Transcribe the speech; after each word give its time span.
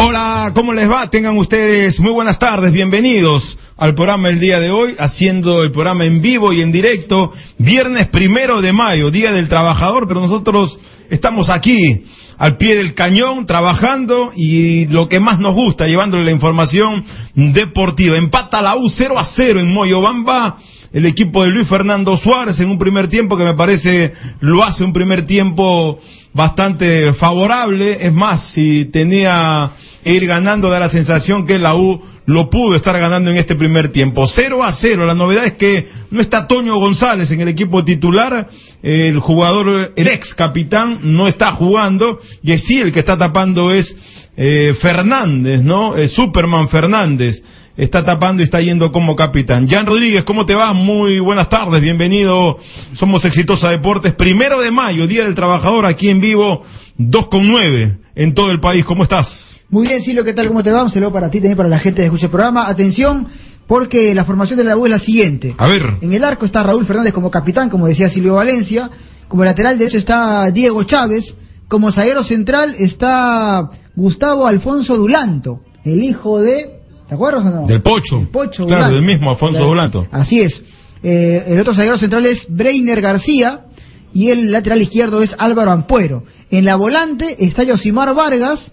Hola, 0.00 0.52
¿cómo 0.54 0.72
les 0.72 0.88
va? 0.88 1.10
Tengan 1.10 1.36
ustedes 1.36 1.98
muy 1.98 2.12
buenas 2.12 2.38
tardes, 2.38 2.72
bienvenidos 2.72 3.58
al 3.76 3.94
programa 3.94 4.28
el 4.28 4.38
día 4.38 4.60
de 4.60 4.70
hoy, 4.70 4.94
haciendo 4.96 5.64
el 5.64 5.72
programa 5.72 6.04
en 6.04 6.22
vivo 6.22 6.52
y 6.52 6.62
en 6.62 6.70
directo, 6.70 7.32
viernes 7.58 8.06
primero 8.08 8.60
de 8.60 8.72
mayo, 8.72 9.10
Día 9.10 9.32
del 9.32 9.48
Trabajador, 9.48 10.06
pero 10.06 10.20
nosotros 10.20 10.78
estamos 11.10 11.50
aquí, 11.50 12.04
al 12.36 12.56
pie 12.56 12.76
del 12.76 12.94
cañón, 12.94 13.46
trabajando 13.46 14.32
y 14.36 14.86
lo 14.86 15.08
que 15.08 15.18
más 15.18 15.40
nos 15.40 15.54
gusta, 15.54 15.88
llevándole 15.88 16.24
la 16.24 16.30
información 16.30 17.04
deportiva. 17.34 18.16
Empata 18.16 18.62
la 18.62 18.76
U 18.76 18.88
0 18.88 19.18
a 19.18 19.24
0 19.24 19.58
en 19.58 19.72
Moyobamba 19.72 20.58
el 20.92 21.06
equipo 21.06 21.44
de 21.44 21.50
Luis 21.50 21.68
Fernando 21.68 22.16
Suárez 22.16 22.58
en 22.60 22.70
un 22.70 22.78
primer 22.78 23.08
tiempo 23.08 23.36
que 23.36 23.44
me 23.44 23.54
parece 23.54 24.12
lo 24.40 24.64
hace 24.64 24.84
un 24.84 24.92
primer 24.92 25.26
tiempo 25.26 25.98
bastante 26.32 27.12
favorable. 27.14 27.98
Es 28.00 28.12
más, 28.12 28.50
si 28.52 28.86
tenía 28.86 29.72
ir 30.04 30.26
ganando, 30.26 30.70
da 30.70 30.80
la 30.80 30.90
sensación 30.90 31.46
que 31.46 31.58
la 31.58 31.74
U 31.74 32.00
lo 32.26 32.50
pudo 32.50 32.76
estar 32.76 32.98
ganando 32.98 33.30
en 33.30 33.36
este 33.36 33.54
primer 33.54 33.90
tiempo. 33.90 34.26
0 34.26 34.62
a 34.62 34.72
0. 34.72 35.06
La 35.06 35.14
novedad 35.14 35.46
es 35.46 35.54
que 35.54 35.88
no 36.10 36.20
está 36.20 36.46
Toño 36.46 36.76
González 36.76 37.30
en 37.30 37.40
el 37.40 37.48
equipo 37.48 37.84
titular. 37.84 38.48
El 38.82 39.18
jugador, 39.18 39.92
el 39.96 40.08
ex 40.08 40.34
capitán, 40.34 41.00
no 41.02 41.26
está 41.26 41.52
jugando. 41.52 42.18
Y 42.42 42.56
sí, 42.58 42.80
el 42.80 42.92
que 42.92 43.00
está 43.00 43.18
tapando 43.18 43.72
es 43.72 43.94
eh, 44.36 44.74
Fernández, 44.80 45.62
¿no? 45.62 45.96
Eh, 45.96 46.08
Superman 46.08 46.68
Fernández 46.68 47.42
está 47.78 48.04
tapando 48.04 48.42
y 48.42 48.44
está 48.44 48.60
yendo 48.60 48.90
como 48.90 49.14
capitán. 49.14 49.68
Jan 49.68 49.86
Rodríguez, 49.86 50.24
¿cómo 50.24 50.44
te 50.44 50.54
va? 50.54 50.74
Muy 50.74 51.20
buenas 51.20 51.48
tardes, 51.48 51.80
bienvenido. 51.80 52.58
Somos 52.94 53.24
Exitosa 53.24 53.70
Deportes, 53.70 54.14
primero 54.14 54.60
de 54.60 54.72
mayo, 54.72 55.06
Día 55.06 55.24
del 55.24 55.36
Trabajador, 55.36 55.86
aquí 55.86 56.08
en 56.08 56.20
vivo, 56.20 56.64
2 56.96 57.28
con 57.28 57.46
9 57.46 57.98
en 58.16 58.34
todo 58.34 58.50
el 58.50 58.58
país. 58.58 58.84
¿Cómo 58.84 59.04
estás? 59.04 59.60
Muy 59.70 59.86
bien, 59.86 60.02
Silvio, 60.02 60.24
¿qué 60.24 60.32
tal? 60.32 60.48
¿Cómo 60.48 60.64
te 60.64 60.72
va? 60.72 60.82
Un 60.82 60.90
saludo 60.90 61.12
para 61.12 61.30
ti, 61.30 61.38
también 61.38 61.56
para 61.56 61.68
la 61.68 61.78
gente 61.78 62.02
que 62.02 62.06
escucha 62.06 62.26
el 62.26 62.32
programa. 62.32 62.68
Atención, 62.68 63.28
porque 63.68 64.12
la 64.12 64.24
formación 64.24 64.58
de 64.58 64.64
la 64.64 64.76
U 64.76 64.84
es 64.86 64.90
la 64.90 64.98
siguiente. 64.98 65.54
A 65.56 65.68
ver. 65.68 65.98
En 66.00 66.12
el 66.12 66.24
arco 66.24 66.46
está 66.46 66.64
Raúl 66.64 66.84
Fernández 66.84 67.12
como 67.12 67.30
capitán, 67.30 67.70
como 67.70 67.86
decía 67.86 68.08
Silvio 68.08 68.34
Valencia. 68.34 68.90
Como 69.28 69.44
lateral 69.44 69.78
derecho 69.78 69.98
está 69.98 70.50
Diego 70.50 70.82
Chávez. 70.82 71.32
Como 71.68 71.92
zaguero 71.92 72.24
central 72.24 72.74
está 72.76 73.68
Gustavo 73.94 74.48
Alfonso 74.48 74.96
Dulanto, 74.96 75.60
el 75.84 76.02
hijo 76.02 76.40
de 76.40 76.77
¿Te 77.08 77.14
acuerdas 77.14 77.44
o 77.44 77.50
no? 77.50 77.66
Del 77.66 77.80
Pocho. 77.80 78.28
Pocho 78.30 78.66
claro, 78.66 78.94
del 78.94 79.02
mismo 79.02 79.30
Alfonso 79.30 79.64
Dulanto. 79.64 80.06
Así 80.10 80.40
es. 80.40 80.62
Eh, 81.02 81.42
el 81.46 81.58
otro 81.60 81.74
zaguero 81.74 81.96
central 81.96 82.26
es 82.26 82.46
Breiner 82.48 83.00
García 83.00 83.64
y 84.12 84.30
el 84.30 84.52
lateral 84.52 84.82
izquierdo 84.82 85.22
es 85.22 85.34
Álvaro 85.38 85.72
Ampuero. 85.72 86.24
En 86.50 86.66
la 86.66 86.76
volante 86.76 87.36
está 87.42 87.62
Yosimar 87.62 88.14
Vargas 88.14 88.72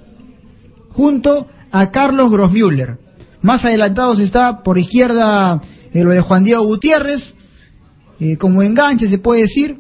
junto 0.90 1.48
a 1.72 1.92
Carlos 1.92 2.30
Grossmüller. 2.30 2.98
Más 3.42 3.64
adelantados 3.64 4.20
está 4.20 4.64
por 4.64 4.78
izquierda 4.78 5.62
eh, 5.94 6.04
lo 6.04 6.12
de 6.12 6.20
Juan 6.20 6.44
Diego 6.44 6.66
Gutiérrez, 6.66 7.36
eh, 8.20 8.36
como 8.38 8.64
enganche 8.64 9.08
se 9.08 9.18
puede 9.18 9.44
decir, 9.44 9.80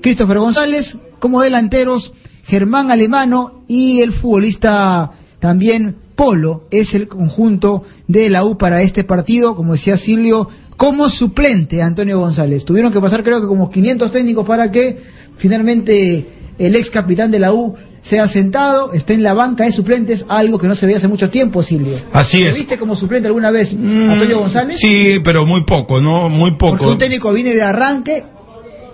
Christopher 0.00 0.38
González, 0.38 0.96
como 1.18 1.42
delanteros 1.42 2.10
Germán 2.44 2.90
Alemano 2.90 3.62
y 3.68 4.00
el 4.00 4.14
futbolista 4.14 5.10
también 5.38 5.96
Polo 6.16 6.62
es 6.70 6.94
el 6.94 7.08
conjunto 7.08 7.84
de 8.08 8.30
la 8.30 8.44
U 8.44 8.56
para 8.56 8.82
este 8.82 9.04
partido, 9.04 9.54
como 9.54 9.72
decía 9.72 9.98
Silvio, 9.98 10.48
como 10.76 11.08
suplente 11.10 11.82
Antonio 11.82 12.18
González. 12.18 12.64
Tuvieron 12.64 12.92
que 12.92 13.00
pasar 13.00 13.22
creo 13.22 13.40
que 13.40 13.46
como 13.46 13.70
500 13.70 14.10
técnicos 14.10 14.46
para 14.46 14.70
que 14.70 14.98
finalmente 15.36 16.26
el 16.58 16.74
ex 16.74 16.90
capitán 16.90 17.30
de 17.30 17.38
la 17.38 17.52
U 17.52 17.74
sea 18.00 18.28
sentado, 18.28 18.92
esté 18.92 19.14
en 19.14 19.22
la 19.24 19.34
banca 19.34 19.64
de 19.64 19.72
suplentes, 19.72 20.24
algo 20.28 20.58
que 20.58 20.68
no 20.68 20.76
se 20.76 20.86
veía 20.86 20.98
hace 20.98 21.08
mucho 21.08 21.28
tiempo, 21.28 21.62
Silvio. 21.62 21.98
Así 22.12 22.40
es. 22.40 22.54
viste 22.54 22.78
como 22.78 22.94
suplente 22.94 23.26
alguna 23.26 23.50
vez 23.50 23.74
mm, 23.74 24.10
Antonio 24.10 24.38
González? 24.38 24.76
Sí, 24.78 25.16
pero 25.24 25.44
muy 25.44 25.64
poco, 25.64 26.00
¿no? 26.00 26.28
Muy 26.28 26.52
poco. 26.52 26.76
Porque 26.76 26.86
un 26.86 26.98
técnico 26.98 27.32
viene 27.32 27.52
de 27.52 27.62
arranque, 27.62 28.24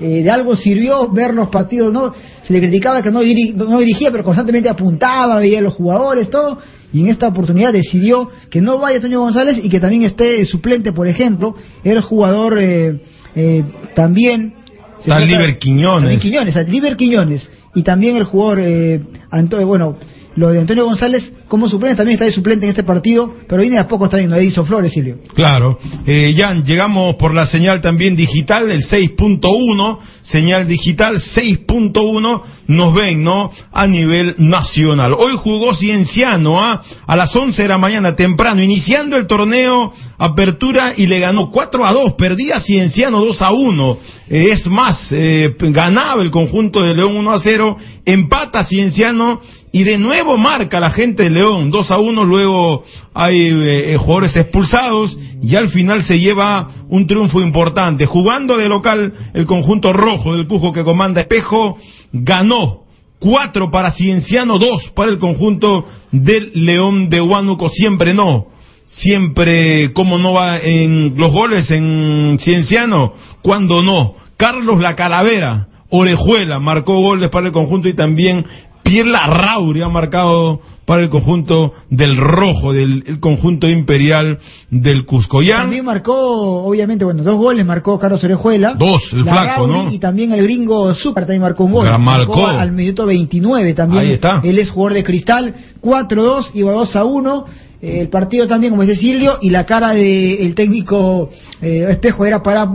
eh, 0.00 0.22
de 0.22 0.31
algo 0.31 0.56
sirvió 0.56 1.10
ver 1.10 1.34
los 1.34 1.49
partidos, 1.50 1.93
¿no? 1.93 2.12
Se 2.43 2.54
le 2.54 2.60
criticaba 2.60 3.03
que 3.03 3.10
no, 3.10 3.21
no 3.21 3.78
dirigía, 3.78 4.10
pero 4.10 4.25
constantemente 4.25 4.71
apuntaba, 4.71 5.39
veía 5.39 5.59
a 5.59 5.62
los 5.62 5.75
jugadores, 5.75 6.31
todo 6.31 6.59
y 6.92 7.00
en 7.00 7.08
esta 7.08 7.28
oportunidad 7.28 7.72
decidió 7.72 8.30
que 8.50 8.60
no 8.60 8.78
vaya 8.78 9.00
Toño 9.00 9.20
González 9.20 9.58
y 9.62 9.69
que 9.69 9.80
también 9.80 10.03
esté 10.03 10.44
suplente, 10.44 10.92
por 10.92 11.06
ejemplo, 11.06 11.54
el 11.84 12.00
jugador 12.00 12.58
eh, 12.60 13.00
eh, 13.34 13.64
también... 13.94 14.54
Está 15.00 15.19
Liber 15.19 15.58
Quiñones. 15.58 16.20
Quiñones, 16.20 16.69
Liber 16.69 16.97
Quiñones. 16.97 17.50
Y 17.75 17.82
también 17.82 18.16
el 18.16 18.25
jugador, 18.25 18.60
eh, 18.60 19.00
Antonio, 19.30 19.66
bueno, 19.66 19.97
lo 20.37 20.50
de 20.50 20.60
Antonio 20.60 20.84
González 20.84 21.32
como 21.48 21.69
suplente 21.69 21.97
también 21.97 22.15
está 22.15 22.25
de 22.25 22.32
suplente 22.32 22.65
en 22.65 22.70
este 22.70 22.82
partido, 22.82 23.34
pero 23.47 23.60
viene 23.60 23.78
a 23.78 23.87
poco 23.87 24.09
también, 24.09 24.31
no 24.31 24.41
hizo 24.41 24.65
Flores, 24.65 24.93
Silvio. 24.93 25.19
Claro. 25.34 25.78
Eh, 26.06 26.34
Jan, 26.37 26.65
llegamos 26.65 27.16
por 27.16 27.34
la 27.34 27.44
señal 27.44 27.81
también 27.82 28.16
digital, 28.16 28.71
el 28.71 28.81
6.1, 28.81 29.98
señal 30.22 30.66
digital 30.66 31.16
6.1, 31.16 32.42
nos 32.69 32.94
ven, 32.94 33.22
¿no? 33.22 33.50
A 33.71 33.87
nivel 33.87 34.34
nacional. 34.38 35.12
Hoy 35.12 35.34
jugó 35.37 35.75
Cienciano, 35.75 36.62
¿ah? 36.62 36.82
A 37.06 37.16
las 37.16 37.34
11 37.37 37.60
de 37.60 37.69
la 37.69 37.78
mañana, 37.78 38.15
temprano, 38.15 38.62
iniciando 38.62 39.16
el 39.16 39.26
torneo 39.26 39.92
Apertura 40.25 40.94
y 40.97 41.09
le 41.09 41.19
ganó 41.19 41.50
4 41.50 41.84
a 41.84 41.93
2, 41.93 42.12
perdía 42.12 42.60
Cienciano 42.60 43.25
2 43.25 43.43
a 43.43 43.50
1. 43.50 43.99
Eh, 44.31 44.50
es 44.53 44.69
más, 44.69 45.10
eh, 45.10 45.53
ganaba 45.59 46.22
el 46.22 46.31
conjunto 46.31 46.81
de 46.81 46.94
León 46.94 47.16
1 47.16 47.33
a 47.33 47.41
0, 47.41 47.77
empata 48.05 48.62
Cienciano 48.62 49.41
y 49.72 49.83
de 49.83 49.99
nuevo 49.99 50.38
marca 50.38 50.78
la 50.78 50.91
gente 50.91 51.25
de 51.25 51.31
León 51.31 51.72
2 51.72 51.91
a 51.91 51.99
1, 51.99 52.22
luego 52.22 52.84
hay 53.12 53.50
eh, 53.53 53.97
jugadores 53.99 54.37
expulsados 54.37 55.19
y 55.43 55.56
al 55.56 55.71
final 55.71 56.05
se 56.05 56.21
lleva 56.21 56.69
un 56.89 57.09
triunfo 57.09 57.43
importante. 57.43 58.06
Jugando 58.06 58.56
de 58.56 58.69
local 58.69 59.12
el 59.34 59.44
conjunto 59.44 59.93
rojo 59.93 60.37
del 60.37 60.47
Cujo 60.47 60.72
que 60.72 60.84
comanda 60.84 61.22
Espejo 61.22 61.78
ganó 62.12 62.84
4 63.19 63.72
para 63.72 63.91
Cienciano, 63.91 64.60
2 64.60 64.91
para 64.94 65.10
el 65.10 65.19
conjunto 65.19 65.84
del 66.12 66.53
León 66.54 67.10
de 67.10 67.21
Huánuco, 67.21 67.69
siempre 67.69 68.15
no. 68.15 68.53
Siempre, 68.87 69.93
como 69.93 70.19
no 70.19 70.32
va 70.32 70.59
en 70.59 71.15
los 71.16 71.32
goles 71.32 71.70
en 71.70 72.38
Cienciano? 72.41 73.15
Cuando 73.43 73.82
no. 73.82 74.15
Carlos 74.37 74.81
La 74.81 74.97
Calavera, 74.97 75.69
Orejuela, 75.88 76.59
marcó 76.59 77.00
goles 77.00 77.31
para 77.31 77.47
el 77.47 77.53
conjunto 77.53 77.88
y 77.88 77.94
también 77.94 78.44
Pierla 78.82 79.26
Rauri 79.26 79.82
ha 79.82 79.88
marcado 79.88 80.60
para 80.84 81.03
el 81.03 81.10
conjunto 81.10 81.72
del 81.91 82.16
rojo, 82.16 82.72
del 82.72 83.19
conjunto 83.21 83.69
imperial 83.69 84.38
del 84.71 85.06
Cusco. 85.06 85.38
También 85.38 85.84
marcó, 85.84 86.65
obviamente, 86.65 87.04
bueno, 87.04 87.22
dos 87.22 87.37
goles 87.37 87.65
marcó 87.65 87.98
Carlos 87.98 88.22
Orejuela. 88.25 88.75
Dos, 88.75 89.12
el 89.12 89.22
flaco, 89.22 89.66
¿no? 89.66 89.92
Y 89.92 89.98
también 89.98 90.32
el 90.32 90.42
gringo 90.42 90.92
Super 90.94 91.25
también 91.25 91.42
marcó 91.42 91.65
un 91.65 91.72
gol. 91.72 91.98
marcó. 91.98 92.47
al 92.47 92.72
minuto 92.72 93.06
29 93.06 93.74
también. 93.74 94.03
Ahí 94.04 94.12
está. 94.12 94.41
Él 94.42 94.59
es 94.59 94.71
jugador 94.71 94.95
de 94.95 95.04
cristal, 95.04 95.54
4-2, 95.80 96.51
iba 96.54 96.74
2-1. 96.74 97.45
El 97.82 98.08
partido 98.08 98.46
también, 98.46 98.72
como 98.72 98.82
dice 98.82 98.94
Silvio, 98.94 99.38
y 99.42 99.50
la 99.50 99.66
cara 99.66 99.92
del 99.92 100.54
técnico 100.54 101.30
eh, 101.60 101.86
Espejo 101.90 102.24
era 102.24 102.40
para 102.40 102.70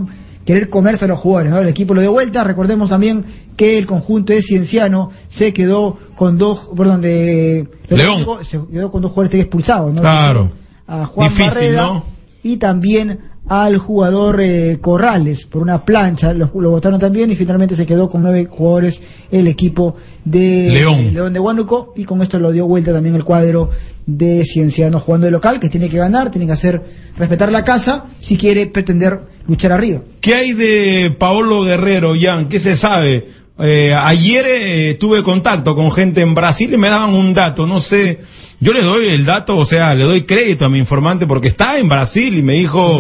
querer 0.46 0.70
comerse 0.70 1.06
a 1.06 1.08
los 1.08 1.20
jugadores. 1.20 1.54
El 1.54 1.70
equipo 1.70 1.94
lo 1.94 2.02
dio 2.02 2.12
vuelta. 2.12 2.44
Recordemos 2.44 2.90
también 2.90 3.26
que 3.56 3.78
el 3.78 3.86
conjunto 3.86 4.34
de 4.34 4.42
Cienciano 4.42 5.12
se 5.30 5.54
quedó 5.54 5.98
con 6.16 6.38
dos, 6.38 6.70
perdón, 6.76 7.02
de 7.02 7.68
León. 7.88 8.26
se 8.44 8.60
quedó 8.70 8.92
con 8.92 9.02
dos 9.02 9.12
jugadores 9.12 9.42
expulsados, 9.42 9.94
¿no? 9.94 10.02
Claro. 10.02 10.52
A 10.86 11.06
Juan 11.06 11.32
Barreda 11.38 12.04
y 12.44 12.58
también 12.58 13.20
al 13.50 13.78
jugador 13.78 14.42
eh, 14.42 14.80
Corrales 14.82 15.46
por 15.46 15.62
una 15.62 15.84
plancha, 15.86 16.34
lo, 16.34 16.52
lo 16.60 16.72
votaron 16.72 17.00
también 17.00 17.32
y 17.32 17.36
finalmente 17.36 17.76
se 17.76 17.86
quedó 17.86 18.10
con 18.10 18.22
nueve 18.22 18.48
jugadores 18.50 19.00
el 19.32 19.48
equipo 19.48 19.96
de 20.26 20.70
León. 20.70 21.14
León 21.14 21.34
de 21.34 21.40
Huánuco 21.40 21.94
y 21.96 22.04
con 22.04 22.22
esto 22.22 22.40
lo 22.40 22.52
dio 22.52 22.68
vuelta 22.68 22.92
también 22.92 23.16
el 23.16 23.24
cuadro 23.24 23.70
de 24.06 24.44
Cienciano 24.46 25.00
jugando 25.00 25.26
de 25.26 25.32
local 25.32 25.60
que 25.60 25.70
tiene 25.70 25.90
que 25.90 25.98
ganar, 25.98 26.32
tiene 26.32 26.46
que 26.46 26.54
hacer 26.54 26.82
respetar 27.18 27.52
la 27.52 27.64
casa 27.64 28.06
si 28.22 28.38
quiere 28.38 28.68
pretender 28.68 29.20
luchar 29.48 29.72
arriba. 29.72 30.02
¿Qué 30.22 30.34
hay 30.34 30.54
de 30.54 31.16
Paolo 31.18 31.64
Guerrero, 31.64 32.14
Jan? 32.20 32.50
¿Qué 32.50 32.60
se 32.60 32.76
sabe? 32.76 33.26
Eh, 33.60 33.94
ayer 33.94 34.46
eh, 34.48 34.98
tuve 35.00 35.24
contacto 35.24 35.74
con 35.74 35.92
gente 35.92 36.22
en 36.22 36.36
Brasil 36.36 36.72
y 36.72 36.78
me 36.78 36.90
daban 36.90 37.14
un 37.14 37.34
dato, 37.34 37.66
no 37.66 37.80
sé, 37.80 38.20
yo 38.60 38.74
le 38.74 38.82
doy 38.82 39.08
el 39.10 39.26
dato, 39.26 39.58
o 39.58 39.66
sea, 39.66 39.94
le 39.94 40.04
doy 40.04 40.24
crédito 40.26 40.66
a 40.66 40.70
mi 40.70 40.80
informante 40.80 41.28
porque 41.28 41.48
está 41.48 41.78
en 41.78 41.88
Brasil 41.88 42.36
y 42.38 42.42
me 42.42 42.56
dijo 42.56 43.00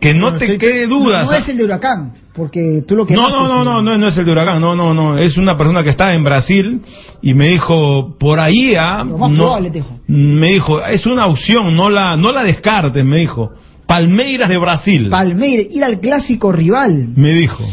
que 0.00 0.14
no 0.14 0.34
te 0.36 0.58
quede 0.58 0.86
dudas. 0.86 1.24
No, 1.26 1.32
no 1.32 1.36
es 1.38 1.48
el 1.48 1.56
de 1.56 1.64
Huracán, 1.64 2.12
porque 2.34 2.82
tú 2.86 2.96
lo 2.96 3.06
que 3.06 3.14
No, 3.14 3.28
no, 3.30 3.48
no, 3.48 3.64
no, 3.64 3.82
no, 3.82 3.96
no 3.96 4.08
es 4.08 4.18
el 4.18 4.24
de 4.26 4.32
Huracán, 4.32 4.60
no, 4.60 4.74
no, 4.76 4.92
no, 4.92 5.16
es 5.18 5.36
una 5.38 5.56
persona 5.56 5.82
que 5.82 5.88
está 5.90 6.12
en 6.14 6.22
Brasil 6.22 6.82
y 7.22 7.32
me 7.34 7.48
dijo, 7.48 8.16
por 8.18 8.40
ahí, 8.42 8.74
ah, 8.78 9.04
Lo 9.08 9.16
más 9.16 9.30
no- 9.30 9.38
probable, 9.44 9.70
te 9.70 9.78
dijo. 9.78 10.00
me 10.06 10.48
dijo, 10.52 10.84
es 10.84 11.06
una 11.06 11.26
opción, 11.26 11.74
no 11.74 11.88
la, 11.90 12.16
no 12.16 12.30
la 12.32 12.42
descartes, 12.44 13.04
me 13.04 13.18
dijo. 13.20 13.50
Palmeiras 13.86 14.48
de 14.48 14.56
Brasil. 14.58 15.08
Palmeiras, 15.08 15.66
ir 15.70 15.82
al 15.82 15.98
clásico 15.98 16.52
rival. 16.52 17.08
me 17.16 17.30
dijo. 17.32 17.64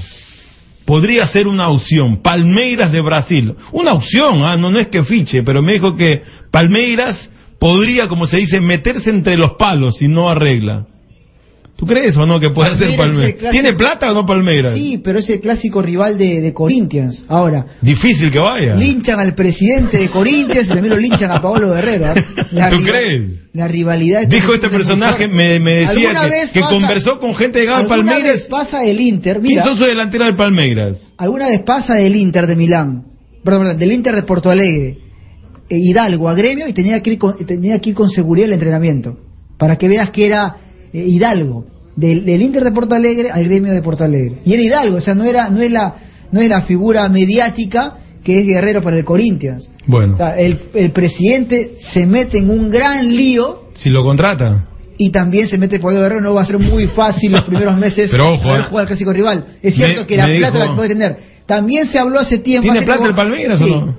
Podría 0.88 1.28
ser 1.28 1.50
una 1.50 1.68
opción. 1.68 2.22
Palmeiras 2.22 2.94
de 2.94 3.02
Brasil. 3.02 3.54
Una 3.74 3.92
opción, 3.92 4.44
ah, 4.46 4.56
no, 4.56 4.72
no 4.72 4.80
es 4.80 4.88
que 4.88 5.04
fiche, 5.04 5.44
pero 5.44 5.62
me 5.62 5.74
dijo 5.74 5.98
que 5.98 6.22
Palmeiras 6.50 7.30
podría, 7.60 8.08
como 8.08 8.26
se 8.26 8.38
dice, 8.38 8.62
meterse 8.62 9.10
entre 9.10 9.36
los 9.36 9.58
palos 9.60 9.98
si 9.98 10.08
no 10.08 10.30
arregla. 10.30 10.88
¿Tú 11.78 11.86
crees 11.86 12.18
o 12.18 12.26
no 12.26 12.40
que 12.40 12.50
puede 12.50 12.76
ser 12.76 12.88
Palmeiras 12.88 12.90
es 12.90 12.94
el 12.94 12.98
Palmeiras? 12.98 13.40
clásico- 13.40 13.52
¿Tiene 13.52 13.74
plata 13.78 14.12
o 14.12 14.16
no 14.16 14.26
Palmeiras? 14.26 14.74
Sí, 14.74 14.98
pero 14.98 15.20
es 15.20 15.30
el 15.30 15.40
clásico 15.40 15.80
rival 15.82 16.18
de, 16.18 16.42
de 16.42 16.52
Corinthians. 16.52 17.24
Ahora, 17.28 17.66
Difícil 17.82 18.32
que 18.32 18.40
vaya. 18.40 18.74
linchan 18.76 19.20
al 19.20 19.36
presidente 19.36 19.98
de 20.00 20.10
Corinthians 20.10 20.66
y 20.66 20.70
también 20.70 20.90
lo 20.90 20.98
linchan 21.00 21.30
a 21.30 21.40
Paolo 21.40 21.70
Guerrero. 21.76 22.14
¿eh? 22.16 22.24
¿Tú 22.72 22.78
rival- 22.78 22.84
crees? 22.84 23.32
La 23.54 23.68
rivalidad. 23.68 24.28
Dijo 24.28 24.54
este 24.56 24.70
personaje, 24.70 25.28
me, 25.28 25.60
me 25.60 25.76
decía 25.86 26.10
¿Alguna 26.10 26.24
que, 26.26 26.30
vez 26.32 26.52
que 26.52 26.60
pasa- 26.62 26.74
conversó 26.74 27.20
con 27.20 27.36
gente 27.36 27.60
de 27.60 27.68
Palmeiras. 27.68 28.24
vez 28.24 28.44
pasa 28.50 28.84
el 28.84 29.00
Inter, 29.00 29.34
¿Quién 29.40 29.44
mira, 29.54 29.64
son 29.64 29.78
su 29.78 29.84
delantera 29.86 30.26
del 30.26 30.36
Palmeiras? 30.36 31.00
alguna 31.18 31.48
vez 31.48 31.62
pasa 31.62 31.94
del 31.96 32.16
Inter 32.16 32.48
de 32.48 32.56
Milán, 32.56 33.04
perdón, 33.44 33.78
del 33.78 33.92
Inter 33.92 34.16
de 34.16 34.24
Porto 34.24 34.50
Alegre, 34.50 34.98
eh, 35.70 35.78
Hidalgo 35.78 36.28
a 36.28 36.34
Gremio 36.34 36.68
y 36.68 36.74
tenía 36.74 37.02
que 37.04 37.12
ir 37.12 37.18
con, 37.20 37.38
tenía 37.46 37.80
que 37.80 37.90
ir 37.92 37.96
con 37.96 38.10
seguridad 38.10 38.48
al 38.48 38.54
entrenamiento, 38.54 39.18
para 39.60 39.76
que 39.76 39.88
veas 39.88 40.10
que 40.12 40.26
era 40.26 40.56
eh, 40.94 41.04
Hidalgo, 41.08 41.66
del, 41.96 42.26
del 42.26 42.42
Inter 42.42 42.64
de 42.64 42.72
Porto 42.72 42.96
Alegre 42.96 43.30
al 43.32 43.44
Gremio 43.46 43.74
de 43.74 43.82
Porto 43.82 44.04
Alegre. 44.04 44.40
Y 44.46 44.54
era 44.54 44.62
Hidalgo, 44.64 44.98
o 44.98 45.02
sea, 45.02 45.16
no 45.16 45.24
era, 45.24 45.50
no 45.50 45.62
es 45.62 45.72
la, 45.72 45.96
no 46.32 46.40
es 46.42 46.50
la 46.50 46.62
figura 46.62 47.08
mediática 47.10 47.96
que 48.24 48.40
es 48.40 48.46
Guerrero 48.46 48.82
para 48.82 48.98
el 48.98 49.06
Corinthians. 49.06 49.70
Bueno, 49.86 50.16
O 50.16 50.18
sea, 50.18 50.38
el, 50.38 50.60
el 50.74 50.92
presidente 50.92 51.76
se 51.94 52.06
mete 52.06 52.38
en 52.40 52.50
un 52.50 52.70
gran 52.70 53.08
lío 53.16 53.70
si 53.74 53.90
lo 53.90 54.04
contrata. 54.04 54.66
y 54.98 55.12
también 55.12 55.48
se 55.48 55.58
mete 55.58 55.80
Pablo 55.80 56.02
Guerrero, 56.02 56.22
no 56.22 56.34
va 56.34 56.42
a 56.42 56.46
ser 56.46 56.60
muy 56.60 56.88
fácil 56.88 57.32
los 57.32 57.44
primeros 57.44 57.78
meses 57.86 58.10
Pero 58.12 58.34
ojo, 58.34 58.44
poder 58.44 58.62
eh. 58.62 58.66
jugar 58.70 58.82
al 58.82 58.88
clásico 58.88 59.14
rival. 59.14 59.46
Es 59.62 59.76
cierto 59.76 60.02
Me- 60.02 60.08
que 60.08 60.18
la 60.18 60.26
plata 60.26 60.58
dijo- 60.60 60.70
la 60.72 60.76
puede 60.76 60.90
tener. 60.90 61.18
También 61.46 61.86
se 61.88 61.98
habló 62.00 62.20
hace 62.20 62.40
tiempo. 62.40 62.64
¿Tiene 62.64 62.80
hace 62.80 62.86
plata 62.86 62.98
como- 63.00 63.10
el 63.10 63.16
Palmeiras 63.16 63.62
o 63.62 63.68
no? 63.68 63.98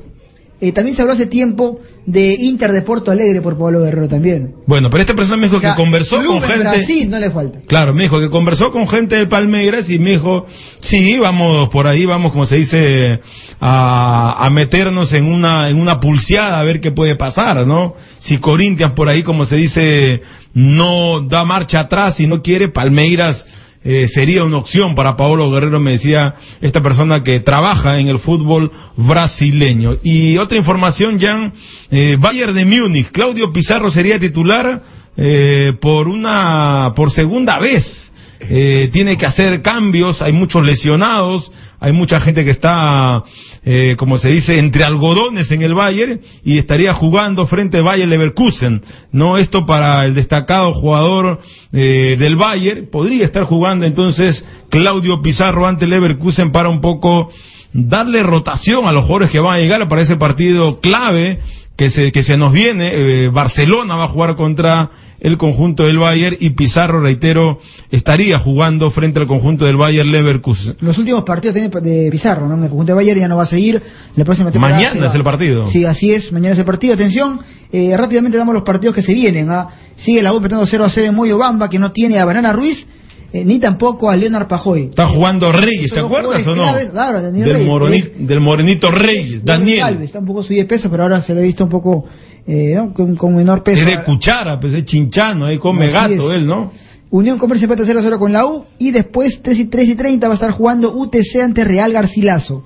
Eh, 0.61 0.73
también 0.73 0.97
se 0.97 1.03
habló 1.03 1.15
hace 1.15 1.27
tiempo 1.27 1.79
de 2.05 2.35
Inter 2.35 2.73
de 2.73 2.83
Porto 2.83 3.13
Alegre 3.13 3.41
por 3.41 3.57
Pablo 3.57 3.81
Guerrero 3.81 4.09
también. 4.09 4.55
Bueno, 4.67 4.91
pero 4.91 5.03
esta 5.03 5.15
persona 5.15 5.37
me 5.37 5.47
dijo 5.47 5.59
O 5.59 5.61
sea, 5.61 5.77
que 5.77 5.77
conversó 5.77 6.17
con 6.17 6.37
en 6.37 6.43
gente. 6.43 6.59
Brasil 6.59 7.11
no 7.11 7.21
le 7.21 7.31
falta. 7.31 7.61
Claro, 7.69 7.95
me 7.95 8.05
dijo 8.05 8.19
que 8.19 8.29
conversó 8.29 8.73
con 8.73 8.89
gente 8.89 9.15
del 9.15 9.29
Palmeiras 9.29 9.89
y 9.89 10.01
me 10.01 10.13
dijo, 10.13 10.47
sí, 10.81 11.17
vamos 11.19 11.69
por 11.69 11.87
ahí, 11.87 12.07
vamos, 12.07 12.33
como 12.33 12.45
se 12.45 12.57
dice, 12.57 13.21
a, 13.61 14.45
a 14.45 14.51
meternos 14.51 15.13
en 15.13 15.27
una, 15.27 15.69
en 15.69 15.79
una 15.81 16.01
pulseada 16.01 16.59
a 16.59 16.65
ver 16.65 16.81
qué 16.81 16.91
puede 16.91 17.15
pasar, 17.15 17.65
¿no? 17.65 17.95
Si 18.19 18.39
Corinthians 18.39 18.95
por 18.95 19.09
ahí, 19.09 19.23
como 19.23 19.45
se 19.45 19.57
dice, 19.57 20.23
no 20.55 21.21
da 21.21 21.45
marcha 21.45 21.81
atrás 21.81 22.19
y 22.19 22.27
no 22.27 22.43
quiere, 22.43 22.69
Palmeiras 22.69 23.47
eh, 23.85 24.09
sería 24.09 24.45
una 24.45 24.59
opción 24.59 24.95
para 24.95 25.17
Paolo 25.17 25.51
Guerrero, 25.51 25.81
me 25.81 25.93
decía 25.93 26.35
esta 26.61 26.83
persona 26.83 27.23
que 27.23 27.41
trabaja 27.41 27.99
en 27.99 28.09
el 28.09 28.19
fútbol 28.19 28.71
brasileño. 28.97 29.97
Y 30.03 30.39
otra 30.39 30.59
información, 30.59 31.21
Jan, 31.21 31.53
eh, 31.91 32.17
Bayern 32.19 32.55
de 32.55 32.65
Múnich, 32.65 33.11
Claudio 33.11 33.53
Pizarro 33.53 33.91
sería 33.91 34.19
titular 34.19 34.83
eh, 35.17 35.73
por 35.81 36.09
una, 36.09 36.93
por 36.95 37.11
segunda 37.11 37.59
vez. 37.59 38.13
Eh, 38.41 38.91
tiene 38.93 39.17
que 39.17 39.27
hacer 39.27 39.63
cambios, 39.63 40.23
hay 40.23 40.33
muchos 40.33 40.65
lesionados, 40.65 41.51
hay 41.81 41.93
mucha 41.93 42.21
gente 42.21 42.45
que 42.45 42.51
está, 42.51 43.23
eh, 43.65 43.95
como 43.99 44.19
se 44.19 44.29
dice, 44.29 44.59
entre 44.59 44.85
algodones 44.85 45.51
en 45.51 45.63
el 45.63 45.75
Bayern 45.75 46.21
y 46.45 46.59
estaría 46.59 46.93
jugando 46.93 47.47
frente 47.47 47.79
a 47.79 47.83
Bayern 47.83 48.11
Leverkusen. 48.11 48.83
No, 49.13 49.39
esto 49.39 49.65
para 49.65 50.05
el 50.05 50.15
destacado 50.15 50.73
jugador 50.75 51.41
eh, 51.73 52.17
del 52.19 52.37
Bayern 52.37 52.89
podría 52.91 53.25
estar 53.25 53.45
jugando 53.45 53.87
entonces 53.87 54.45
Claudio 54.71 55.23
Pizarro 55.23 55.67
ante 55.67 55.87
Leverkusen 55.87 56.51
para 56.51 56.69
un 56.69 56.81
poco 56.81 57.31
darle 57.73 58.23
rotación 58.23 58.87
a 58.87 58.93
los 58.93 59.05
jugadores 59.05 59.31
que 59.31 59.41
van 59.41 59.57
a 59.57 59.61
llegar 59.61 59.87
para 59.89 60.03
ese 60.03 60.17
partido 60.17 60.79
clave 60.81 61.41
que 61.79 61.91
se, 61.91 62.11
que 62.11 62.25
se 62.25 62.37
nos 62.37 62.53
viene. 62.53 62.91
Eh, 62.93 63.29
Barcelona 63.29 63.95
va 63.95 64.07
a 64.07 64.09
jugar 64.09 64.35
contra 64.35 64.91
el 65.21 65.39
conjunto 65.39 65.85
del 65.85 65.99
Bayern 65.99 66.37
y 66.39 66.51
Pizarro, 66.51 67.01
reitero, 67.01 67.61
estaría 67.91 68.39
jugando 68.41 68.91
frente 68.91 69.21
al 69.21 69.29
conjunto 69.29 69.65
del 69.65 69.77
Bayern 69.77 70.11
Leverkusen. 70.11 70.77
Los 70.81 70.99
últimos 70.99 71.23
partidos 71.23 71.55
tiene 71.55 71.69
de 71.69 72.11
Pizarro, 72.11 72.49
¿no? 72.49 72.57
En 72.57 72.65
el 72.65 72.69
conjunto 72.69 72.93
de 72.93 72.97
Bayern 72.97 73.21
ya 73.21 73.29
no 73.29 73.37
va 73.37 73.45
a 73.45 73.47
seguir. 73.47 73.81
La 74.17 74.25
próxima 74.25 74.51
temporada 74.51 74.77
Mañana 74.77 75.07
es 75.07 75.15
el 75.15 75.23
partido. 75.23 75.67
Sí, 75.67 75.85
así 75.85 76.13
es. 76.13 76.33
Mañana 76.33 76.55
es 76.55 76.59
el 76.59 76.65
partido. 76.65 76.95
Atención, 76.95 77.41
eh, 77.71 77.95
rápidamente 77.97 78.37
damos 78.37 78.55
los 78.55 78.65
partidos 78.65 78.97
que 78.97 79.03
se 79.03 79.15
vienen. 79.15 79.49
¿ah? 79.49 79.69
Sigue 79.97 80.21
la 80.21 80.33
U 80.33 80.39
empezando 80.39 80.67
0 80.67 80.85
a 80.85 80.91
0 80.91 81.07
en 81.07 81.15
Moyobamba, 81.15 81.71
que 81.71 81.79
no 81.79 81.93
tiene 81.93 82.19
a 82.19 82.25
Banana 82.25 82.53
Ruiz, 82.53 82.87
eh, 83.33 83.45
ni 83.45 83.59
tampoco 83.59 84.09
a 84.11 84.17
Leonard 84.17 84.49
Pajoy. 84.49 84.85
Está 84.85 85.07
jugando 85.09 85.53
Reyes, 85.53 85.91
¿te 85.93 86.01
acuerdas 86.01 86.47
o 86.47 86.55
no? 86.55 86.73
claro, 86.91 87.21
Daniel 87.21 87.45
del, 87.45 87.53
Reyes, 87.55 87.69
moroni- 87.69 87.97
es- 87.99 88.27
del 88.27 88.41
morenito 88.41 88.91
Reyes, 88.91 89.45
Daniel. 89.45 90.03
Está 90.03 90.19
un 90.21 90.27
poco 90.27 90.43
subido 90.43 90.63
de 90.63 90.69
peso, 90.69 90.89
pero 90.91 91.03
ahora 91.05 91.21
se 91.21 91.35
le 91.35 91.41
ha 91.41 91.43
visto 91.43 91.65
un 91.65 91.71
poco 91.71 92.05
eh, 92.47 92.73
¿no? 92.75 92.93
con, 92.95 93.15
con 93.17 93.35
menor 93.37 93.63
peso. 93.63 93.81
Es 93.81 93.87
de 93.87 94.03
cuchara, 94.05 94.59
pues 94.59 94.73
es 94.73 94.85
chinchano, 94.87 95.47
ahí 95.47 95.59
come 95.59 95.91
gato 95.91 96.33
él, 96.33 96.47
¿no? 96.47 96.73
Unión 97.11 97.39
Comercio 97.39 97.65
empata 97.65 97.85
0 97.87 98.01
a 98.01 98.03
0 98.03 98.19
con 98.19 98.33
la 98.33 98.45
U 98.47 98.65
y 98.79 98.91
después 98.91 99.41
3 99.43 99.59
y, 99.59 99.65
3 99.67 99.89
y 99.89 99.95
30 99.95 100.27
va 100.29 100.33
a 100.33 100.37
estar 100.37 100.51
jugando 100.51 100.95
UTC 100.95 101.41
ante 101.43 101.65
Real 101.65 101.91
Garcilaso. 101.93 102.65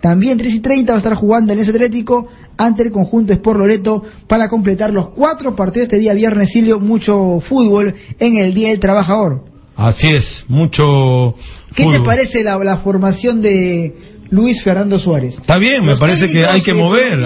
También 0.00 0.36
3 0.38 0.54
y 0.54 0.60
30 0.60 0.92
va 0.92 0.96
a 0.96 0.98
estar 0.98 1.14
jugando 1.14 1.52
el 1.52 1.60
S 1.60 1.70
Atlético 1.70 2.26
ante 2.56 2.82
el 2.82 2.90
conjunto 2.92 3.32
Sport 3.32 3.58
Loreto 3.60 4.02
para 4.28 4.48
completar 4.48 4.92
los 4.92 5.10
cuatro 5.10 5.54
partidos 5.54 5.84
este 5.86 5.98
día 5.98 6.12
viernes, 6.14 6.50
Silvio, 6.50 6.80
mucho 6.80 7.40
fútbol 7.40 7.94
en 8.18 8.36
el 8.38 8.52
Día 8.54 8.68
del 8.70 8.80
Trabajador. 8.80 9.44
Así 9.76 10.08
es, 10.08 10.44
mucho 10.48 11.34
¿Qué 11.74 11.86
te 11.86 12.00
parece 12.00 12.42
la, 12.42 12.58
la 12.58 12.78
formación 12.78 13.40
de 13.40 13.94
Luis 14.30 14.62
Fernando 14.62 14.98
Suárez? 14.98 15.38
Está 15.38 15.58
bien, 15.58 15.84
me 15.84 15.96
parece 15.96 16.28
que 16.28 16.44
hay 16.44 16.62
que 16.62 16.74
mover. 16.74 17.20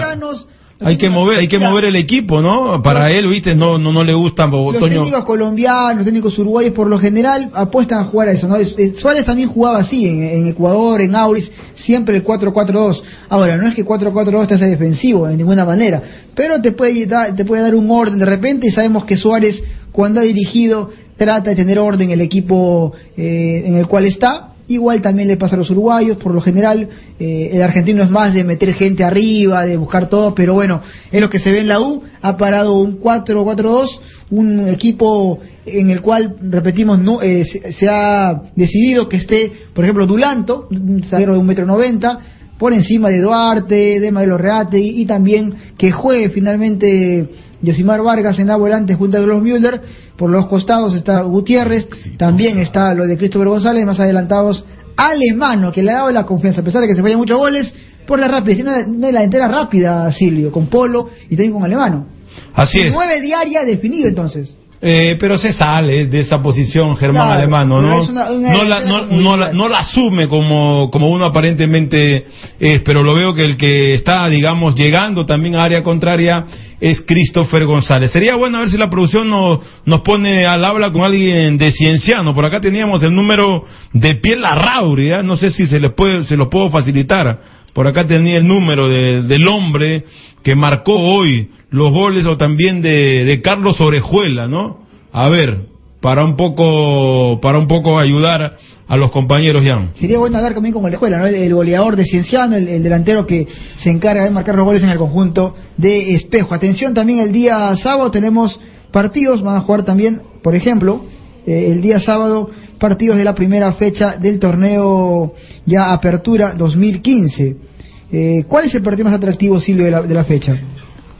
Hay 0.79 0.95
que 0.97 1.09
mover, 1.09 1.39
hay 1.39 1.47
que 1.47 1.57
mover 1.57 1.85
el 1.85 1.95
equipo, 1.95 2.39
¿no? 2.39 2.83
Para 2.83 3.11
él, 3.11 3.27
viste, 3.27 3.55
no, 3.55 3.79
no, 3.79 3.91
no 3.91 4.03
le 4.03 4.13
gusta 4.13 4.45
Los 4.45 4.77
Toño. 4.77 5.01
técnicos 5.01 5.23
colombianos, 5.25 5.95
los 5.95 6.05
técnicos 6.05 6.37
uruguayos 6.37 6.71
por 6.73 6.87
lo 6.87 6.99
general 6.99 7.49
apuestan 7.53 7.99
a 7.99 8.03
jugar 8.03 8.29
a 8.29 8.33
eso, 8.33 8.47
¿no? 8.47 8.57
Suárez 8.95 9.25
también 9.25 9.49
jugaba 9.49 9.79
así 9.79 10.07
en, 10.07 10.21
en 10.21 10.47
Ecuador, 10.47 11.01
en 11.01 11.15
Auris, 11.15 11.51
siempre 11.73 12.15
el 12.17 12.23
4-4-2. 12.23 13.01
Ahora, 13.27 13.57
no 13.57 13.67
es 13.67 13.73
que 13.73 13.83
4-4-2 13.83 14.47
te 14.47 14.53
hace 14.53 14.67
defensivo 14.67 15.25
de 15.25 15.35
ninguna 15.35 15.65
manera, 15.65 15.99
pero 16.35 16.61
te 16.61 16.73
puede, 16.73 17.07
dar, 17.07 17.35
te 17.35 17.43
puede 17.43 17.63
dar 17.63 17.73
un 17.73 17.89
orden 17.89 18.19
de 18.19 18.25
repente 18.25 18.67
y 18.67 18.69
sabemos 18.69 19.03
que 19.05 19.17
Suárez 19.17 19.63
cuando 19.91 20.19
ha 20.19 20.23
dirigido 20.23 20.91
trata 21.17 21.49
de 21.49 21.55
tener 21.55 21.79
orden 21.79 22.11
el 22.11 22.21
equipo 22.21 22.93
eh, 23.17 23.63
en 23.65 23.75
el 23.75 23.87
cual 23.87 24.05
está. 24.05 24.53
Igual 24.69 25.01
también 25.01 25.29
le 25.29 25.37
pasa 25.37 25.55
a 25.55 25.59
los 25.59 25.69
uruguayos, 25.69 26.17
por 26.17 26.33
lo 26.33 26.41
general 26.41 26.89
eh, 27.19 27.51
el 27.53 27.61
argentino 27.61 28.03
es 28.03 28.09
más 28.09 28.33
de 28.33 28.43
meter 28.43 28.73
gente 28.73 29.03
arriba, 29.05 29.65
de 29.65 29.77
buscar 29.77 30.09
todo, 30.09 30.35
pero 30.35 30.55
bueno, 30.55 30.81
es 31.09 31.21
lo 31.21 31.29
que 31.29 31.39
se 31.39 31.53
ve 31.53 31.61
en 31.61 31.69
la 31.69 31.79
U, 31.79 32.03
ha 32.21 32.35
parado 32.35 32.77
un 32.77 32.99
4-4-2, 32.99 33.87
un 34.31 34.67
equipo 34.67 35.39
en 35.65 35.89
el 35.89 36.01
cual, 36.01 36.35
repetimos, 36.41 36.99
no 36.99 37.21
eh, 37.21 37.45
se, 37.45 37.71
se 37.71 37.87
ha 37.87 38.41
decidido 38.57 39.07
que 39.07 39.15
esté, 39.15 39.53
por 39.73 39.85
ejemplo, 39.85 40.05
Dulanto, 40.05 40.67
un 40.69 41.01
zaguero 41.03 41.33
de 41.33 41.39
un 41.39 41.45
metro 41.45 41.65
noventa, 41.65 42.19
por 42.57 42.73
encima 42.73 43.09
de 43.09 43.21
Duarte, 43.21 43.99
de 43.99 44.11
Madelo 44.11 44.37
Reate 44.37 44.79
y, 44.79 45.05
también 45.05 45.53
que 45.77 45.91
juegue 45.91 46.29
finalmente 46.29 47.29
Yosimar 47.61 48.01
Vargas 48.01 48.39
en 48.39 48.47
la 48.47 48.55
volante 48.55 48.95
junto 48.95 49.17
a 49.17 49.21
los 49.21 49.41
Müller. 49.41 49.81
Por 50.17 50.31
los 50.31 50.47
costados 50.47 50.95
está 50.95 51.21
Gutiérrez, 51.21 51.87
también 52.17 52.59
está 52.59 52.93
lo 52.93 53.05
de 53.05 53.17
Christopher 53.17 53.49
González, 53.49 53.85
más 53.85 53.99
adelantados 53.99 54.65
Alemano, 54.95 55.71
que 55.71 55.83
le 55.83 55.91
ha 55.91 55.97
dado 55.97 56.11
la 56.11 56.25
confianza, 56.25 56.61
a 56.61 56.63
pesar 56.63 56.81
de 56.81 56.87
que 56.87 56.95
se 56.95 57.03
vayan 57.03 57.19
muchos 57.19 57.37
goles, 57.37 57.73
por 58.07 58.19
la 58.19 58.27
rapidez. 58.27 58.57
Tiene 58.57 58.71
una, 58.71 58.87
una 58.87 59.07
delantera 59.07 59.47
rápida, 59.47 60.11
Silvio, 60.11 60.51
con 60.51 60.67
Polo 60.67 61.09
y 61.25 61.35
también 61.35 61.53
con 61.53 61.63
Alemano. 61.63 62.07
Así 62.53 62.79
es. 62.79 62.93
Nueve 62.93 63.21
diaria 63.21 63.63
definido 63.63 64.07
entonces. 64.07 64.55
Eh, 64.79 65.17
pero 65.19 65.37
se 65.37 65.53
sale 65.53 66.05
de 66.05 66.19
esa 66.19 66.37
posición 66.37 66.95
Germán 66.95 67.23
Claro, 67.25 67.39
Alemano, 67.39 67.81
¿no? 67.81 68.03
una- 68.03 68.29
una 68.31 68.51
no, 68.53 68.63
la, 68.63 68.79
no, 68.81 69.05
no 69.07 69.35
la, 69.35 69.51
no 69.51 69.67
la 69.67 69.79
asume 69.79 70.27
como, 70.27 70.91
como 70.91 71.09
uno 71.09 71.25
aparentemente 71.25 72.25
es, 72.59 72.83
pero 72.83 73.01
lo 73.01 73.15
veo 73.15 73.33
que 73.33 73.43
el 73.43 73.57
que 73.57 73.95
está, 73.95 74.29
digamos, 74.29 74.75
llegando 74.75 75.25
también 75.25 75.55
a 75.55 75.63
área 75.63 75.81
contraria 75.81 76.45
es 76.79 77.01
Christopher 77.01 77.65
González. 77.65 78.11
Sería 78.11 78.35
bueno 78.35 78.57
a 78.57 78.61
ver 78.61 78.69
si 78.69 78.77
la 78.77 78.87
producción 78.87 79.27
nos, 79.27 79.59
nos 79.85 80.01
pone 80.01 80.45
al 80.45 80.63
habla 80.63 80.91
con 80.91 81.01
alguien 81.03 81.57
de 81.57 81.71
Cienciano. 81.71 82.35
Por 82.35 82.45
acá 82.45 82.61
teníamos 82.61 83.01
el 83.01 83.15
número 83.15 83.63
de 83.93 84.13
Piel 84.15 84.41
Larrauri, 84.41 85.09
¿eh? 85.09 85.23
no 85.23 85.37
sé 85.37 85.49
si 85.49 85.65
se 85.65 85.79
les 85.79 85.91
puede, 85.93 86.23
se 86.25 86.35
los 86.37 86.49
puedo 86.49 86.69
facilitar. 86.69 87.56
Por 87.77 87.87
acá 87.87 88.07
tenía 88.07 88.37
el 88.37 88.47
número 88.47 88.89
de- 88.89 89.21
del 89.21 89.47
hombre 89.47 90.03
que 90.41 90.55
marcó 90.55 90.93
hoy 90.95 91.51
los 91.69 91.91
goles 91.93 92.25
o 92.25 92.35
también 92.35 92.81
de, 92.81 93.23
de 93.23 93.39
Carlos 93.43 93.79
Orejuela, 93.79 94.47
¿no? 94.47 94.79
A 95.13 95.29
ver, 95.29 95.67
para 96.01 96.25
un 96.25 96.35
poco, 96.35 97.39
para 97.39 97.59
un 97.59 97.67
poco 97.67 97.99
ayudar 97.99 98.57
a 98.87 98.97
los 98.97 99.11
compañeros, 99.11 99.63
Jan. 99.63 99.91
Sería 99.93 100.17
bueno 100.17 100.37
hablar 100.37 100.55
también 100.55 100.73
con 100.73 100.87
el 100.87 100.93
escuela, 100.93 101.19
¿no? 101.19 101.27
El, 101.27 101.53
goleador 101.53 101.95
de 101.95 102.05
Cienciano, 102.05 102.55
el, 102.55 102.67
el 102.67 102.81
delantero 102.81 103.27
que 103.27 103.45
se 103.75 103.91
encarga 103.91 104.23
de 104.23 104.31
marcar 104.31 104.55
los 104.55 104.65
goles 104.65 104.81
en 104.81 104.89
el 104.89 104.97
conjunto 104.97 105.53
de 105.77 106.15
Espejo. 106.15 106.55
Atención, 106.55 106.95
también 106.95 107.19
el 107.19 107.31
día 107.31 107.75
sábado 107.75 108.09
tenemos 108.09 108.59
partidos, 108.91 109.43
van 109.43 109.55
a 109.55 109.61
jugar 109.61 109.83
también, 109.83 110.23
por 110.41 110.55
ejemplo, 110.55 111.05
eh, 111.45 111.69
el 111.71 111.81
día 111.81 111.99
sábado 111.99 112.49
partidos 112.79 113.17
de 113.17 113.23
la 113.23 113.35
primera 113.35 113.71
fecha 113.73 114.15
del 114.17 114.39
torneo 114.39 115.33
ya 115.67 115.93
Apertura 115.93 116.53
2015. 116.57 117.66
Eh, 118.11 118.45
¿Cuál 118.47 118.65
es 118.65 118.75
el 118.75 118.81
partido 118.81 119.05
más 119.05 119.17
atractivo, 119.17 119.59
Silvio, 119.59 119.85
de 119.85 119.91
la, 119.91 120.01
de 120.01 120.13
la 120.13 120.23
fecha? 120.23 120.57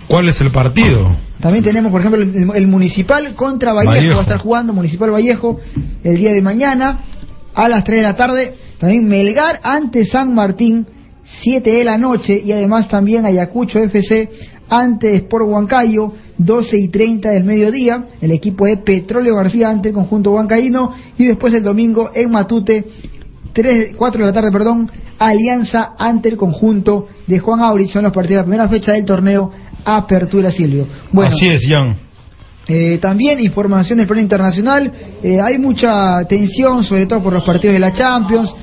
¿Cuál 0.07 0.29
es 0.29 0.39
el 0.39 0.51
partido? 0.51 1.15
También 1.41 1.63
tenemos, 1.63 1.91
por 1.91 1.99
ejemplo, 1.99 2.21
el, 2.21 2.51
el 2.55 2.67
Municipal 2.67 3.35
contra 3.35 3.73
Vallejo. 3.73 3.93
Vallejo. 3.93 4.13
Va 4.13 4.19
a 4.19 4.23
estar 4.23 4.37
jugando 4.37 4.73
Municipal 4.73 5.11
Vallejo 5.11 5.59
el 6.03 6.17
día 6.17 6.31
de 6.31 6.41
mañana 6.41 7.01
a 7.53 7.67
las 7.67 7.83
3 7.83 7.99
de 7.99 8.03
la 8.03 8.15
tarde. 8.15 8.53
También 8.79 9.07
Melgar 9.07 9.59
ante 9.63 10.05
San 10.05 10.33
Martín, 10.33 10.87
7 11.41 11.69
de 11.69 11.83
la 11.83 11.97
noche. 11.97 12.41
Y 12.43 12.51
además 12.53 12.87
también 12.87 13.25
Ayacucho 13.25 13.79
FC 13.79 14.29
ante 14.69 15.15
Sport 15.15 15.45
Huancayo, 15.47 16.13
12 16.37 16.77
y 16.77 16.87
30 16.87 17.31
del 17.31 17.43
mediodía. 17.43 18.05
El 18.21 18.31
equipo 18.31 18.65
de 18.65 18.77
Petróleo 18.77 19.35
García 19.35 19.69
ante 19.69 19.89
el 19.89 19.95
conjunto 19.95 20.31
huancaíno. 20.31 20.93
Y 21.17 21.25
después 21.25 21.53
el 21.53 21.63
domingo 21.63 22.11
en 22.13 22.31
Matute, 22.31 22.85
3, 23.57 23.95
4 23.97 24.21
de 24.21 24.27
la 24.27 24.33
tarde, 24.33 24.51
perdón, 24.51 24.91
Alianza 25.17 25.93
ante 25.97 26.29
el 26.29 26.37
conjunto 26.37 27.07
de 27.25 27.39
Juan 27.39 27.59
Aurich. 27.61 27.89
Son 27.89 28.03
los 28.03 28.11
partidos 28.13 28.35
de 28.35 28.41
la 28.41 28.43
primera 28.43 28.69
fecha 28.69 28.91
del 28.93 29.03
torneo 29.03 29.49
Apertura 29.83 30.51
Silvio. 30.51 30.87
Bueno, 31.11 31.31
Así 31.35 31.47
es, 31.47 31.65
Jan. 31.67 31.95
eh, 32.67 32.99
también 33.01 33.39
información 33.39 33.97
del 33.97 34.05
plano 34.05 34.21
internacional. 34.21 34.91
eh, 35.23 35.39
hay 35.43 35.57
mucha 35.57 36.23
tensión, 36.25 36.83
sobre 36.83 37.07
todo 37.07 37.23
por 37.23 37.33
los 37.33 37.43
partidos 37.43 37.73
de 37.73 37.79
la 37.79 37.91
Champions. 37.93 38.53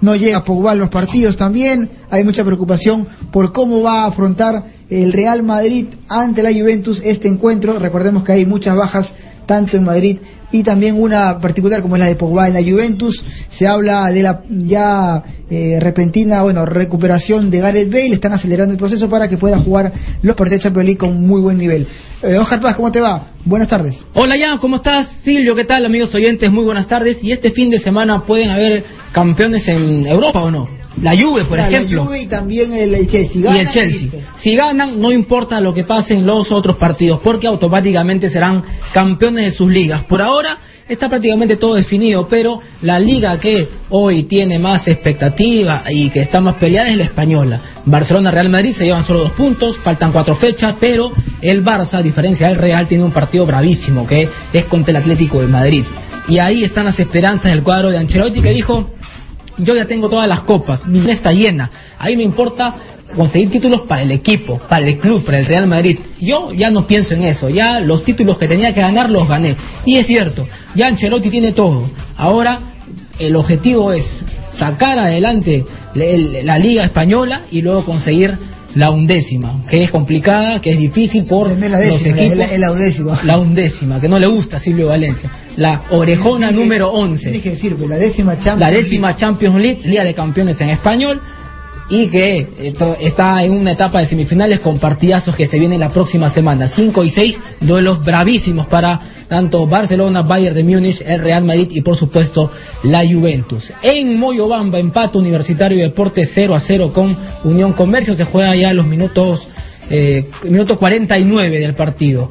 No 0.00 0.14
llega 0.14 0.44
Pogba 0.44 0.70
a 0.72 0.74
los 0.76 0.88
partidos 0.90 1.36
también. 1.36 1.88
Hay 2.10 2.22
mucha 2.22 2.44
preocupación 2.44 3.08
por 3.32 3.52
cómo 3.52 3.82
va 3.82 4.02
a 4.04 4.06
afrontar 4.06 4.62
el 4.88 5.12
Real 5.12 5.42
Madrid 5.42 5.86
ante 6.08 6.42
la 6.44 6.52
Juventus 6.52 7.00
este 7.04 7.26
encuentro. 7.26 7.76
Recordemos 7.80 8.22
que 8.22 8.32
hay 8.34 8.46
muchas 8.46 8.76
bajas 8.76 9.12
tanto 9.46 9.76
en 9.76 9.84
Madrid 9.84 10.18
y 10.52 10.62
también 10.62 11.00
una 11.00 11.40
particular 11.40 11.82
como 11.82 11.96
es 11.96 12.00
la 12.00 12.06
de 12.06 12.14
Pogba 12.14 12.46
en 12.46 12.54
la 12.54 12.62
Juventus. 12.62 13.24
Se 13.48 13.66
habla 13.66 14.10
de 14.12 14.22
la 14.22 14.42
ya 14.48 15.22
eh, 15.50 15.78
repentina 15.80 16.42
bueno 16.42 16.64
recuperación 16.64 17.50
de 17.50 17.58
Gareth 17.58 17.90
Bale. 17.90 18.14
Están 18.14 18.32
acelerando 18.32 18.72
el 18.72 18.78
proceso 18.78 19.10
para 19.10 19.28
que 19.28 19.36
pueda 19.36 19.58
jugar 19.58 19.92
los 20.22 20.36
partidos 20.36 20.60
de 20.60 20.64
Champions 20.64 20.86
League 20.86 20.98
con 20.98 21.26
muy 21.26 21.40
buen 21.40 21.58
nivel. 21.58 21.88
Eh, 22.22 22.38
Oscar 22.38 22.60
Paz, 22.60 22.76
¿cómo 22.76 22.92
te 22.92 23.00
va? 23.00 23.28
Buenas 23.44 23.68
tardes. 23.68 23.98
Hola 24.14 24.36
Jan, 24.40 24.58
¿cómo 24.58 24.76
estás? 24.76 25.08
Silvio, 25.22 25.56
¿qué 25.56 25.64
tal 25.64 25.84
amigos 25.84 26.14
oyentes? 26.14 26.50
Muy 26.50 26.64
buenas 26.64 26.86
tardes. 26.86 27.22
Y 27.24 27.32
este 27.32 27.50
fin 27.50 27.70
de 27.70 27.80
semana 27.80 28.24
pueden 28.24 28.50
haber 28.50 28.84
campeones 29.12 29.66
en 29.68 30.06
Europa 30.06 30.42
o 30.42 30.50
no. 30.50 30.83
La 31.02 31.10
Juve, 31.18 31.44
por 31.44 31.58
La- 31.58 31.68
la 31.68 31.76
ejemplo. 31.78 32.04
Juve 32.04 32.22
y 32.22 32.26
también 32.26 32.72
el, 32.72 32.94
el 32.94 33.06
Chelsea. 33.06 33.40
y 33.40 33.42
Ganan 33.42 33.60
el 33.60 33.68
Chelsea. 33.68 34.08
Si 34.36 34.54
ganan, 34.54 35.00
no 35.00 35.10
importa 35.10 35.60
lo 35.60 35.74
que 35.74 35.84
pase 35.84 36.14
en 36.14 36.24
los 36.26 36.50
otros 36.52 36.76
partidos, 36.76 37.20
porque 37.22 37.46
automáticamente 37.46 38.30
serán 38.30 38.62
campeones 38.92 39.44
de 39.44 39.50
sus 39.50 39.68
ligas. 39.68 40.04
Por 40.04 40.22
ahora 40.22 40.58
está 40.88 41.08
prácticamente 41.08 41.56
todo 41.56 41.74
definido, 41.74 42.28
pero 42.28 42.60
la 42.82 42.98
liga 43.00 43.38
que 43.40 43.68
hoy 43.88 44.24
tiene 44.24 44.58
más 44.58 44.86
expectativa 44.86 45.82
y 45.90 46.10
que 46.10 46.20
está 46.20 46.40
más 46.40 46.56
peleada 46.56 46.90
es 46.90 46.96
la 46.96 47.04
española. 47.04 47.60
Barcelona-Real 47.86 48.48
Madrid 48.50 48.74
se 48.74 48.84
llevan 48.84 49.04
solo 49.04 49.20
dos 49.20 49.32
puntos, 49.32 49.78
faltan 49.78 50.12
cuatro 50.12 50.36
fechas, 50.36 50.74
pero 50.78 51.10
el 51.40 51.64
Barça, 51.64 51.94
a 51.94 52.02
diferencia 52.02 52.48
del 52.48 52.56
Real, 52.58 52.86
tiene 52.86 53.02
un 53.04 53.12
partido 53.12 53.46
bravísimo 53.46 54.06
que 54.06 54.28
es 54.52 54.64
contra 54.66 54.90
el 54.90 54.96
Atlético 54.96 55.40
de 55.40 55.46
Madrid. 55.48 55.84
Y 56.28 56.38
ahí 56.38 56.62
están 56.62 56.84
las 56.86 56.98
esperanzas 56.98 57.50
del 57.52 57.62
cuadro 57.62 57.90
de 57.90 57.98
Ancelotti 57.98 58.40
que 58.40 58.52
dijo 58.52 58.90
yo 59.58 59.74
ya 59.74 59.86
tengo 59.86 60.08
todas 60.08 60.28
las 60.28 60.40
copas, 60.40 60.86
mi 60.86 60.98
lista 61.00 61.12
está 61.12 61.30
llena. 61.30 61.70
Ahí 61.98 62.16
me 62.16 62.22
importa 62.22 62.74
conseguir 63.16 63.50
títulos 63.50 63.82
para 63.82 64.02
el 64.02 64.10
equipo, 64.10 64.58
para 64.68 64.86
el 64.86 64.98
club, 64.98 65.24
para 65.24 65.38
el 65.38 65.46
Real 65.46 65.66
Madrid. 65.66 65.98
Yo 66.20 66.52
ya 66.52 66.70
no 66.70 66.86
pienso 66.86 67.14
en 67.14 67.22
eso, 67.24 67.48
ya 67.48 67.78
los 67.80 68.02
títulos 68.04 68.38
que 68.38 68.48
tenía 68.48 68.74
que 68.74 68.80
ganar 68.80 69.10
los 69.10 69.28
gané. 69.28 69.56
Y 69.84 69.96
es 69.98 70.06
cierto, 70.06 70.46
ya 70.74 70.88
Ancelotti 70.88 71.30
tiene 71.30 71.52
todo. 71.52 71.88
Ahora 72.16 72.58
el 73.18 73.36
objetivo 73.36 73.92
es 73.92 74.04
sacar 74.52 74.98
adelante 74.98 75.64
el- 75.94 76.44
la 76.44 76.58
Liga 76.58 76.84
Española 76.84 77.42
y 77.50 77.62
luego 77.62 77.84
conseguir 77.84 78.36
la 78.74 78.90
undécima, 78.90 79.60
que 79.68 79.84
es 79.84 79.90
complicada, 79.90 80.60
que 80.60 80.70
es 80.72 80.78
difícil 80.78 81.24
por 81.24 81.50
Es 81.52 81.58
la 81.60 81.68
los 81.68 81.78
décima, 81.80 82.16
equipos. 82.16 82.32
es 82.32 82.38
la- 82.38 82.44
es 82.46 82.60
la 82.60 82.72
undécima. 82.72 83.20
La 83.24 83.38
undécima, 83.38 84.00
que 84.00 84.08
no 84.08 84.18
le 84.18 84.26
gusta 84.26 84.56
a 84.56 84.60
Silvio 84.60 84.88
Valencia. 84.88 85.30
La 85.56 85.82
orejona 85.90 86.48
que- 86.48 86.54
número 86.54 86.90
11 86.90 87.22
Tienes 87.24 87.42
que 87.42 87.50
decir, 87.50 87.76
pues, 87.76 87.88
la 87.88 87.96
décima 87.96 88.34
Champions 88.34 88.60
la 88.60 88.70
League. 88.70 88.82
décima 88.84 89.16
Champions 89.16 89.54
League, 89.56 89.80
Liga 89.84 90.02
de 90.04 90.14
Campeones 90.14 90.60
en 90.60 90.70
español, 90.70 91.20
y 91.88 92.08
que 92.08 92.74
está 93.00 93.44
en 93.44 93.52
una 93.52 93.72
etapa 93.72 94.00
de 94.00 94.06
semifinales 94.06 94.60
con 94.60 94.78
partidazos 94.78 95.36
que 95.36 95.46
se 95.46 95.58
vienen 95.58 95.80
la 95.80 95.90
próxima 95.90 96.30
semana. 96.30 96.68
5 96.68 97.04
y 97.04 97.10
6, 97.10 97.40
duelos 97.60 98.04
bravísimos 98.04 98.66
para 98.66 99.00
tanto 99.28 99.66
Barcelona, 99.66 100.22
Bayern 100.22 100.54
de 100.54 100.64
Múnich, 100.64 101.02
el 101.04 101.20
Real 101.20 101.44
Madrid 101.44 101.68
y 101.70 101.82
por 101.82 101.96
supuesto 101.96 102.50
la 102.84 103.06
Juventus. 103.06 103.72
En 103.82 104.18
Moyobamba, 104.18 104.78
empate 104.78 105.18
Universitario 105.18 105.78
de 105.78 105.84
Deportes 105.84 106.30
0 106.34 106.54
a 106.54 106.60
0 106.60 106.92
con 106.92 107.16
Unión 107.44 107.72
Comercio, 107.72 108.14
se 108.14 108.24
juega 108.24 108.54
ya 108.56 108.72
los 108.72 108.86
minutos, 108.86 109.40
eh, 109.90 110.28
minuto 110.44 110.78
49 110.78 111.58
del 111.58 111.74
partido 111.74 112.30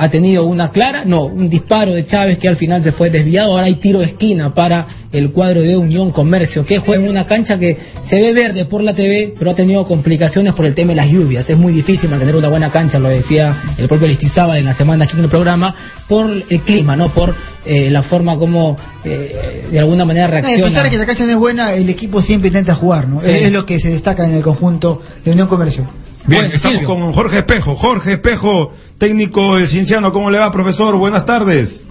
ha 0.00 0.08
tenido 0.08 0.46
una 0.46 0.70
clara, 0.70 1.04
no, 1.04 1.24
un 1.24 1.50
disparo 1.50 1.92
de 1.92 2.06
Chávez 2.06 2.38
que 2.38 2.48
al 2.48 2.56
final 2.56 2.82
se 2.82 2.90
fue 2.90 3.10
desviado, 3.10 3.52
ahora 3.52 3.66
hay 3.66 3.74
tiro 3.74 3.98
de 3.98 4.06
esquina 4.06 4.54
para 4.54 4.86
el 5.12 5.30
cuadro 5.30 5.60
de 5.60 5.76
Unión 5.76 6.10
Comercio, 6.10 6.64
que 6.64 6.78
juega 6.78 7.02
en 7.04 7.10
una 7.10 7.26
cancha 7.26 7.58
que 7.58 7.76
se 8.08 8.16
ve 8.16 8.32
verde 8.32 8.64
por 8.64 8.82
la 8.82 8.94
TV, 8.94 9.34
pero 9.38 9.50
ha 9.50 9.54
tenido 9.54 9.84
complicaciones 9.84 10.54
por 10.54 10.64
el 10.64 10.72
tema 10.74 10.92
de 10.92 10.96
las 10.96 11.10
lluvias, 11.10 11.50
es 11.50 11.58
muy 11.58 11.74
difícil 11.74 12.08
mantener 12.08 12.34
una 12.34 12.48
buena 12.48 12.72
cancha, 12.72 12.98
lo 12.98 13.10
decía 13.10 13.74
el 13.76 13.88
propio 13.88 14.08
Listizábal 14.08 14.56
en 14.56 14.64
la 14.64 14.74
semana 14.74 15.04
aquí 15.04 15.18
en 15.18 15.24
el 15.24 15.28
programa, 15.28 15.74
por 16.08 16.30
el 16.48 16.60
clima, 16.62 16.96
no 16.96 17.12
por 17.12 17.34
eh, 17.66 17.90
la 17.90 18.02
forma 18.02 18.38
como 18.38 18.78
eh, 19.04 19.66
de 19.70 19.78
alguna 19.78 20.06
manera 20.06 20.28
No, 20.28 20.34
y 20.34 20.38
a 20.38 20.40
reacciona. 20.40 20.64
pesar 20.64 20.84
de 20.84 20.90
que 20.90 20.96
la 20.96 21.04
cancha 21.04 21.24
no 21.24 21.30
es 21.32 21.36
buena, 21.36 21.74
el 21.74 21.90
equipo 21.90 22.22
siempre 22.22 22.48
intenta 22.48 22.74
jugar, 22.74 23.06
¿no? 23.06 23.20
Sí. 23.20 23.30
Es 23.30 23.52
lo 23.52 23.66
que 23.66 23.78
se 23.78 23.90
destaca 23.90 24.24
en 24.24 24.34
el 24.34 24.42
conjunto 24.42 25.02
de 25.22 25.32
Unión 25.32 25.46
Comercio. 25.46 25.84
Bien, 26.26 26.42
Bueno, 26.42 26.54
estamos 26.54 26.78
Silvio. 26.78 26.88
con 26.88 27.12
Jorge 27.12 27.38
Espejo. 27.38 27.74
Jorge 27.74 28.12
Espejo, 28.14 28.72
técnico 28.98 29.56
del 29.56 29.66
Cienciano. 29.66 30.12
¿Cómo 30.12 30.30
le 30.30 30.38
va, 30.38 30.50
profesor? 30.50 30.96
Buenas 30.96 31.24
tardes. 31.24 31.86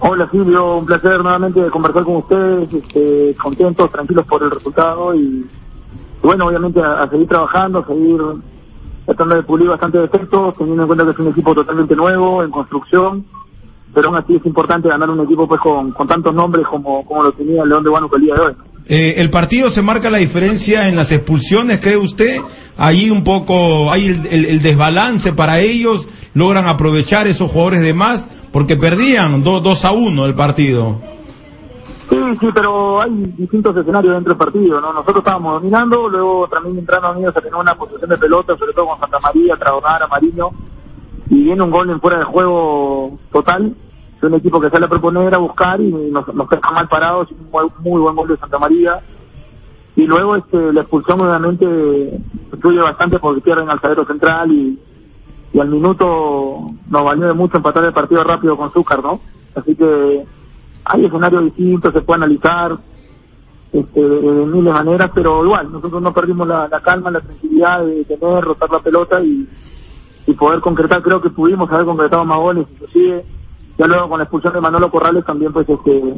Hola 0.00 0.28
Silvio, 0.30 0.76
un 0.78 0.86
placer 0.86 1.22
nuevamente 1.22 1.60
conversar 1.70 2.04
con 2.04 2.16
ustedes, 2.16 2.72
este, 2.74 3.34
contentos, 3.40 3.90
tranquilos 3.90 4.26
por 4.26 4.42
el 4.42 4.50
resultado 4.50 5.14
y, 5.14 5.46
bueno, 6.22 6.46
obviamente 6.46 6.80
a, 6.82 7.00
a 7.04 7.08
seguir 7.08 7.26
trabajando, 7.28 7.78
a 7.78 7.86
seguir 7.86 8.18
tratando 9.06 9.36
de 9.36 9.42
pulir 9.44 9.68
bastante 9.68 9.98
defectos, 9.98 10.56
teniendo 10.58 10.82
en 10.82 10.86
cuenta 10.88 11.04
que 11.06 11.10
es 11.12 11.18
un 11.18 11.28
equipo 11.28 11.54
totalmente 11.54 11.94
nuevo, 11.96 12.42
en 12.42 12.50
construcción, 12.50 13.24
pero 13.94 14.08
aún 14.08 14.18
así 14.18 14.34
es 14.34 14.44
importante 14.44 14.88
ganar 14.88 15.08
un 15.08 15.20
equipo 15.20 15.46
pues 15.48 15.60
con, 15.60 15.92
con 15.92 16.06
tantos 16.06 16.34
nombres 16.34 16.66
como, 16.66 17.02
como 17.06 17.22
lo 17.22 17.32
tenía 17.32 17.62
el 17.62 17.68
León 17.70 17.84
de 17.84 17.90
Huánuco 17.90 18.16
el 18.16 18.22
día 18.22 18.34
de 18.34 18.40
hoy. 18.42 18.54
Eh, 18.86 19.14
el 19.18 19.30
partido 19.30 19.70
se 19.70 19.80
marca 19.80 20.10
la 20.10 20.18
diferencia 20.18 20.88
en 20.88 20.96
las 20.96 21.10
expulsiones, 21.10 21.80
¿cree 21.80 21.96
usted? 21.96 22.38
Ahí 22.76 23.08
un 23.08 23.24
poco, 23.24 23.90
hay 23.90 24.06
el, 24.08 24.46
el- 24.50 24.62
desbalance 24.62 25.32
para 25.32 25.60
ellos, 25.60 26.06
logran 26.34 26.66
aprovechar 26.66 27.26
esos 27.26 27.50
jugadores 27.50 27.80
de 27.80 27.94
más, 27.94 28.28
porque 28.52 28.76
perdían 28.76 29.42
2 29.42 29.84
a 29.84 29.92
1 29.92 30.26
el 30.26 30.34
partido. 30.34 31.00
Sí, 32.10 32.16
sí, 32.38 32.46
pero 32.54 33.00
hay 33.00 33.10
distintos 33.38 33.74
escenarios 33.76 34.14
dentro 34.14 34.34
del 34.34 34.38
partido, 34.38 34.80
¿no? 34.80 34.92
Nosotros 34.92 35.18
estábamos 35.18 35.54
dominando, 35.62 36.06
luego 36.08 36.46
también 36.48 36.78
entraron 36.78 37.12
amigos 37.12 37.34
a 37.36 37.40
tener 37.40 37.54
una 37.54 37.74
posición 37.74 38.10
de 38.10 38.18
pelota, 38.18 38.54
sobre 38.58 38.74
todo 38.74 38.88
con 38.88 39.00
Santa 39.00 39.18
María, 39.20 39.54
Traonara, 39.56 40.06
Mariño, 40.08 40.50
y 41.30 41.44
viene 41.44 41.62
un 41.62 41.70
gol 41.70 41.88
en 41.88 42.00
fuera 42.00 42.18
de 42.18 42.24
juego 42.24 43.18
total, 43.32 43.74
de 44.24 44.28
un 44.28 44.40
equipo 44.40 44.60
que 44.60 44.70
sale 44.70 44.86
a 44.86 44.88
proponer, 44.88 45.34
a 45.34 45.38
buscar, 45.38 45.80
y 45.80 45.90
nos, 45.90 46.32
nos 46.34 46.48
deja 46.48 46.70
mal 46.72 46.88
parados, 46.88 47.28
un 47.30 47.70
muy, 47.80 48.00
buen 48.00 48.16
gol 48.16 48.28
de 48.28 48.38
Santa 48.38 48.58
María, 48.58 49.00
y 49.96 50.06
luego 50.06 50.36
este 50.36 50.72
la 50.72 50.80
expulsión 50.80 51.20
obviamente 51.20 52.20
influye 52.52 52.80
bastante 52.80 53.18
porque 53.18 53.42
pierden 53.42 53.70
al 53.70 53.80
zaguero 53.80 54.04
central 54.06 54.50
y, 54.50 54.78
y 55.52 55.60
al 55.60 55.68
minuto 55.68 56.66
nos 56.88 57.04
valió 57.04 57.28
de 57.28 57.34
mucho 57.34 57.58
empatar 57.58 57.84
el 57.84 57.92
partido 57.92 58.24
rápido 58.24 58.56
con 58.56 58.72
Zúcar, 58.72 59.04
¿no? 59.04 59.20
Así 59.54 59.76
que 59.76 60.24
hay 60.86 61.04
escenarios 61.04 61.44
distintos, 61.44 61.92
se 61.92 62.00
puede 62.00 62.16
analizar 62.16 62.76
este, 63.72 64.00
de 64.00 64.46
miles 64.46 64.64
de 64.64 64.84
maneras, 64.84 65.10
pero 65.14 65.44
igual, 65.44 65.70
nosotros 65.70 66.02
no 66.02 66.12
perdimos 66.12 66.48
la, 66.48 66.68
calma, 66.82 67.10
la 67.10 67.20
tranquilidad 67.20 67.84
de 67.84 68.04
tener, 68.04 68.42
rotar 68.42 68.70
la 68.70 68.78
pelota 68.80 69.20
y, 69.20 69.46
y 70.26 70.32
poder 70.32 70.60
concretar, 70.60 71.02
creo 71.02 71.20
que 71.20 71.30
pudimos 71.30 71.70
haber 71.70 71.84
concretado 71.84 72.24
más 72.24 72.38
goles, 72.38 72.66
inclusive 72.72 73.24
ya 73.78 73.86
luego 73.86 74.08
con 74.08 74.18
la 74.18 74.24
expulsión 74.24 74.52
de 74.52 74.60
Manolo 74.60 74.90
Corrales 74.90 75.24
también 75.24 75.52
pues 75.52 75.68
este 75.68 76.14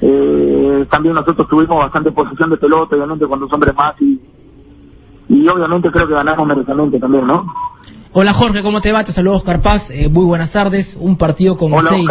eh, 0.00 0.86
también 0.90 1.14
nosotros 1.14 1.48
tuvimos 1.48 1.76
bastante 1.76 2.12
posición 2.12 2.50
de 2.50 2.56
pelota 2.56 2.96
obviamente 2.96 3.26
cuando 3.26 3.46
son 3.46 3.54
hombres 3.54 3.74
más 3.76 4.00
y 4.00 4.20
y 5.28 5.48
obviamente 5.48 5.90
creo 5.90 6.06
que 6.06 6.14
ganamos 6.14 6.46
merecidamente 6.46 6.98
también 6.98 7.26
no 7.26 7.46
Hola 8.16 8.32
Jorge, 8.32 8.62
¿cómo 8.62 8.80
te 8.80 8.92
va? 8.92 9.02
Te 9.02 9.10
saludo 9.10 9.38
Oscar 9.38 9.60
Paz, 9.60 9.90
eh, 9.90 10.08
muy 10.08 10.24
buenas 10.24 10.52
tardes. 10.52 10.96
Un 11.00 11.18
partido 11.18 11.56
con, 11.56 11.72
seis, 11.88 12.06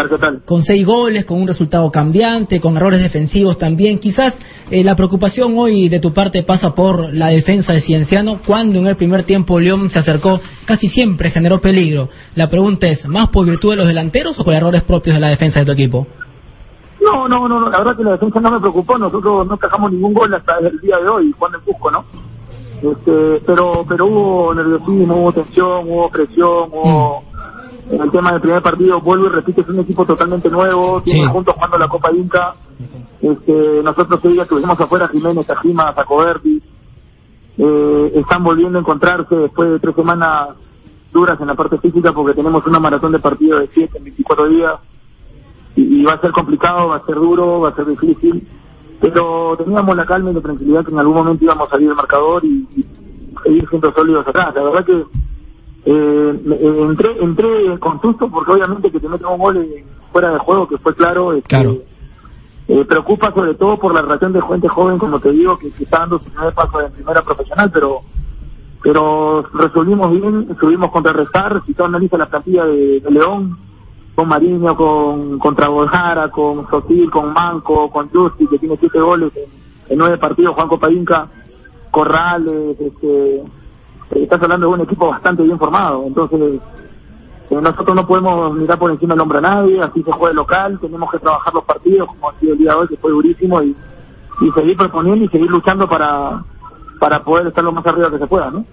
con 0.45 0.61
seis 0.61 0.85
goles, 0.85 1.23
con 1.23 1.41
un 1.41 1.47
resultado 1.47 1.89
cambiante, 1.91 2.59
con 2.59 2.75
errores 2.75 3.01
defensivos 3.01 3.57
también. 3.57 3.99
Quizás 3.99 4.37
eh, 4.69 4.83
la 4.83 4.97
preocupación 4.97 5.57
hoy 5.57 5.87
de 5.87 6.01
tu 6.01 6.11
parte 6.11 6.43
pasa 6.43 6.75
por 6.75 7.13
la 7.13 7.27
defensa 7.27 7.71
de 7.71 7.79
Cienciano, 7.79 8.41
cuando 8.45 8.79
en 8.79 8.87
el 8.87 8.97
primer 8.97 9.23
tiempo 9.23 9.61
León 9.61 9.89
se 9.91 9.99
acercó, 9.99 10.41
casi 10.65 10.89
siempre 10.89 11.29
generó 11.29 11.61
peligro. 11.61 12.09
La 12.35 12.49
pregunta 12.49 12.85
es, 12.87 13.07
¿más 13.07 13.29
por 13.29 13.45
virtud 13.45 13.69
de 13.69 13.77
los 13.77 13.87
delanteros 13.87 14.37
o 14.37 14.43
por 14.43 14.53
errores 14.53 14.83
propios 14.83 15.15
de 15.15 15.21
la 15.21 15.29
defensa 15.29 15.61
de 15.61 15.67
tu 15.67 15.71
equipo? 15.71 16.05
No, 16.99 17.29
no, 17.29 17.47
no, 17.47 17.69
la 17.69 17.77
verdad 17.77 17.95
que 17.95 18.03
la 18.03 18.11
defensa 18.11 18.41
no 18.41 18.51
me 18.51 18.59
preocupó, 18.59 18.97
nosotros 18.97 19.47
no 19.47 19.55
cajamos 19.55 19.93
ningún 19.93 20.13
gol 20.13 20.33
hasta 20.33 20.57
el 20.57 20.81
día 20.81 20.97
de 20.97 21.07
hoy, 21.07 21.31
cuando 21.39 21.59
en 21.59 21.63
Cusco, 21.63 21.89
¿no? 21.89 22.03
Este, 22.83 23.41
pero 23.45 23.85
pero 23.87 24.05
hubo 24.07 24.53
nerviosismo, 24.53 25.15
hubo 25.15 25.31
tensión, 25.31 25.89
hubo 25.89 26.09
presión, 26.09 26.69
hubo 26.69 27.21
mm. 27.21 27.93
en 27.93 28.01
el 28.01 28.11
tema 28.11 28.33
del 28.33 28.41
primer 28.41 28.61
partido, 28.61 28.99
vuelvo 28.99 29.27
y 29.27 29.29
repito, 29.29 29.61
es 29.61 29.69
un 29.69 29.79
equipo 29.79 30.05
totalmente 30.05 30.49
nuevo, 30.49 31.01
tienen 31.01 31.29
juntos 31.29 31.55
jugando 31.55 31.77
la 31.77 31.87
Copa 31.87 32.11
Inca, 32.11 32.55
este, 33.21 33.81
nosotros 33.81 34.19
ese 34.19 34.33
día 34.33 34.45
tuvimos 34.45 34.77
afuera 34.77 35.07
Jiménez, 35.07 35.47
Tajima, 35.47 35.95
Sacoberti, 35.95 36.61
eh, 37.57 38.11
están 38.15 38.43
volviendo 38.43 38.77
a 38.77 38.81
encontrarse 38.81 39.33
después 39.33 39.71
de 39.71 39.79
tres 39.79 39.95
semanas 39.95 40.49
duras 41.13 41.39
en 41.39 41.47
la 41.47 41.55
parte 41.55 41.77
física 41.77 42.11
porque 42.11 42.33
tenemos 42.33 42.67
una 42.67 42.79
maratón 42.79 43.13
de 43.13 43.19
partido 43.19 43.59
de 43.59 43.67
7 43.67 43.97
en 43.97 44.03
24 44.03 44.49
días. 44.49 44.73
Y, 45.75 46.01
y 46.01 46.03
va 46.03 46.13
a 46.13 46.21
ser 46.21 46.31
complicado, 46.31 46.89
va 46.89 46.97
a 46.97 47.05
ser 47.05 47.15
duro, 47.15 47.61
va 47.61 47.69
a 47.69 47.75
ser 47.75 47.85
difícil 47.85 48.45
pero 49.03 49.57
teníamos 49.57 49.97
la 49.97 50.05
calma 50.05 50.31
y 50.31 50.33
la 50.33 50.39
tranquilidad 50.39 50.85
que 50.85 50.91
en 50.91 50.99
algún 50.99 51.15
momento 51.15 51.43
íbamos 51.43 51.67
a 51.67 51.71
salir 51.71 51.89
del 51.89 51.97
marcador 51.97 52.45
y, 52.45 52.65
seguir 53.43 53.67
siendo 53.67 53.91
sólidos 53.91 54.25
atrás. 54.25 54.55
La 54.55 54.63
verdad 54.63 54.85
que 54.85 54.93
eh, 54.93 56.41
eh, 56.45 56.77
entré, 56.87 57.11
entré 57.21 57.77
con 57.79 57.99
susto 57.99 58.29
porque 58.29 58.53
obviamente 58.53 58.89
que 58.89 59.01
te 59.01 59.09
meten 59.09 59.27
un 59.27 59.39
gol 59.39 59.67
fuera 60.13 60.31
de 60.31 60.39
juego, 60.39 60.69
que 60.69 60.77
fue 60.77 60.95
claro, 60.95 61.33
este, 61.33 61.49
claro. 61.49 61.79
Eh, 62.69 62.85
preocupa 62.85 63.33
sobre 63.33 63.55
todo 63.55 63.77
por 63.77 63.93
la 63.93 64.03
relación 64.03 64.31
de 64.31 64.41
gente 64.41 64.69
joven, 64.69 64.97
como 64.97 65.19
te 65.19 65.31
digo, 65.31 65.57
que, 65.57 65.67
está 65.67 65.99
dando 65.99 66.19
su 66.19 66.29
primer 66.29 66.53
paso 66.53 66.79
en 66.79 66.93
primera 66.93 67.21
profesional, 67.21 67.69
pero 67.73 68.03
pero 68.81 69.43
resolvimos 69.53 70.11
bien, 70.11 70.47
estuvimos 70.49 70.91
contrarrestar, 70.91 71.61
si 71.65 71.73
tú 71.73 71.83
analizas 71.83 72.19
la 72.19 72.29
plantilla 72.29 72.65
de 72.65 73.03
León, 73.09 73.57
con 74.15 74.27
Mariño, 74.27 74.75
con, 74.75 75.39
con 75.39 75.55
Travoljara, 75.55 76.29
con 76.29 76.67
Sotil, 76.69 77.09
con 77.09 77.33
Manco, 77.33 77.89
con 77.89 78.09
Justi, 78.09 78.47
que 78.47 78.59
tiene 78.59 78.77
siete 78.77 78.99
goles 78.99 79.31
en, 79.89 79.97
nueve 79.97 80.17
partidos, 80.17 80.55
Juan 80.55 80.67
Copainca, 80.67 81.27
Corrales, 81.91 82.79
este, 82.79 83.43
estás 84.15 84.41
hablando 84.41 84.67
de 84.67 84.73
un 84.73 84.81
equipo 84.81 85.07
bastante 85.07 85.43
bien 85.43 85.57
formado, 85.57 86.03
entonces 86.05 86.61
eh, 87.49 87.55
nosotros 87.61 87.95
no 87.95 88.07
podemos 88.07 88.55
mirar 88.55 88.77
por 88.77 88.91
encima 88.91 89.13
del 89.13 89.21
hombro 89.21 89.39
a 89.39 89.41
nadie, 89.41 89.81
así 89.81 90.03
se 90.03 90.11
juega 90.11 90.33
local, 90.33 90.79
tenemos 90.79 91.11
que 91.11 91.19
trabajar 91.19 91.53
los 91.53 91.63
partidos 91.65 92.07
como 92.07 92.29
ha 92.29 92.39
sido 92.39 92.53
el 92.53 92.59
día 92.59 92.71
de 92.71 92.77
hoy, 92.77 92.87
que 92.87 92.97
fue 92.97 93.11
durísimo, 93.11 93.61
y, 93.61 93.75
y 94.41 94.51
seguir 94.51 94.77
proponiendo 94.77 95.25
y 95.25 95.29
seguir 95.29 95.49
luchando 95.49 95.87
para, 95.87 96.43
para 96.99 97.19
poder 97.19 97.47
estar 97.47 97.63
lo 97.63 97.71
más 97.71 97.85
arriba 97.85 98.11
que 98.11 98.19
se 98.19 98.27
pueda, 98.27 98.51
¿no? 98.51 98.65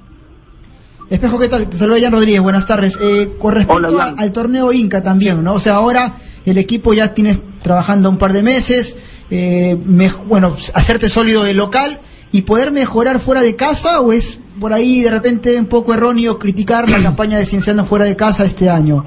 Espejo, 1.10 1.40
¿qué 1.40 1.48
tal? 1.48 1.68
Te 1.68 1.76
saluda 1.76 1.98
Jan 2.00 2.12
Rodríguez, 2.12 2.40
buenas 2.40 2.64
tardes. 2.68 2.96
Eh, 3.00 3.34
con 3.36 3.52
respecto 3.52 3.98
al 4.00 4.32
torneo 4.32 4.72
Inca 4.72 5.02
también, 5.02 5.42
¿no? 5.42 5.54
O 5.54 5.58
sea, 5.58 5.74
ahora 5.74 6.14
el 6.46 6.56
equipo 6.56 6.94
ya 6.94 7.12
tiene 7.12 7.42
trabajando 7.60 8.08
un 8.08 8.16
par 8.16 8.32
de 8.32 8.44
meses, 8.44 8.96
eh, 9.28 9.76
bueno, 10.28 10.56
hacerte 10.72 11.08
sólido 11.08 11.42
de 11.42 11.52
local 11.52 11.98
y 12.30 12.42
poder 12.42 12.70
mejorar 12.70 13.18
fuera 13.18 13.42
de 13.42 13.56
casa 13.56 14.00
o 14.00 14.12
es 14.12 14.38
por 14.60 14.72
ahí 14.72 15.02
de 15.02 15.10
repente 15.10 15.58
un 15.58 15.66
poco 15.66 15.92
erróneo 15.92 16.38
criticar 16.38 16.88
la 16.88 17.02
campaña 17.02 17.38
de 17.38 17.46
Cienciano 17.46 17.86
fuera 17.86 18.04
de 18.04 18.14
casa 18.14 18.44
este 18.44 18.70
año. 18.70 19.04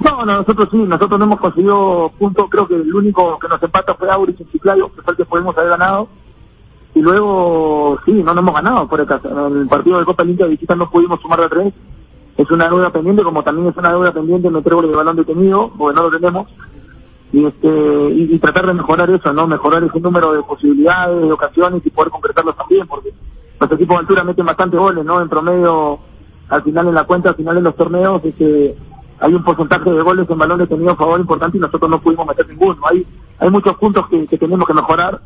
No, 0.00 0.26
no, 0.26 0.36
nosotros 0.36 0.68
sí, 0.70 0.76
nosotros 0.76 1.18
no 1.18 1.24
hemos 1.24 1.40
conseguido 1.40 2.12
puntos, 2.18 2.44
creo 2.50 2.68
que 2.68 2.74
el 2.74 2.94
único 2.94 3.38
que 3.38 3.48
nos 3.48 3.62
empata 3.62 3.94
fue 3.94 4.10
Auris 4.10 4.38
en 4.38 4.46
Chiclayo, 4.50 4.92
que 4.94 5.00
fue 5.00 5.12
el 5.12 5.16
que 5.16 5.24
podemos 5.24 5.56
haber 5.56 5.70
ganado 5.70 6.08
y 6.94 7.00
luego 7.00 7.98
sí, 8.04 8.12
no 8.12 8.34
nos 8.34 8.38
hemos 8.38 8.54
ganado 8.54 8.88
por 8.88 9.00
el, 9.00 9.06
en 9.08 9.60
el 9.60 9.68
partido 9.68 9.98
de 9.98 10.04
Copa 10.04 10.24
Limpia 10.24 10.46
de 10.46 10.52
visita 10.52 10.74
no 10.74 10.90
pudimos 10.90 11.20
sumar 11.20 11.40
de 11.40 11.48
tres. 11.48 11.74
Es 12.36 12.50
una 12.50 12.68
deuda 12.68 12.90
pendiente 12.90 13.22
como 13.22 13.42
también 13.42 13.68
es 13.68 13.76
una 13.76 13.90
deuda 13.90 14.12
pendiente 14.12 14.50
meter 14.50 14.74
goles 14.74 14.90
de 14.90 14.96
balón 14.96 15.16
detenido 15.16 15.70
porque 15.76 15.96
no 15.96 16.08
lo 16.08 16.18
tenemos. 16.18 16.48
Y 17.32 17.44
este 17.44 17.68
y, 18.14 18.38
tratar 18.38 18.66
de 18.66 18.74
mejorar 18.74 19.10
eso 19.10 19.32
no 19.34 19.46
mejorar 19.46 19.84
ese 19.84 20.00
número 20.00 20.32
de 20.32 20.42
posibilidades 20.42 21.20
de 21.20 21.32
ocasiones 21.32 21.84
y 21.84 21.90
poder 21.90 22.10
concretarlos 22.10 22.56
también 22.56 22.86
porque 22.86 23.10
los 23.60 23.72
equipos 23.72 23.96
de 23.96 24.00
altura 24.00 24.24
meten 24.24 24.46
bastantes 24.46 24.80
goles 24.80 25.04
no 25.04 25.20
en 25.20 25.28
promedio 25.28 25.98
al 26.48 26.62
final 26.62 26.88
en 26.88 26.94
la 26.94 27.04
cuenta 27.04 27.28
al 27.28 27.34
final 27.34 27.58
en 27.58 27.64
los 27.64 27.76
torneos 27.76 28.24
este 28.24 28.74
hay 29.20 29.34
un 29.34 29.44
porcentaje 29.44 29.90
de 29.90 30.00
goles 30.00 30.30
en 30.30 30.38
balón 30.38 30.58
detenido 30.58 30.92
a 30.92 30.96
favor 30.96 31.20
importante 31.20 31.58
y 31.58 31.60
nosotros 31.60 31.90
no 31.90 32.00
pudimos 32.00 32.26
meter 32.26 32.48
ninguno. 32.48 32.80
Hay 32.90 33.06
hay 33.40 33.50
muchos 33.50 33.76
puntos 33.76 34.06
que 34.08 34.38
tenemos 34.38 34.66
que 34.66 34.74
mejorar 34.74 35.20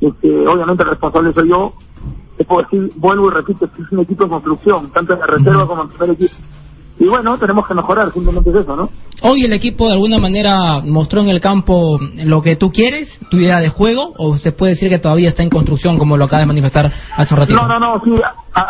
este, 0.00 0.48
obviamente 0.48 0.82
el 0.82 0.90
responsable 0.90 1.32
soy 1.32 1.48
yo. 1.48 1.72
Te 2.36 2.44
puedo 2.44 2.62
decir, 2.62 2.90
vuelvo 2.96 3.28
y 3.28 3.34
repito, 3.34 3.64
es 3.64 3.92
un 3.92 4.00
equipo 4.00 4.24
en 4.24 4.30
construcción, 4.30 4.90
tanto 4.90 5.14
en 5.14 5.20
la 5.20 5.26
reserva 5.26 5.66
como 5.66 5.82
en 5.82 5.88
el 5.88 5.94
primer 5.96 6.14
equipo. 6.14 6.34
Y 6.98 7.06
bueno, 7.06 7.36
tenemos 7.38 7.66
que 7.66 7.74
mejorar, 7.74 8.12
simplemente 8.12 8.50
es 8.50 8.56
eso, 8.56 8.76
¿no? 8.76 8.88
Hoy 9.22 9.44
el 9.44 9.52
equipo 9.52 9.86
de 9.86 9.94
alguna 9.94 10.18
manera 10.18 10.80
mostró 10.84 11.22
en 11.22 11.28
el 11.28 11.40
campo 11.40 11.98
lo 12.24 12.40
que 12.40 12.54
tú 12.54 12.70
quieres, 12.70 13.18
tu 13.30 13.36
idea 13.36 13.58
de 13.58 13.68
juego, 13.68 14.12
o 14.16 14.36
se 14.36 14.52
puede 14.52 14.72
decir 14.72 14.90
que 14.90 15.00
todavía 15.00 15.28
está 15.28 15.42
en 15.42 15.50
construcción, 15.50 15.98
como 15.98 16.16
lo 16.16 16.24
acaba 16.24 16.40
de 16.40 16.46
manifestar 16.46 16.92
hace 17.16 17.34
un 17.34 17.40
ratito. 17.40 17.60
No, 17.60 17.66
no, 17.66 17.80
no, 17.80 18.00
sí, 18.04 18.10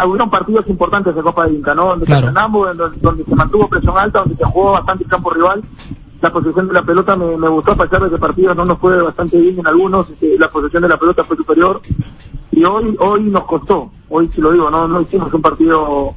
hubieron 0.07 0.31
partidos 0.31 0.67
importantes 0.69 1.15
de 1.15 1.23
Copa 1.23 1.47
de 1.47 1.55
Inca, 1.55 1.75
¿no? 1.75 1.89
Donde, 1.89 2.07
claro. 2.07 2.33
donde, 2.33 2.97
donde, 3.01 3.25
se 3.25 3.35
mantuvo 3.35 3.69
presión 3.69 3.99
alta, 3.99 4.21
donde 4.21 4.37
se 4.37 4.45
jugó 4.45 4.73
bastante 4.73 5.05
el 5.05 5.11
campo 5.11 5.31
rival, 5.31 5.63
la 6.20 6.33
posición 6.33 6.68
de 6.68 6.74
la 6.74 6.83
pelota 6.83 7.16
me, 7.16 7.37
me, 7.37 7.48
gustó 7.48 7.72
a 7.72 7.77
pesar 7.77 8.03
de 8.03 8.11
que 8.11 8.18
partido 8.18 8.55
no 8.55 8.64
nos 8.64 8.79
fue 8.79 9.00
bastante 9.03 9.38
bien 9.38 9.59
en 9.59 9.66
algunos 9.66 10.09
este, 10.11 10.38
la 10.38 10.48
posición 10.48 10.83
de 10.83 10.88
la 10.88 10.96
pelota 10.96 11.24
fue 11.24 11.37
superior. 11.37 11.81
Y 12.53 12.64
hoy 12.64 12.96
hoy 12.98 13.24
nos 13.24 13.44
costó 13.44 13.90
hoy 14.09 14.29
si 14.29 14.40
lo 14.40 14.53
digo 14.53 14.70
no 14.70 14.87
no 14.87 15.00
hicimos 15.00 15.33
un 15.33 15.42
partido 15.42 16.14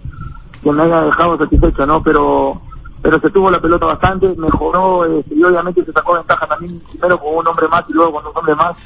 que 0.62 0.72
me 0.72 0.84
haya 0.84 1.02
dejado 1.02 1.38
satisfecho 1.38 1.86
no 1.86 2.02
pero 2.04 2.62
pero 3.02 3.20
se 3.20 3.30
tuvo 3.30 3.50
la 3.50 3.60
pelota 3.60 3.86
bastante 3.86 4.34
mejoró 4.38 5.06
este, 5.06 5.36
y 5.36 5.44
obviamente 5.44 5.84
se 5.84 5.92
sacó 5.92 6.14
ventaja 6.14 6.48
también 6.48 6.80
primero 6.90 7.20
con 7.20 7.36
un 7.38 7.48
hombre 7.48 7.68
más 7.68 7.84
y 7.90 7.94
luego 7.94 8.14
con 8.14 8.28
un 8.28 8.38
hombre 8.38 8.56
más. 8.56 8.78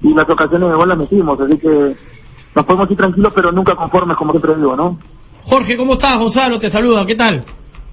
Y 0.00 0.14
las 0.14 0.28
ocasiones 0.30 0.68
de 0.68 0.74
gol 0.74 0.88
las 0.88 0.98
metimos 0.98 1.40
así 1.40 1.58
que 1.58 1.96
nos 2.54 2.64
podemos 2.64 2.90
ir 2.90 2.96
tranquilos 2.96 3.32
pero 3.34 3.52
nunca 3.52 3.74
conformes 3.74 4.16
como 4.16 4.32
siempre 4.32 4.54
digo 4.54 4.74
no 4.74 4.98
Jorge 5.44 5.76
cómo 5.76 5.92
estás 5.92 6.18
Gonzalo 6.18 6.58
te 6.58 6.70
saluda 6.70 7.04
qué 7.04 7.16
tal 7.16 7.44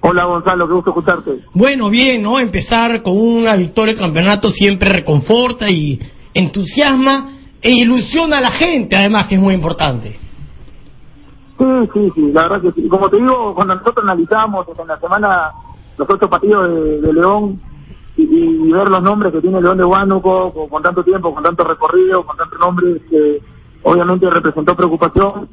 Hola 0.08 0.24
Gonzalo, 0.24 0.68
qué 0.68 0.74
gusto 0.74 0.90
escucharte. 0.90 1.30
Bueno, 1.52 1.90
bien, 1.90 2.22
¿no? 2.22 2.38
Empezar 2.38 3.02
con 3.02 3.18
una 3.18 3.56
victoria 3.56 3.92
de 3.92 3.98
campeonato 3.98 4.50
siempre 4.50 4.88
reconforta 4.88 5.68
y 5.68 5.98
entusiasma 6.32 7.28
e 7.60 7.72
ilusiona 7.72 8.36
a 8.36 8.40
la 8.40 8.52
gente, 8.52 8.94
además, 8.94 9.26
que 9.26 9.34
es 9.34 9.40
muy 9.40 9.54
importante. 9.54 10.10
Sí, 11.58 11.64
sí, 11.92 12.12
sí, 12.14 12.32
la 12.32 12.42
verdad 12.42 12.62
que 12.62 12.80
sí. 12.80 12.88
Como 12.88 13.08
te 13.08 13.16
digo, 13.16 13.52
cuando 13.56 13.74
nosotros 13.74 14.04
analizamos 14.04 14.68
en 14.78 14.86
la 14.86 15.00
semana 15.00 15.50
los 15.98 16.08
otros 16.08 16.30
partidos 16.30 17.02
de, 17.02 17.12
León 17.12 17.60
y, 18.16 18.70
ver 18.70 18.88
los 18.88 19.02
nombres 19.02 19.32
que 19.32 19.40
tiene 19.40 19.60
León 19.60 19.78
de 19.78 19.84
Huánuco 19.84 20.68
con, 20.68 20.82
tanto 20.84 21.02
tiempo, 21.02 21.34
con 21.34 21.42
tanto 21.42 21.64
recorrido, 21.64 22.24
con 22.24 22.36
tanto 22.36 22.56
nombre, 22.58 23.00
que 23.10 23.40
obviamente 23.82 24.30
representó 24.30 24.76
preocupación 24.76 25.48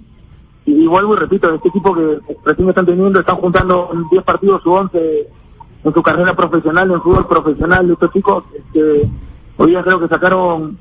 y, 0.66 0.88
vuelvo 0.88 1.14
y 1.14 1.18
repito, 1.18 1.54
este 1.54 1.70
equipo 1.70 1.94
que 1.94 2.20
recién 2.46 2.70
están 2.70 2.86
teniendo, 2.86 3.20
están 3.20 3.38
juntando 3.38 3.90
10 4.12 4.24
partidos 4.24 4.66
u 4.66 4.72
11 4.72 5.28
en 5.84 5.94
su 5.94 6.02
carrera 6.02 6.36
profesional, 6.36 6.90
en 6.92 7.02
fútbol 7.02 7.28
profesional, 7.28 7.90
estos 7.92 8.12
chicos, 8.14 8.46
este, 8.56 9.10
hoy 9.58 9.72
día 9.72 9.84
creo 9.84 10.00
que 10.00 10.08
sacaron 10.08 10.78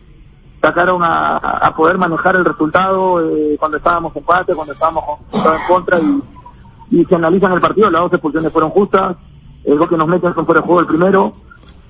sacaron 0.60 1.02
a, 1.02 1.74
poder 1.76 1.98
manejar 1.98 2.36
el 2.36 2.44
resultado 2.44 3.20
eh, 3.20 3.56
cuando 3.58 3.78
estábamos 3.78 4.14
en 4.14 4.20
empate, 4.20 4.54
cuando 4.54 4.72
estábamos 4.72 5.18
en 5.32 5.66
contra 5.66 5.98
y, 5.98 7.00
y 7.00 7.04
se 7.04 7.16
analizan 7.16 7.52
el 7.52 7.60
partido, 7.60 7.90
las 7.90 8.02
dos 8.02 8.12
expulsiones 8.12 8.52
fueron 8.52 8.70
justas, 8.70 9.16
el 9.64 9.76
gol 9.76 9.88
que 9.88 9.96
nos 9.96 10.06
meten 10.06 10.32
son 10.34 10.46
por 10.46 10.56
el 10.56 10.62
juego 10.62 10.80
el 10.80 10.86
primero, 10.86 11.32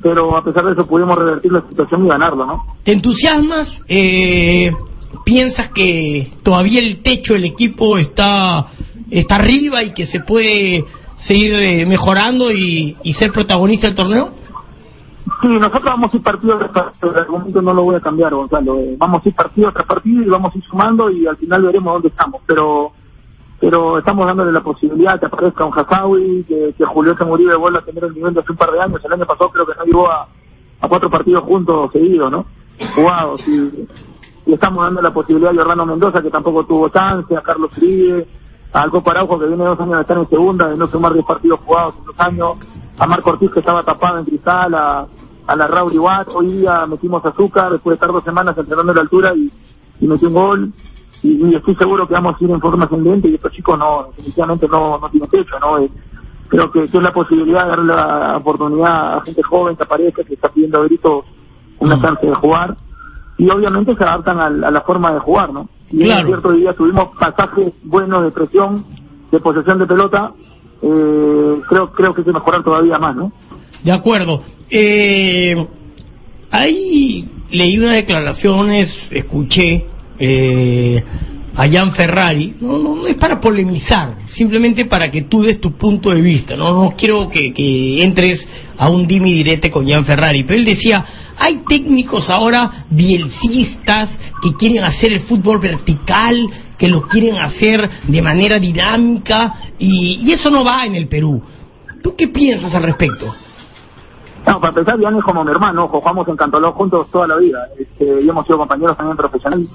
pero 0.00 0.36
a 0.36 0.42
pesar 0.42 0.64
de 0.64 0.72
eso 0.72 0.86
pudimos 0.86 1.16
revertir 1.16 1.52
la 1.52 1.60
situación 1.68 2.06
y 2.06 2.08
ganarlo, 2.08 2.46
¿no? 2.46 2.64
¿Te 2.82 2.92
entusiasmas? 2.92 3.82
Eh, 3.88 4.70
¿Piensas 5.24 5.70
que 5.70 6.32
todavía 6.42 6.80
el 6.80 7.02
techo 7.02 7.34
del 7.34 7.44
equipo 7.44 7.98
está 7.98 8.66
está 9.12 9.36
arriba 9.36 9.82
y 9.82 9.92
que 9.92 10.06
se 10.06 10.20
puede 10.20 10.84
seguir 11.16 11.54
eh, 11.54 11.86
mejorando 11.86 12.50
y, 12.50 12.96
ser 13.12 13.30
protagonista 13.30 13.86
del 13.86 13.96
torneo? 13.96 14.30
Sí, 15.40 15.48
nosotros 15.48 15.84
vamos 15.84 16.12
a 16.12 16.16
ir 16.16 16.22
partido 16.22 16.58
tras 16.58 16.70
partido, 16.70 17.12
el 17.12 17.18
argumento 17.18 17.62
no 17.62 17.74
lo 17.74 17.82
voy 17.84 17.96
a 17.96 18.00
cambiar, 18.00 18.34
Gonzalo. 18.34 18.78
eh, 18.80 18.96
vamos 18.98 19.24
a 19.24 19.28
ir 19.28 19.34
partido 19.34 19.70
tras 19.72 19.86
partido 19.86 20.22
y 20.22 20.28
vamos 20.28 20.54
a 20.54 20.58
ir 20.58 20.64
sumando 20.64 21.10
y 21.10 21.26
al 21.26 21.36
final 21.36 21.62
veremos 21.62 21.94
dónde 21.94 22.08
estamos. 22.08 22.40
Pero 22.46 22.92
pero 23.60 23.98
estamos 23.98 24.26
dándole 24.26 24.50
la 24.50 24.60
posibilidad 24.60 25.20
que 25.20 25.26
aparezca 25.26 25.64
un 25.64 25.72
Hasawi, 25.72 26.44
que, 26.48 26.74
que 26.76 26.84
Julio 26.84 27.14
Uribe 27.20 27.54
vuelva 27.54 27.78
a 27.78 27.84
tener 27.84 28.02
el 28.02 28.12
nivel 28.12 28.34
de 28.34 28.40
hace 28.40 28.50
un 28.50 28.58
par 28.58 28.72
de 28.72 28.80
años. 28.80 29.00
El 29.04 29.12
año 29.12 29.24
pasado 29.24 29.50
creo 29.50 29.64
que 29.64 29.74
no 29.78 29.84
llegó 29.84 30.10
a, 30.10 30.26
a 30.80 30.88
cuatro 30.88 31.08
partidos 31.08 31.44
juntos 31.44 31.92
seguidos, 31.92 32.32
¿no? 32.32 32.44
Jugados. 32.96 33.46
Y, 33.46 33.86
y 34.52 34.54
estamos 34.54 34.84
dando 34.84 35.00
la 35.00 35.14
posibilidad 35.14 35.50
a 35.56 35.62
Orlando 35.62 35.86
Mendoza, 35.86 36.20
que 36.20 36.28
tampoco 36.28 36.66
tuvo 36.66 36.90
chance, 36.90 37.34
a 37.34 37.40
Carlos 37.40 37.70
Uribe, 37.74 38.26
a 38.74 38.82
Alco 38.82 39.02
Paraujo, 39.02 39.38
que 39.38 39.46
viene 39.46 39.64
dos 39.64 39.80
años 39.80 39.94
de 39.94 40.00
estar 40.02 40.18
en 40.18 40.28
segunda, 40.28 40.68
de 40.68 40.76
no 40.76 40.88
sumar 40.88 41.14
diez 41.14 41.24
partidos 41.24 41.60
jugados 41.60 41.94
en 41.98 42.04
dos 42.04 42.14
años, 42.18 42.78
a 42.98 43.06
Marco 43.06 43.30
Ortiz, 43.30 43.50
que 43.50 43.60
estaba 43.60 43.82
tapado 43.82 44.18
en 44.18 44.26
cristal, 44.26 44.74
a, 44.74 45.06
a 45.46 45.56
la 45.56 45.66
Raúl 45.66 45.98
Watt, 45.98 46.28
hoy 46.34 46.52
día 46.52 46.84
metimos 46.84 47.24
azúcar, 47.24 47.72
después 47.72 47.92
de 47.92 47.94
estar 47.94 48.12
dos 48.12 48.24
semanas 48.24 48.54
entrenando 48.58 48.92
a 48.92 48.94
la 48.94 49.00
altura 49.00 49.32
y, 49.34 49.50
y 50.00 50.06
metió 50.06 50.28
un 50.28 50.34
gol. 50.34 50.72
Y, 51.22 51.46
y 51.46 51.54
estoy 51.54 51.74
seguro 51.76 52.06
que 52.06 52.12
vamos 52.12 52.36
a 52.38 52.44
ir 52.44 52.50
en 52.50 52.60
forma 52.60 52.84
ascendente 52.84 53.28
y 53.28 53.36
estos 53.36 53.52
chicos 53.52 53.78
no, 53.78 54.08
definitivamente 54.08 54.68
no, 54.68 54.98
no 54.98 55.08
tienen 55.08 55.30
techo, 55.30 55.58
¿no? 55.60 55.78
Eh, 55.78 55.90
creo 56.48 56.70
que, 56.70 56.90
que 56.90 56.98
es 56.98 57.02
la 57.02 57.14
posibilidad 57.14 57.64
de 57.64 57.70
darle 57.70 57.94
la 57.94 58.36
oportunidad 58.36 59.16
a 59.16 59.20
gente 59.22 59.42
joven 59.42 59.76
que 59.76 59.84
aparezca, 59.84 60.22
que 60.24 60.34
está 60.34 60.50
pidiendo 60.50 60.82
a 60.82 60.84
gritos 60.84 61.24
una 61.78 61.98
chance 61.98 62.26
de 62.26 62.34
jugar 62.34 62.76
y 63.38 63.48
obviamente 63.50 63.94
se 63.96 64.04
adaptan 64.04 64.38
al- 64.40 64.64
a, 64.64 64.70
la 64.70 64.80
forma 64.82 65.12
de 65.12 65.20
jugar, 65.20 65.52
¿no? 65.52 65.68
Y 65.90 66.04
Claro. 66.04 66.20
es 66.20 66.26
cierto, 66.26 66.52
día 66.52 66.72
tuvimos 66.72 67.08
pasajes 67.18 67.72
buenos 67.84 68.24
de 68.24 68.30
presión, 68.30 68.84
de 69.30 69.40
posesión 69.40 69.78
de 69.78 69.86
pelota, 69.86 70.32
eh, 70.82 71.54
creo 71.68 71.92
creo 71.92 72.14
que 72.14 72.20
hay 72.20 72.24
que 72.24 72.32
mejorar 72.32 72.62
todavía 72.64 72.98
más, 72.98 73.14
¿no? 73.16 73.32
De 73.84 73.92
acuerdo. 73.92 74.42
Eh, 74.70 75.54
ahí 76.50 77.28
leí 77.50 77.78
unas 77.78 77.92
declaraciones, 77.96 78.92
escuché 79.10 79.86
eh, 80.18 81.02
a 81.54 81.68
Jan 81.68 81.90
Ferrari. 81.92 82.54
No, 82.60 82.78
no, 82.78 82.94
no 82.96 83.06
es 83.06 83.16
para 83.16 83.40
polemizar, 83.40 84.16
simplemente 84.28 84.86
para 84.86 85.10
que 85.10 85.22
tú 85.22 85.42
des 85.42 85.60
tu 85.60 85.72
punto 85.72 86.10
de 86.10 86.20
vista. 86.22 86.56
No, 86.56 86.70
no 86.84 86.94
quiero 86.96 87.28
que, 87.28 87.52
que 87.52 88.02
entres 88.02 88.46
a 88.82 88.90
un 88.90 89.06
dimi 89.06 89.32
direte 89.32 89.70
con 89.70 89.88
Jan 89.88 90.04
Ferrari, 90.04 90.42
pero 90.42 90.58
él 90.58 90.64
decía, 90.64 91.04
hay 91.38 91.62
técnicos 91.68 92.28
ahora 92.28 92.84
bielcistas 92.90 94.18
que 94.42 94.56
quieren 94.56 94.82
hacer 94.82 95.12
el 95.12 95.20
fútbol 95.20 95.60
vertical, 95.60 96.34
que 96.76 96.88
lo 96.88 97.02
quieren 97.02 97.36
hacer 97.38 97.88
de 98.08 98.20
manera 98.20 98.58
dinámica, 98.58 99.54
y, 99.78 100.18
y 100.24 100.32
eso 100.32 100.50
no 100.50 100.64
va 100.64 100.84
en 100.84 100.96
el 100.96 101.06
Perú. 101.06 101.40
¿Tú 102.02 102.16
qué 102.16 102.26
piensas 102.26 102.74
al 102.74 102.82
respecto? 102.82 103.32
No, 104.48 104.58
para 104.58 104.70
empezar, 104.70 105.00
Jan 105.00 105.16
es 105.16 105.22
como 105.22 105.44
mi 105.44 105.52
hermano, 105.52 105.86
jugamos 105.86 106.26
en 106.26 106.36
Cantoló 106.36 106.72
juntos 106.72 107.08
toda 107.12 107.28
la 107.28 107.36
vida, 107.36 107.60
este, 107.78 108.24
y 108.24 108.28
hemos 108.28 108.44
sido 108.46 108.58
compañeros 108.58 108.96
también 108.96 109.16
profesionales. 109.16 109.68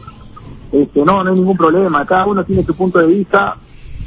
Este, 0.70 1.00
no, 1.06 1.24
no 1.24 1.32
hay 1.32 1.39
ningún 1.39 1.56
problema, 1.56 2.06
cada 2.06 2.26
uno 2.26 2.43
tiene 2.43 2.62
su 2.63 2.76
punto 2.76 3.00
de 3.00 3.08
vista. 3.08 3.56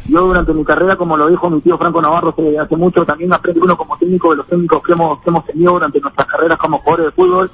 Yo 0.08 0.20
durante 0.22 0.52
mi 0.52 0.64
carrera, 0.64 0.96
como 0.96 1.16
lo 1.16 1.28
dijo 1.28 1.50
mi 1.50 1.60
tío 1.60 1.78
Franco 1.78 2.00
Navarro 2.02 2.30
hace, 2.30 2.58
hace 2.58 2.76
mucho, 2.76 3.04
también 3.04 3.32
aprende 3.32 3.60
uno 3.60 3.76
como 3.76 3.96
técnico 3.98 4.30
de 4.30 4.36
los 4.36 4.46
técnicos 4.46 4.82
que 4.82 4.92
hemos, 4.92 5.20
que 5.20 5.30
hemos 5.30 5.44
tenido 5.44 5.72
durante 5.72 6.00
nuestras 6.00 6.26
carreras 6.26 6.58
como 6.58 6.78
jugadores 6.78 7.06
de 7.06 7.12
fútbol. 7.12 7.50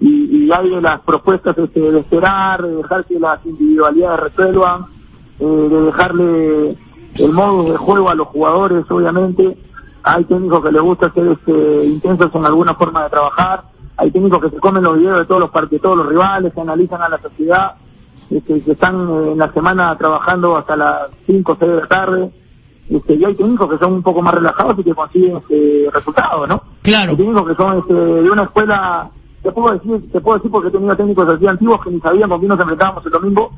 Y, 0.00 0.46
y 0.46 0.52
hay 0.52 0.70
de 0.70 0.80
las 0.80 1.00
propuestas 1.02 1.58
este, 1.58 1.80
de 1.80 2.00
esperar, 2.00 2.62
de 2.62 2.76
dejar 2.76 3.04
que 3.04 3.18
las 3.18 3.44
individualidades 3.44 4.20
resuelvan, 4.20 4.86
eh, 5.40 5.44
de 5.44 5.82
dejarle 5.82 6.76
el 7.16 7.32
modo 7.32 7.70
de 7.70 7.76
juego 7.76 8.08
a 8.08 8.14
los 8.14 8.28
jugadores, 8.28 8.90
obviamente. 8.90 9.58
Hay 10.02 10.24
técnicos 10.24 10.64
que 10.64 10.72
les 10.72 10.80
gusta 10.80 11.12
ser 11.12 11.26
este, 11.26 11.84
intensos 11.84 12.34
en 12.34 12.46
alguna 12.46 12.74
forma 12.74 13.04
de 13.04 13.10
trabajar. 13.10 13.64
Hay 13.98 14.10
técnicos 14.10 14.40
que 14.40 14.50
se 14.50 14.58
comen 14.58 14.82
los 14.82 14.96
videos 14.96 15.18
de 15.18 15.26
todos 15.26 15.40
los 15.42 15.50
partidos, 15.50 15.82
todos 15.82 15.98
los 15.98 16.08
rivales, 16.08 16.54
que 16.54 16.60
analizan 16.60 17.02
a 17.02 17.08
la 17.10 17.18
sociedad, 17.18 17.74
este, 18.30 18.62
que 18.62 18.72
están 18.72 18.94
en 19.32 19.38
la 19.38 19.52
semana 19.52 19.96
trabajando 19.98 20.56
hasta 20.56 20.76
las 20.76 21.10
5 21.26 21.52
o 21.52 21.56
6 21.58 21.70
de 21.70 21.76
la 21.80 21.86
tarde. 21.88 22.30
Este, 22.88 23.14
y 23.14 23.24
hay 23.24 23.34
técnicos 23.36 23.70
que 23.70 23.78
son 23.78 23.92
un 23.94 24.02
poco 24.02 24.20
más 24.22 24.34
relajados 24.34 24.76
y 24.78 24.82
que 24.84 24.94
consiguen 24.94 25.36
este, 25.36 25.86
resultados, 25.92 26.48
¿no? 26.48 26.60
Claro. 26.82 27.12
Hay 27.12 27.16
técnicos 27.16 27.46
que 27.48 27.54
son 27.54 27.78
este, 27.78 27.94
de 27.94 28.30
una 28.30 28.42
escuela, 28.44 29.10
te 29.42 29.52
puedo 29.52 29.72
decir, 29.74 30.10
te 30.12 30.20
puedo 30.20 30.38
decir 30.38 30.50
porque 30.50 30.68
he 30.68 30.72
tenido 30.72 30.96
técnicos 30.96 31.28
así 31.32 31.46
antiguos 31.46 31.80
que 31.84 31.90
ni 31.90 32.00
sabían 32.00 32.28
con 32.28 32.38
quién 32.40 32.48
nos 32.48 32.60
enfrentábamos 32.60 33.06
el 33.06 33.12
domingo 33.12 33.50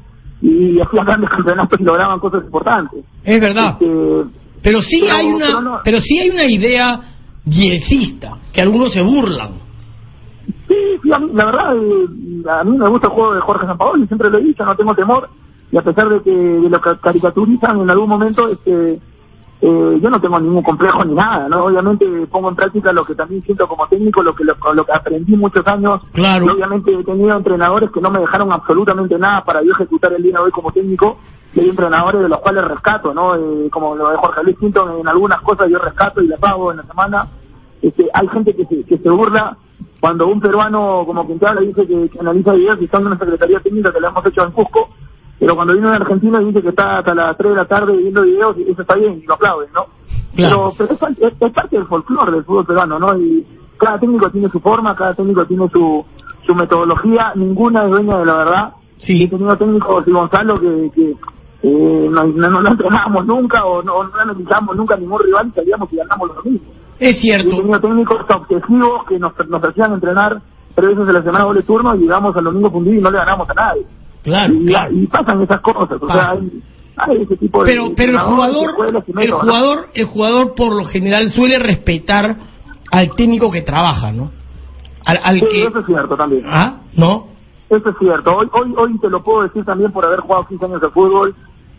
y 0.43 0.81
hacían 0.81 1.07
grandes 1.07 1.31
campeonatos 1.31 1.81
y 1.81 1.85
lograban 1.85 2.19
cosas 2.21 2.45
importantes. 2.45 3.05
Es 3.25 3.41
verdad. 3.41 3.79
Este, 3.81 3.87
Pero 4.63 4.81
sí 4.83 5.01
Pero- 5.03 5.15
hay 5.17 5.27
una, 5.29 5.47
pero 5.47 5.61
no- 5.63 5.81
pero 5.83 5.99
sí 6.01 6.19
hay 6.19 6.31
una 6.31 6.45
idea 6.45 7.01
bielcista 7.45 8.37
que 8.53 8.61
algunos 8.61 8.93
se 8.93 9.03
burlan. 9.03 9.62
Sí, 10.73 11.01
sí, 11.03 11.13
a 11.13 11.19
mí, 11.19 11.31
la 11.35 11.45
verdad, 11.45 11.71
a 12.61 12.65
mí 12.65 12.79
me 12.79 12.89
gusta 12.89 13.09
el 13.09 13.13
juego 13.13 13.35
de 13.35 13.41
Jorge 13.41 13.67
Sampaoli, 13.67 14.07
siempre 14.07 14.31
lo 14.31 14.39
he 14.39 14.43
dicho, 14.43 14.65
no 14.65 14.75
tengo 14.77 14.95
temor, 14.95 15.29
y 15.71 15.77
a 15.77 15.83
pesar 15.83 16.09
de 16.09 16.21
que 16.23 16.31
de 16.31 16.69
lo 16.71 16.81
caricaturizan 16.81 17.81
en 17.81 17.91
algún 17.91 18.09
momento, 18.09 18.49
este, 18.49 19.01
eh, 19.65 19.99
yo 20.03 20.11
no 20.11 20.21
tengo 20.21 20.41
ningún 20.41 20.63
complejo 20.63 21.05
ni 21.05 21.15
nada, 21.15 21.49
¿no? 21.49 21.67
Obviamente 21.67 22.07
pongo 22.31 22.49
en 22.49 22.57
práctica 22.57 22.93
lo 22.93 23.05
que 23.05 23.15
también 23.15 23.43
siento 23.43 23.67
como 23.69 23.87
técnico, 23.87 24.23
lo 24.23 24.35
que 24.35 24.45
lo, 24.45 24.55
lo 24.75 24.85
que 24.85 24.93
aprendí 24.93 25.37
muchos 25.37 25.67
años, 25.67 26.01
Claro. 26.13 26.47
y 26.47 26.49
obviamente 26.49 26.93
he 26.93 27.05
tenido 27.05 27.37
entrenadores 27.37 27.91
que 27.91 28.01
no 28.01 28.11
me 28.11 28.21
dejaron 28.21 28.53
absolutamente 28.53 29.19
nada 29.19 29.45
para 29.45 29.63
yo 29.63 29.73
ejecutar 29.73 30.13
el 30.15 30.23
día 30.23 30.33
de 30.33 30.39
hoy 30.45 30.51
como 30.51 30.73
técnico, 30.73 31.19
y 31.55 31.61
hay 31.61 31.69
entrenadores 31.69 32.23
de 32.23 32.29
los 32.29 32.41
cuales 32.41 32.65
rescato, 32.65 33.13
¿no? 33.13 33.35
Eh, 33.37 33.69
como 33.71 33.95
lo 33.95 34.09
de 34.09 34.17
Jorge 34.17 34.43
Luis 34.43 34.59
Quinto, 34.59 34.99
en 34.99 35.07
algunas 35.07 35.41
cosas 35.43 35.69
yo 35.71 35.79
rescato 35.79 36.23
y 36.23 36.29
le 36.29 36.39
pago 36.39 36.71
en 36.71 36.79
la 36.79 36.85
semana, 36.85 37.27
este, 37.83 38.09
hay 38.15 38.29
gente 38.29 38.55
que 38.57 38.65
se, 38.67 38.85
que 38.85 38.97
se 38.99 39.11
burla 39.11 39.57
cuando 40.03 40.27
un 40.27 40.41
peruano 40.41 41.05
como 41.07 41.25
Quintana 41.29 41.61
dice 41.61 41.87
que, 41.87 42.09
que 42.11 42.19
analiza 42.19 42.53
videos 42.55 42.79
y 42.81 42.85
está 42.87 42.99
en 42.99 43.07
una 43.07 43.19
secretaría 43.19 43.61
técnica 43.61 43.93
que 43.93 44.01
le 44.01 44.09
hemos 44.09 44.27
hecho 44.27 44.43
en 44.45 44.51
Cusco, 44.51 44.88
pero 45.38 45.55
cuando 45.55 45.75
viene 45.75 45.88
un 45.88 45.95
argentino 45.95 46.41
y 46.41 46.47
dice 46.47 46.61
que 46.61 46.69
está 46.71 46.99
hasta 46.99 47.15
las 47.15 47.37
3 47.37 47.51
de 47.51 47.57
la 47.57 47.65
tarde 47.67 47.97
viendo 47.97 48.23
videos, 48.23 48.57
y 48.59 48.69
eso 48.71 48.83
está 48.83 48.97
bien 48.97 49.21
y 49.23 49.27
lo 49.27 49.35
aplauden, 49.35 49.69
¿no? 49.73 49.87
Claro. 50.35 50.73
Pero, 50.73 50.73
pero 50.77 50.93
es, 50.93 50.99
parte- 50.99 51.27
es- 51.47 51.53
parte 51.53 51.77
del 51.77 51.87
folclore 51.87 52.33
del 52.33 52.43
fútbol 52.45 52.67
peruano, 52.67 52.99
¿no? 52.99 53.17
Y 53.17 53.47
cada 53.79 54.01
técnico 54.01 54.29
tiene 54.31 54.49
su 54.49 54.59
forma, 54.59 54.97
cada 54.97 55.15
técnico 55.15 55.47
tiene 55.47 55.69
su, 55.71 56.05
su 56.47 56.55
metodología, 56.55 57.33
ninguna 57.37 57.85
es 57.85 57.91
dueña 57.93 58.19
de 58.19 58.27
la 58.27 58.37
verdad. 58.38 58.73
Sí. 58.97 59.23
He 59.23 59.29
tenido 59.29 59.57
técnicos 59.57 60.07
y 60.09 60.11
Gonzalo 60.11 60.61
que, 60.61 60.91
que 60.95 61.11
eh, 61.65 62.09
no, 62.11 62.25
no, 62.25 62.61
no 62.61 62.69
entrenábamos 62.69 63.25
nunca 63.27 63.65
o 63.65 63.83
no, 63.83 64.03
no 64.05 64.19
analizábamos 64.19 64.75
nunca 64.77 64.95
a 64.95 64.99
ningún 64.99 65.21
rival 65.21 65.47
y 65.49 65.53
salíamos 65.53 65.93
y 65.93 65.97
ganamos 65.97 66.31
lo 66.35 66.43
mismo. 66.51 66.73
Es 67.03 67.21
cierto. 67.21 67.51
tenido 67.51 67.81
técnicos 67.81 68.21
obsesivos 68.29 69.05
que 69.09 69.19
nos, 69.19 69.33
nos 69.49 69.65
hacían 69.65 69.95
entrenar 69.95 70.41
tres 70.75 70.91
veces 70.91 71.09
a 71.09 71.12
la 71.19 71.23
semana 71.23 71.45
doble 71.45 71.62
turno 71.62 71.95
y 71.95 71.99
llegamos 71.99 72.37
al 72.37 72.45
domingo 72.45 72.71
fundido 72.71 72.97
y 72.97 73.01
no 73.03 73.11
le 73.11 73.19
ganamos 73.19 73.49
a 73.51 73.55
nadie. 73.55 73.87
Claro, 74.23 74.55
y, 74.55 74.67
claro. 74.67 74.95
y 74.95 75.07
pasan 75.09 75.43
esas 75.43 75.61
cosas, 75.62 76.01
o 76.01 76.07
sea, 76.07 76.31
hay, 76.31 76.62
hay 76.97 77.23
ese 77.23 77.37
tipo 77.37 77.65
de... 77.65 77.71
Pero, 77.71 77.93
pero 77.97 78.12
el 78.12 78.19
jugador, 78.21 78.71
y 79.09 79.23
el 79.25 79.33
jugador, 79.33 79.87
el 79.95 80.05
jugador 80.05 80.55
por 80.55 80.77
lo 80.77 80.85
general 80.85 81.29
suele 81.31 81.59
respetar 81.59 82.37
al 82.93 83.11
técnico 83.17 83.51
que 83.51 83.62
trabaja, 83.62 84.12
¿no? 84.12 84.31
Al, 85.05 85.19
al 85.25 85.41
Sí, 85.41 85.47
que, 85.51 85.65
eso 85.65 85.81
es 85.81 85.87
cierto 85.87 86.17
también. 86.17 86.45
ah, 86.47 86.79
¿no? 86.97 87.27
Eso 87.69 87.88
es 87.88 87.97
cierto. 87.99 88.37
Hoy, 88.37 88.47
hoy, 88.53 88.75
hoy 88.77 88.99
te 89.01 89.11
lo 89.11 89.25
puedo 89.25 89.43
decir 89.43 89.65
también 89.65 89.91
por 89.91 90.05
haber 90.05 90.21
jugado 90.21 90.47
15 90.47 90.67
años 90.67 90.81
de 90.81 90.91
fútbol. 90.91 91.35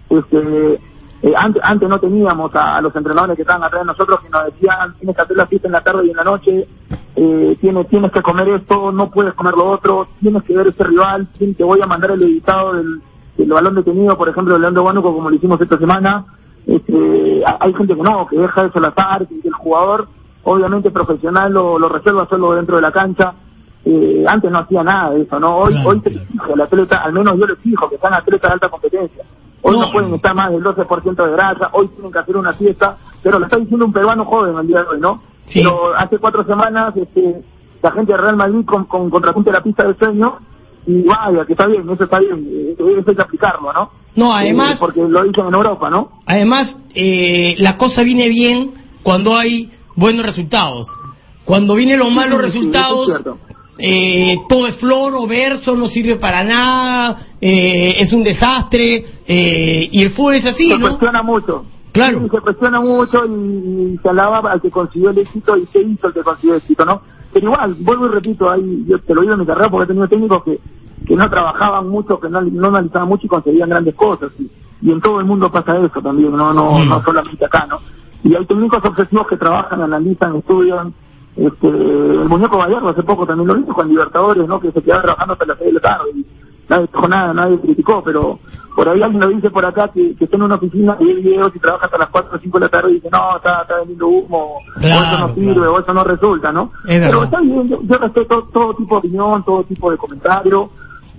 Este, 0.10 0.80
eh, 1.24 1.34
antes, 1.36 1.62
antes 1.66 1.90
no 1.90 2.00
teníamos 2.00 2.54
a, 2.56 2.76
a 2.78 2.82
los 2.82 2.96
entrenadores 2.96 3.36
que 3.36 3.42
estaban 3.44 3.64
atrás 3.64 3.82
de 3.82 3.88
nosotros 3.88 4.20
que 4.22 4.30
nos 4.30 4.46
decían 4.46 4.94
tienes 5.00 5.16
que 5.16 5.22
hacer 5.24 5.38
la 5.38 5.48
fiesta 5.48 5.68
en 5.68 5.72
la 5.72 5.82
tarde 5.82 6.06
y 6.06 6.10
en 6.12 6.18
la 6.18 6.24
noche, 6.24 6.68
eh, 7.16 7.58
tienes, 7.62 7.88
tienes 7.88 8.12
que 8.12 8.22
comer 8.22 8.50
esto, 8.50 8.92
no 8.92 9.10
puedes 9.10 9.34
comer 9.34 9.54
lo 9.56 9.70
otro, 9.72 10.08
tienes 10.22 10.44
que 10.44 10.56
ver 10.56 10.68
este 10.68 10.84
rival, 10.84 11.28
te 11.38 11.64
voy 11.64 11.82
a 11.82 11.86
mandar 11.88 12.12
el 12.12 12.22
editado 12.24 12.74
del, 12.74 13.02
del 13.38 13.50
balón 13.50 13.76
detenido, 13.76 14.18
por 14.18 14.30
ejemplo, 14.30 14.54
de 14.54 14.60
Leandro 14.60 14.84
Huánuco, 14.84 15.14
como 15.16 15.30
lo 15.30 15.36
hicimos 15.36 15.60
esta 15.62 15.78
semana. 15.78 16.26
Este, 16.66 17.44
ha- 17.46 17.58
hay 17.60 17.74
gente 17.74 17.96
que 17.96 18.02
no, 18.02 18.26
que 18.28 18.38
deja 18.38 18.66
eso 18.66 18.80
al 18.80 18.86
azar, 18.86 19.28
que 19.28 19.48
el 19.48 19.54
jugador, 19.54 20.08
obviamente 20.44 20.92
profesional, 20.92 21.52
lo, 21.54 21.78
lo 21.80 21.90
resuelva 21.90 22.28
solo 22.28 22.54
dentro 22.54 22.76
de 22.78 22.82
la 22.82 22.92
cancha. 22.92 23.34
Eh, 23.86 24.24
antes 24.28 24.50
no 24.50 24.60
hacía 24.60 24.82
nada 24.84 25.10
de 25.12 25.24
eso, 25.24 25.40
¿no? 25.40 25.58
Hoy, 25.58 25.74
Claro, 25.74 25.90
hoy 25.90 26.00
te 26.00 26.12
claro. 26.12 26.54
el 26.56 26.62
atleta, 26.62 26.98
al 27.04 27.14
menos 27.14 27.38
yo 27.38 27.46
le 27.46 27.54
exijo 27.54 27.90
que 27.90 27.98
sean 27.98 28.14
atletas 28.14 28.50
de 28.50 28.54
alta 28.54 28.70
competencia. 28.70 29.24
Hoy 29.64 29.74
no, 29.80 29.86
No. 29.86 29.92
pueden 29.92 30.14
estar 30.14 30.36
más 30.36 30.52
del 30.52 30.62
12% 30.64 31.26
de 31.26 31.32
grasa, 31.32 31.70
hoy 31.72 31.88
tienen 31.88 32.12
que 32.12 32.20
hacer 32.20 32.36
una 32.38 32.54
fiesta, 32.54 32.98
pero 33.24 33.40
lo 33.40 33.46
está 33.46 33.58
diciendo 33.58 33.86
un 33.86 33.94
peruano 33.94 34.26
joven 34.26 34.58
el 34.58 34.68
día 34.68 34.82
de 34.84 34.88
hoy, 34.90 35.00
¿no? 35.00 35.22
Sí. 35.46 35.60
Pero 35.60 35.96
hace 35.96 36.18
cuatro 36.20 36.44
semanas 36.46 36.96
este, 36.98 37.42
la 37.82 37.92
gente 37.92 38.12
de 38.12 38.18
Real 38.18 38.36
Madrid 38.36 38.66
con, 38.66 38.86
con 38.86 39.10
contrapunte 39.10 39.52
la 39.52 39.62
pista 39.64 39.88
de 39.88 39.96
sueño 39.96 40.38
y 40.86 41.02
vaya, 41.04 41.46
que 41.46 41.54
está 41.54 41.66
bien, 41.66 41.90
eso 41.90 42.04
está 42.04 42.20
bien, 42.20 42.76
eso 42.78 43.10
hay 43.10 43.16
que 43.16 43.22
aplicarlo, 43.22 43.72
¿no? 43.72 43.90
No, 44.16 44.34
además- 44.34 44.74
Eh, 44.74 44.78
porque 44.80 45.02
lo 45.02 45.24
dicen 45.24 45.48
en 45.48 45.54
Europa, 45.54 45.90
¿no? 45.90 46.12
Además, 46.26 46.78
eh, 46.94 47.56
la 47.58 47.78
cosa 47.78 48.04
viene 48.04 48.28
bien 48.30 48.74
cuando 49.02 49.36
hay 49.36 49.72
buenos 49.96 50.26
resultados. 50.26 50.88
Cuando 51.46 51.76
vienen 51.76 52.00
los 52.00 52.12
malos 52.12 52.40
sí, 52.40 52.46
resultados. 52.60 53.10
Eh, 53.78 54.38
todo 54.48 54.68
es 54.68 54.78
flor 54.78 55.14
o 55.16 55.28
verso, 55.28 55.76
no 55.76 55.88
sirve 55.88 56.18
para 56.18 56.44
nada, 56.44 57.28
eh, 57.42 57.96
es 58.00 58.14
un 58.14 58.24
desastre, 58.24 59.04
eh, 59.28 59.90
y 59.92 60.02
el 60.04 60.12
fútbol 60.12 60.36
es 60.36 60.46
así, 60.46 60.70
se 60.70 60.78
¿no? 60.78 60.88
cuestiona 60.88 61.24
mucho, 61.24 61.66
Claro. 61.92 62.26
Y 62.26 62.30
se 62.30 62.40
cuestiona 62.40 62.82
mucho 62.82 63.20
y, 63.28 63.94
y 63.94 63.98
se 64.02 64.10
alaba 64.10 64.52
al 64.52 64.60
que 64.62 64.72
consiguió 64.72 65.12
el 65.12 65.20
éxito 65.20 65.56
y 65.58 65.66
se 65.68 65.80
hizo 65.80 66.08
el 66.08 66.14
que 66.14 66.24
consiguió 66.24 66.56
el 66.56 66.60
éxito, 66.62 66.86
¿no? 66.86 67.02
Pero 67.32 67.46
igual, 67.52 67.76
vuelvo 67.82 68.06
y 68.08 68.10
repito, 68.10 68.50
ahí 68.50 68.84
yo 68.88 68.98
te 69.00 69.14
lo 69.14 69.22
digo 69.22 69.34
en 69.34 69.40
mi 69.42 69.46
carrera 69.46 69.70
porque 69.70 69.84
he 69.86 69.88
tenido 69.88 70.08
técnicos 70.08 70.44
que, 70.44 70.60
que 71.06 71.16
no 71.16 71.30
trabajaban 71.30 71.88
mucho, 71.90 72.20
que 72.20 72.30
no, 72.30 72.42
no 72.42 72.68
analizaban 72.70 73.08
mucho 73.08 73.28
y 73.28 73.30
conseguían 73.30 73.70
grandes 73.70 73.94
cosas. 73.94 74.32
Y, 74.40 74.50
y 74.82 74.92
en 74.92 75.02
todo 75.02 75.20
el 75.20 75.26
mundo 75.28 75.52
pasa 75.52 75.78
eso 75.78 76.02
también, 76.02 76.32
no 76.36 76.52
no 76.52 76.80
Mm. 76.80 76.90
no 76.90 77.02
solamente 77.04 77.46
acá, 77.46 77.68
¿no? 77.68 77.78
Y 78.24 78.36
hay 78.36 78.46
técnicos 78.48 78.84
obsesivos 78.84 79.28
que 79.28 79.38
trabajan, 79.38 79.82
analizan, 79.82 80.36
estudian. 80.38 80.94
Este, 81.36 81.68
el 81.68 82.30
muñeco 82.30 82.58
Gallardo 82.58 82.90
hace 82.90 83.04
poco 83.04 83.26
también 83.26 83.48
lo 83.48 83.58
hizo 83.58 83.74
con 83.74 83.90
Libertadores, 83.90 84.48
¿no? 84.48 84.60
Que 84.60 84.72
se 84.72 84.82
quedaba 84.82 85.02
trabajando 85.02 85.34
hasta 85.34 85.46
las 85.46 85.58
seis 85.58 85.68
de 85.70 85.74
la 85.74 85.80
tarde 85.80 86.10
y 86.16 86.26
nadie 86.70 86.88
dijo 86.94 87.08
nada, 87.08 87.34
nadie 87.34 87.60
criticó, 87.60 88.04
pero 88.04 88.40
por 88.76 88.90
ahí 88.90 89.02
alguien 89.02 89.22
lo 89.22 89.30
dice 89.30 89.50
por 89.50 89.66
acá 89.66 89.90
que, 89.94 90.16
que 90.16 90.26
está 90.26 90.38
en 90.38 90.44
una 90.44 90.56
oficina 90.56 90.96
y 91.00 91.14
videos 91.14 91.56
y 91.56 91.60
trabaja 91.60 91.86
hasta 91.86 91.98
las 91.98 92.10
4 92.10 92.36
o 92.36 92.40
5 92.40 92.60
de 92.60 92.66
la 92.66 92.70
tarde 92.70 92.92
y 92.92 92.94
dice, 92.96 93.10
no, 93.12 93.38
está, 93.38 93.62
está 93.62 93.78
vendiendo 93.78 94.08
humo, 94.08 94.58
o 94.58 94.80
eso 94.80 95.18
no 95.20 95.34
sirve, 95.34 95.54
claro. 95.54 95.74
o 95.74 95.80
eso 95.80 95.94
no 95.94 96.04
resulta, 96.04 96.52
¿no? 96.52 96.72
Es 96.88 97.06
pero 97.06 97.24
está 97.24 97.40
bien, 97.42 97.68
yo, 97.68 97.80
yo 97.82 97.98
respeto 97.98 98.48
todo 98.54 98.74
tipo 98.76 98.96
de 98.96 99.00
opinión, 99.00 99.44
todo 99.44 99.64
tipo 99.64 99.92
de 99.92 99.98
comentario, 99.98 100.70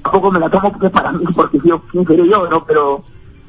tampoco 0.02 0.30
me 0.30 0.40
la 0.40 0.50
tomo 0.50 0.70
porque 0.70 0.86
es 0.86 0.92
para 0.92 1.12
mí, 1.12 1.24
porque 1.34 1.58
yo, 1.64 1.80
quién 1.90 2.04
yo, 2.04 2.48
¿no? 2.48 2.64
Pero 2.64 3.02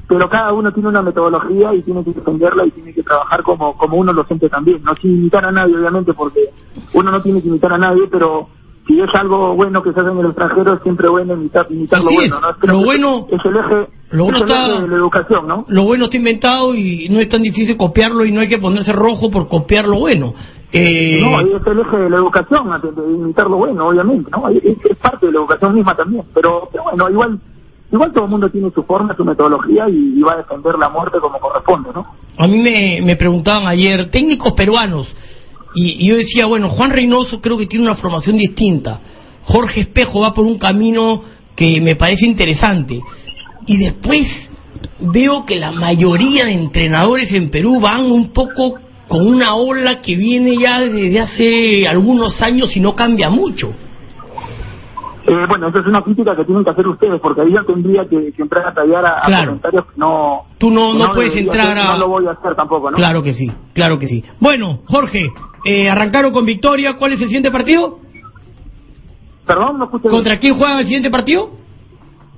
pero 0.08 0.28
cada 0.28 0.52
uno 0.52 0.72
tiene 0.72 0.88
una 0.88 1.02
metodología 1.02 1.74
y 1.74 1.82
tiene 1.82 2.04
que 2.04 2.12
defenderla 2.12 2.66
y 2.66 2.70
tiene 2.70 2.92
que 2.94 3.02
trabajar 3.02 3.42
como, 3.42 3.76
como 3.76 3.96
uno 3.96 4.12
lo 4.12 4.24
siente 4.24 4.48
también, 4.48 4.82
no 4.84 4.94
sin 4.96 5.12
imitar 5.12 5.44
a 5.44 5.50
nadie 5.52 5.76
obviamente 5.76 6.12
porque 6.14 6.40
uno 6.94 7.10
no 7.10 7.20
tiene 7.22 7.42
que 7.42 7.48
imitar 7.48 7.72
a 7.72 7.78
nadie, 7.78 8.02
pero 8.10 8.48
si 8.86 9.00
es 9.00 9.12
algo 9.14 9.54
bueno 9.56 9.82
que 9.82 9.92
se 9.92 9.98
hace 10.00 10.10
en 10.12 10.18
el 10.18 10.26
extranjero 10.26 10.74
es 10.74 10.82
siempre 10.82 11.08
bueno 11.08 11.34
imitar, 11.34 11.66
imitar 11.70 11.98
lo 12.00 12.10
bueno, 12.12 12.36
es. 12.36 12.42
¿no? 12.42 12.54
Creo 12.60 12.74
Lo 12.76 12.84
bueno- 12.84 13.26
es 13.30 13.44
el 13.44 13.56
eje, 13.56 13.88
lo 14.12 14.24
bueno 14.24 14.36
es 14.38 14.42
el 14.44 14.48
está- 14.56 14.72
eje 14.74 14.82
de 14.82 14.88
la 14.88 14.96
educación, 14.96 15.48
¿no? 15.48 15.64
Lo 15.68 15.82
bueno 15.84 16.04
está 16.04 16.16
inventado 16.18 16.74
y 16.76 17.08
no 17.10 17.18
es 17.18 17.28
tan 17.28 17.42
difícil 17.42 17.76
copiarlo 17.76 18.24
y 18.24 18.30
no 18.30 18.40
hay 18.40 18.48
que 18.48 18.58
ponerse 18.58 18.92
rojo 18.92 19.28
por 19.28 19.48
copiar 19.48 19.88
lo 19.88 19.98
bueno. 19.98 20.34
Eh, 20.72 21.20
No, 21.20 21.40
es 21.40 21.66
el 21.66 21.80
eje 21.80 21.96
de 21.96 22.10
la 22.10 22.16
educación, 22.16 22.68
de, 22.80 22.92
de 23.02 23.12
imitar 23.12 23.48
lo 23.50 23.56
bueno, 23.56 23.88
obviamente, 23.88 24.30
¿no? 24.30 24.48
Es, 24.50 24.62
es 24.64 24.96
parte 24.98 25.26
de 25.26 25.32
la 25.32 25.38
educación 25.40 25.74
misma 25.74 25.94
también, 25.96 26.22
pero, 26.32 26.68
pero 26.70 26.84
bueno, 26.84 27.10
igual 27.10 27.40
igual 27.92 28.12
todo 28.12 28.24
el 28.24 28.30
mundo 28.30 28.50
tiene 28.50 28.70
su 28.72 28.82
forma, 28.82 29.14
su 29.16 29.24
metodología 29.24 29.88
y, 29.88 30.20
va 30.20 30.32
a 30.32 30.36
defender 30.38 30.74
la 30.78 30.88
muerte 30.88 31.18
como 31.20 31.38
corresponde, 31.38 31.90
¿no? 31.94 32.06
A 32.38 32.46
mí 32.46 32.58
me, 32.58 33.00
me 33.02 33.16
preguntaban 33.16 33.66
ayer, 33.66 34.10
técnicos 34.10 34.52
peruanos, 34.52 35.14
y 35.74 36.08
yo 36.08 36.16
decía, 36.16 36.46
bueno, 36.46 36.70
Juan 36.70 36.90
Reynoso 36.90 37.40
creo 37.40 37.58
que 37.58 37.66
tiene 37.66 37.84
una 37.84 37.96
formación 37.96 38.38
distinta. 38.38 39.00
Jorge 39.44 39.80
Espejo 39.80 40.20
va 40.20 40.32
por 40.32 40.46
un 40.46 40.58
camino 40.58 41.22
que 41.54 41.80
me 41.82 41.96
parece 41.96 42.24
interesante. 42.24 43.00
Y 43.66 43.76
después 43.76 44.26
veo 45.00 45.44
que 45.44 45.56
la 45.56 45.72
mayoría 45.72 46.44
de 46.44 46.52
entrenadores 46.52 47.32
en 47.32 47.50
Perú 47.50 47.78
van 47.78 48.10
un 48.10 48.32
poco 48.32 48.78
con 49.06 49.26
una 49.26 49.54
ola 49.54 50.00
que 50.00 50.16
viene 50.16 50.56
ya 50.56 50.80
desde 50.80 51.20
hace 51.20 51.86
algunos 51.86 52.40
años 52.42 52.74
y 52.76 52.80
no 52.80 52.96
cambia 52.96 53.28
mucho. 53.28 53.74
Eh, 55.28 55.46
bueno, 55.48 55.68
esa 55.68 55.80
es 55.80 55.86
una 55.86 56.02
crítica 56.02 56.36
que 56.36 56.44
tienen 56.44 56.62
que 56.62 56.70
hacer 56.70 56.86
ustedes, 56.86 57.20
porque 57.20 57.40
ahí 57.40 57.52
yo 57.52 57.64
tendría 57.64 58.04
que, 58.08 58.32
que 58.32 58.42
entrar 58.42 58.66
a 58.68 58.72
tallar 58.74 59.04
a, 59.04 59.18
a 59.18 59.26
Claro. 59.26 59.46
comentarios 59.48 59.84
que 59.86 59.92
no... 59.96 60.42
Tú 60.58 60.70
no- 60.70 60.94
no 60.94 61.10
puedes 61.12 61.34
entrar 61.36 61.66
hacer, 61.66 61.78
a- 61.78 61.92
No 61.94 61.98
lo 61.98 62.08
voy 62.08 62.26
a 62.26 62.30
hacer 62.30 62.54
tampoco, 62.54 62.90
¿no? 62.90 62.96
Claro 62.96 63.22
que 63.22 63.32
sí, 63.32 63.50
claro 63.74 63.98
que 63.98 64.06
sí. 64.06 64.24
Bueno, 64.40 64.80
Jorge, 64.86 65.30
eh, 65.64 65.90
arrancaron 65.90 66.32
con 66.32 66.44
victoria. 66.46 66.96
¿Cuál 66.96 67.12
es 67.14 67.20
el 67.20 67.26
siguiente 67.26 67.50
partido? 67.50 67.98
Perdón, 69.46 69.78
no 69.78 69.84
escuché. 69.86 70.08
¿Contra 70.08 70.38
quién 70.38 70.54
juegan 70.56 70.78
el 70.78 70.84
siguiente 70.84 71.10
partido? 71.10 71.50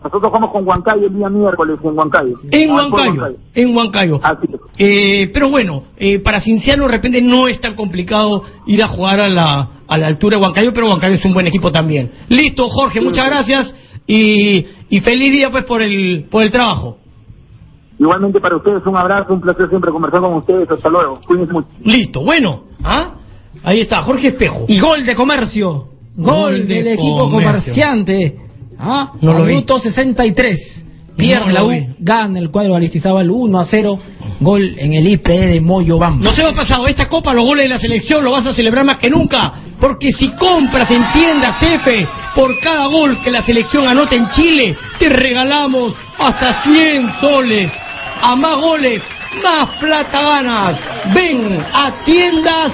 Nosotros 0.02 0.22
jugamos 0.26 0.52
con 0.52 0.66
Huancayo 0.66 1.06
el 1.06 1.14
día 1.14 1.28
miércoles 1.28 1.78
en 1.82 1.98
Huancayo. 1.98 2.34
En 2.50 2.70
Ah, 2.70 2.86
por 2.88 3.00
Huancayo. 3.00 3.36
En 3.54 3.76
Huancayo. 3.76 4.20
Así 4.22 4.46
es. 4.52 4.60
Eh, 4.78 5.30
pero 5.34 5.50
bueno, 5.50 5.84
eh, 5.96 6.20
para 6.20 6.40
Cinciano 6.40 6.84
de 6.86 6.92
repente 6.92 7.20
no 7.20 7.48
es 7.48 7.60
tan 7.60 7.74
complicado 7.74 8.42
ir 8.66 8.82
a 8.82 8.88
jugar 8.88 9.18
a 9.20 9.28
la, 9.28 9.68
a 9.88 9.98
la 9.98 10.06
altura 10.06 10.36
de 10.36 10.42
Huancayo, 10.42 10.72
pero 10.72 10.86
Huancayo 10.88 11.14
es 11.14 11.24
un 11.24 11.34
buen 11.34 11.46
equipo 11.48 11.70
también. 11.72 12.12
Listo, 12.28 12.68
Jorge, 12.68 13.00
muchas 13.00 13.26
gracias 13.28 13.74
y, 14.06 14.64
y 14.88 15.00
feliz 15.00 15.32
día 15.32 15.50
pues 15.50 15.64
por 15.64 15.82
el, 15.82 16.26
por 16.30 16.42
el 16.44 16.50
trabajo. 16.52 16.98
Igualmente 17.98 18.38
para 18.40 18.56
ustedes 18.56 18.86
un 18.86 18.96
abrazo, 18.96 19.34
un 19.34 19.40
placer 19.40 19.68
siempre 19.68 19.90
conversar 19.90 20.20
con 20.20 20.34
ustedes. 20.34 20.70
Hasta 20.70 20.88
luego. 20.88 21.20
Cuídense 21.26 21.52
mucho. 21.52 21.68
Listo, 21.84 22.22
bueno, 22.24 22.64
¿ah? 22.84 23.14
Ahí 23.64 23.80
está, 23.80 24.02
Jorge 24.04 24.28
Espejo. 24.28 24.64
Y 24.68 24.78
gol 24.78 25.04
de 25.04 25.16
comercio. 25.16 25.88
Gol, 26.16 26.34
Gol 26.34 26.66
de 26.68 26.74
del 26.74 26.86
equipo 26.88 27.28
Comercio. 27.30 27.72
comerciante. 27.72 28.36
¿Ah? 28.78 29.12
No 29.20 29.32
lo 29.34 29.42
vi. 29.44 29.50
Minuto 29.54 29.78
63. 29.78 30.84
Pierde 31.16 31.46
No 31.46 31.52
la 31.52 31.64
U, 31.64 31.70
vi. 31.70 31.86
gana 31.98 32.38
el 32.38 32.50
cuadro 32.50 32.76
Aristizábal 32.76 33.28
1 33.30 33.58
a 33.58 33.64
0. 33.64 33.98
Gol 34.40 34.76
en 34.78 34.94
el 34.94 35.08
IP 35.08 35.26
de 35.26 35.60
Moyo 35.60 35.98
Bamba. 35.98 36.22
Nos 36.24 36.38
hemos 36.38 36.54
pasado 36.54 36.86
esta 36.86 37.08
copa, 37.08 37.34
los 37.34 37.44
goles 37.44 37.64
de 37.64 37.68
la 37.70 37.78
selección, 37.80 38.22
lo 38.22 38.30
vas 38.30 38.46
a 38.46 38.52
celebrar 38.52 38.84
más 38.84 38.98
que 38.98 39.10
nunca. 39.10 39.52
Porque 39.80 40.12
si 40.12 40.28
compras 40.30 40.88
en 40.92 41.02
tiendas 41.12 41.60
F, 41.60 42.06
por 42.36 42.56
cada 42.60 42.86
gol 42.86 43.20
que 43.22 43.32
la 43.32 43.42
selección 43.42 43.86
anota 43.88 44.14
en 44.14 44.28
Chile, 44.30 44.76
te 45.00 45.08
regalamos 45.08 45.92
hasta 46.18 46.62
100 46.62 47.10
soles. 47.20 47.72
A 48.22 48.36
más 48.36 48.60
goles, 48.60 49.02
más 49.42 49.70
plata 49.80 50.22
ganas. 50.22 50.80
Ven 51.12 51.64
a 51.72 51.94
tiendas 52.04 52.72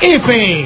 F. 0.00 0.64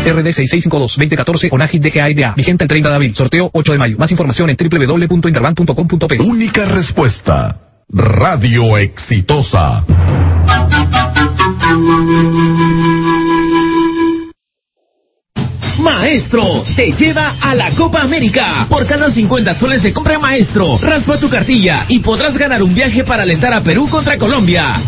RD 0.05 0.29
6652-2014 0.29 1.49
ONAGIT 1.51 1.83
DGAIDA. 1.83 2.35
Vigente 2.35 2.65
el 2.65 2.69
30 2.69 2.89
de 2.89 2.95
abril. 2.95 3.15
Sorteo 3.15 3.51
8 3.53 3.73
de 3.73 3.79
mayo. 3.79 3.99
Más 3.99 4.11
información 4.11 4.51
en 4.51 4.57
www.interbank.com.p. 4.57 6.21
Única 6.21 6.65
respuesta. 6.65 7.61
Radio 7.91 8.77
Exitosa. 8.77 9.85
Maestro 15.79 16.65
te 16.75 16.93
lleva 16.93 17.37
a 17.41 17.55
la 17.55 17.71
Copa 17.73 18.03
América. 18.03 18.67
Por 18.69 18.87
cada 18.87 19.11
50 19.11 19.55
soles 19.55 19.83
de 19.83 19.93
compra 19.93 20.19
Maestro, 20.19 20.79
raspa 20.79 21.19
tu 21.19 21.29
cartilla 21.29 21.87
y 21.89 22.01
podrás 22.01 22.37
ganar 22.37 22.63
un 22.63 22.75
viaje 22.75 23.05
para 23.05 23.23
alentar 23.23 23.55
a 23.55 23.63
Perú 23.63 23.89
contra 23.89 24.19
Colombia. 24.19 24.83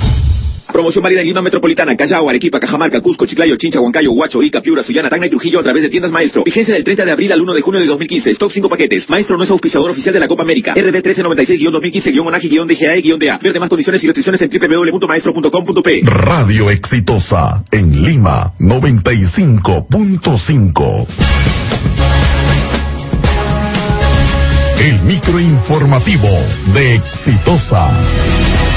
Promoción 0.72 1.02
válida 1.02 1.20
en 1.20 1.26
Lima 1.26 1.42
Metropolitana, 1.42 1.96
Callao, 1.96 2.28
Arequipa, 2.28 2.60
Cajamarca, 2.60 3.00
Cusco, 3.00 3.26
Chiclayo, 3.26 3.56
Chincha, 3.56 3.80
Huancayo, 3.80 4.12
Huacho, 4.12 4.42
Ica, 4.42 4.60
Piura, 4.60 4.82
Sullana, 4.82 5.08
Tacna 5.08 5.26
y 5.26 5.30
Trujillo 5.30 5.60
a 5.60 5.62
través 5.62 5.82
de 5.82 5.88
tiendas 5.88 6.12
Maestro. 6.12 6.42
Vigencia 6.44 6.74
del 6.74 6.84
30 6.84 7.04
de 7.04 7.12
abril 7.12 7.32
al 7.32 7.40
1 7.40 7.54
de 7.54 7.60
junio 7.60 7.80
de 7.80 7.86
2015. 7.86 8.30
Stock 8.30 8.50
5 8.50 8.68
paquetes. 8.68 9.08
Maestro 9.08 9.36
no 9.36 9.44
es 9.44 9.50
auspiciador 9.50 9.90
oficial 9.90 10.14
de 10.14 10.20
la 10.20 10.28
Copa 10.28 10.42
América. 10.42 10.74
RD 10.74 11.02
1396-2015-ONAGI-DGAE-DA. 11.02 13.38
Ver 13.42 13.52
demás 13.52 13.68
condiciones 13.68 14.02
y 14.04 14.06
restricciones 14.06 14.40
en 14.42 14.50
www.maestro.com.p. 14.50 16.02
Radio 16.04 16.70
Exitosa 16.70 17.64
en 17.70 18.04
Lima 18.04 18.52
95.5. 18.58 21.06
El 24.80 25.02
microinformativo 25.02 26.28
de 26.72 26.94
Exitosa. 26.94 28.69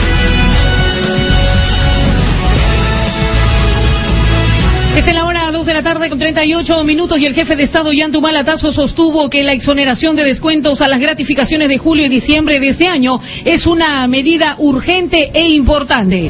Esta 4.96 5.10
es 5.10 5.16
la 5.16 5.26
hora 5.26 5.52
2 5.52 5.66
de 5.66 5.74
la 5.74 5.82
tarde 5.82 6.08
con 6.08 6.20
38 6.20 6.84
minutos 6.84 7.18
y 7.20 7.26
el 7.26 7.34
jefe 7.34 7.56
de 7.56 7.64
Estado 7.64 7.92
Yantumal 7.92 8.38
Atazo 8.38 8.72
sostuvo 8.72 9.28
que 9.28 9.42
la 9.42 9.52
exoneración 9.52 10.16
de 10.16 10.24
descuentos 10.24 10.82
a 10.82 10.88
las 10.88 11.00
gratificaciones 11.00 11.68
de 11.68 11.80
julio 11.80 12.06
y 12.06 12.10
diciembre 12.10 12.60
de 12.60 12.70
este 12.70 12.88
año 12.88 13.20
es 13.44 13.66
una 13.66 14.08
medida 14.08 14.56
urgente 14.60 15.32
e 15.34 15.48
importante. 15.48 16.30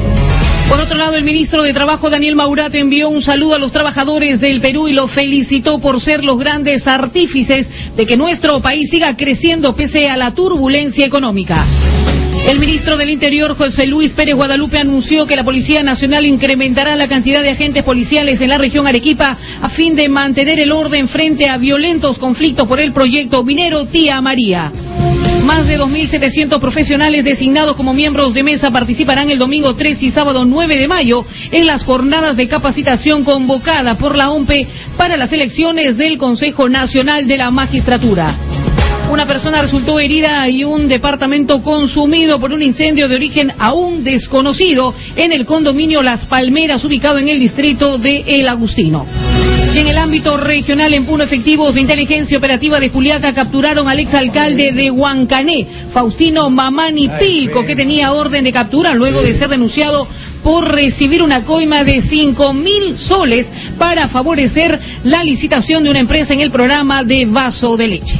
Por 0.70 0.80
otro 0.80 0.96
lado, 0.96 1.14
el 1.14 1.24
ministro 1.24 1.62
de 1.62 1.74
Trabajo, 1.74 2.08
Daniel 2.08 2.36
Maurat, 2.36 2.74
envió 2.74 3.10
un 3.10 3.20
saludo 3.20 3.56
a 3.56 3.58
los 3.58 3.70
trabajadores 3.70 4.40
del 4.40 4.62
Perú 4.62 4.88
y 4.88 4.94
los 4.94 5.12
felicitó 5.12 5.78
por 5.78 6.00
ser 6.00 6.24
los 6.24 6.38
grandes 6.38 6.86
artífices 6.86 7.68
de 7.94 8.06
que 8.06 8.16
nuestro 8.16 8.60
país 8.60 8.88
siga 8.88 9.14
creciendo 9.14 9.76
pese 9.76 10.08
a 10.08 10.16
la 10.16 10.34
turbulencia 10.34 11.04
económica. 11.04 11.66
El 12.46 12.58
ministro 12.58 12.98
del 12.98 13.08
Interior, 13.08 13.56
José 13.56 13.86
Luis 13.86 14.12
Pérez 14.12 14.34
Guadalupe, 14.34 14.78
anunció 14.78 15.24
que 15.24 15.34
la 15.34 15.44
Policía 15.44 15.82
Nacional 15.82 16.26
incrementará 16.26 16.94
la 16.94 17.08
cantidad 17.08 17.42
de 17.42 17.48
agentes 17.48 17.82
policiales 17.82 18.38
en 18.42 18.50
la 18.50 18.58
región 18.58 18.86
Arequipa 18.86 19.38
a 19.62 19.70
fin 19.70 19.96
de 19.96 20.10
mantener 20.10 20.60
el 20.60 20.70
orden 20.70 21.08
frente 21.08 21.48
a 21.48 21.56
violentos 21.56 22.18
conflictos 22.18 22.68
por 22.68 22.80
el 22.80 22.92
proyecto 22.92 23.42
minero 23.44 23.86
Tía 23.86 24.20
María. 24.20 24.70
Más 25.42 25.66
de 25.66 25.78
2.700 25.78 26.60
profesionales 26.60 27.24
designados 27.24 27.76
como 27.76 27.94
miembros 27.94 28.34
de 28.34 28.42
mesa 28.42 28.70
participarán 28.70 29.30
el 29.30 29.38
domingo 29.38 29.74
3 29.74 30.02
y 30.02 30.10
sábado 30.10 30.44
9 30.44 30.78
de 30.78 30.88
mayo 30.88 31.24
en 31.50 31.66
las 31.66 31.82
jornadas 31.82 32.36
de 32.36 32.46
capacitación 32.46 33.24
convocada 33.24 33.96
por 33.96 34.16
la 34.16 34.30
OMPE 34.30 34.66
para 34.98 35.16
las 35.16 35.32
elecciones 35.32 35.96
del 35.96 36.18
Consejo 36.18 36.68
Nacional 36.68 37.26
de 37.26 37.38
la 37.38 37.50
Magistratura. 37.50 38.53
Una 39.14 39.28
persona 39.28 39.62
resultó 39.62 40.00
herida 40.00 40.48
y 40.48 40.64
un 40.64 40.88
departamento 40.88 41.62
consumido 41.62 42.40
por 42.40 42.52
un 42.52 42.60
incendio 42.60 43.06
de 43.06 43.14
origen 43.14 43.52
aún 43.60 44.02
desconocido 44.02 44.92
en 45.14 45.30
el 45.30 45.46
condominio 45.46 46.02
Las 46.02 46.26
Palmeras, 46.26 46.84
ubicado 46.84 47.20
en 47.20 47.28
el 47.28 47.38
distrito 47.38 47.96
de 47.96 48.24
El 48.26 48.48
Agustino. 48.48 49.06
Y 49.72 49.78
en 49.78 49.86
el 49.86 49.98
ámbito 49.98 50.36
regional, 50.36 50.92
en 50.94 51.06
Puno, 51.06 51.22
efectivos 51.22 51.74
de 51.74 51.82
inteligencia 51.82 52.36
operativa 52.36 52.80
de 52.80 52.90
Juliaca 52.90 53.32
capturaron 53.32 53.88
al 53.88 54.00
exalcalde 54.00 54.72
de 54.72 54.90
Huancané, 54.90 55.64
Faustino 55.92 56.50
Mamani 56.50 57.08
Pilco, 57.16 57.64
que 57.64 57.76
tenía 57.76 58.12
orden 58.12 58.42
de 58.42 58.50
captura 58.52 58.94
luego 58.94 59.22
de 59.22 59.36
ser 59.36 59.48
denunciado 59.48 60.08
por 60.42 60.74
recibir 60.74 61.22
una 61.22 61.44
coima 61.44 61.84
de 61.84 62.00
cinco 62.02 62.52
mil 62.52 62.98
soles 62.98 63.46
para 63.78 64.08
favorecer 64.08 64.76
la 65.04 65.22
licitación 65.22 65.84
de 65.84 65.90
una 65.90 66.00
empresa 66.00 66.34
en 66.34 66.40
el 66.40 66.50
programa 66.50 67.04
de 67.04 67.26
vaso 67.26 67.76
de 67.76 67.86
leche. 67.86 68.18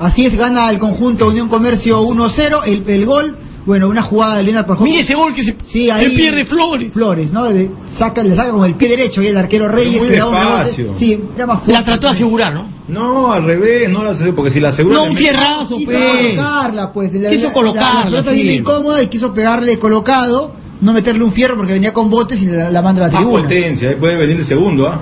Así 0.00 0.26
es, 0.26 0.36
gana 0.36 0.68
el 0.70 0.78
conjunto 0.78 1.28
Unión 1.28 1.48
Comercio 1.48 2.02
1-0, 2.02 2.60
el, 2.66 2.88
el 2.88 3.06
gol, 3.06 3.38
bueno, 3.66 3.88
una 3.88 4.02
jugada 4.02 4.36
de 4.38 4.44
Leonard 4.44 4.64
Pajón. 4.66 4.84
Mire 4.84 5.00
ese 5.00 5.14
gol 5.14 5.34
que 5.34 5.42
se, 5.42 5.56
Sí, 5.66 5.86
se 5.86 5.92
ahí- 5.92 6.14
pierde 6.16 6.44
Flores. 6.44 6.92
Flores, 6.92 7.32
¿no? 7.32 7.44
De- 7.44 7.68
saca, 7.98 8.22
le 8.22 8.34
saca 8.36 8.50
con 8.50 8.64
el 8.64 8.74
pie 8.76 8.88
derecho 8.88 9.20
y 9.20 9.26
el 9.26 9.36
arquero 9.36 9.68
Reyes. 9.68 9.98
muy 10.00 10.08
que 10.08 10.16
da 10.16 10.26
un 10.28 10.34
rebote. 10.34 10.58
despacio. 10.64 10.94
Sí, 10.96 11.20
era 11.34 11.46
más 11.46 11.58
La 11.58 11.64
fuerte, 11.64 11.84
trató 11.84 12.06
de 12.06 12.12
asegurar, 12.14 12.54
¿no? 12.54 12.68
No, 12.88 13.32
al 13.32 13.44
revés, 13.44 13.90
no 13.90 14.04
la 14.04 14.10
aseguro, 14.12 14.36
porque 14.36 14.50
si 14.52 14.60
la 14.60 14.68
asegura... 14.68 14.94
No, 14.96 15.04
le 15.06 15.10
un 15.10 15.16
fierrazo, 15.16 15.76
Quiso 15.76 15.90
pues. 15.90 16.12
colocarla, 16.36 16.92
pues. 16.92 17.12
La- 17.14 17.30
Quiso 17.30 17.48
la- 17.48 17.52
colocarla, 17.52 17.94
La, 17.94 18.04
la 18.04 18.10
pelota 18.10 18.30
sí. 18.32 18.50
incómoda 18.56 19.02
y 19.02 19.08
quiso 19.08 19.34
pegarle 19.34 19.78
colocado, 19.78 20.54
no 20.80 20.92
meterle 20.92 21.24
un 21.24 21.32
fierro 21.32 21.56
porque 21.56 21.72
venía 21.72 21.92
con 21.92 22.08
botes 22.08 22.40
y 22.40 22.46
la, 22.46 22.70
la 22.70 22.82
manda 22.82 23.02
a 23.02 23.06
la 23.08 23.12
Más 23.12 23.20
tribuna. 23.22 23.42
potencia, 23.42 23.88
ahí 23.90 23.96
puede 23.96 24.14
venir 24.16 24.36
el 24.36 24.44
segundo, 24.44 24.86
¿ah? 24.86 25.00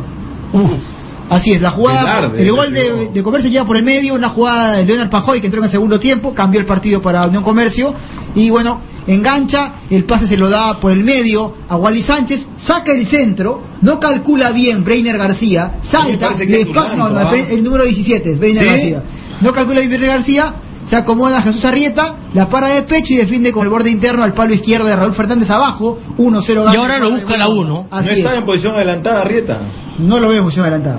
Así 1.31 1.53
es, 1.53 1.63
la 1.63 1.71
jugada, 1.71 2.05
Velarde, 2.29 2.43
el 2.43 2.53
gol 2.53 2.73
de, 2.73 3.09
de 3.13 3.23
Comercio 3.23 3.51
llega 3.51 3.65
por 3.65 3.77
el 3.77 3.83
medio, 3.83 4.15
una 4.15 4.29
jugada 4.29 4.77
de 4.77 4.85
Leonard 4.85 5.11
Pajoy 5.11 5.41
que 5.41 5.47
entró 5.47 5.61
en 5.61 5.65
el 5.65 5.71
segundo 5.71 5.99
tiempo, 5.99 6.35
cambió 6.35 6.61
el 6.61 6.67
partido 6.67 7.01
para 7.01 7.27
Unión 7.27 7.43
Comercio 7.43 7.95
y 8.35 8.51
bueno, 8.51 8.81
engancha, 9.07 9.75
el 9.91 10.05
pase 10.05 10.27
se 10.27 10.37
lo 10.37 10.51
da 10.51 10.79
por 10.81 10.93
el 10.93 11.03
medio 11.03 11.55
a 11.69 11.77
Wally 11.77 12.03
Sánchez, 12.03 12.47
saca 12.59 12.93
el 12.93 13.07
centro, 13.07 13.63
no 13.81 13.99
calcula 13.99 14.53
bien 14.53 14.85
Breiner 14.85 15.17
García, 15.17 15.79
salta, 15.85 16.33
le 16.35 16.65
no, 16.67 17.09
no, 17.09 17.19
¿ah? 17.19 17.33
el, 17.35 17.59
el 17.59 17.65
número 17.65 17.85
17 17.85 18.33
es 18.33 18.39
Breiner 18.39 18.63
¿Sí? 18.63 18.69
García, 18.69 19.03
no 19.41 19.53
calcula 19.53 19.81
bien 19.81 19.91
Breiner 19.91 20.11
García, 20.11 20.55
se 20.87 20.97
acomoda 20.97 21.41
Jesús 21.43 21.65
Arrieta, 21.65 22.15
la 22.35 22.49
para 22.49 22.69
de 22.69 22.83
pecho 22.83 23.15
y 23.15 23.17
defiende 23.17 23.53
con 23.53 23.63
el 23.65 23.71
borde 23.71 23.91
interno 23.91 24.23
al 24.23 24.35
palo 24.35 24.53
izquierdo 24.55 24.87
de 24.87 24.95
Raúl 24.97 25.15
Fernández 25.15 25.49
abajo, 25.51 25.99
1-0 26.19 26.55
gana 26.65 26.73
Y 26.75 26.77
ahora 26.77 26.99
lo 26.99 27.11
busca 27.11 27.37
la 27.37 27.47
Guadalajara. 27.47 27.61
uno. 27.73 27.87
Así 27.91 28.07
no 28.09 28.13
está 28.15 28.33
es. 28.33 28.39
en 28.39 28.45
posición 28.45 28.75
adelantada, 28.75 29.25
Rieta. 29.25 29.61
No 29.99 30.21
lo 30.21 30.29
veo 30.29 30.39
en 30.39 30.45
posición 30.45 30.67
adelantada. 30.67 30.99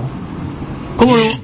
¿Cómo 0.96 1.16
lo, 1.16 1.22
eh, 1.24 1.40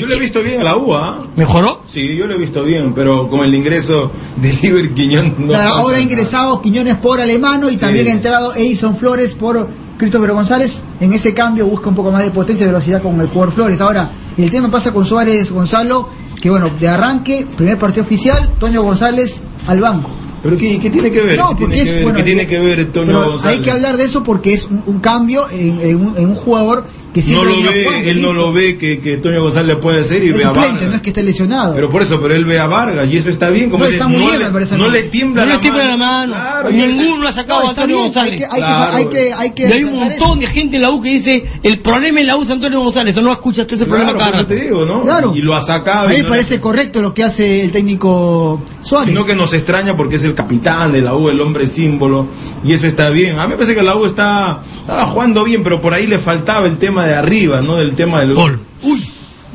Yo 0.00 0.06
lo 0.06 0.14
he 0.14 0.18
visto 0.18 0.42
bien 0.42 0.60
a 0.60 0.64
la 0.64 0.76
U, 0.76 0.94
¿ah? 0.94 1.26
¿Mejoró? 1.36 1.82
Sí, 1.92 2.16
yo 2.16 2.26
lo 2.26 2.34
he 2.34 2.38
visto 2.38 2.64
bien, 2.64 2.92
pero 2.94 3.28
con 3.28 3.44
el 3.44 3.54
ingreso 3.54 4.10
de 4.36 4.52
Liber 4.54 4.92
Quiñón 4.94 5.34
no 5.38 5.46
Claro, 5.48 5.74
ahora 5.76 5.98
ha 5.98 6.00
ingresado 6.00 6.60
Quiñones 6.60 6.96
por 6.96 7.20
Alemano 7.20 7.68
y 7.70 7.74
Sí. 7.74 7.78
también 7.80 8.08
ha 8.08 8.12
entrado 8.12 8.54
Edison 8.54 8.96
Flores 8.96 9.34
por 9.34 9.68
Christopher 9.96 10.32
González. 10.32 10.76
En 11.00 11.12
ese 11.12 11.32
cambio 11.32 11.66
busca 11.66 11.88
un 11.88 11.94
poco 11.94 12.10
más 12.10 12.22
de 12.22 12.30
potencia 12.32 12.64
y 12.64 12.66
velocidad 12.66 13.00
con 13.00 13.20
el 13.20 13.28
jugador 13.28 13.54
Flores. 13.54 13.80
Ahora, 13.80 14.10
el 14.44 14.50
tema 14.50 14.70
pasa 14.70 14.92
con 14.92 15.04
Suárez 15.04 15.50
Gonzalo, 15.50 16.08
que 16.40 16.50
bueno, 16.50 16.70
de 16.78 16.88
arranque, 16.88 17.46
primer 17.56 17.78
partido 17.78 18.04
oficial, 18.04 18.54
Toño 18.58 18.82
González 18.82 19.40
al 19.66 19.80
banco. 19.80 20.25
¿Pero 20.46 20.56
qué, 20.58 20.78
qué 20.80 20.90
tiene 20.90 21.10
que 21.10 21.20
ver? 21.22 21.38
No, 21.38 21.48
¿Qué 21.50 21.54
porque 21.64 21.74
tiene, 21.74 21.82
es- 21.82 21.88
que 21.88 21.94
ver? 21.94 22.02
bueno, 22.04 22.16
¿Qué 22.18 22.24
tiene 22.24 22.42
eh, 22.42 22.46
que 22.46 22.58
ver 22.58 22.92
Toño 22.92 23.06
Pero 23.06 23.30
González? 23.32 23.58
hay 23.58 23.64
que 23.64 23.70
hablar 23.70 23.96
de 23.96 24.04
eso 24.04 24.22
porque 24.22 24.54
es 24.54 24.64
un, 24.64 24.82
un 24.86 25.00
cambio 25.00 25.48
en, 25.50 25.80
en 25.80 25.96
un, 25.96 26.16
en 26.16 26.26
un 26.30 26.34
jugador 26.36 26.84
que 27.14 27.22
no 27.22 27.26
siempre 27.28 27.56
lo 27.56 27.72
ve, 27.72 27.84
jugando, 27.84 28.08
él 28.10 28.16
no 28.22 28.28
listo. 28.28 28.32
lo 28.34 28.52
ve 28.52 28.76
que, 28.76 28.98
que 29.00 29.16
Toño 29.16 29.40
González 29.42 29.76
puede 29.80 30.00
hacer 30.02 30.22
y 30.22 30.28
Es 30.28 30.36
ve 30.36 30.44
a 30.44 30.50
Vargas. 30.52 30.82
no 30.82 30.94
es 30.96 31.00
que 31.00 31.08
esté 31.08 31.22
lesionado. 31.22 31.74
Pero 31.74 31.90
por 31.90 32.02
eso, 32.02 32.20
pero 32.20 32.34
él 32.34 32.44
ve 32.44 32.58
a 32.58 32.66
Vargas 32.66 33.08
y 33.10 33.16
eso 33.16 33.30
está 33.30 33.48
bien. 33.48 33.70
Como 33.70 33.84
No, 33.84 33.86
dice, 33.86 33.96
está 33.96 34.06
muy 34.08 34.18
no 34.18 34.26
bien, 34.26 34.38
le, 34.38 34.44
me 34.46 34.50
parece 34.52 34.76
no 34.76 34.88
le 34.90 35.02
tiembla 35.04 35.42
No 35.44 35.48
la 35.48 35.54
le 35.54 35.60
tiembla 35.62 35.84
mano. 35.84 35.96
la 35.96 35.96
mano. 35.96 36.32
Claro, 36.34 36.70
y 36.70 36.74
Ninguno 36.76 37.22
lo 37.22 37.28
ha 37.28 37.32
sacado 37.32 37.60
No, 37.62 37.66
a 37.66 37.70
Antonio 37.70 37.96
bien, 37.96 38.04
González. 38.12 38.32
hay 38.32 38.38
que- 38.38 38.44
hay 38.44 38.50
que- 38.50 38.58
Claro. 38.58 38.92
hay 38.96 39.06
que- 39.08 39.32
hay 39.34 39.50
que 39.52 39.62
y 39.62 39.72
hay 39.72 39.84
un 39.84 39.94
montón 39.98 40.40
de 40.40 40.46
gente 40.46 40.76
en 40.76 40.82
la 40.82 40.90
U 40.90 41.00
que 41.00 41.08
dice 41.08 41.42
el 41.62 41.80
problema 41.80 42.20
en 42.20 42.26
la 42.26 42.36
U 42.36 42.42
es 42.42 42.50
Antonio 42.50 42.80
González. 42.80 43.16
¿O 43.16 43.22
no 43.22 43.32
escuchas 43.32 43.66
tú 43.66 43.76
ese 43.76 43.86
Claro, 43.86 44.00
problema 44.04 44.22
cara? 44.24 44.46
te 44.46 44.54
digo, 44.56 44.84
¿no? 44.84 45.00
Claro. 45.00 45.32
Y 45.34 45.40
lo 45.40 45.54
ha 45.54 45.62
sacado. 45.62 46.06
A 46.06 46.08
mí 46.10 46.16
me 46.18 46.22
no- 46.24 46.28
parece 46.28 46.60
correcto 46.60 47.00
lo 47.00 47.14
que 47.14 47.24
hace 47.24 47.62
el 47.62 47.70
técnico 47.72 48.62
Suárez. 48.82 49.08
Sino 49.08 49.24
que 49.24 49.34
nos 49.34 49.54
extraña 49.54 49.96
porque 49.96 50.16
es 50.16 50.22
el 50.24 50.34
capitán 50.36 50.92
de 50.92 51.02
la 51.02 51.14
U, 51.14 51.28
el 51.28 51.40
hombre 51.40 51.66
símbolo, 51.66 52.28
y 52.62 52.72
eso 52.72 52.86
está 52.86 53.10
bien. 53.10 53.38
A 53.40 53.44
mí 53.44 53.50
me 53.50 53.54
parece 53.56 53.74
que 53.74 53.82
la 53.82 53.96
U 53.96 54.04
está 54.04 54.60
estaba 54.80 55.06
jugando 55.08 55.42
bien, 55.42 55.62
pero 55.64 55.80
por 55.80 55.92
ahí 55.92 56.06
le 56.06 56.20
faltaba 56.20 56.66
el 56.66 56.78
tema 56.78 57.06
de 57.08 57.14
arriba, 57.16 57.60
¿no? 57.62 57.76
Del 57.76 57.96
tema 57.96 58.20
del 58.20 58.34
gol. 58.34 58.60
Uy, 58.84 59.02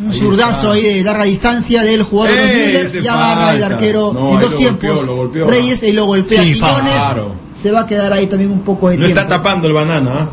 un 0.04 0.12
Ahí 0.12 0.20
zurdazo 0.20 0.74
está. 0.74 0.88
ahí 0.88 0.96
de 0.98 1.04
larga 1.04 1.24
distancia 1.24 1.84
del 1.84 2.04
jugador 2.04 2.36
de 2.36 2.42
los 2.44 2.52
Eh, 2.56 2.82
ese 2.88 3.02
ya 3.04 3.14
agarra 3.14 3.56
el 3.56 3.64
arquero 3.64 4.12
No, 4.14 4.34
en 4.34 4.40
dos 4.42 4.52
lo 4.52 4.58
tiempos. 4.58 4.84
golpeó, 4.90 5.06
lo 5.06 5.16
golpeó. 5.16 5.48
Reyes 5.48 5.84
y 5.84 5.92
lo 5.94 6.06
golpea. 6.06 6.44
Sí, 6.44 6.54
claro. 6.60 7.36
se 7.62 7.72
va 7.72 7.82
a 7.82 7.86
quedar 7.86 8.12
ahí 8.12 8.28
también 8.28 8.52
un 8.52 8.62
poco 8.62 8.90
de 8.90 8.98
Lo 8.98 9.06
tiempo. 9.06 9.22
está 9.22 9.38
tapando 9.38 9.68
el 9.68 9.74
banana, 9.74 10.12
¿ah? 10.14 10.30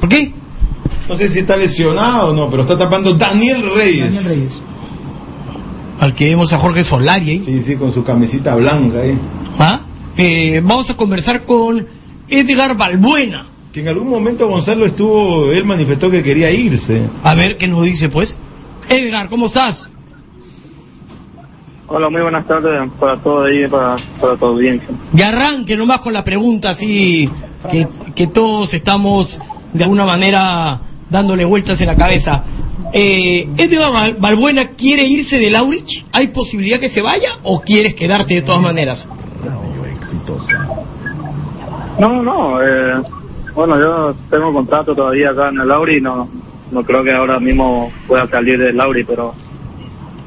¿Por 0.00 0.08
qué? 0.08 0.32
No 1.08 1.16
sé 1.16 1.28
si 1.28 1.38
está 1.40 1.56
lesionado 1.56 2.30
o 2.30 2.34
no, 2.34 2.48
pero 2.50 2.62
está 2.62 2.76
tapando 2.76 3.14
Daniel 3.14 3.62
Reyes. 3.74 4.04
Daniel 4.04 4.24
Reyes. 4.24 4.62
Al 6.00 6.14
que 6.14 6.24
vemos 6.24 6.52
a 6.52 6.58
Jorge 6.58 6.82
Solari 6.82 7.30
ahí. 7.30 7.42
Sí, 7.44 7.62
sí, 7.62 7.76
con 7.76 7.92
su 7.92 8.02
camisita 8.02 8.54
blanca 8.56 8.98
ahí. 8.98 9.16
¿Ah? 9.58 9.80
Eh, 10.16 10.60
vamos 10.62 10.90
a 10.90 10.96
conversar 10.96 11.44
con 11.44 11.86
Edgar 12.28 12.76
Balbuena. 12.76 13.46
Que 13.72 13.80
en 13.80 13.88
algún 13.88 14.08
momento 14.10 14.46
Gonzalo 14.46 14.84
estuvo, 14.84 15.50
él 15.50 15.64
manifestó 15.64 16.10
que 16.10 16.22
quería 16.22 16.50
irse. 16.50 17.08
A 17.22 17.34
ver 17.34 17.56
qué 17.58 17.66
nos 17.66 17.82
dice, 17.84 18.08
pues. 18.10 18.36
Edgar, 18.88 19.28
¿cómo 19.28 19.46
estás? 19.46 19.88
Hola, 21.88 22.08
muy 22.10 22.22
buenas 22.22 22.46
tardes 22.46 22.90
para 22.98 23.16
todo 23.18 23.44
ahí, 23.44 23.66
para, 23.68 23.96
para 24.20 24.36
tu 24.36 24.46
audiencia. 24.46 24.88
Y 25.14 25.20
arranque 25.22 25.76
nomás 25.76 26.00
con 26.00 26.12
la 26.12 26.24
pregunta 26.24 26.70
así 26.70 27.28
que, 27.70 27.86
que 28.14 28.26
todos 28.28 28.72
estamos 28.74 29.28
de 29.72 29.84
alguna 29.84 30.04
manera 30.06 30.80
dándole 31.10 31.44
vueltas 31.44 31.80
en 31.80 31.86
la 31.86 31.96
cabeza. 31.96 32.44
Eh, 32.94 33.46
¿Edgar 33.56 33.92
Bal- 33.92 34.16
Balbuena 34.18 34.68
quiere 34.70 35.04
irse 35.06 35.38
de 35.38 35.50
Laurich? 35.50 36.04
¿Hay 36.12 36.28
posibilidad 36.28 36.78
que 36.80 36.88
se 36.88 37.02
vaya 37.02 37.38
o 37.42 37.60
quieres 37.60 37.94
quedarte 37.94 38.34
de 38.36 38.42
todas 38.42 38.60
maneras? 38.62 39.06
No, 41.98 42.22
no, 42.22 42.62
eh, 42.62 43.02
bueno, 43.54 43.80
yo 43.80 44.14
tengo 44.30 44.52
contrato 44.52 44.94
todavía 44.94 45.30
acá 45.30 45.50
en 45.50 45.60
el 45.60 45.68
Lauri, 45.68 46.00
no, 46.00 46.28
no 46.70 46.82
creo 46.82 47.04
que 47.04 47.12
ahora 47.12 47.38
mismo 47.38 47.92
pueda 48.06 48.26
salir 48.28 48.58
del 48.58 48.76
Lauri, 48.76 49.04
pero, 49.04 49.34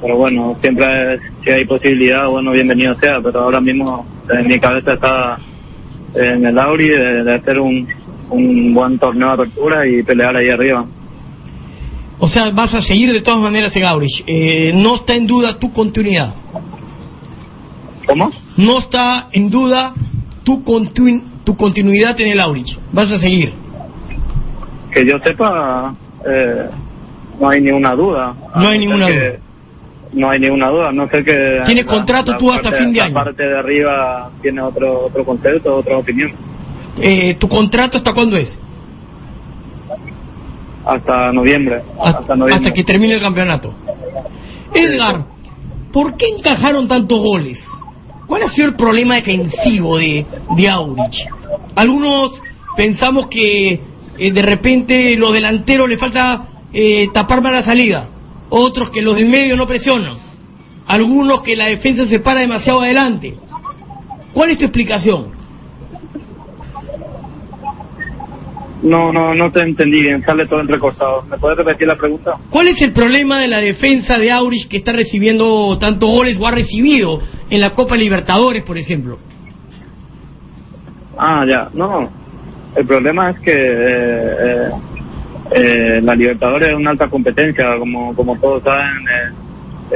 pero 0.01 0.15
bueno, 0.17 0.55
siempre 0.61 1.19
si 1.43 1.51
hay 1.51 1.65
posibilidad, 1.65 2.27
bueno, 2.29 2.51
bienvenido 2.51 2.93
sea, 2.95 3.19
pero 3.23 3.41
ahora 3.41 3.59
mismo 3.59 4.05
en 4.29 4.47
mi 4.47 4.59
cabeza 4.59 4.93
está 4.93 5.37
en 6.13 6.45
el 6.45 6.55
Lauri 6.55 6.87
de, 6.89 7.23
de 7.23 7.35
hacer 7.35 7.59
un, 7.59 7.87
un 8.29 8.73
buen 8.73 8.99
torneo 8.99 9.29
de 9.29 9.33
apertura 9.33 9.87
y 9.87 10.03
pelear 10.03 10.35
ahí 10.37 10.49
arriba. 10.49 10.85
O 12.17 12.27
sea, 12.27 12.49
vas 12.51 12.73
a 12.73 12.81
seguir 12.81 13.11
de 13.11 13.21
todas 13.21 13.41
maneras 13.41 13.75
en 13.75 13.83
Aurich. 13.83 14.23
Eh, 14.25 14.71
no 14.73 14.95
está 14.95 15.15
en 15.15 15.27
duda 15.27 15.59
tu 15.59 15.71
continuidad. 15.73 16.33
¿Cómo? 18.07 18.31
No 18.57 18.79
está 18.79 19.27
en 19.31 19.49
duda 19.49 19.93
tu, 20.43 20.63
continu- 20.63 21.23
tu 21.43 21.55
continuidad 21.55 22.19
en 22.21 22.27
el 22.29 22.39
Aurich. 22.41 22.77
Vas 22.91 23.11
a 23.11 23.17
seguir. 23.19 23.53
Que 24.91 25.05
yo 25.05 25.17
sepa, 25.23 25.93
eh, 26.25 26.69
no 27.39 27.49
hay 27.49 27.61
ninguna 27.61 27.95
duda. 27.95 28.33
No 28.55 28.67
hay 28.67 28.79
ninguna 28.79 29.07
duda. 29.09 29.31
No 30.13 30.29
hay 30.29 30.39
ninguna 30.39 30.69
duda, 30.69 30.91
no 30.93 31.09
sé 31.09 31.23
que... 31.25 31.61
Tienes 31.65 31.85
contrato 31.85 32.37
tú 32.37 32.49
hasta 32.49 32.69
parte- 32.69 32.77
fin 32.85 32.93
de 32.93 32.99
la 32.99 33.05
año. 33.05 33.13
parte 33.13 33.43
de 33.43 33.57
arriba 33.59 34.29
tiene 34.41 34.61
otro 34.61 35.07
otro 35.07 35.25
concepto, 35.25 35.75
otra 35.75 35.97
opinión. 35.97 36.31
Eh, 37.01 37.33
¿Tu 37.35 37.49
contrato 37.49 37.97
hasta 37.97 38.13
cuándo 38.13 38.37
es? 38.37 38.57
Hasta 40.85 41.33
noviembre. 41.33 41.81
Hasta, 42.01 42.19
Hasta 42.19 42.35
noviembre. 42.35 42.55
hasta 42.55 42.71
que 42.73 42.83
termine 42.83 43.15
el 43.15 43.19
campeonato. 43.21 43.73
Edgar, 44.73 45.25
¿por 45.91 46.15
qué 46.15 46.27
encajaron 46.37 46.87
tantos 46.87 47.19
goles? 47.19 47.67
¿Cuál 48.27 48.43
ha 48.43 48.47
sido 48.47 48.67
el 48.67 48.75
problema 48.75 49.15
defensivo 49.15 49.97
de, 49.97 50.25
de 50.55 50.69
Aurich? 50.69 51.25
Algunos 51.75 52.41
pensamos 52.75 53.27
que 53.27 53.79
eh, 54.17 54.31
de 54.31 54.41
repente 54.41 55.15
los 55.15 55.33
delanteros 55.33 55.89
le 55.89 55.97
falta 55.97 56.47
eh, 56.73 57.07
tapar 57.13 57.41
más 57.41 57.53
la 57.53 57.63
salida. 57.63 58.09
Otros 58.49 58.89
que 58.89 59.01
los 59.01 59.15
del 59.15 59.27
medio 59.27 59.55
no 59.55 59.67
presionan. 59.67 60.17
Algunos 60.87 61.41
que 61.41 61.55
la 61.55 61.65
defensa 61.65 62.05
se 62.05 62.19
para 62.19 62.41
demasiado 62.41 62.81
adelante. 62.81 63.35
¿Cuál 64.33 64.49
es 64.49 64.57
tu 64.57 64.65
explicación? 64.65 65.34
No, 68.85 69.11
no, 69.11 69.33
no 69.33 69.51
te 69.51 69.61
entendí 69.61 70.03
bien, 70.03 70.21
sale 70.23 70.45
todo 70.45 70.61
entrecortado. 70.61 71.23
¿Me 71.23 71.39
puedes 71.39 71.57
repetir 71.57 71.87
la 71.87 71.95
pregunta? 71.95 72.35
¿Cuál 72.51 72.67
es 72.67 72.79
el 72.83 72.93
problema 72.93 73.39
de 73.39 73.47
la 73.47 73.59
defensa 73.59 74.19
de 74.19 74.31
Aurich 74.31 74.67
que 74.67 74.77
está 74.77 74.93
recibiendo 74.93 75.75
tantos 75.79 76.07
goles 76.07 76.37
o 76.39 76.47
ha 76.47 76.51
recibido 76.51 77.19
en 77.49 77.61
la 77.61 77.73
Copa 77.73 77.95
Libertadores, 77.97 78.63
por 78.63 78.77
ejemplo? 78.77 79.17
Ah, 81.17 81.43
ya, 81.49 81.69
no. 81.73 82.09
El 82.75 82.85
problema 82.85 83.31
es 83.31 83.39
que 83.39 83.53
eh, 83.55 84.69
eh, 85.51 86.01
la 86.03 86.13
Libertadores 86.13 86.69
es 86.69 86.77
una 86.77 86.91
alta 86.91 87.07
competencia, 87.07 87.65
como, 87.79 88.13
como 88.15 88.37
todos 88.39 88.61
saben. 88.63 88.85
eh, 88.85 89.45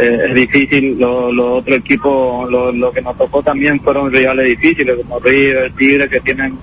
eh, 0.01 0.19
es 0.29 0.35
difícil, 0.35 0.97
los 0.99 1.33
lo 1.33 1.57
otros 1.57 1.77
equipos, 1.77 2.49
lo, 2.49 2.71
lo 2.71 2.91
que 2.91 3.01
nos 3.01 3.17
tocó 3.17 3.43
también 3.43 3.79
fueron 3.81 4.11
rivales 4.11 4.47
difíciles, 4.47 4.97
como 4.97 5.19
River, 5.19 5.73
Tigre, 5.77 6.09
que 6.09 6.19
tienen 6.21 6.57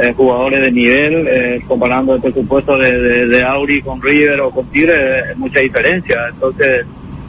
eh, 0.00 0.12
jugadores 0.16 0.60
de 0.60 0.72
nivel, 0.72 1.26
eh, 1.28 1.60
comparando 1.66 2.14
el 2.14 2.20
presupuesto 2.20 2.76
de, 2.78 2.92
de, 2.92 3.26
de 3.26 3.42
Auri 3.42 3.82
con 3.82 4.00
River 4.00 4.40
o 4.40 4.50
con 4.50 4.66
Tigre, 4.70 4.94
eh, 4.94 5.22
es 5.32 5.36
mucha 5.36 5.60
diferencia. 5.60 6.16
Entonces, 6.32 6.86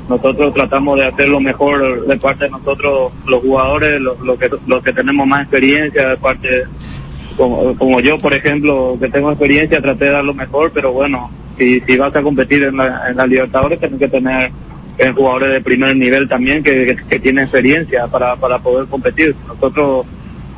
nosotros 0.07 0.53
tratamos 0.53 0.99
de 0.99 1.05
hacer 1.05 1.29
lo 1.29 1.39
mejor 1.39 2.05
de 2.05 2.17
parte 2.17 2.45
de 2.45 2.51
nosotros, 2.51 3.11
los 3.25 3.41
jugadores, 3.41 4.01
los 4.01 4.19
lo 4.21 4.37
que, 4.37 4.49
los 4.67 4.83
que 4.83 4.93
tenemos 4.93 5.25
más 5.27 5.41
experiencia, 5.43 6.09
de 6.09 6.17
parte, 6.17 6.63
como, 7.37 7.75
como 7.77 7.99
yo, 8.01 8.17
por 8.17 8.33
ejemplo, 8.33 8.97
que 8.99 9.09
tengo 9.09 9.31
experiencia, 9.31 9.81
traté 9.81 10.05
de 10.05 10.11
dar 10.11 10.23
lo 10.23 10.33
mejor, 10.33 10.71
pero 10.73 10.91
bueno, 10.91 11.29
si, 11.57 11.79
si 11.81 11.97
vas 11.97 12.15
a 12.15 12.21
competir 12.21 12.63
en 12.63 12.77
la, 12.77 13.09
en 13.09 13.17
la 13.17 13.27
Libertadores, 13.27 13.79
tienes 13.79 13.99
que 13.99 14.07
tener 14.07 14.51
eh, 14.97 15.11
jugadores 15.15 15.53
de 15.53 15.61
primer 15.61 15.95
nivel 15.95 16.27
también 16.27 16.63
que, 16.63 16.71
que, 16.71 16.97
que 17.07 17.19
tienen 17.19 17.43
experiencia 17.43 18.07
para, 18.07 18.35
para 18.35 18.59
poder 18.59 18.87
competir. 18.87 19.35
Nosotros 19.47 20.05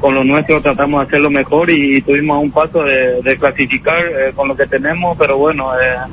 con 0.02 0.16
lo 0.16 0.24
nuestro 0.24 0.62
tratamos 0.62 1.02
de 1.02 1.08
hacerlo 1.08 1.30
mejor 1.30 1.70
y, 1.70 2.02
tuvimos 2.02 2.43
un 2.43 2.52
paso 2.52 2.84
de, 2.84 3.38
clasificar 3.38 3.99
eh, 4.06 4.34
con 4.36 4.47
lo 4.47 4.58
que 4.58 4.66
tenemos, 4.66 5.16
pero 5.18 5.38
bueno, 5.38 5.72
eh, 5.76 6.12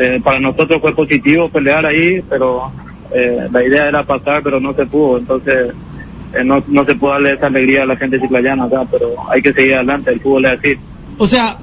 eh, 0.00 0.20
para 0.22 0.40
nosotros 0.40 0.80
fue 0.80 0.94
positivo 0.94 1.50
pelear 1.50 1.84
ahí, 1.84 2.20
pero 2.28 2.72
eh, 3.14 3.46
la 3.50 3.64
idea 3.64 3.88
era 3.88 4.04
pasar, 4.04 4.42
pero 4.42 4.58
no 4.58 4.72
se 4.74 4.86
pudo, 4.86 5.18
entonces 5.18 5.74
eh, 6.34 6.44
no, 6.44 6.62
no 6.68 6.84
se 6.84 6.94
puede 6.94 7.14
darle 7.14 7.32
esa 7.32 7.46
alegría 7.46 7.82
a 7.82 7.86
la 7.86 7.96
gente 7.96 8.20
chiclayana 8.20 8.64
acá, 8.64 8.86
pero 8.90 9.14
hay 9.30 9.42
que 9.42 9.52
seguir 9.52 9.74
adelante, 9.74 10.12
el 10.12 10.20
fútbol 10.20 10.46
es 10.46 10.58
así. 10.58 10.74
O 11.18 11.26
sea, 11.26 11.58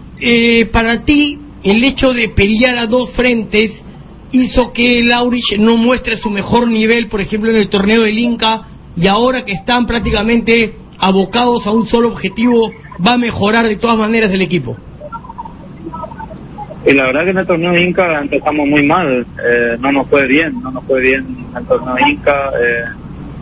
para 0.71 1.03
ti, 1.05 1.39
el 1.63 1.83
hecho 1.83 2.13
de 2.13 2.29
pelear 2.29 2.77
a 2.77 2.85
dos 2.85 3.11
frentes 3.13 3.83
hizo 4.31 4.71
que 4.73 4.99
el 4.99 5.11
Aurich 5.11 5.57
no 5.57 5.75
muestre 5.75 6.15
su 6.15 6.29
mejor 6.29 6.67
nivel, 6.67 7.07
por 7.07 7.21
ejemplo, 7.21 7.49
en 7.49 7.57
el 7.57 7.69
torneo 7.69 8.03
del 8.03 8.17
Inca, 8.17 8.67
y 8.95 9.07
ahora 9.07 9.43
que 9.43 9.53
están 9.53 9.87
prácticamente 9.87 10.75
abocados 10.99 11.65
a 11.65 11.71
un 11.71 11.85
solo 11.85 12.09
objetivo, 12.09 12.71
va 13.05 13.13
a 13.13 13.17
mejorar 13.17 13.67
de 13.67 13.77
todas 13.77 13.97
maneras 13.97 14.31
el 14.33 14.41
equipo. 14.41 14.75
Y 16.85 16.93
la 16.93 17.05
verdad 17.07 17.23
que 17.25 17.29
en 17.31 17.37
el 17.37 17.47
torneo 17.47 17.77
Inca 17.77 18.19
empezamos 18.21 18.67
muy 18.67 18.85
mal, 18.85 19.25
eh, 19.45 19.77
no 19.79 19.91
nos 19.91 20.07
fue 20.07 20.25
bien, 20.27 20.61
no 20.61 20.71
nos 20.71 20.83
fue 20.85 21.01
bien 21.01 21.25
en 21.51 21.57
el 21.57 21.65
torneo 21.65 21.95
Inca, 22.07 22.51
eh, 22.61 22.83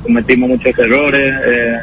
cometimos 0.04 0.50
muchos 0.50 0.78
errores, 0.80 1.36
eh, 1.46 1.80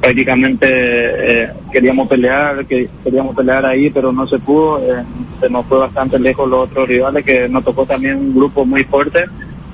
prácticamente 0.00 0.66
eh, 0.70 1.50
queríamos 1.72 2.08
pelear, 2.08 2.64
que 2.66 2.88
queríamos 3.04 3.36
pelear 3.36 3.66
ahí, 3.66 3.90
pero 3.90 4.12
no 4.12 4.26
se 4.26 4.38
pudo, 4.38 4.78
eh, 4.78 5.02
se 5.40 5.48
nos 5.50 5.66
fue 5.66 5.78
bastante 5.78 6.18
lejos 6.18 6.48
los 6.48 6.68
otros 6.68 6.88
rivales, 6.88 7.24
que 7.24 7.48
nos 7.48 7.64
tocó 7.64 7.84
también 7.84 8.16
un 8.16 8.34
grupo 8.34 8.64
muy 8.64 8.84
fuerte 8.84 9.24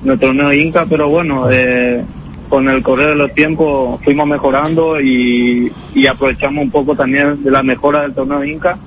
en 0.03 0.11
el 0.11 0.19
torneo 0.19 0.51
Inca, 0.53 0.85
pero 0.89 1.09
bueno, 1.09 1.49
eh, 1.49 2.03
con 2.49 2.69
el 2.69 2.81
correr 2.83 3.09
de 3.09 3.15
los 3.15 3.33
tiempos 3.33 4.01
fuimos 4.03 4.27
mejorando 4.27 4.99
y, 4.99 5.71
y 5.93 6.07
aprovechamos 6.07 6.63
un 6.63 6.71
poco 6.71 6.95
también 6.95 7.43
de 7.43 7.51
la 7.51 7.63
mejora 7.63 8.01
del 8.01 8.13
torneo 8.13 8.43
Inca, 8.43 8.77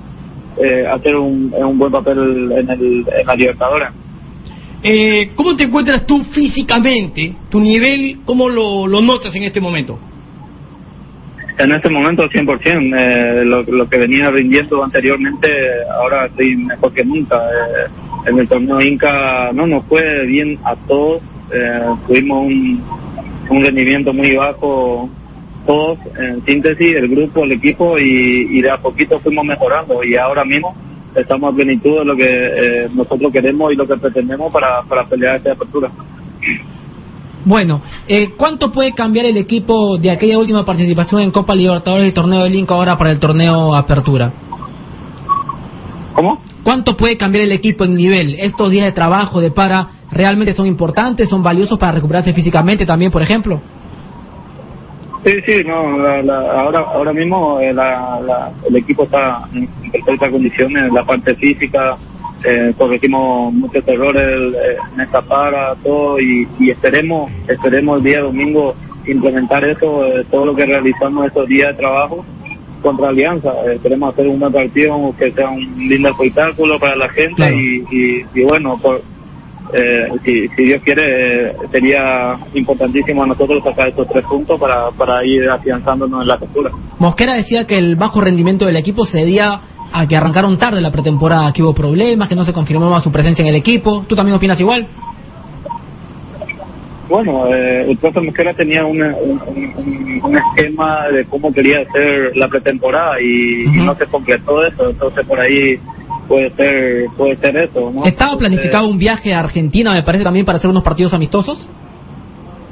eh, 0.57 0.87
hacer 0.87 1.17
un, 1.17 1.53
un 1.57 1.79
buen 1.79 1.93
papel 1.93 2.53
en, 2.53 2.71
el, 2.71 3.07
en 3.21 3.27
la 3.27 3.35
Libertadores. 3.35 3.89
Eh, 4.83 5.33
¿Cómo 5.35 5.57
te 5.57 5.65
encuentras 5.65 6.07
tú 6.07 6.23
físicamente? 6.25 7.35
¿Tu 7.49 7.61
nivel, 7.61 8.21
cómo 8.25 8.49
lo, 8.49 8.87
lo 8.87 9.01
notas 9.01 9.35
en 9.35 9.43
este 9.43 9.61
momento? 9.61 9.99
En 11.59 11.73
este 11.73 11.89
momento 11.89 12.23
100%, 12.29 12.97
eh, 12.97 13.45
lo, 13.45 13.63
lo 13.63 13.89
que 13.89 13.99
venía 13.99 14.31
rindiendo 14.31 14.85
anteriormente, 14.85 15.49
ahora 15.93 16.27
estoy 16.27 16.57
mejor 16.57 16.93
que 16.93 17.05
nunca. 17.05 17.37
Eh, 17.37 17.91
en 18.27 18.39
el 18.39 18.49
torneo 18.49 18.81
Inca 18.81 19.53
no 19.53 19.67
nos 19.67 19.85
fue 19.87 20.27
bien 20.27 20.59
a 20.65 20.77
todos, 20.87 21.23
eh, 21.53 21.81
tuvimos 22.07 22.47
un, 22.47 22.83
un 23.51 23.63
rendimiento 23.63 24.13
muy 24.13 24.35
bajo 24.37 25.09
todos, 25.67 25.99
en 26.19 26.45
síntesis, 26.45 26.97
el 26.97 27.09
grupo, 27.09 27.45
el 27.45 27.53
equipo, 27.53 27.99
y, 27.99 28.59
y 28.59 28.63
de 28.63 28.71
a 28.71 28.79
poquito 28.79 29.21
fuimos 29.21 29.45
mejorando 29.45 30.03
y 30.03 30.17
ahora 30.17 30.45
mismo 30.45 30.75
estamos 31.15 31.53
a 31.53 31.57
plenitud 31.57 31.99
de 31.99 32.05
lo 32.05 32.17
que 32.17 32.27
eh, 32.27 32.89
nosotros 32.95 33.33
queremos 33.33 33.73
y 33.73 33.77
lo 33.77 33.87
que 33.87 33.97
pretendemos 33.97 34.53
para, 34.53 34.83
para 34.83 35.05
pelear 35.05 35.37
esta 35.37 35.53
apertura. 35.53 35.91
Bueno, 37.45 37.81
eh, 38.07 38.31
¿cuánto 38.37 38.73
puede 38.73 38.93
cambiar 38.93 39.27
el 39.27 39.37
equipo 39.37 39.97
de 39.99 40.11
aquella 40.11 40.39
última 40.39 40.65
participación 40.65 41.23
en 41.23 41.31
Copa 41.31 41.55
Libertadores 41.55 42.09
y 42.09 42.13
Torneo 42.13 42.43
del 42.43 42.55
Inca 42.55 42.75
ahora 42.75 42.99
para 42.99 43.11
el 43.11 43.19
torneo 43.19 43.75
Apertura? 43.75 44.33
¿Cómo? 46.15 46.43
¿Cuánto 46.65 46.97
puede 46.97 47.17
cambiar 47.17 47.45
el 47.45 47.53
equipo 47.53 47.85
en 47.85 47.95
nivel? 47.95 48.37
¿Estos 48.41 48.71
días 48.71 48.87
de 48.87 48.93
trabajo, 48.93 49.41
de 49.41 49.51
para, 49.51 49.89
realmente 50.11 50.53
son 50.55 50.67
importantes, 50.67 51.29
son 51.29 51.43
valiosos 51.43 51.79
para 51.79 51.93
recuperarse 51.93 52.33
físicamente 52.33 52.87
también, 52.87 53.11
por 53.11 53.23
ejemplo? 53.23 53.61
Sí, 55.25 55.33
sí, 55.45 55.65
no, 55.67 55.99
la- 55.99 56.23
la- 56.23 56.53
ahora 56.61 56.79
ahora 56.95 57.13
mismo 57.13 57.61
eh, 57.61 57.73
la- 57.75 58.21
la- 58.25 58.51
el 58.69 58.77
equipo 58.77 59.05
está 59.05 59.43
en 59.53 59.69
perfectas 59.91 60.31
condiciones, 60.31 60.93
la 60.93 61.05
parte 61.05 61.35
física, 61.35 61.97
eh, 62.45 62.73
corregimos 62.79 63.53
muchos 63.53 63.87
errores 63.89 64.25
eh, 64.25 64.77
en 64.95 65.01
esta 65.01 65.21
para, 65.23 65.75
todo, 65.83 66.21
y, 66.21 66.49
y 66.61 66.71
esperemos 66.71 67.31
esperemos 67.49 67.99
el 67.99 68.05
día 68.05 68.21
domingo 68.21 68.75
implementar 69.07 69.65
eso, 69.65 70.05
eh, 70.07 70.25
todo 70.31 70.47
lo 70.47 70.55
que 70.55 70.67
realizamos 70.67 71.27
estos 71.27 71.49
días 71.49 71.69
de 71.73 71.79
trabajo 71.79 72.25
contra 72.83 73.09
Alianza. 73.09 73.51
Eh, 73.67 73.81
queremos 73.83 74.13
hacer 74.13 74.29
un 74.29 74.39
buen 74.39 74.53
partido 74.53 75.13
que 75.19 75.33
sea 75.33 75.49
un 75.51 75.61
lindo 75.89 76.11
espectáculo 76.11 76.79
para 76.79 76.95
la 76.95 77.09
gente 77.09 77.35
Claro. 77.35 77.57
y, 77.57 77.85
y, 77.91 78.25
y 78.35 78.45
bueno, 78.45 78.79
por, 78.81 79.03
eh, 79.73 80.09
si, 80.25 80.49
si 80.49 80.65
Dios 80.65 80.83
quiere, 80.85 81.49
eh, 81.51 81.53
sería 81.71 82.37
importantísimo 82.55 83.23
a 83.23 83.27
nosotros 83.27 83.63
sacar 83.65 83.89
estos 83.89 84.09
tres 84.09 84.25
puntos 84.25 84.59
para, 84.59 84.91
para 84.91 85.25
ir 85.27 85.49
afianzándonos 85.49 86.23
en 86.23 86.29
la 86.29 86.39
captura. 86.39 86.71
Mosquera 86.99 87.35
decía 87.35 87.67
que 87.67 87.77
el 87.77 87.97
bajo 87.97 88.21
rendimiento 88.21 88.67
del 88.67 88.77
equipo 88.77 89.05
se 89.07 89.19
debía 89.19 89.61
a 89.93 90.07
que 90.07 90.17
arrancaron 90.17 90.59
tarde 90.59 90.81
la 90.81 90.91
pretemporada, 90.91 91.53
que 91.53 91.63
hubo 91.63 91.75
problemas, 91.75 92.29
que 92.29 92.35
no 92.35 92.45
se 92.45 92.53
confirmaba 92.53 93.01
su 93.01 93.11
presencia 93.11 93.43
en 93.43 93.49
el 93.49 93.55
equipo. 93.57 94.05
¿Tú 94.09 94.15
también 94.15 94.37
opinas 94.37 94.61
igual? 94.61 94.87
Bueno, 97.09 97.47
eh, 97.47 97.87
el 97.91 97.97
profe 97.97 98.21
Mosquera 98.21 98.53
tenía 98.53 98.85
una- 98.85 99.17
un, 99.17 99.41
un- 99.47 100.21
un 100.23 100.37
esquema 100.37 101.09
de 101.09 101.25
cómo 101.25 101.51
quería 101.53 101.79
hacer 101.81 102.37
la 102.37 102.49
pretemporada 102.49 103.19
y, 103.19 103.63
y 103.65 103.83
no 103.83 103.95
se 103.95 104.05
completó 104.07 104.63
eso, 104.63 104.91
entonces 104.91 105.25
por 105.27 105.41
ahí 105.41 105.79
puede 106.29 106.51
ser 106.55 107.07
puede 107.17 107.37
ser 107.37 107.57
eso, 107.57 107.91
¿no? 107.91 108.05
¿Estaba 108.05 108.37
planificado 108.39 108.89
un 108.89 108.99
viaje 108.99 109.33
a 109.35 109.41
Argentina, 109.41 109.93
me 109.95 110.03
parece, 110.03 110.23
también 110.25 110.45
para 110.47 110.59
hacer 110.59 110.71
unos 110.71 110.83
partidos 110.85 111.15
amistosos? 111.15 111.69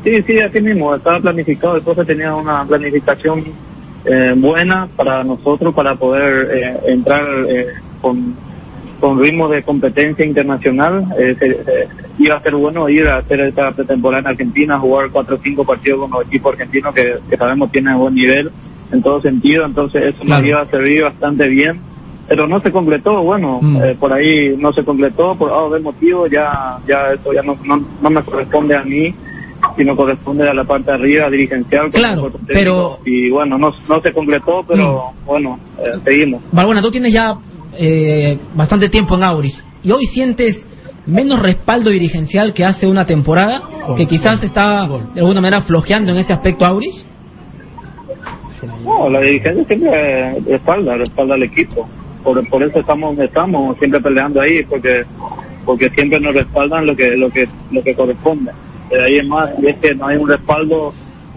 Sí, 0.05 0.23
sí, 0.27 0.39
así 0.39 0.61
mismo, 0.61 0.95
estaba 0.95 1.19
planificado, 1.19 1.77
el 1.77 1.83
profe 1.83 2.05
tenía 2.05 2.35
una 2.35 2.65
planificación 2.65 3.43
eh, 4.05 4.35
buena 4.37 4.89
para 4.95 5.25
nosotros 5.25 5.75
para 5.75 5.97
poder 5.97 6.49
eh, 6.55 6.77
entrar 6.93 7.25
eh, 7.49 7.67
con, 8.01 8.37
con 9.01 9.21
ritmo 9.21 9.49
de 9.49 9.65
competencia 9.65 10.25
internacional. 10.25 11.07
Eh, 11.19 11.35
se- 11.41 11.59
iba 12.19 12.37
a 12.37 12.41
ser 12.41 12.55
bueno 12.55 12.89
ir 12.89 13.07
a 13.09 13.17
hacer 13.19 13.41
esta 13.41 13.73
pretemporada 13.73 14.21
en 14.21 14.27
Argentina, 14.29 14.79
jugar 14.79 15.11
cuatro 15.11 15.37
o 15.37 15.41
cinco 15.43 15.65
partidos 15.65 16.01
con 16.01 16.11
los 16.13 16.23
equipos 16.27 16.53
argentinos 16.53 16.95
que, 16.95 17.17
que 17.29 17.37
sabemos 17.37 17.71
tienen 17.73 17.99
buen 17.99 18.15
nivel 18.15 18.51
en 18.93 19.03
todo 19.03 19.21
sentido, 19.21 19.67
entonces 19.67 20.03
eso 20.05 20.25
Claro. 20.25 20.43
nos 20.43 20.51
iba 20.51 20.61
a 20.63 20.67
servir 20.71 21.03
bastante 21.03 21.49
bien. 21.49 21.81
Pero 22.29 22.49
no 22.49 22.59
se 22.61 22.73
completó, 22.73 23.23
bueno, 23.23 23.61
Mm. 23.63 23.77
eh, 23.83 23.97
por 23.99 24.13
ahí 24.13 24.57
no 24.59 24.73
se 24.73 24.85
completó, 24.85 25.37
por 25.37 25.51
A 25.51 25.63
o 25.65 25.71
B 25.71 25.81
motivo, 25.81 26.27
ya, 26.27 26.79
ya 26.89 27.13
eso 27.15 27.33
ya 27.33 27.43
no, 27.43 27.57
no, 27.65 27.85
no 28.03 28.11
me 28.11 28.23
corresponde 28.25 28.77
a 28.77 28.83
mí, 28.83 29.15
sino 29.77 29.95
corresponde 29.97 30.49
a 30.49 30.53
la 30.55 30.65
parte 30.65 30.91
de 30.91 30.97
arriba, 30.97 31.31
dirigencial. 31.31 31.91
Claro, 31.91 32.31
pero-. 32.47 32.99
Y 33.05 33.31
bueno, 33.31 33.57
no, 33.59 33.71
no 33.89 34.01
se 34.01 34.13
completó, 34.13 34.65
pero 34.67 35.13
bueno, 35.25 35.59
eh, 35.79 35.99
seguimos. 36.05 36.43
Valbuena, 36.53 36.83
tú 36.83 36.91
tienes 36.91 37.13
ya 37.13 37.37
eh, 37.79 38.39
bastante 38.55 38.89
tiempo 38.89 39.15
en 39.15 39.23
Auris 39.25 39.63
y 39.83 39.91
hoy 39.93 40.07
sientes 40.07 40.67
menos 41.07 41.41
respaldo 41.41 41.91
dirigencial 41.91 42.53
que 42.53 42.65
hace 42.65 42.87
una 42.89 43.07
temporada, 43.07 43.63
que 43.97 44.07
quizás 44.07 44.43
está 44.43 44.89
de 45.15 45.21
alguna 45.21 45.41
manera 45.41 45.63
flojeando 45.63 46.11
en 46.11 46.19
ese 46.19 46.33
aspecto 46.33 46.65
Auris. 46.67 47.07
No, 48.85 49.09
la 49.11 49.21
dirigencia 49.21 49.65
siempre 49.65 50.41
respalda, 50.41 50.97
respalda 50.97 51.35
al 51.35 51.43
equipo. 51.45 51.87
Por, 52.27 52.45
por 52.49 52.61
eso 52.61 52.81
estamos 52.81 53.17
estamos, 53.21 53.79
siempre 53.79 54.01
peleando 54.01 54.41
ahí, 54.41 54.65
porque 54.65 55.05
porque 55.65 55.89
siempre 55.91 56.19
nos 56.19 56.35
respaldan 56.35 56.85
lo 56.85 56.97
que 56.97 57.17
lo 57.17 57.31
que 57.31 57.49
lo 57.71 57.85
que 57.85 57.95
corresponde. 57.95 58.51
De 58.91 59.01
ahí 59.01 59.19
es 59.19 59.29
más, 59.29 59.51
si 59.61 59.67
es 59.69 59.77
que 59.77 59.95
no 59.95 60.09
hay 60.09 60.17
un 60.17 60.29
respaldo 60.29 60.93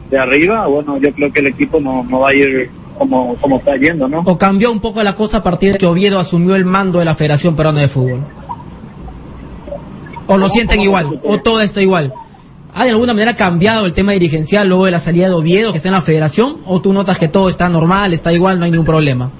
de 0.10 0.18
arriba, 0.18 0.66
bueno, 0.66 0.98
yo 0.98 1.12
creo 1.14 1.32
que 1.32 1.42
el 1.42 1.48
equipo 1.48 1.80
no, 1.80 2.04
no 2.04 2.22
va 2.22 2.30
a 2.30 2.34
ir 2.34 2.72
como, 2.98 3.36
como 3.36 3.58
está 3.58 3.76
yendo, 3.76 4.08
¿no? 4.08 4.22
¿O 4.26 4.36
cambió 4.40 4.72
un 4.72 4.80
poco 4.80 5.04
la 5.04 5.16
cosa 5.16 5.38
a 5.38 5.44
partir 5.44 5.74
de 5.74 5.78
que 5.78 5.86
Oviedo 5.86 6.18
asumió 6.18 6.56
el 6.56 6.66
mando 6.66 6.98
de 6.98 7.06
la 7.06 7.14
Federación 7.14 7.56
Peruana 7.56 7.82
de 7.82 7.90
Fútbol? 7.90 8.22
¿O 10.26 10.38
lo 10.38 10.50
sienten 10.50 10.82
igual? 10.82 11.20
¿O 11.24 11.38
todo 11.38 11.62
está 11.62 11.84
igual? 11.84 12.12
¿Ha 12.74 12.86
de 12.86 12.90
alguna 12.90 13.14
manera 13.14 13.36
cambiado 13.36 13.86
el 13.86 13.94
tema 13.94 14.14
dirigencial 14.14 14.68
luego 14.68 14.86
de 14.86 14.92
la 14.92 15.00
salida 15.00 15.28
de 15.28 15.34
Oviedo 15.34 15.72
que 15.72 15.78
está 15.78 15.90
en 15.90 15.96
la 15.96 16.02
Federación? 16.02 16.58
¿O 16.66 16.82
tú 16.82 16.94
notas 16.94 17.20
que 17.20 17.28
todo 17.28 17.48
está 17.48 17.70
normal, 17.70 18.14
está 18.14 18.34
igual, 18.34 18.58
no 18.58 18.66
hay 18.66 18.72
ningún 18.72 18.88
problema? 18.88 19.32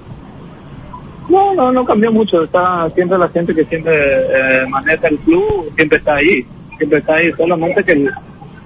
No, 1.30 1.54
no, 1.54 1.72
no 1.72 1.86
cambió 1.86 2.12
mucho. 2.12 2.44
Está 2.44 2.90
siempre 2.96 3.18
la 3.18 3.30
gente 3.30 3.54
que 3.54 3.66
siempre 3.66 3.94
eh, 3.96 4.66
maneja 4.70 5.08
el 5.08 5.20
club, 5.20 5.72
siempre 5.76 5.98
está 6.00 6.16
ahí. 6.16 6.46
Siempre 6.78 7.00
está 7.00 7.16
ahí. 7.16 7.32
Solamente 7.38 7.84
que 7.84 7.92
el 7.94 8.10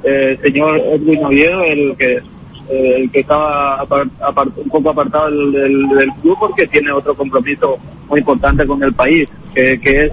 eh, 0.04 0.38
señor 0.42 0.80
Edwin 0.80 1.24
Oviedo, 1.26 1.64
el 1.64 1.96
que 1.98 2.14
eh, 2.70 2.96
el 3.02 3.12
que 3.12 3.20
estaba 3.20 3.82
apar- 3.82 4.10
apar- 4.22 4.52
un 4.56 4.70
poco 4.70 4.90
apartado 4.92 5.30
del, 5.30 5.52
del- 5.52 5.88
club 6.22 6.38
porque 6.40 6.66
tiene 6.68 6.92
otro 6.94 7.14
compromiso 7.16 7.78
muy 8.10 8.20
importante 8.20 8.66
con 8.66 8.82
el 8.84 8.94
país, 8.94 9.28
que, 9.54 9.78
que 9.80 10.06
es 10.06 10.12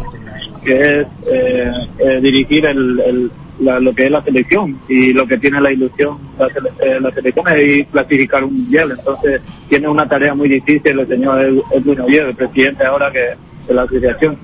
que 0.65 0.79
es 1.01 1.07
eh, 1.33 2.21
dirigir 2.21 2.67
el, 2.67 3.01
el- 3.01 3.31
la- 3.61 3.79
lo 3.81 3.95
que 3.95 4.07
es 4.07 4.11
la 4.11 4.23
selección 4.23 4.79
y 4.89 5.13
lo 5.13 5.27
que 5.27 5.39
tiene 5.39 5.61
la 5.61 5.73
ilusión 5.73 6.19
la, 6.39 6.47
eh, 6.47 7.01
la 7.01 7.11
selección 7.13 7.47
es 7.49 7.65
ir 7.65 7.87
clasificar 7.87 8.43
un 8.45 8.55
mundial 8.55 8.91
entonces 8.99 9.43
tiene 9.69 9.89
una 9.89 10.07
tarea 10.07 10.35
muy 10.35 10.49
difícil 10.49 10.99
el 10.99 11.07
señor 11.07 11.41
Ed- 11.43 11.61
Edwin 11.73 12.01
Oviedo 12.01 12.29
el 12.29 12.37
presidente 12.37 12.85
ahora 12.85 13.11
que 13.13 13.37
de 13.69 13.75
la 13.75 13.83
asociación 13.83 14.37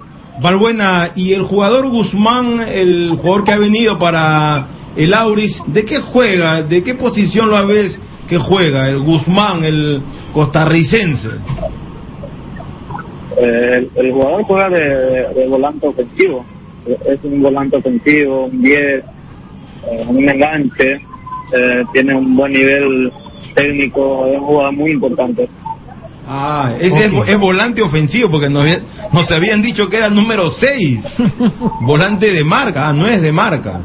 Valbuena, 0.43 1.13
y 1.17 1.33
el 1.33 1.45
jugador 1.45 1.89
Guzmán, 1.89 2.61
el 2.69 3.13
jugador 3.17 3.45
que 3.45 3.53
ha 3.53 3.59
venido 3.59 3.99
para 3.99 4.67
el 4.95 5.15
Auris, 5.15 5.63
¿de 5.69 5.87
qué 5.87 5.97
juega? 6.01 6.63
¿De 6.63 6.83
qué 6.83 6.95
posición 6.95 7.49
lo 7.49 7.67
ves 7.67 7.99
que 8.29 8.37
juega? 8.37 8.91
El 8.91 8.99
Guzmán, 9.03 9.65
el 9.65 10.03
costarricense. 10.35 11.29
Eh, 13.39 13.89
el, 13.97 14.07
el 14.07 14.13
jugador 14.13 14.43
juega 14.45 14.69
de, 14.71 15.35
de 15.35 15.49
volante 15.49 15.87
ofensivo. 15.87 16.45
Es 16.87 17.19
un 17.25 17.43
volante 17.43 17.77
ofensivo, 17.77 18.45
un 18.47 18.63
10, 18.63 18.79
eh, 18.79 19.05
un 20.09 20.29
enganche, 20.29 20.93
eh, 20.95 21.83
tiene 21.93 22.15
un 22.15 22.37
buen 22.37 22.53
nivel 22.53 23.13
técnico, 23.55 24.27
es 24.27 24.39
un 24.39 24.45
jugador 24.47 24.73
muy 24.75 24.91
importante. 24.93 25.49
Ah, 26.29 26.75
ese 26.81 27.07
es, 27.07 27.13
es 27.29 27.39
volante 27.39 27.83
ofensivo, 27.83 28.31
porque 28.31 28.49
nos, 28.49 28.65
nos 29.13 29.31
habían 29.31 29.63
dicho 29.63 29.89
que 29.89 29.97
era 29.97 30.11
número 30.11 30.51
6. 30.51 31.01
volante 31.83 32.33
de 32.33 32.43
marca, 32.45 32.89
ah, 32.89 32.93
no 32.93 33.07
es 33.07 33.23
de 33.23 33.31
marca. 33.33 33.81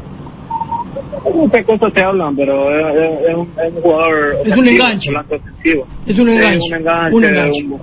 Muchas 1.34 1.64
cosas 1.64 1.92
se 1.94 2.02
hablan, 2.04 2.34
pero 2.34 2.68
es, 2.70 2.96
es- 2.96 3.28
es 3.30 3.34
un, 3.36 3.48
es 3.64 3.72
un 3.76 3.80
jugador. 3.82 4.36
Es 4.44 4.56
un 4.56 4.68
enganche. 4.68 5.10
volante 5.10 5.36
ofensivo. 5.36 5.86
Es 6.06 6.18
un 6.18 6.28
enganche, 6.28 6.58
un 6.68 6.74
enganche. 6.74 7.16
un 7.16 7.24
enganche. 7.24 7.64
un- 7.64 7.80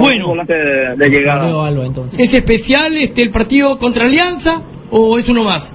Bueno. 0.00 0.24
un 0.26 0.30
volante 0.30 0.52
de, 0.52 0.96
de 0.96 1.08
llegada. 1.08 1.70
¿Es 2.18 2.34
especial 2.34 2.96
este 2.96 3.22
el 3.22 3.30
partido 3.30 3.78
contra 3.78 4.06
Alianza 4.06 4.62
o 4.90 5.18
es 5.18 5.28
uno 5.28 5.44
más? 5.44 5.72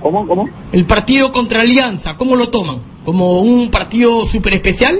¿Cómo, 0.00 0.26
cómo? 0.26 0.48
El 0.72 0.84
partido 0.86 1.32
contra 1.32 1.60
Alianza, 1.60 2.16
¿cómo 2.16 2.36
lo 2.36 2.48
toman? 2.48 2.78
¿Como 3.04 3.40
un 3.40 3.70
partido 3.70 4.24
súper 4.26 4.54
especial? 4.54 4.96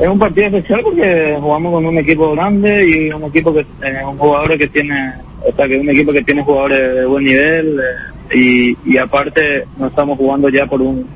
Es 0.00 0.06
un 0.08 0.18
partido 0.18 0.46
especial 0.48 0.80
porque 0.84 1.36
jugamos 1.40 1.72
con 1.72 1.86
un 1.86 1.98
equipo 1.98 2.32
grande 2.32 2.88
y 2.88 3.10
un 3.10 3.24
equipo 3.24 3.52
que 3.52 3.60
eh, 3.60 4.04
un 4.06 4.18
jugador 4.18 4.58
que 4.58 4.68
tiene, 4.68 5.14
o 5.42 5.54
sea, 5.54 5.66
que 5.66 5.78
un 5.78 5.88
equipo 5.88 6.12
que 6.12 6.22
tiene 6.22 6.42
jugadores 6.44 6.96
de 6.96 7.06
buen 7.06 7.24
nivel 7.24 7.78
eh, 7.78 8.36
y, 8.84 8.94
y 8.94 8.98
aparte 8.98 9.64
no 9.78 9.86
estamos 9.86 10.18
jugando 10.18 10.48
ya 10.48 10.66
por 10.66 10.82
un 10.82 11.06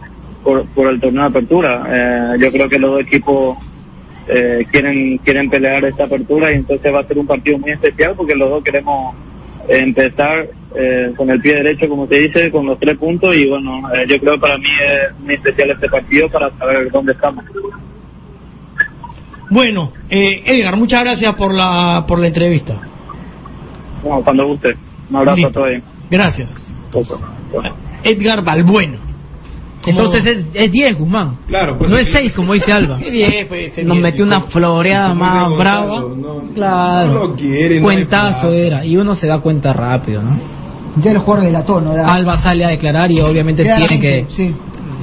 por, 0.43 0.67
por 0.69 0.89
el 0.89 1.01
torneo 1.01 1.23
de 1.23 1.29
apertura. 1.29 1.87
Eh, 1.89 2.39
yo 2.41 2.51
creo 2.51 2.69
que 2.69 2.79
los 2.79 2.91
dos 2.93 3.01
equipos 3.03 3.59
eh, 4.29 4.67
quieren 4.71 5.19
quieren 5.19 5.51
pelear 5.51 5.85
esta 5.85 6.05
apertura 6.05 6.53
y 6.53 6.57
entonces 6.57 6.93
va 6.93 7.01
a 7.01 7.07
ser 7.07 7.19
un 7.19 7.27
partido 7.27 7.59
muy 7.59 7.73
especial 7.73 8.15
porque 8.17 8.35
los 8.35 8.51
dos 8.51 8.63
queremos 8.63 9.15
empezar 9.69 10.47
eh, 10.75 11.13
con 11.17 11.31
el 11.31 11.41
pie 11.41 11.55
derecho, 11.55 11.89
como 11.89 12.07
te 12.07 12.19
dice, 12.19 12.51
con 12.51 12.67
los 12.67 12.79
tres 12.79 12.97
puntos 12.99 13.35
y 13.35 13.49
bueno, 13.49 13.83
eh, 13.93 14.05
yo 14.09 14.19
creo 14.19 14.35
que 14.35 14.41
para 14.41 14.57
mí 14.59 14.69
es 14.81 15.21
muy 15.21 15.35
especial 15.35 15.71
este 15.71 15.89
partido 15.89 16.29
para 16.29 16.51
saber 16.59 16.91
dónde 16.91 17.13
estamos. 17.13 17.45
Bueno, 19.51 19.93
eh, 20.09 20.43
Edgar, 20.47 20.77
muchas 20.77 21.03
gracias 21.03 21.35
por 21.35 21.53
la, 21.53 22.05
por 22.07 22.21
la 22.21 22.29
entrevista. 22.29 22.81
Bueno, 24.03 24.23
cuando 24.23 24.47
guste. 24.47 24.77
Un 25.11 25.17
abrazo 25.17 25.37
Listo. 25.37 25.49
a 25.49 25.53
todos. 25.53 25.83
Gracias. 26.09 26.75
Edgar 28.05 28.45
Entonces 29.87 30.27
es, 30.27 30.39
es 30.53 30.71
10, 30.73 30.99
Guzmán. 30.99 31.39
Claro, 31.49 31.79
pues 31.79 31.91
no 31.91 31.97
es 31.97 32.09
6, 32.13 32.33
como 32.33 32.53
dice 32.53 32.71
Alba. 32.73 32.99
Es 33.05 33.11
10, 33.13 33.47
pues, 33.47 33.79
es 33.79 33.87
Nos 33.87 33.97
10, 33.97 34.03
metió 34.03 34.25
una 34.25 34.43
floreada 34.43 35.09
Como 35.11 35.25
más 35.25 35.57
brava. 35.57 36.01
No- 36.01 36.43
claro. 36.55 37.09
no 37.13 37.15
lo 37.29 37.35
quiere, 37.37 37.81
Cuentazo 37.81 38.53
era. 38.53 38.85
Y 38.85 38.97
uno 38.97 39.15
se 39.15 39.27
da 39.27 39.39
cuenta 39.39 39.73
rápido, 39.73 40.23
¿no? 40.23 40.39
Ya 41.03 41.13
el 41.13 41.19
jugador 41.19 41.47
delató, 41.47 41.81
¿no? 41.81 41.93
Alba 41.93 42.37
sale 42.37 42.65
a 42.65 42.69
declarar 42.69 43.11
y 43.11 43.21
obviamente 43.21 43.63
tiene 43.63 44.01
que 44.01 44.27
Sí. 44.29 44.55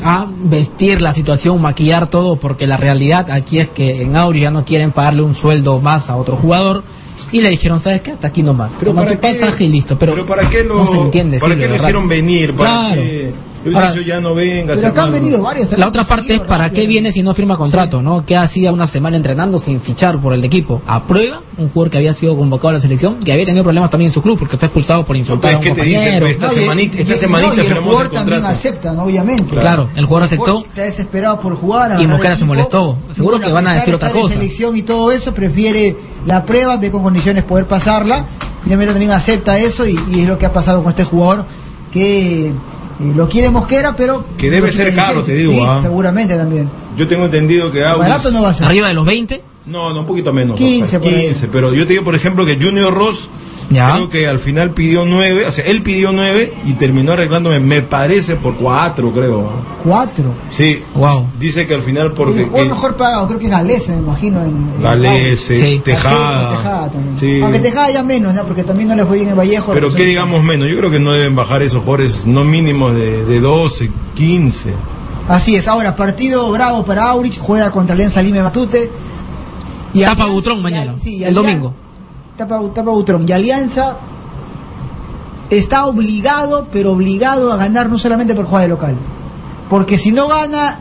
a 0.04 0.28
vestir 0.44 1.02
la 1.02 1.12
situación, 1.14 1.60
maquillar 1.62 2.08
todo, 2.10 2.36
porque 2.36 2.68
la 2.68 2.78
realidad 2.78 3.32
aquí 3.32 3.58
es 3.60 3.70
que 3.70 4.02
en 4.04 4.16
Auri 4.16 4.42
ya 4.42 4.52
no 4.52 4.64
quieren 4.66 4.92
pagarle 4.92 5.24
un 5.24 5.34
sueldo 5.34 5.82
más 5.82 6.10
a 6.10 6.18
otro 6.18 6.36
jugador 6.36 6.84
y 7.32 7.42
le 7.42 7.50
dijeron, 7.50 7.80
¿sabes 7.80 8.02
qué? 8.02 8.12
Hasta 8.12 8.28
aquí 8.28 8.44
nomás. 8.44 8.74
Pero 8.80 8.92
Toma 8.92 9.04
¿para 9.06 9.16
tu 9.16 9.22
qué? 9.22 9.34
pasaje 9.40 9.64
y 9.64 9.70
listo. 9.70 9.98
Pero, 9.98 10.14
Pero 10.14 10.26
¿para 10.28 10.50
qué 10.50 10.64
lo, 10.64 10.76
no 10.76 10.88
se 10.88 10.98
entiende. 10.98 11.40
¿para 11.40 11.54
sí, 11.56 11.60
qué 11.62 11.68
lo 11.68 11.76
hicieron 11.78 12.08
venir? 12.08 12.54
¿Para 12.56 12.70
Claro. 12.70 13.02
qué? 13.02 13.34
Yo 13.66 13.76
Ahora- 13.76 13.92
dicho, 13.92 14.02
ya 14.06 14.22
no 14.22 14.34
venga. 14.36 14.76
Pero 14.76 14.88
acá 14.88 15.04
han 15.04 15.12
venido 15.12 15.42
varios. 15.42 15.72
La 15.78 15.88
otra 15.88 16.06
parte 16.06 16.36
es 16.36 16.40
para 16.42 16.70
qué 16.70 16.88
viene 16.88 17.12
si 17.12 17.22
no 17.24 17.34
firma 17.34 17.58
contrato, 17.58 18.02
¿no? 18.02 18.24
¿Qué 18.26 18.36
hacía 18.38 18.72
una 18.72 18.88
semana 18.88 19.18
entrenando 19.18 19.60
sin 19.60 19.82
fichar 19.82 20.20
por 20.22 20.34
el 20.34 20.44
equipo? 20.44 20.82
A 20.86 21.06
prueba, 21.06 21.42
un 21.58 21.70
jugador 21.70 21.92
que 21.92 21.98
había 21.98 22.14
sido 22.14 22.38
convocado 22.38 22.70
a 22.70 22.74
la 22.74 22.80
selección, 22.80 23.20
que 23.20 23.32
había 23.34 23.46
tenido 23.46 23.64
problemas 23.64 23.90
también 23.90 24.10
en 24.10 24.14
su 24.14 24.22
club 24.22 24.38
porque 24.40 24.58
fue 24.58 24.68
expulsado 24.68 25.06
por 25.06 25.18
insultar 25.18 25.56
a 25.56 25.58
un 25.58 25.64
¿qué 25.64 25.72
te 25.72 25.82
dicen, 25.84 25.94
compañero. 25.96 26.26
pues, 26.26 26.36
esta 26.36 26.48
No, 26.48 26.54
semanita, 26.54 26.98
esta 27.00 27.16
y- 27.16 27.20
semanita 27.20 27.56
no, 27.56 27.64
y 27.64 27.66
el 27.68 27.74
jugador 27.80 28.06
el 28.06 28.12
también 28.12 28.36
contrato. 28.42 28.48
acepta, 28.60 28.94
¿no? 28.94 29.04
obviamente. 29.04 29.56
Claro, 29.56 29.90
el 29.96 30.06
jugador 30.06 30.26
aceptó. 30.28 30.60
Está 30.66 30.82
desesperado 30.84 31.40
por 31.42 31.56
jugar. 31.56 32.00
Y 32.02 32.08
Mosquera 32.08 32.38
se 32.38 32.46
molestó. 32.46 32.98
Seguro 33.12 33.40
que 33.40 33.52
van 33.52 33.68
a 33.68 33.74
decir 33.74 33.90
de 33.90 33.96
otra 33.96 34.12
cosa. 34.12 34.36
selección 34.36 34.78
y 34.78 34.84
todo 34.84 35.12
eso, 35.12 35.34
prefiere 35.34 35.96
la 36.26 36.46
prueba, 36.46 36.78
ve 36.78 36.92
con 36.92 37.02
condiciones 37.04 37.44
poder 37.44 37.66
pasarla. 37.66 38.26
Obviamente 38.66 38.94
también 38.94 39.12
acepta 39.12 39.58
eso 39.58 39.86
y, 39.86 39.98
y 40.10 40.22
es 40.22 40.28
lo 40.28 40.38
que 40.38 40.46
ha 40.46 40.54
pasado 40.54 40.82
con 40.84 40.92
este 40.92 41.04
jugador 41.06 41.46
que 41.92 42.52
eh, 43.00 43.14
lo 43.16 43.28
quiere 43.28 43.50
Mosquera, 43.50 43.96
pero... 43.96 44.26
Que 44.38 44.50
debe 44.50 44.72
ser 44.72 44.96
caro, 44.96 45.24
te 45.24 45.34
digo, 45.34 45.54
Sí, 45.54 45.60
ah. 45.62 45.80
seguramente 45.82 46.36
también. 46.36 46.70
Yo 46.98 47.08
tengo 47.08 47.26
entendido 47.26 47.72
que. 47.72 47.82
Barato 47.82 48.32
no 48.32 48.42
va 48.42 48.50
a 48.50 48.54
ser. 48.54 48.68
Arriba 48.68 48.88
de 48.88 48.94
los 48.94 49.06
20. 49.06 49.42
No, 49.68 49.94
no, 49.94 50.00
un 50.02 50.06
poquito 50.06 50.34
menos. 50.34 50.58
15 50.58 50.98
Rafael, 50.98 51.02
por 51.02 51.20
ahí. 51.20 51.28
15, 51.30 51.48
pero 51.50 51.74
yo 51.74 51.86
te 51.86 51.94
digo, 51.94 52.04
por 52.04 52.16
ejemplo, 52.16 52.46
que 52.46 52.56
Junior 52.56 52.94
Ross 52.94 53.30
Ya. 53.70 53.92
creo 53.96 54.10
que 54.10 54.26
al 54.28 54.40
final 54.40 54.72
pidió 54.72 55.04
9, 55.04 55.46
o 55.46 55.52
sea, 55.52 55.66
él 55.66 55.84
pidió 55.84 56.14
9 56.14 56.54
y 56.66 56.74
terminó 56.76 57.12
arreglándome, 57.12 57.60
me 57.60 57.82
parece, 57.82 58.38
por 58.38 58.56
4, 58.56 59.12
creo. 59.12 59.52
Cuatro. 59.84 60.34
Sí, 60.52 60.82
Wow. 60.96 61.32
dice 61.38 61.68
que 61.68 61.74
al 61.76 61.82
final 61.82 62.08
el 62.08 62.12
porque... 62.14 62.46
jugador 62.46 62.64
que- 62.68 62.74
mejor 62.74 62.96
pagado, 62.96 63.28
creo 63.28 63.40
que 63.40 63.46
es 63.46 63.52
Galese, 63.52 63.92
me 63.92 63.98
imagino. 64.04 64.42
En, 64.42 64.48
en 64.78 64.82
Galese, 64.82 65.62
Sí. 65.62 65.82
Tejada. 65.84 66.50
Tejada 66.58 66.92
también. 66.92 67.20
Sí. 67.20 67.42
Aunque 67.44 67.60
Tejada 67.60 67.92
ya 67.92 68.04
menos, 68.04 68.34
¿no? 68.34 68.44
Porque 68.44 68.64
también 68.64 68.88
no 68.90 68.96
le 68.96 69.06
fue 69.06 69.18
bien 69.18 69.30
en 69.30 69.36
Vallejo. 69.38 69.74
Pero 69.74 69.90
sé. 69.92 69.98
digamos 70.06 70.42
menos, 70.44 70.70
yo 70.70 70.78
creo 70.78 70.90
que 70.90 71.00
no 71.00 71.12
deben 71.12 71.36
bajar 71.36 71.62
esos 71.62 71.84
jugadores 71.84 72.24
no 72.26 72.46
mínimos 72.46 72.96
de, 72.96 73.26
de 73.26 73.40
12, 73.42 73.92
15. 74.16 74.74
Así 75.28 75.58
es, 75.58 75.68
ahora 75.68 75.94
partido 75.94 76.50
bravo 76.54 76.86
para 76.86 77.10
Aurich, 77.10 77.38
juega 77.40 77.70
contra 77.72 77.94
Alianza 77.96 78.22
Lima 78.22 78.38
y 78.38 78.42
Matute. 78.44 78.90
Y 79.94 80.04
Tapa 80.04 80.26
Butrón 80.28 80.62
mañana, 80.62 80.96
y- 80.98 81.02
sí, 81.04 81.16
y 81.18 81.24
el 81.26 81.34
domingo. 81.34 81.74
Tapa, 82.38 82.62
tapa 82.74 82.92
Butrón. 82.92 83.26
Y 83.28 83.32
Alianza 83.32 83.98
está 85.50 85.88
obligado, 85.88 86.68
pero 86.72 86.92
obligado 86.92 87.52
a 87.52 87.58
ganar 87.58 87.90
no 87.90 87.98
solamente 87.98 88.36
por 88.36 88.46
jugar 88.46 88.64
de 88.64 88.70
local. 88.70 88.96
Porque 89.70 89.98
si 89.98 90.12
no 90.12 90.28
gana, 90.28 90.80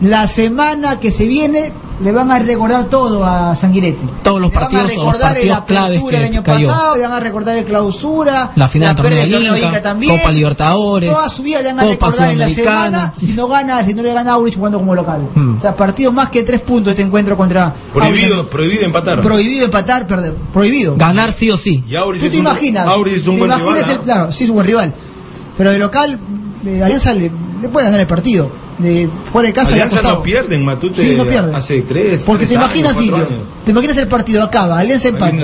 la 0.00 0.26
semana 0.28 0.98
que 0.98 1.10
se 1.10 1.26
viene 1.26 1.72
le 2.00 2.12
van 2.12 2.30
a 2.30 2.38
recordar 2.38 2.88
todo 2.88 3.24
a 3.24 3.54
Sanguinetti. 3.54 4.08
Todos 4.22 4.40
los 4.40 4.50
Le 4.50 4.56
van 4.56 4.64
a 4.64 4.68
partidos, 4.70 4.94
todos 4.94 4.96
los 4.96 5.12
recordar 5.12 5.36
el 5.38 5.48
partidos 5.50 5.64
claves 5.66 5.98
apertura 5.98 6.16
el 6.18 6.22
que 6.22 6.28
año 6.36 6.42
cayó. 6.42 6.68
pasado, 6.68 6.96
le 6.96 7.02
van 7.02 7.12
a 7.12 7.20
recordar 7.20 7.56
el 7.58 7.64
clausura, 7.66 8.50
La 8.56 8.68
final 8.68 8.88
del 8.88 8.96
torneo 8.96 9.10
previa 9.20 9.24
de 9.38 9.42
del 9.44 9.50
torneo 9.50 9.68
Inca, 9.68 9.82
también. 9.82 10.16
Copa 10.18 10.32
Libertadores, 10.32 11.10
Toda 11.10 11.28
su 11.28 11.42
vida 11.42 11.60
le 11.62 11.68
van 11.72 11.78
a 11.80 11.82
Copa 11.82 12.06
recordar 12.06 12.30
en 12.32 12.38
la 12.38 12.48
Sudamericana. 12.48 12.90
semana 12.90 13.12
si 13.18 13.26
no 13.34 13.48
gana, 13.48 13.84
si 13.84 13.94
no 13.94 14.02
le 14.02 14.12
gana 14.14 14.30
a 14.30 14.34
Aurich 14.34 14.56
jugando 14.56 14.78
como 14.78 14.94
local. 14.94 15.28
Hmm. 15.34 15.58
O 15.58 15.60
sea, 15.60 15.74
partido 15.74 16.10
más 16.12 16.30
que 16.30 16.42
tres 16.42 16.62
puntos 16.62 16.90
este 16.92 17.02
encuentro 17.02 17.36
contra 17.36 17.72
Prohibido, 17.92 18.36
Aurich. 18.36 18.50
prohibido 18.50 18.84
empatar. 18.86 19.20
Prohibido 19.20 19.64
empatar, 19.66 20.06
perder. 20.06 20.34
Prohibido. 20.52 20.96
Ganar 20.96 21.32
sí 21.32 21.50
o 21.50 21.56
sí. 21.56 21.84
Y 21.86 21.96
Auris 21.96 22.20
¿Tú 22.20 22.26
es 22.26 22.32
te 22.32 22.38
un- 22.38 22.44
imaginas? 22.46 22.86
Auris 22.86 23.14
es 23.18 23.26
un 23.26 23.34
¿Te 23.34 23.40
buen 23.40 23.50
imaginas 23.50 23.74
rival, 23.76 23.90
el-. 23.90 24.00
Claro, 24.00 24.32
sí 24.32 24.44
es 24.44 24.50
un 24.50 24.56
buen 24.56 24.66
rival. 24.66 24.94
Pero 25.58 25.70
de 25.72 25.78
local, 25.78 26.18
eh, 26.64 26.82
Alianza 26.82 27.12
le, 27.12 27.30
le 27.60 27.68
puede 27.68 27.84
ganar 27.86 28.00
el 28.00 28.06
partido. 28.06 28.50
De 28.80 29.10
fuera 29.30 29.48
de 29.48 29.52
casa 29.52 29.70
Alianza 29.72 30.00
no 30.02 30.22
pierden, 30.22 30.64
Matute 30.64 31.04
Sí, 31.04 31.14
no 31.16 31.24
pierde. 31.26 31.54
hace 31.54 31.82
3, 31.82 32.22
Porque 32.24 32.46
te 32.46 32.54
imaginas, 32.54 32.96
años, 32.96 33.14
años. 33.14 33.42
te 33.64 33.72
imaginas 33.72 33.96
el 33.98 34.08
partido 34.08 34.42
acaba, 34.42 34.78
Alianza 34.78 35.08
empata. 35.08 35.36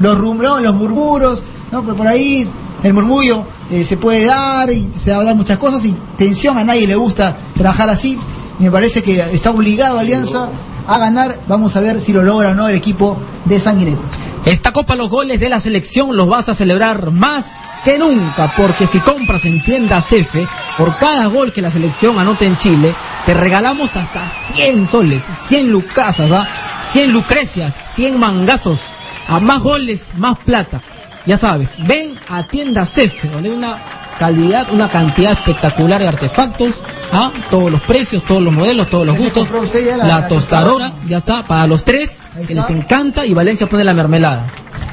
Los 0.00 0.16
rumores, 0.18 0.62
los 0.62 0.74
murmuros, 0.74 1.42
¿no? 1.70 1.82
Pues 1.82 1.96
por 1.96 2.06
ahí 2.06 2.48
el 2.82 2.94
murmullo 2.94 3.44
eh, 3.70 3.84
se 3.84 3.96
puede 3.98 4.24
dar 4.24 4.70
y 4.70 4.90
se 5.04 5.10
va 5.10 5.18
a 5.20 5.24
dar 5.24 5.34
muchas 5.34 5.58
cosas 5.58 5.84
y 5.84 5.94
tensión 6.16 6.56
a 6.56 6.64
nadie 6.64 6.86
le 6.86 6.94
gusta 6.96 7.36
trabajar 7.54 7.90
así. 7.90 8.18
Y 8.58 8.62
me 8.64 8.70
parece 8.70 9.02
que 9.02 9.20
está 9.34 9.50
obligado 9.50 9.98
Alianza 9.98 10.48
a 10.86 10.98
ganar. 10.98 11.40
Vamos 11.46 11.76
a 11.76 11.80
ver 11.80 12.00
si 12.00 12.12
lo 12.12 12.22
logra 12.22 12.50
o 12.52 12.54
no 12.54 12.68
el 12.68 12.74
equipo 12.76 13.18
de 13.44 13.60
Sanguinetti. 13.60 13.98
Esta 14.46 14.72
Copa 14.72 14.94
los 14.96 15.10
goles 15.10 15.38
de 15.38 15.48
la 15.50 15.60
selección 15.60 16.16
los 16.16 16.26
vas 16.26 16.48
a 16.48 16.54
celebrar 16.54 17.10
más 17.10 17.44
que 17.84 17.98
nunca, 17.98 18.54
porque 18.56 18.86
si 18.86 18.98
compras 19.00 19.44
en 19.44 19.62
tiendas 19.62 20.10
F, 20.10 20.46
por 20.78 20.96
cada 20.96 21.26
gol 21.26 21.52
que 21.52 21.60
la 21.60 21.70
selección 21.70 22.18
anote 22.18 22.46
en 22.46 22.56
Chile, 22.56 22.94
te 23.26 23.34
regalamos 23.34 23.94
hasta 23.96 24.22
100 24.54 24.86
soles, 24.86 25.22
100 25.48 25.70
lucasas, 25.70 26.30
¿ah? 26.32 26.46
100 26.92 27.12
lucrecias, 27.12 27.74
100 27.96 28.18
mangazos. 28.18 28.78
A 29.26 29.40
más 29.40 29.60
goles, 29.60 30.02
más 30.16 30.38
plata. 30.38 30.80
Ya 31.26 31.36
sabes, 31.36 31.68
ven 31.86 32.14
a 32.30 32.44
tiendas 32.44 32.96
F, 32.96 33.28
donde 33.28 33.50
hay 33.50 33.54
una 33.54 33.76
calidad, 34.18 34.72
una 34.72 34.88
cantidad 34.88 35.32
espectacular 35.32 36.00
de 36.00 36.08
artefactos, 36.08 36.74
¿ah? 37.12 37.30
todos 37.50 37.70
los 37.70 37.82
precios, 37.82 38.22
todos 38.24 38.40
los 38.40 38.54
modelos, 38.54 38.88
todos 38.88 39.04
los 39.06 39.18
¿Ya 39.18 39.24
se 39.30 39.40
gustos. 39.40 39.74
la- 39.84 39.96
La 39.98 40.04
la 40.06 40.28
tostadora, 40.28 40.92
ya 41.06 41.18
está, 41.18 41.46
para 41.46 41.66
los 41.66 41.84
tres, 41.84 42.18
que 42.46 42.54
les 42.54 42.70
encanta, 42.70 43.26
y 43.26 43.34
Valencia 43.34 43.66
pone 43.68 43.84
la 43.84 43.92
mermelada 43.92 44.46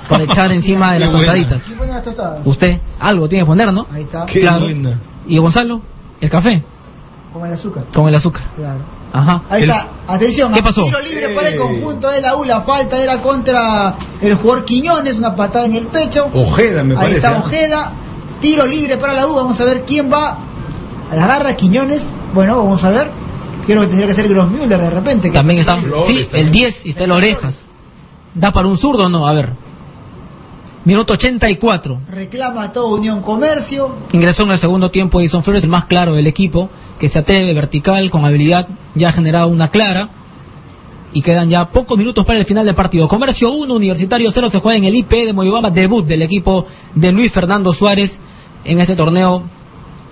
para 0.09 0.23
echar 0.25 0.51
encima 0.51 0.91
de 0.93 0.99
las 0.99 1.11
tostaditas. 1.11 1.61
¿Quién 1.63 1.77
pone 1.77 1.93
las 1.93 2.03
tostadas? 2.03 2.41
Usted 2.43 2.77
algo 2.99 3.29
tiene 3.29 3.43
que 3.43 3.47
poner, 3.47 3.71
¿no? 3.71 3.87
Ahí 3.93 4.01
está, 4.01 4.25
Qué 4.25 4.41
Claro. 4.41 4.65
buena. 4.65 4.99
Y 5.27 5.37
Gonzalo, 5.37 5.81
el 6.21 6.29
café 6.29 6.63
como 7.33 7.45
el 7.45 7.53
azúcar. 7.53 7.83
con 7.93 8.07
el 8.07 8.15
azúcar. 8.15 8.43
Claro. 8.55 8.79
Ajá. 9.11 9.43
Ahí 9.49 9.63
El- 9.63 9.69
está, 9.69 9.87
atención, 10.07 10.53
¿Qué 10.53 10.61
pasó? 10.63 10.83
tiro 10.85 10.99
libre 11.01 11.29
para 11.29 11.49
el 11.49 11.57
conjunto 11.57 12.09
de 12.09 12.21
la 12.21 12.35
U, 12.35 12.43
la 12.45 12.61
falta 12.61 12.97
era 12.97 13.21
contra 13.21 13.95
el 14.21 14.35
jugador 14.35 14.65
Quiñones, 14.65 15.15
una 15.15 15.35
patada 15.35 15.65
en 15.65 15.75
el 15.75 15.87
pecho. 15.87 16.27
Ojeda, 16.33 16.83
me 16.83 16.93
Ahí 16.93 16.97
parece. 16.97 17.15
está 17.17 17.35
¿ah? 17.37 17.43
Ojeda, 17.45 17.91
tiro 18.41 18.65
libre 18.65 18.97
para 18.97 19.13
la 19.13 19.27
U, 19.27 19.35
vamos 19.35 19.59
a 19.59 19.65
ver 19.65 19.83
quién 19.85 20.11
va 20.11 20.37
a 21.11 21.15
la 21.15 21.27
garra 21.27 21.55
Quiñones. 21.55 22.01
Bueno, 22.33 22.57
vamos 22.57 22.83
a 22.83 22.89
ver. 22.89 23.09
Creo 23.65 23.81
que 23.81 23.87
tendría 23.87 24.07
que 24.07 24.13
ser 24.13 24.27
Grossmüller 24.29 24.79
de 24.79 24.89
repente. 24.89 25.29
que- 25.29 25.37
También 25.37 25.59
está, 25.61 25.77
sí, 26.07 26.27
el 26.33 26.51
10 26.51 26.85
y 26.85 26.89
está 26.91 27.03
en 27.03 27.09
las 27.09 27.17
orejas. 27.17 27.63
¿Da 28.33 28.51
para 28.51 28.67
un 28.67 28.77
zurdo 28.77 29.05
o 29.05 29.09
no? 29.09 29.25
A 29.27 29.33
ver. 29.33 29.53
Minuto 30.85 31.13
84. 31.13 32.01
Reclama 32.11 32.71
todo 32.71 32.93
Unión 32.95 33.21
Comercio. 33.23 33.95
Ingresó 34.11 34.43
en 34.43 34.51
el 34.51 34.59
segundo 34.59 34.91
tiempo 34.91 35.19
Edison 35.19 35.43
Flores, 35.43 35.63
el 35.63 35.69
más 35.69 35.85
claro 35.85 36.13
del 36.13 36.27
equipo, 36.27 36.69
que 36.99 37.09
se 37.09 37.17
atreve 37.17 37.55
vertical, 37.55 38.11
con 38.11 38.23
habilidad, 38.23 38.67
ya 38.93 39.09
ha 39.09 39.11
generado 39.11 39.47
una 39.47 39.69
clara. 39.69 40.09
Y 41.11 41.23
quedan 41.23 41.49
ya 41.49 41.69
pocos 41.69 41.97
minutos 41.97 42.23
para 42.23 42.37
el 42.37 42.45
final 42.45 42.67
del 42.67 42.75
partido. 42.75 43.07
Comercio 43.07 43.51
1, 43.51 43.73
Universitario 43.73 44.29
0, 44.31 44.49
se 44.51 44.59
juega 44.59 44.77
en 44.77 44.83
el 44.83 44.95
IP 44.95 45.09
de 45.09 45.33
Moyobamba, 45.33 45.71
debut 45.71 46.05
del 46.05 46.21
equipo 46.21 46.67
de 46.93 47.11
Luis 47.11 47.31
Fernando 47.31 47.73
Suárez 47.73 48.19
en 48.63 48.79
este 48.79 48.95
torneo, 48.95 49.41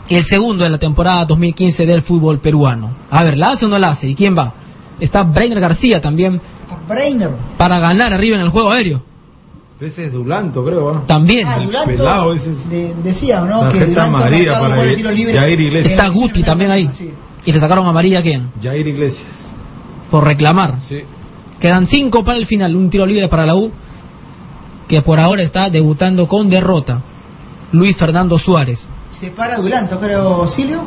el 0.10 0.26
segundo 0.26 0.64
de 0.64 0.72
la 0.72 0.80
temporada 0.80 1.26
2015 1.26 1.86
del 1.86 2.02
fútbol 2.02 2.40
peruano. 2.40 2.96
A 3.12 3.24
ver, 3.24 3.38
¿la 3.38 3.52
hace 3.52 3.66
o 3.66 3.68
no 3.68 3.78
la 3.78 3.90
hace? 3.90 4.10
¿Y 4.10 4.16
quién 4.16 4.36
va? 4.36 4.54
Está 5.00 5.24
Brainer 5.24 5.60
García 5.60 6.02
también 6.02 6.42
Breiner. 6.88 7.32
para 7.58 7.80
ganar 7.80 8.14
arriba 8.14 8.38
en 8.38 8.44
el 8.44 8.50
juego 8.50 8.72
aéreo. 8.72 9.04
Ese 9.80 10.06
es 10.06 10.14
Dulanto, 10.14 10.64
creo. 10.64 10.92
También. 11.08 11.46
Ah, 11.48 11.60
Duranto, 11.60 11.88
pelado 11.88 12.34
ese 12.34 12.52
es- 12.52 12.70
de- 12.70 12.96
decía, 13.04 13.42
¿no? 13.42 13.68
Que 13.70 13.84
amarilla 13.84 14.54
marcado 14.62 14.76
para 14.78 14.96
tiro 14.96 15.12
libre. 15.12 15.34
Yair 15.34 15.60
Iglesias. 15.60 15.92
Está 15.94 16.08
Guti 16.10 16.44
también 16.44 16.72
ahí. 16.72 16.90
Sí. 16.94 17.12
Y 17.46 17.52
le 17.52 17.60
sacaron 17.60 17.86
amarilla 17.86 18.20
a 18.20 18.22
quién? 18.22 18.52
Jair 18.62 18.88
Iglesias. 18.88 19.28
Por 20.10 20.24
reclamar. 20.24 20.76
Sí. 20.88 21.00
Quedan 21.60 21.86
cinco 21.88 22.24
para 22.24 22.38
el 22.38 22.46
final, 22.46 22.76
un 22.76 22.90
tiro 22.90 23.06
libre 23.06 23.28
para 23.28 23.46
la 23.46 23.56
U, 23.56 23.72
que 24.88 25.02
por 25.02 25.20
ahora 25.20 25.44
está 25.44 25.70
debutando 25.70 26.28
con 26.28 26.50
derrota. 26.50 27.02
Luis 27.72 27.98
Fernando 27.98 28.38
Suárez. 28.38 28.86
Se 29.12 29.32
para 29.32 29.58
Duranto, 29.58 30.00
creo, 30.00 30.48
Silio. 30.48 30.82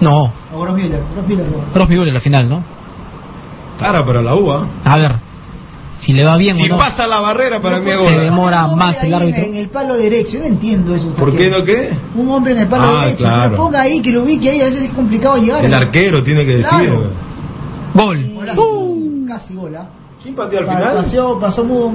No, 0.00 0.32
O 0.54 0.60
Grossmüller. 0.60 1.02
Grossmüller. 1.14 1.46
Ross 1.74 1.88
Müller 1.88 2.12
la 2.12 2.20
final, 2.20 2.48
¿no? 2.48 2.62
Cara 3.80 4.04
para 4.04 4.22
la 4.22 4.34
UA. 4.34 4.66
A 4.84 4.96
ver, 4.96 5.16
si 6.00 6.12
le 6.12 6.24
va 6.24 6.36
bien 6.36 6.56
Si 6.56 6.64
o 6.64 6.68
no. 6.68 6.76
pasa 6.78 7.06
la 7.06 7.20
barrera, 7.20 7.60
para 7.60 7.78
mí 7.80 7.90
se 7.90 8.18
demora 8.20 8.66
Un 8.66 8.78
más 8.78 8.94
hombre 8.96 9.08
el 9.08 9.14
árbitro. 9.14 9.42
En 9.44 9.54
el 9.56 9.68
palo 9.68 9.96
derecho, 9.96 10.32
yo 10.34 10.38
no 10.40 10.44
entiendo 10.46 10.94
eso. 10.94 11.08
¿Por 11.14 11.34
qué 11.36 11.50
no 11.50 11.64
qué? 11.64 11.90
Un 12.14 12.28
hombre 12.30 12.52
en 12.52 12.58
el 12.60 12.68
palo 12.68 12.84
Ah, 12.88 13.04
derecho, 13.06 13.24
claro. 13.24 13.42
que 13.42 13.50
lo 13.50 13.56
ponga 13.64 13.80
ahí, 13.82 14.00
que 14.00 14.10
lo 14.12 14.22
ubique 14.22 14.48
ahí, 14.50 14.60
a 14.60 14.64
veces 14.66 14.82
es 14.82 14.92
complicado 14.92 15.36
llegar. 15.38 15.64
El 15.64 15.70
¿no? 15.70 15.76
arquero 15.76 16.22
tiene 16.22 16.44
que 16.44 16.56
decir. 16.58 16.68
Claro. 16.68 17.10
Gol. 17.94 18.32
Golazo. 18.34 18.94
Casi 19.26 19.54
gola. 19.54 19.88
¿Quién 20.22 20.34
pateó 20.34 20.60
al 20.60 20.66
Pa- 20.66 20.76
final? 20.76 20.96
Pasó, 20.96 21.38
pasó, 21.40 21.64
muy- 21.64 21.92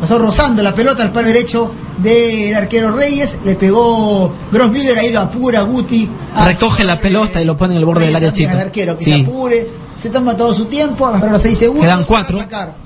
pasó 0.00 0.18
rozando 0.18 0.62
la 0.62 0.74
pelota 0.74 1.02
al 1.02 1.12
palo 1.12 1.28
derecho 1.28 1.70
del 1.98 2.54
arquero 2.54 2.90
Reyes, 2.92 3.36
le 3.44 3.54
pegó 3.56 4.32
Grossmüller, 4.52 4.98
ahí 4.98 5.12
lo 5.12 5.20
apura 5.20 5.62
Guti. 5.62 6.08
Ah, 6.34 6.46
Recoge 6.48 6.84
la 6.84 7.00
pelota 7.00 7.40
y 7.40 7.44
lo 7.44 7.56
pone 7.56 7.74
en 7.74 7.78
el 7.80 7.84
borde 7.84 8.06
del 8.06 8.16
área 8.16 8.32
chica. 8.32 8.52
al 8.52 8.58
arquero 8.60 8.96
que 8.96 9.04
se 9.04 9.14
Sí. 9.14 9.22
apure, 9.22 9.68
se 9.96 10.10
toma 10.10 10.36
todo 10.36 10.52
su 10.54 10.66
tiempo, 10.66 11.06
agarrar 11.06 11.30
los 11.32 11.42
6 11.42 11.58
segundos. 11.58 11.84
Quedan 11.84 11.98
para 12.04 12.08
cuatro. 12.08 12.38
sacar. 12.38 12.83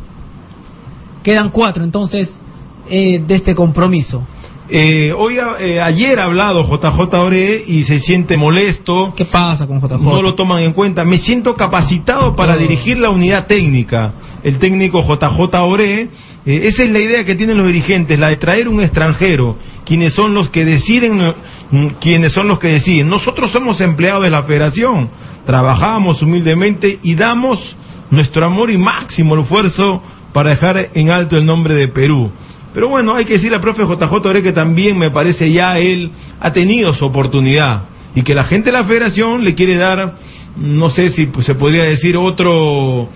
Quedan 1.28 1.50
cuatro 1.50 1.84
entonces 1.84 2.40
eh, 2.88 3.18
de 3.18 3.34
este 3.34 3.54
compromiso. 3.54 4.26
Eh, 4.70 5.12
hoy, 5.12 5.36
eh, 5.58 5.78
ayer 5.78 6.18
ha 6.18 6.24
hablado 6.24 6.64
JJ 6.64 7.14
Ore 7.16 7.64
y 7.66 7.84
se 7.84 8.00
siente 8.00 8.38
molesto. 8.38 9.12
¿Qué 9.14 9.26
pasa 9.26 9.66
con 9.66 9.78
JJ? 9.78 9.98
No 10.00 10.22
lo 10.22 10.34
toman 10.34 10.62
en 10.62 10.72
cuenta. 10.72 11.04
Me 11.04 11.18
siento 11.18 11.54
capacitado 11.54 12.34
para 12.34 12.56
dirigir 12.56 12.98
la 12.98 13.10
unidad 13.10 13.46
técnica. 13.46 14.14
El 14.42 14.56
técnico 14.56 15.02
JJ 15.02 15.54
Ore, 15.60 16.00
eh, 16.00 16.08
esa 16.46 16.82
es 16.82 16.90
la 16.90 17.00
idea 17.00 17.22
que 17.24 17.34
tienen 17.34 17.58
los 17.58 17.66
dirigentes, 17.66 18.18
la 18.18 18.28
de 18.28 18.36
traer 18.36 18.66
un 18.66 18.80
extranjero, 18.80 19.58
quienes 19.84 20.14
son 20.14 20.32
los 20.32 20.48
que 20.48 20.64
deciden, 20.64 21.34
mm, 21.70 21.86
quienes 22.00 22.32
son 22.32 22.48
los 22.48 22.58
que 22.58 22.68
deciden. 22.68 23.06
Nosotros 23.06 23.50
somos 23.50 23.82
empleados 23.82 24.24
de 24.24 24.30
la 24.30 24.44
federación, 24.44 25.10
trabajamos 25.44 26.22
humildemente 26.22 26.98
y 27.02 27.14
damos 27.14 27.76
nuestro 28.10 28.46
amor 28.46 28.70
y 28.70 28.78
máximo 28.78 29.38
esfuerzo 29.38 30.02
para 30.32 30.50
dejar 30.50 30.90
en 30.94 31.10
alto 31.10 31.36
el 31.36 31.46
nombre 31.46 31.74
de 31.74 31.88
Perú. 31.88 32.30
Pero 32.74 32.88
bueno, 32.88 33.14
hay 33.14 33.24
que 33.24 33.34
decirle 33.34 33.56
al 33.56 33.62
profe 33.62 33.82
JJ 33.82 34.12
Ore 34.12 34.42
que 34.42 34.52
también 34.52 34.98
me 34.98 35.10
parece 35.10 35.50
ya 35.50 35.78
él 35.78 36.12
ha 36.38 36.52
tenido 36.52 36.92
su 36.92 37.06
oportunidad 37.06 37.84
y 38.14 38.22
que 38.22 38.34
la 38.34 38.44
gente 38.44 38.66
de 38.66 38.78
la 38.78 38.84
federación 38.84 39.44
le 39.44 39.54
quiere 39.54 39.76
dar, 39.76 40.14
no 40.56 40.90
sé 40.90 41.10
si 41.10 41.28
se 41.40 41.54
podría 41.54 41.84
decir 41.84 42.16
otro 42.16 43.08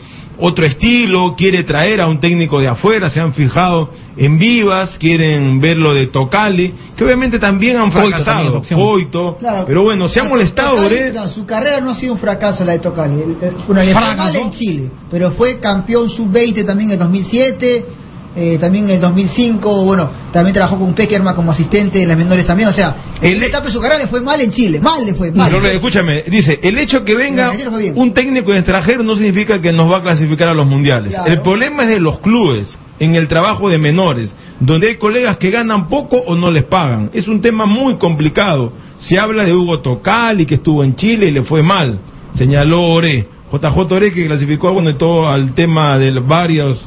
otro 0.45 0.66
estilo, 0.66 1.34
quiere 1.36 1.62
traer 1.62 2.03
a 2.03 2.09
un 2.09 2.18
técnico 2.20 2.61
de 2.61 2.66
afuera, 2.66 3.09
se 3.11 3.20
han 3.20 3.32
fijado 3.32 3.90
en 4.16 4.38
Vivas, 4.38 4.99
quieren 4.99 5.61
verlo 5.61 5.95
de 5.95 6.09
Tocali, 6.09 6.74
que 6.97 7.05
obviamente 7.05 7.38
también 7.38 7.76
han 7.76 7.93
fracasado, 7.93 8.59
opción. 8.59 8.80
Coito, 8.80 9.36
Claro. 9.38 9.64
pero 9.66 9.82
bueno, 9.84 10.09
se 10.09 10.20
ha 10.20 10.24
molestado 10.24 10.76
Tocali, 10.82 11.12
no, 11.14 11.28
su 11.28 11.47
carrera 11.47 11.80
no 11.80 11.90
ha 11.90 11.95
sido 11.95 12.14
un 12.14 12.18
fracaso 12.18 12.64
la 12.64 12.72
de 12.72 12.80
Tocali. 12.80 13.22
Una 13.68 13.82
fue 13.84 13.95
mal 14.16 14.34
en 14.36 14.51
Chile, 14.51 14.90
pero 15.11 15.30
fue 15.32 15.61
campeón 15.61 16.11
sub-20 16.11 16.66
también 16.66 16.90
en 16.90 16.99
2007, 16.99 17.86
eh, 18.34 18.56
también 18.58 18.88
en 18.88 19.00
2005, 19.00 19.84
bueno, 19.84 20.10
también 20.32 20.54
trabajó 20.54 20.78
con 20.78 20.94
Peckerman 20.94 21.34
como 21.34 21.52
asistente 21.52 22.02
en 22.02 22.08
las 22.08 22.16
menores 22.16 22.46
también, 22.46 22.68
o 22.68 22.72
sea, 22.72 22.96
El- 23.20 23.42
etapa 23.42 23.66
de 23.66 23.72
su 23.72 23.80
carrera 23.80 24.00
le 24.00 24.08
fue 24.08 24.20
mal 24.20 24.40
en 24.40 24.50
Chile, 24.50 24.80
mal 24.80 25.04
le 25.04 25.14
fue, 25.14 25.30
mal. 25.30 25.50
Pero, 25.50 25.66
escúchame, 25.66 26.22
dice, 26.28 26.58
el 26.62 26.78
hecho 26.78 27.04
que 27.04 27.14
venga 27.14 27.52
un 27.94 28.14
técnico 28.14 28.52
extranjero 28.52 29.02
no 29.02 29.16
significa 29.16 29.60
que 29.60 29.72
nos 29.72 29.90
va 29.90 29.98
a 29.98 30.02
clasificar 30.02 30.48
a 30.48 30.54
los 30.54 30.66
mundiales. 30.66 31.14
Claro. 31.14 31.30
El 31.30 31.40
problema 31.42 31.82
es 31.82 31.90
de 31.90 32.00
los 32.00 32.20
clubes, 32.20 32.78
en 32.98 33.16
el 33.16 33.26
trabajo 33.28 33.68
de 33.68 33.78
menores, 33.78 34.34
donde 34.60 34.88
hay 34.88 34.96
colegas 34.96 35.36
que 35.36 35.50
ganan 35.50 35.88
poco 35.88 36.16
o 36.18 36.34
no 36.36 36.50
les 36.50 36.62
pagan. 36.64 37.10
Es 37.12 37.26
un 37.28 37.40
tema 37.40 37.66
muy 37.66 37.96
complicado. 37.96 38.72
Se 38.96 39.18
habla 39.18 39.44
de 39.44 39.52
Hugo 39.52 39.80
Tocali, 39.80 40.46
que 40.46 40.54
estuvo 40.54 40.84
en 40.84 40.94
Chile 40.94 41.26
y 41.26 41.32
le 41.32 41.42
fue 41.42 41.62
mal, 41.62 41.98
señaló 42.34 42.82
Ore. 42.82 43.28
JJ 43.52 43.92
Ore, 43.92 44.12
que 44.12 44.26
clasificó 44.26 44.72
bueno, 44.72 44.94
todo 44.96 45.28
al 45.28 45.52
tema 45.52 45.98
de 45.98 46.12
varios 46.20 46.80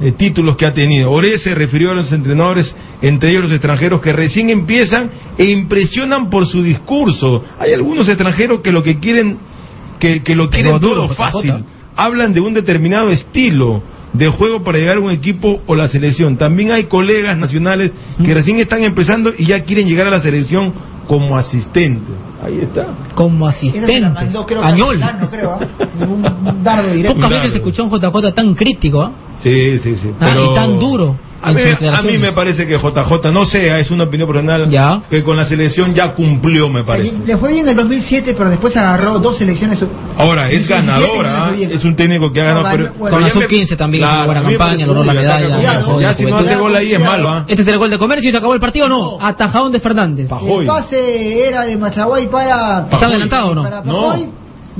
eh, 0.00 0.12
títulos 0.12 0.56
que 0.56 0.66
ha 0.66 0.74
tenido. 0.74 1.10
Ore 1.10 1.38
se 1.38 1.54
refirió 1.54 1.90
a 1.90 1.94
los 1.94 2.10
entrenadores, 2.12 2.74
entre 3.02 3.30
ellos 3.30 3.42
los 3.42 3.52
extranjeros, 3.52 4.00
que 4.00 4.12
recién 4.12 4.50
empiezan 4.50 5.10
e 5.36 5.44
impresionan 5.44 6.30
por 6.30 6.46
su 6.46 6.62
discurso. 6.62 7.44
Hay 7.58 7.72
algunos 7.72 8.08
extranjeros 8.08 8.60
que 8.60 8.72
lo 8.72 8.82
que 8.82 8.98
quieren, 8.98 9.38
que, 9.98 10.22
que 10.22 10.34
lo 10.34 10.48
quieren 10.48 10.78
duro, 10.78 11.06
todo 11.06 11.08
JJ. 11.08 11.16
fácil. 11.16 11.54
Hablan 11.96 12.32
de 12.32 12.40
un 12.40 12.54
determinado 12.54 13.10
estilo 13.10 13.82
de 14.12 14.28
juego 14.28 14.64
para 14.64 14.78
llegar 14.78 14.96
a 14.96 15.00
un 15.00 15.10
equipo 15.10 15.60
o 15.66 15.74
la 15.74 15.88
selección. 15.88 16.36
También 16.36 16.72
hay 16.72 16.84
colegas 16.84 17.36
nacionales 17.38 17.92
que 18.24 18.34
recién 18.34 18.58
están 18.58 18.82
empezando 18.82 19.32
y 19.36 19.46
ya 19.46 19.62
quieren 19.64 19.86
llegar 19.86 20.06
a 20.06 20.10
la 20.10 20.20
selección 20.20 20.72
como 21.06 21.36
asistente. 21.36 22.10
Ahí 22.42 22.60
está. 22.60 22.86
Como 23.14 23.46
mandó, 24.14 24.46
creo, 24.46 24.64
Añol. 24.64 24.98
No 24.98 25.28
creo, 25.28 25.50
¿ah? 25.52 25.60
un, 26.08 26.62
dardo 26.64 26.90
directo. 26.92 27.16
Pocas 27.16 27.30
veces 27.30 27.54
escuchó 27.56 27.84
un 27.84 27.90
JJ 27.90 28.34
tan 28.34 28.54
crítico 28.54 29.02
¿ah? 29.02 29.12
Sí, 29.36 29.78
sí, 29.78 29.96
sí. 29.96 30.10
Ah, 30.18 30.28
Pero 30.30 30.50
y 30.50 30.54
tan 30.54 30.78
duro. 30.78 31.16
A 31.42 31.52
mí, 31.52 31.60
a 32.16 32.18
me 32.18 32.32
parece 32.32 32.66
que 32.66 32.76
JJ, 32.76 33.32
no 33.32 33.44
sé, 33.46 33.80
es 33.80 33.90
una 33.90 34.04
opinión 34.04 34.28
personal, 34.28 34.68
Ya. 34.68 35.02
que 35.08 35.22
con 35.24 35.36
la 35.36 35.44
selección 35.46 35.94
ya 35.94 36.12
cumplió, 36.12 36.68
me 36.68 36.80
O 36.80 36.84
sea, 36.84 36.94
parece. 36.94 37.18
le 37.24 37.36
fue 37.38 37.50
bien 37.50 37.64
en 37.64 37.70
el 37.70 37.76
2007, 37.76 38.34
pero 38.36 38.50
después 38.50 38.76
agarró 38.76 39.18
dos 39.18 39.38
selecciones. 39.38 39.82
Ahora, 40.18 40.48
es 40.50 40.62
En 40.62 40.68
2017 40.68 40.74
ganadora, 40.74 41.32
no 41.38 41.44
¿ah? 41.44 41.74
es 41.74 41.84
un 41.84 41.96
técnico 41.96 42.32
que 42.32 42.40
ha 42.40 42.44
ganado. 42.44 42.62
No, 42.64 42.70
pero, 42.70 42.84
pero 42.92 43.10
Con 43.10 43.20
la 43.22 43.28
ya 43.28 43.34
me- 43.34 43.40
sub-15 43.42 43.76
también 43.76 44.04
hizo 44.04 44.24
buena 44.26 44.42
campaña, 44.42 44.86
logró 44.86 45.04
la 45.04 45.12
medalla, 45.14 45.48
ya, 45.48 45.80
ya, 45.80 46.00
Ya 46.00 46.14
si 46.14 46.24
no 46.24 46.36
hace 46.36 46.56
gol 46.56 46.76
ahí 46.76 46.92
es 46.92 47.00
malo, 47.00 47.28
¿ah? 47.30 47.44
Este 47.48 47.62
es 47.62 47.68
el 47.68 47.78
gol 47.78 47.90
de 47.90 47.98
comercio 47.98 48.28
y 48.28 48.32
se 48.32 48.38
acabó 48.38 48.54
el 48.54 48.60
partido 48.60 48.86
o 48.86 48.88
no. 48.88 49.18
Atajadón 49.20 49.72
de 49.72 49.80
Fernández. 49.80 50.28
Pajoy. 50.28 50.60
El 50.62 50.66
pase 50.66 51.48
era 51.48 51.62
de 51.64 51.76
Machaguay 51.76 52.28
para. 52.28 52.86
¿Está 52.90 53.06
adelantado 53.06 53.48
o 53.50 53.54
no? 53.54 53.62
Para 53.62 53.82
No. 53.82 54.14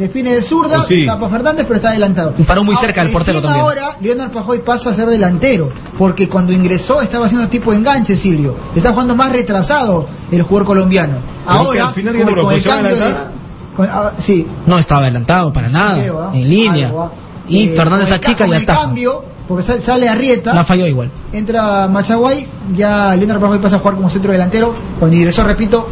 Define 0.01 0.35
de 0.35 0.43
zurda, 0.43 0.81
Oh, 0.83 0.87
sí. 0.87 1.05
tapa 1.07 1.29
Fernández, 1.29 1.65
pero 1.67 1.77
está 1.77 1.91
adelantado. 1.91 2.35
Y 2.39 2.43
paró 2.45 2.65
muy 2.65 2.75
cerca 2.77 3.03
del 3.05 3.13
portero 3.13 3.41
también. 3.43 3.63
Ahora, 3.65 3.97
Leonard 4.01 4.33
Pajoy 4.33 4.61
pasa 4.65 4.91
a 4.91 4.95
ser 4.95 5.07
delantero, 5.09 5.69
porque 5.99 6.29
cuando 6.29 6.53
ingresó 6.53 7.03
estaba 7.03 7.27
haciendo 7.27 7.49
tipo 7.49 7.71
de 7.71 7.77
enganche, 7.79 8.17
Silvio. 8.17 8.57
Está 8.75 8.93
jugando 8.93 9.15
más 9.15 9.31
retrasado 9.31 10.07
el 10.33 10.43
jugador 10.43 10.67
colombiano. 10.67 11.19
Ahora, 11.47 11.89
al 11.89 11.95
final 11.95 12.15
con, 12.15 12.29
el 12.55 12.63
cambio 12.63 12.97
de. 12.97 13.03
adelantada. 13.03 13.33
con- 13.77 13.89
ah, 13.91 14.13
sí, 14.19 14.47
No 14.67 14.79
estaba 14.79 15.03
adelantado 15.03 15.53
para 15.53 15.69
nada. 15.69 16.03
En 16.33 16.49
línea. 16.49 16.87
Algo. 16.89 17.13
Y 17.47 17.69
Eh, 17.69 17.73
Fernández 17.77 18.05
con 18.07 18.11
la 18.11 18.15
el 18.17 18.21
ca- 18.21 18.29
chica 18.31 18.45
con 18.47 18.55
y 18.55 18.63
ataja. 18.63 18.81
cambio, 18.81 19.25
porque 19.49 19.65
sale, 19.65 19.81
sale 19.83 20.09
Arrieta. 20.09 20.55
La 20.55 20.65
falló 20.65 20.87
igual. 20.87 21.11
Entra 21.33 21.89
Machaguay, 21.89 22.47
ya 22.75 23.15
Leonard 23.17 23.41
Pajoy 23.41 23.59
pasa 23.59 23.77
a 23.77 23.79
jugar 23.81 23.97
como 23.97 24.09
centro 24.09 24.33
delantero. 24.33 24.75
Cuando 24.99 25.17
ingresó, 25.17 25.45
repito, 25.45 25.87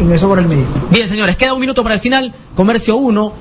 ingresó 0.00 0.28
por 0.28 0.38
el 0.38 0.48
medio. 0.48 0.66
Bien, 0.90 1.08
señores, 1.08 1.36
queda 1.36 1.54
un 1.54 1.60
minuto 1.60 1.82
para 1.82 1.96
el 1.96 2.00
final. 2.00 2.32
Comercio 2.54 2.96
1, 2.96 3.32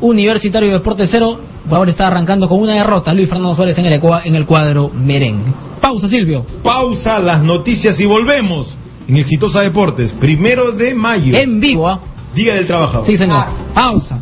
Universitario 0.00 0.68
de 0.68 0.74
Deportes 0.74 1.08
0. 1.10 1.40
Por 1.68 1.78
ahora 1.78 1.90
está 1.90 2.06
arrancando 2.06 2.48
con 2.48 2.60
una 2.60 2.74
derrota. 2.74 3.12
Luis 3.12 3.28
Fernando 3.28 3.54
Suárez 3.54 3.78
en 3.78 3.86
el, 3.86 4.00
en 4.24 4.34
el 4.34 4.46
cuadro 4.46 4.90
merengue. 4.90 5.52
Pausa, 5.80 6.08
Silvio. 6.08 6.44
Pausa 6.62 7.18
las 7.18 7.42
noticias 7.42 7.98
y 8.00 8.06
volvemos 8.06 8.76
en 9.08 9.16
Exitosa 9.16 9.62
Deportes, 9.62 10.12
primero 10.12 10.72
de 10.72 10.94
mayo, 10.94 11.36
En 11.36 11.58
vivo, 11.58 11.88
¿ah? 11.88 12.00
Día 12.34 12.54
del 12.54 12.66
Trabajador. 12.66 13.06
Sí, 13.06 13.16
señor. 13.16 13.44
Pausa. 13.74 14.20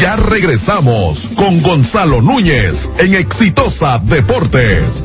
Ya 0.00 0.16
regresamos 0.16 1.28
con 1.36 1.60
Gonzalo 1.60 2.22
Núñez 2.22 2.88
en 2.98 3.14
Exitosa 3.14 3.98
Deportes. 3.98 5.04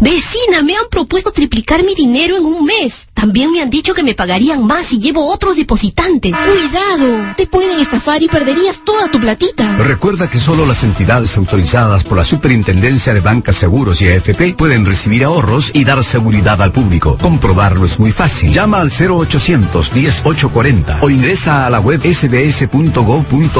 Vecina, 0.00 0.62
me 0.64 0.74
han 0.76 0.88
propuesto 0.90 1.30
triplicar 1.30 1.84
mi 1.84 1.94
dinero 1.94 2.38
en 2.38 2.46
un 2.46 2.64
mes. 2.64 2.94
También 3.12 3.52
me 3.52 3.60
han 3.60 3.68
dicho 3.68 3.92
que 3.92 4.02
me 4.02 4.14
pagarían 4.14 4.64
más 4.64 4.86
si 4.86 4.98
llevo 4.98 5.26
otros 5.30 5.56
depositantes. 5.56 6.32
Cuidado, 6.32 7.34
te 7.36 7.46
pueden 7.46 7.78
estafar 7.80 8.22
y 8.22 8.28
perderías 8.28 8.82
toda 8.82 9.10
tu 9.10 9.20
platita. 9.20 9.76
Recuerda 9.76 10.30
que 10.30 10.40
solo 10.40 10.64
las 10.64 10.82
entidades 10.82 11.36
autorizadas 11.36 12.02
por 12.04 12.16
la 12.16 12.24
Superintendencia 12.24 13.12
de 13.12 13.20
Bancas 13.20 13.56
Seguros 13.56 14.00
y 14.00 14.08
AFP 14.08 14.54
pueden 14.56 14.86
recibir 14.86 15.22
ahorros 15.22 15.70
y 15.74 15.84
dar 15.84 16.02
seguridad 16.02 16.62
al 16.62 16.72
público. 16.72 17.18
Comprobarlo 17.20 17.84
es 17.84 17.98
muy 17.98 18.12
fácil. 18.12 18.54
Llama 18.54 18.80
al 18.80 18.90
0800 18.90 19.90
10840 19.92 21.00
o 21.02 21.10
ingresa 21.10 21.66
a 21.66 21.70
la 21.70 21.80
web 21.80 22.00
sbs.gov.pe. 22.02 23.50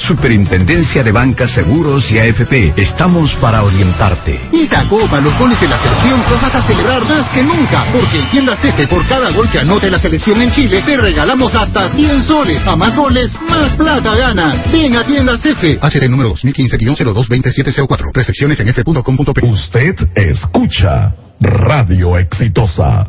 Superintendencia 0.00 1.02
de 1.02 1.12
Bancas 1.12 1.52
Seguros 1.52 2.12
y 2.12 2.18
AFP. 2.18 2.74
Estamos 2.76 3.34
para 3.36 3.62
orientarte. 3.62 4.38
Esta 4.52 4.86
copa, 4.86 5.18
los 5.18 5.34
goles 5.38 5.58
de 5.62 5.68
la 5.68 5.77
selección 5.78 6.22
los 6.30 6.40
vas 6.40 6.54
a 6.54 6.62
celebrar 6.62 7.04
más 7.04 7.28
que 7.30 7.42
nunca, 7.42 7.84
porque 7.92 8.18
en 8.18 8.30
Tienda 8.30 8.56
Cefe, 8.56 8.86
por 8.86 9.06
cada 9.06 9.30
gol 9.30 9.48
que 9.50 9.60
anote 9.60 9.90
la 9.90 9.98
selección 9.98 10.40
en 10.40 10.50
Chile, 10.50 10.82
te 10.84 10.96
regalamos 10.96 11.54
hasta 11.54 11.92
100 11.92 12.22
soles. 12.24 12.66
A 12.66 12.76
más 12.76 12.94
goles, 12.96 13.30
más 13.48 13.72
plata 13.72 14.14
ganas. 14.16 14.70
Ven 14.70 14.96
a 14.96 15.04
Tienda 15.04 15.38
Cefe. 15.38 15.78
HT 15.80 16.08
número 16.08 16.34
2015-022704. 16.34 18.12
Recepciones 18.12 18.60
en 18.60 18.68
f.com.p. 18.68 19.46
Usted 19.46 19.94
escucha 20.14 21.12
Radio 21.40 22.18
Exitosa. 22.18 23.06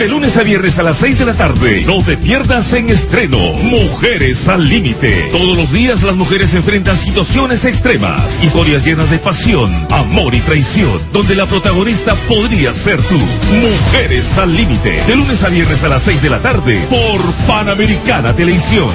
De 0.00 0.08
lunes 0.08 0.34
a 0.34 0.42
viernes 0.42 0.78
a 0.78 0.82
las 0.82 0.96
6 0.96 1.18
de 1.18 1.26
la 1.26 1.34
tarde. 1.34 1.84
No 1.86 2.02
te 2.02 2.16
pierdas 2.16 2.72
en 2.72 2.88
estreno. 2.88 3.52
Mujeres 3.52 4.48
al 4.48 4.66
límite. 4.66 5.28
Todos 5.30 5.54
los 5.54 5.70
días 5.70 6.02
las 6.02 6.16
mujeres 6.16 6.54
enfrentan 6.54 6.98
situaciones 6.98 7.62
extremas. 7.66 8.34
Historias 8.42 8.82
llenas 8.82 9.10
de 9.10 9.18
pasión, 9.18 9.86
amor 9.90 10.34
y 10.34 10.40
traición. 10.40 11.06
Donde 11.12 11.36
la 11.36 11.44
protagonista 11.44 12.14
podría 12.26 12.72
ser 12.72 12.98
tú. 13.02 13.18
Mujeres 13.18 14.26
al 14.38 14.56
límite. 14.56 15.02
De 15.06 15.14
lunes 15.14 15.42
a 15.42 15.50
viernes 15.50 15.82
a 15.84 15.88
las 15.88 16.02
6 16.02 16.22
de 16.22 16.30
la 16.30 16.40
tarde. 16.40 16.86
Por 16.88 17.20
Panamericana 17.46 18.34
Televisión. 18.34 18.88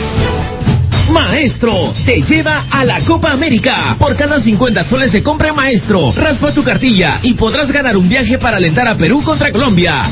Maestro 1.11 1.93
te 2.03 2.23
lleva 2.23 2.65
a 2.71 2.83
la 2.83 3.01
Copa 3.01 3.31
América. 3.31 3.95
Por 3.99 4.15
cada 4.15 4.39
50 4.39 4.85
soles 4.85 5.11
de 5.11 5.21
compra 5.21 5.53
Maestro, 5.53 6.13
raspa 6.15 6.51
tu 6.51 6.63
cartilla 6.63 7.19
y 7.21 7.35
podrás 7.35 7.71
ganar 7.71 7.95
un 7.95 8.09
viaje 8.09 8.39
para 8.39 8.57
alentar 8.57 8.87
a 8.87 8.97
Perú 8.97 9.21
contra 9.21 9.51
Colombia. 9.51 10.09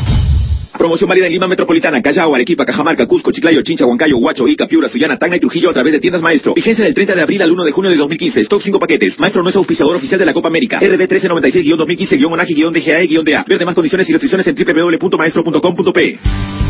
Promoción 0.77 1.07
válida 1.07 1.27
en 1.27 1.33
Lima 1.33 1.47
Metropolitana, 1.47 2.01
Callao, 2.01 2.33
Arequipa, 2.33 2.65
Cajamarca, 2.65 3.05
Cusco, 3.07 3.31
Chiclayo, 3.31 3.61
Chincha, 3.61 3.85
Huancayo, 3.85 4.17
Huacho, 4.17 4.47
Ica, 4.47 4.67
Piura, 4.67 4.89
Sullana, 4.89 5.17
Tacna 5.17 5.37
y 5.37 5.39
Trujillo 5.39 5.69
a 5.69 5.73
través 5.73 5.93
de 5.93 5.99
tiendas 5.99 6.21
Maestro. 6.21 6.53
Vigencia 6.53 6.83
del 6.83 6.93
30 6.93 7.15
de 7.15 7.21
abril 7.21 7.41
al 7.41 7.51
1 7.51 7.63
de 7.63 7.71
junio 7.71 7.91
de 7.91 7.97
2015. 7.97 8.41
Stock 8.41 8.61
5 8.61 8.79
paquetes. 8.79 9.19
Maestro 9.19 9.43
no 9.43 9.49
es 9.49 9.55
auspiciador 9.55 9.95
oficial 9.95 10.19
de 10.19 10.25
la 10.25 10.33
Copa 10.33 10.47
América. 10.47 10.79
RD 10.79 11.07
1396-2015-ONAGI-DGAE-DA. 11.07 13.45
Ver 13.47 13.59
demás 13.59 13.75
condiciones 13.75 14.09
y 14.09 14.13
restricciones 14.13 14.47
en 14.47 14.55
www.maestro.com.p. 14.55 16.19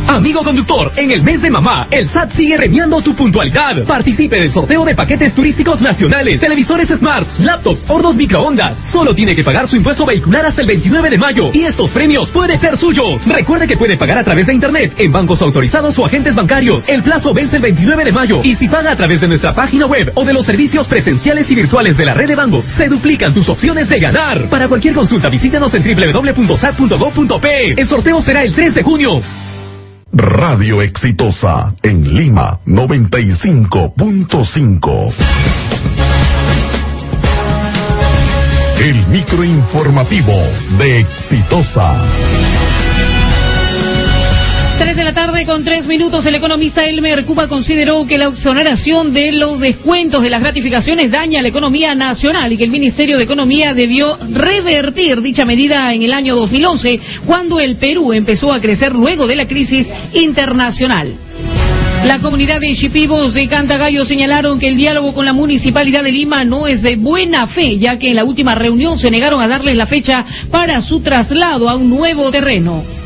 Amigo 0.08 0.44
conductor, 0.44 0.92
en 0.98 1.12
el 1.12 1.24
mes 1.24 1.42
de 1.42 1.50
mamá, 1.50 1.88
el 1.90 2.10
SAT 2.10 2.34
sigue 2.34 2.58
premiando 2.58 3.02
tu 3.02 3.16
puntualidad. 3.16 3.86
Participe 3.86 4.40
del 4.40 4.52
sorteo 4.52 4.84
de 4.84 4.96
paquetes 4.96 5.34
turísticos 5.34 5.82
nacionales, 5.82 6.42
televisores 6.42 6.90
smarts, 6.90 7.40
laptops, 7.40 7.86
hornos 7.88 8.16
microondas. 8.16 8.78
Solo 8.92 9.16
tiene 9.16 9.34
que 9.34 9.44
pagar 9.44 9.68
su 9.68 9.78
impuesto 9.78 10.06
vehicular 10.06 10.46
hasta 10.46 10.62
el 10.62 10.68
29 10.68 11.10
de 11.10 11.18
mayo 11.18 11.50
y 11.54 11.64
estos 11.64 11.90
premios 11.92 12.30
pueden 12.32 12.60
ser 12.60 12.78
suyos. 12.78 13.26
Recuerde 13.26 13.66
que 13.66 13.78
puede 13.78 13.98
pagar 13.98 14.18
a 14.18 14.24
través 14.24 14.46
de 14.46 14.54
internet, 14.54 14.94
en 14.98 15.12
bancos 15.12 15.42
autorizados 15.42 15.98
o 15.98 16.06
agentes 16.06 16.36
bancarios. 16.36 16.88
El 16.90 17.02
plazo 17.02 17.34
vence 17.34 17.56
el 17.56 17.62
29 17.62 18.04
de 18.04 18.12
mayo 18.12 18.42
y 18.44 18.56
si 18.56 18.68
paga 18.68 18.92
a 18.92 18.96
través 18.96 19.22
de 19.22 19.28
nuestra 19.30 19.54
página 19.54 19.86
web 19.86 20.12
o 20.16 20.26
de 20.26 20.34
los 20.34 20.46
servicios 20.46 20.86
presenciales 20.88 21.50
y 21.50 21.56
virtuales 21.56 21.96
de 21.96 22.06
la 22.06 22.14
red 22.14 22.28
de 22.28 22.36
bancos, 22.36 22.66
se 22.66 22.90
duplican 22.90 23.34
tus 23.34 23.48
opciones 23.48 23.88
de 23.88 24.00
ganar. 24.00 24.50
Para 24.50 24.68
cualquier 24.68 24.94
consulta, 24.94 25.30
visítanos 25.30 25.74
en 25.74 25.84
www.sat.gov.pe. 25.84 27.74
El 27.78 27.88
sorteo 27.88 28.22
será 28.22 28.44
el 28.44 28.52
3 28.52 28.76
de 28.76 28.84
junio. 28.84 29.22
Radio 30.16 30.84
Exitosa 30.84 31.74
en 31.82 32.16
Lima 32.16 32.60
95.5. 32.68 35.12
El 38.80 39.08
microinformativo 39.08 40.34
de 40.78 41.00
Exitosa. 41.00 41.96
3 44.84 44.98
de 44.98 45.04
la 45.06 45.14
tarde 45.14 45.46
con 45.46 45.64
3 45.64 45.88
minutos, 45.88 46.26
el 46.26 46.36
economista 46.36 46.86
Elmer 46.86 47.24
Cuba 47.24 47.48
consideró 47.48 48.06
que 48.06 48.18
la 48.18 48.26
exoneración 48.26 49.14
de 49.14 49.32
los 49.32 49.62
descuentos 49.62 50.22
de 50.22 50.30
las 50.30 50.42
gratificaciones 50.42 51.10
daña 51.10 51.40
a 51.40 51.42
la 51.42 51.48
economía 51.48 51.96
nacional 51.96 52.52
y 52.52 52.58
que 52.58 52.66
el 52.66 52.70
Ministerio 52.70 53.18
de 53.18 53.24
Economía 53.24 53.74
debió 53.74 54.18
revertir 54.30 55.22
dicha 55.22 55.46
medida 55.46 55.94
en 55.94 56.02
el 56.02 56.12
año 56.12 56.36
2011, 56.36 57.00
cuando 57.26 57.62
el 57.62 57.78
Perú 57.78 58.12
empezó 58.12 58.52
a 58.52 58.60
crecer 58.60 58.92
luego 58.92 59.26
de 59.26 59.38
la 59.38 59.48
crisis 59.48 59.88
internacional. 60.12 61.14
La 62.04 62.20
comunidad 62.20 62.60
de 62.60 62.76
Chipivos 62.76 63.34
de 63.34 63.48
Cantagallo 63.48 64.04
señalaron 64.04 64.60
que 64.60 64.68
el 64.68 64.76
diálogo 64.76 65.14
con 65.14 65.24
la 65.24 65.32
Municipalidad 65.32 66.04
de 66.04 66.12
Lima 66.12 66.44
no 66.44 66.68
es 66.68 66.82
de 66.82 66.98
buena 66.98 67.48
fe, 67.48 67.78
ya 67.78 67.98
que 67.98 68.10
en 68.10 68.18
la 68.18 68.26
última 68.26 68.54
reunión 68.54 69.00
se 69.00 69.10
negaron 69.10 69.42
a 69.42 69.48
darles 69.48 69.78
la 69.78 69.88
fecha 69.88 70.26
para 70.52 70.82
su 70.82 71.00
traslado 71.00 71.70
a 71.70 71.78
un 71.78 71.90
nuevo 71.90 72.30
terreno. 72.32 73.03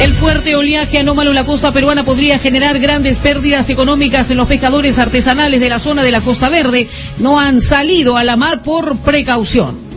El 0.00 0.14
fuerte 0.14 0.56
oleaje 0.56 0.96
anómalo 0.96 1.28
en 1.28 1.36
la 1.36 1.44
costa 1.44 1.72
peruana 1.72 2.04
podría 2.04 2.38
generar 2.38 2.78
grandes 2.78 3.18
pérdidas 3.18 3.68
económicas 3.68 4.30
en 4.30 4.38
los 4.38 4.48
pescadores 4.48 4.98
artesanales 4.98 5.60
de 5.60 5.68
la 5.68 5.78
zona 5.78 6.02
de 6.02 6.10
la 6.10 6.22
Costa 6.22 6.48
Verde. 6.48 6.88
No 7.18 7.38
han 7.38 7.60
salido 7.60 8.16
a 8.16 8.24
la 8.24 8.34
mar 8.34 8.62
por 8.62 8.96
precaución. 9.00 9.90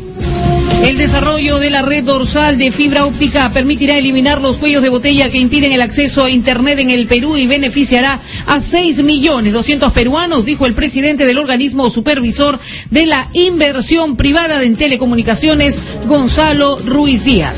El 0.86 0.98
desarrollo 0.98 1.58
de 1.58 1.70
la 1.70 1.84
red 1.84 2.04
dorsal 2.04 2.58
de 2.58 2.74
fibra 2.74 3.06
óptica 3.06 3.50
permitirá 3.54 3.98
eliminar 3.98 4.42
los 4.42 4.58
cuellos 4.58 4.84
de 4.84 4.90
botella 4.90 5.30
que 5.30 5.40
impiden 5.40 5.72
el 5.72 5.82
acceso 5.82 6.26
a 6.26 6.30
Internet 6.30 6.80
en 6.80 6.90
el 6.90 7.08
Perú 7.08 7.38
y 7.38 7.48
beneficiará 7.48 8.20
a 8.46 8.60
6 8.60 9.02
millones 9.04 9.54
200 9.54 9.94
peruanos, 9.94 10.44
dijo 10.44 10.66
el 10.66 10.74
presidente 10.74 11.26
del 11.26 11.38
organismo 11.38 11.90
supervisor 11.90 12.60
de 12.92 13.06
la 13.06 13.30
inversión 13.32 14.18
privada 14.18 14.62
en 14.64 14.76
telecomunicaciones, 14.76 15.82
Gonzalo 16.06 16.76
Ruiz 16.80 17.24
Díaz. 17.24 17.56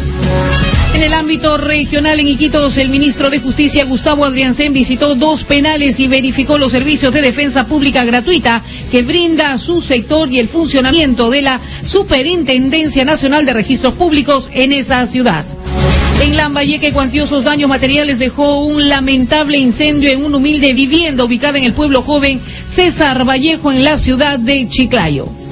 En 0.95 1.03
el 1.03 1.13
ámbito 1.13 1.57
regional 1.57 2.21
en 2.21 2.29
Iquitos, 2.29 2.77
el 2.77 2.87
ministro 2.87 3.29
de 3.29 3.39
Justicia, 3.39 3.83
Gustavo 3.83 4.23
Adriancén, 4.23 4.71
visitó 4.71 5.13
dos 5.13 5.43
penales 5.43 5.99
y 5.99 6.07
verificó 6.07 6.57
los 6.57 6.71
servicios 6.71 7.13
de 7.13 7.21
defensa 7.21 7.65
pública 7.65 8.05
gratuita 8.05 8.63
que 8.89 9.01
brinda 9.01 9.57
su 9.57 9.81
sector 9.81 10.31
y 10.31 10.39
el 10.39 10.47
funcionamiento 10.47 11.29
de 11.29 11.41
la 11.41 11.59
Superintendencia 11.85 13.03
Nacional 13.03 13.45
de 13.45 13.51
Registros 13.51 13.95
Públicos 13.95 14.49
en 14.53 14.71
esa 14.71 15.05
ciudad. 15.07 15.43
En 16.21 16.37
Lambayeque, 16.37 16.93
cuantiosos 16.93 17.43
daños 17.43 17.69
materiales 17.69 18.17
dejó 18.17 18.63
un 18.63 18.87
lamentable 18.87 19.57
incendio 19.57 20.09
en 20.09 20.23
una 20.23 20.37
humilde 20.37 20.71
vivienda 20.71 21.25
ubicada 21.25 21.57
en 21.57 21.65
el 21.65 21.73
pueblo 21.73 22.03
joven 22.03 22.39
César 22.69 23.27
Vallejo 23.27 23.69
en 23.69 23.83
la 23.83 23.99
ciudad 23.99 24.39
de 24.39 24.69
Chiclayo. 24.69 25.44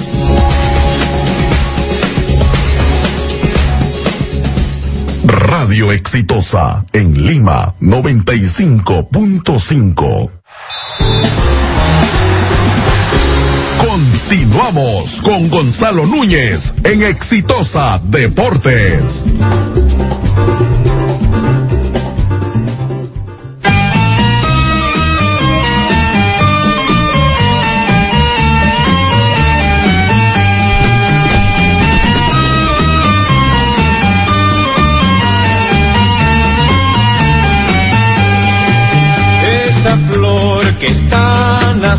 Radio 5.63 5.93
Exitosa 5.93 6.83
en 6.91 7.25
Lima 7.25 7.73
95.5. 7.79 10.29
Continuamos 13.79 15.21
con 15.23 15.49
Gonzalo 15.49 16.05
Núñez 16.05 16.59
en 16.83 17.03
Exitosa 17.03 18.01
Deportes. 18.03 19.23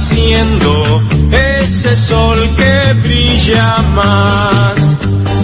Está 0.04 0.14
naciendo, 0.14 1.02
ese 1.30 1.96
sol 1.96 2.50
que 2.56 2.92
brilla 2.94 3.82
más, 3.82 4.98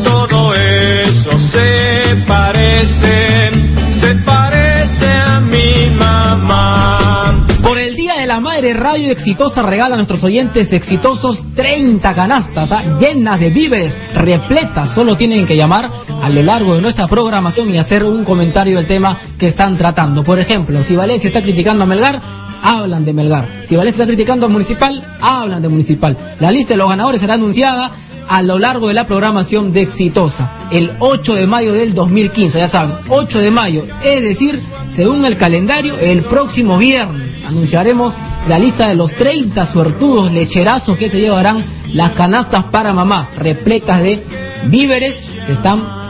todo 0.05 0.55
eso 0.55 1.39
se 1.39 2.23
parece, 2.27 3.51
se 3.93 4.15
parece 4.17 5.07
a 5.07 5.41
mi 5.41 5.91
mamá. 5.97 7.47
Por 7.63 7.79
el 7.79 7.95
Día 7.95 8.17
de 8.21 8.27
la 8.27 8.41
Madre, 8.41 8.75
Radio 8.75 9.13
Exitosa 9.13 9.63
regala 9.63 9.95
a 9.95 9.97
nuestros 9.97 10.23
oyentes 10.25 10.73
exitosos 10.73 11.43
30 11.55 12.15
canastas 12.15 12.71
¿ah? 12.73 12.99
llenas 12.99 13.39
de 13.41 13.51
víveres, 13.51 13.97
repletas. 14.15 14.95
Solo 14.95 15.17
tienen 15.17 15.47
que 15.47 15.57
llamar 15.57 15.91
a 16.23 16.29
lo 16.29 16.43
largo 16.43 16.75
de 16.75 16.83
nuestra 16.83 17.07
programación 17.07 17.75
y 17.75 17.79
hacer 17.79 18.05
un 18.05 18.25
comentario 18.25 18.77
del 18.77 18.87
tema 18.87 19.21
que 19.39 19.49
están 19.49 19.77
tratando. 19.77 20.23
Por 20.23 20.41
ejemplo, 20.41 20.83
si 20.85 20.97
Valencia 20.97 21.29
está 21.29 21.43
criticando 21.43 21.85
a 21.85 21.87
Melgar, 21.87 22.21
hablan 22.63 23.05
de 23.05 23.13
Melgar. 23.13 23.63
Si 23.67 23.77
Valencia 23.77 24.03
está 24.03 24.07
criticando 24.07 24.47
a 24.47 24.49
Municipal, 24.49 25.03
hablan 25.21 25.63
de 25.63 25.69
Municipal. 25.69 26.17
La 26.39 26.51
lista 26.51 26.75
de 26.75 26.79
los 26.79 26.89
ganadores 26.89 27.21
será 27.21 27.35
anunciada 27.35 27.93
a 28.29 28.43
lo 28.43 28.59
largo 28.59 28.89
de 28.89 28.95
la 28.95 29.07
programación 29.07 29.73
de 29.73 29.83
Exitosa, 29.83 30.69
el 30.71 30.93
8 31.01 31.35
de 31.35 31.47
mayo 31.49 31.73
del 31.73 31.95
2015, 31.95 32.59
ya 32.61 32.69
saben, 32.69 32.95
8 33.09 33.39
de 33.41 33.51
mayo, 33.51 33.85
es 34.05 34.23
decir, 34.23 34.61
según 34.91 35.25
el 35.25 35.37
calendario, 35.37 35.99
el 35.99 36.23
próximo 36.23 36.79
viernes 36.79 37.29
anunciaremos 37.45 38.15
la 38.49 38.57
lista 38.57 38.89
de 38.89 38.95
los 38.95 39.13
30 39.15 39.67
suertudos 39.67 40.31
lecherazos 40.31 40.97
que 40.97 41.11
se 41.11 41.19
llevarán 41.19 41.65
las 41.93 42.13
canastas 42.13 42.67
para 42.67 42.93
mamá, 42.93 43.31
repletas 43.37 44.01
de 44.01 44.23
víveres 44.69 45.21
que 45.47 45.53
están 45.53 46.01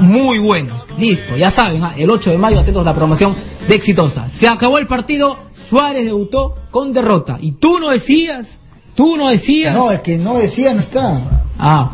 muy 0.00 0.38
buenos. 0.38 0.84
Listo, 0.98 1.36
ya 1.36 1.50
saben, 1.50 1.82
¿ah? 1.82 1.94
el 1.96 2.10
8 2.10 2.30
de 2.30 2.38
mayo 2.38 2.60
atentos 2.60 2.82
a 2.82 2.90
la 2.90 2.94
promoción 2.94 3.34
de 3.66 3.74
Exitosa. 3.74 4.28
Se 4.28 4.46
acabó 4.46 4.78
el 4.78 4.86
partido, 4.86 5.38
Suárez 5.72 6.04
debutó 6.04 6.54
con 6.70 6.92
derrota. 6.92 7.38
Y 7.40 7.52
tú 7.52 7.78
no 7.80 7.88
decías, 7.88 8.46
tú 8.94 9.16
no 9.16 9.30
decías. 9.30 9.72
No, 9.74 9.90
el 9.90 10.02
que 10.02 10.18
no 10.18 10.36
decía 10.36 10.74
no 10.74 10.80
está. 10.80 11.44
Ah, 11.58 11.92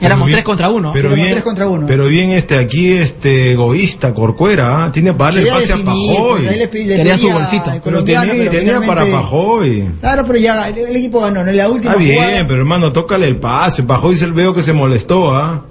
éramos 0.00 0.26
bien- 0.28 0.36
tres 0.36 0.44
contra 0.44 0.70
uno. 0.70 0.92
Pero 0.92 1.12
bien, 1.12 1.30
tres 1.32 1.42
contra 1.42 1.66
uno. 1.66 1.88
pero 1.88 2.06
bien 2.06 2.30
este 2.30 2.56
aquí 2.56 2.92
este 2.92 3.50
egoísta 3.50 4.14
Corcuera, 4.14 4.84
¿ah? 4.84 4.92
tiene 4.92 5.12
para 5.12 5.34
darle 5.34 5.48
el 5.48 5.54
pase 5.56 5.72
a 5.72 5.76
Pajoy. 5.84 6.42
pues, 6.44 6.56
le 6.56 6.56
le 6.86 6.96
Quería 6.98 7.18
su 7.18 7.28
bolsita. 7.32 7.80
Pero 7.82 8.04
tenía, 8.04 8.22
pero 8.30 8.50
tenía 8.52 8.80
para 8.86 9.10
Pajoy. 9.10 9.88
Claro, 9.98 10.22
pero 10.24 10.38
ya 10.38 10.68
el, 10.68 10.78
el 10.78 10.94
equipo 10.96 11.20
ganó, 11.20 11.42
¿no? 11.42 11.50
En 11.50 11.56
la 11.56 11.68
última 11.68 11.94
Está 11.94 12.04
bien, 12.04 12.14
jugada. 12.22 12.46
pero 12.46 12.60
hermano, 12.60 12.92
tócale 12.92 13.26
el 13.26 13.40
pase. 13.40 13.82
Pajoy 13.82 14.16
se 14.16 14.26
veo 14.26 14.54
que 14.54 14.62
se 14.62 14.72
molestó, 14.72 15.32
¿ah? 15.36 15.64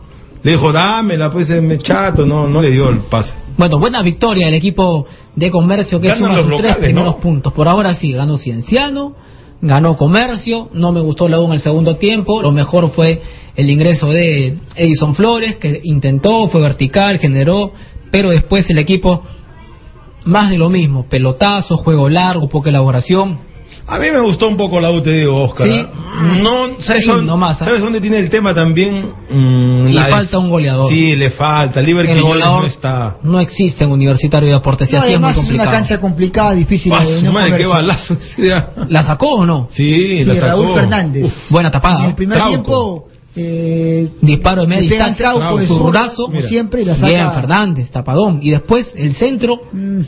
Le 0.43 0.51
dijo, 0.51 0.73
dámela, 0.73 1.31
pues, 1.31 1.47
me 1.61 1.77
chato, 1.79 2.25
no, 2.25 2.49
no 2.49 2.61
le 2.61 2.69
dio 2.69 2.89
el 2.89 2.97
pase. 3.09 3.33
Bueno, 3.57 3.79
buena 3.79 4.01
victoria 4.03 4.47
del 4.47 4.55
equipo 4.55 5.07
de 5.35 5.51
comercio 5.51 5.99
que 5.99 6.07
Ganan 6.07 6.23
suma 6.23 6.37
los 6.37 6.47
sus 6.47 6.57
tres 6.57 6.71
locales, 6.71 6.83
primeros 6.85 7.15
¿no? 7.15 7.21
puntos. 7.21 7.53
Por 7.53 7.67
ahora 7.67 7.93
sí, 7.93 8.13
ganó 8.13 8.37
Cienciano, 8.37 9.15
ganó 9.61 9.97
Comercio, 9.97 10.69
no 10.73 10.91
me 10.91 11.01
gustó 11.01 11.27
la 11.27 11.39
U 11.39 11.45
en 11.47 11.53
el 11.53 11.59
segundo 11.61 11.97
tiempo, 11.97 12.41
lo 12.41 12.51
mejor 12.51 12.89
fue 12.91 13.21
el 13.55 13.69
ingreso 13.69 14.11
de 14.11 14.57
Edison 14.75 15.15
Flores, 15.15 15.57
que 15.57 15.81
intentó, 15.83 16.47
fue 16.49 16.61
vertical, 16.61 17.19
generó, 17.19 17.73
pero 18.11 18.29
después 18.29 18.69
el 18.69 18.77
equipo 18.77 19.23
más 20.25 20.49
de 20.49 20.57
lo 20.57 20.69
mismo, 20.69 21.07
pelotazo, 21.07 21.77
juego 21.77 22.09
largo, 22.09 22.49
poca 22.49 22.69
elaboración. 22.69 23.39
A 23.87 23.99
mí 23.99 24.07
me 24.11 24.19
gustó 24.19 24.47
un 24.47 24.57
poco 24.57 24.79
la 24.79 24.89
U, 24.89 24.99
te 25.01 25.11
digo, 25.11 25.43
Oscar. 25.43 25.67
Sí. 25.67 25.85
No, 26.41 26.79
¿sabes, 26.79 27.03
Sí, 27.03 27.07
dónde- 27.11 27.25
nomás. 27.27 27.59
¿sabes 27.59 27.81
dónde 27.81 28.01
tiene 28.01 28.17
el 28.17 28.29
tema 28.29 28.53
también? 28.55 29.11
Mm, 29.29 29.85
Le 29.85 29.93
la 29.93 30.05
falta 30.07 30.39
un 30.39 30.49
goleador. 30.49 30.91
Sí, 30.91 31.15
le 31.15 31.29
falta. 31.29 31.81
Liber 31.81 32.05
El 32.07 32.21
goleador 32.21 32.61
no 32.61 32.67
está. 32.67 33.17
no 33.23 33.39
existe 33.39 33.83
en 33.83 33.91
Universitario 33.91 34.47
de 34.47 34.53
Deportes, 34.55 34.91
No, 34.91 34.97
así 34.99 35.13
es 35.13 35.19
muy 35.19 35.29
además 35.29 35.31
es 35.31 35.37
una 35.37 35.45
complicado. 35.47 35.71
cancha 35.77 35.97
complicada, 35.99 36.51
difícil. 36.55 36.93
Ah, 36.97 37.05
de 37.05 37.21
no 37.21 37.31
madre, 37.31 37.57
qué 37.57 37.65
balazo. 37.67 38.17
¿La 38.89 39.03
sacó 39.03 39.33
o 39.35 39.45
no? 39.45 39.67
Sí, 39.69 40.19
Sí, 40.19 40.25
la 40.25 40.35
sacó. 40.35 40.47
Raúl 40.63 40.73
Fernández. 40.79 41.33
Buena 41.49 41.69
tapada. 41.69 41.99
En 41.99 42.05
el 42.05 42.15
primer 42.15 42.37
Trauco. 42.39 42.51
tiempo, 42.53 43.03
eh, 43.35 44.09
Disparo 44.21 44.61
de 44.61 44.67
media 44.67 44.81
distancia, 44.89 45.31
Trauco 45.33 45.57
de 45.59 45.67
zurdazo, 45.67 46.15
zurda, 46.15 46.25
como 46.37 46.41
siempre, 46.47 46.81
y 46.81 46.85
la 46.85 46.95
saca. 46.95 47.07
bien 47.07 47.31
Fernández, 47.33 47.91
tapadón. 47.91 48.39
Y 48.41 48.49
después 48.49 48.93
el 48.95 49.13
centro, 49.13 49.59
Mm, 49.71 50.01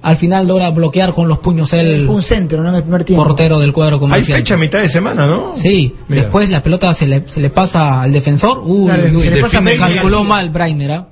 al 0.00 0.16
final 0.16 0.46
logra 0.46 0.70
bloquear 0.70 1.12
con 1.12 1.26
los 1.28 1.38
puños 1.38 1.72
el 1.72 2.08
un 2.08 2.22
centro, 2.22 2.62
¿no? 2.62 2.68
En 2.70 2.76
el 2.76 2.82
primer 2.82 3.04
tiempo. 3.04 3.24
portero 3.24 3.58
del 3.58 3.72
cuadro 3.72 3.96
Hay 3.96 4.00
comercial. 4.00 4.38
fecha 4.38 4.54
a 4.54 4.58
mitad 4.58 4.78
de 4.80 4.88
semana, 4.88 5.26
¿no? 5.26 5.54
Sí, 5.56 5.94
Mira. 6.08 6.22
después 6.22 6.48
la 6.50 6.62
pelota 6.62 6.92
se 6.94 7.06
le, 7.06 7.28
se 7.28 7.40
le 7.40 7.50
pasa 7.50 8.02
al 8.02 8.12
defensor. 8.12 8.62
Uy, 8.64 8.86
Claro, 8.86 9.02
uy, 9.16 9.22
se 9.22 9.30
le 9.30 9.40
pasa 9.40 9.62
calculó 9.62 10.24
mal 10.24 10.50
Brainer. 10.50 10.90
¿ah? 10.92 11.08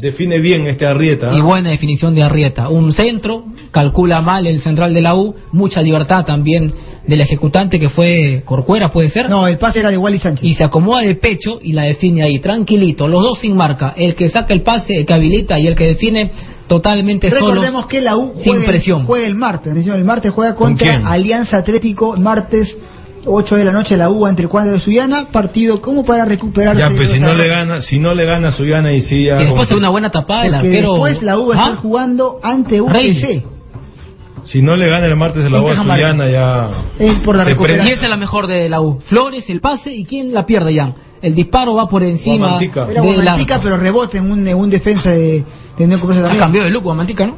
Define 0.00 0.38
bien 0.38 0.66
este 0.66 0.86
Arrieta. 0.86 1.30
Y 1.36 1.40
buena 1.40 1.70
definición 1.70 2.14
de 2.14 2.22
Arrieta. 2.22 2.68
Un 2.68 2.92
centro, 2.92 3.44
calcula 3.70 4.20
mal 4.20 4.46
el 4.46 4.60
central 4.60 4.94
de 4.94 5.02
la 5.02 5.14
U, 5.14 5.34
mucha 5.52 5.82
libertad 5.82 6.24
también 6.24 6.72
del 7.06 7.20
ejecutante 7.20 7.80
que 7.80 7.88
fue 7.88 8.42
Corcuera, 8.44 8.90
puede 8.90 9.08
ser. 9.08 9.28
No, 9.28 9.46
el 9.46 9.58
pase 9.58 9.80
era 9.80 9.90
de 9.90 9.96
Wally 9.96 10.18
Sánchez. 10.18 10.44
Y 10.44 10.54
se 10.54 10.64
acomoda 10.64 11.02
de 11.02 11.14
pecho 11.16 11.58
y 11.62 11.72
la 11.72 11.82
define 11.82 12.22
ahí, 12.22 12.38
tranquilito, 12.38 13.08
los 13.08 13.22
dos 13.22 13.38
sin 13.40 13.56
marca. 13.56 13.94
El 13.96 14.14
que 14.14 14.28
saca 14.28 14.54
el 14.54 14.62
pase, 14.62 14.96
el 14.96 15.06
que 15.06 15.14
habilita 15.14 15.58
y 15.58 15.66
el 15.66 15.74
que 15.74 15.86
define 15.86 16.30
totalmente 16.66 17.30
solo. 17.30 17.48
Recordemos 17.48 17.86
que 17.86 18.00
la 18.00 18.16
U 18.16 18.32
sin 18.36 18.52
juega, 18.52 18.66
presión. 18.68 19.04
juega 19.04 19.26
el 19.26 19.34
martes. 19.34 19.86
El 19.86 20.04
martes 20.04 20.32
juega 20.32 20.54
contra? 20.54 21.08
Alianza 21.08 21.58
Atlético, 21.58 22.16
martes 22.16 22.76
8 23.26 23.56
de 23.56 23.64
la 23.64 23.72
noche 23.72 23.96
la 23.96 24.10
U 24.10 24.24
ante 24.26 24.42
el 24.42 24.48
cuadro 24.48 24.72
de 24.72 24.80
Suyana, 24.80 25.28
partido 25.30 25.80
como 25.82 26.04
para 26.04 26.24
recuperarse. 26.24 26.80
Ya, 26.80 26.88
pues 26.96 27.10
de 27.10 27.16
si 27.16 27.20
no 27.20 27.34
le 27.34 27.48
gana, 27.48 27.80
si 27.80 27.98
no 27.98 28.14
le 28.14 28.24
gana 28.24 28.48
a 28.48 28.52
Suyana 28.52 28.92
y 28.92 29.00
sí 29.02 29.24
ya. 29.26 29.36
Y 29.36 29.44
después 29.44 29.62
hace 29.64 29.76
una 29.76 29.88
buena 29.90 30.10
tapada 30.10 30.46
el 30.46 30.52
Porque 30.52 30.68
arquero. 30.68 30.92
después 30.94 31.22
la 31.22 31.38
U 31.38 31.48
va 31.48 31.54
a 31.54 31.58
estar 31.58 31.72
¿Ah? 31.74 31.80
jugando 31.80 32.38
ante. 32.42 32.80
Reyes. 32.86 33.42
Si 34.44 34.62
no 34.62 34.74
le 34.74 34.88
gana 34.88 35.06
el 35.06 35.16
martes 35.16 35.44
de 35.44 35.50
la 35.50 35.58
En 35.58 35.64
U 35.64 35.66
a 35.66 35.70
Cajamarca. 35.70 36.02
Suyana 36.12 36.30
ya. 36.30 36.70
Es 36.98 37.14
por 37.20 37.36
la 37.36 37.44
Se 37.44 37.50
Y 37.50 37.52
recuperación. 37.52 37.86
esa 37.94 38.04
es 38.04 38.10
la 38.10 38.16
mejor 38.16 38.46
de 38.46 38.68
la 38.68 38.80
U. 38.80 39.00
Flores, 39.04 39.48
el 39.50 39.60
pase 39.60 39.94
y 39.94 40.04
quién 40.04 40.32
la 40.32 40.46
pierde 40.46 40.72
ya. 40.74 40.94
El 41.20 41.34
disparo 41.34 41.74
va 41.74 41.86
por 41.86 42.02
encima 42.02 42.36
Guamantica. 42.48 42.86
Del 42.86 43.02
Guamantica, 43.02 43.54
arco. 43.56 43.64
pero 43.64 43.76
rebote 43.76 44.16
en 44.18 44.30
un, 44.32 44.48
en 44.48 44.56
un 44.56 44.70
defensa 44.70 45.10
de, 45.10 45.44
de 45.76 45.98
Comercio 45.98 46.26
Ah, 46.26 46.36
cambió 46.38 46.64
de 46.64 46.70
look 46.70 46.84
Guamantica, 46.84 47.26
¿no? 47.26 47.36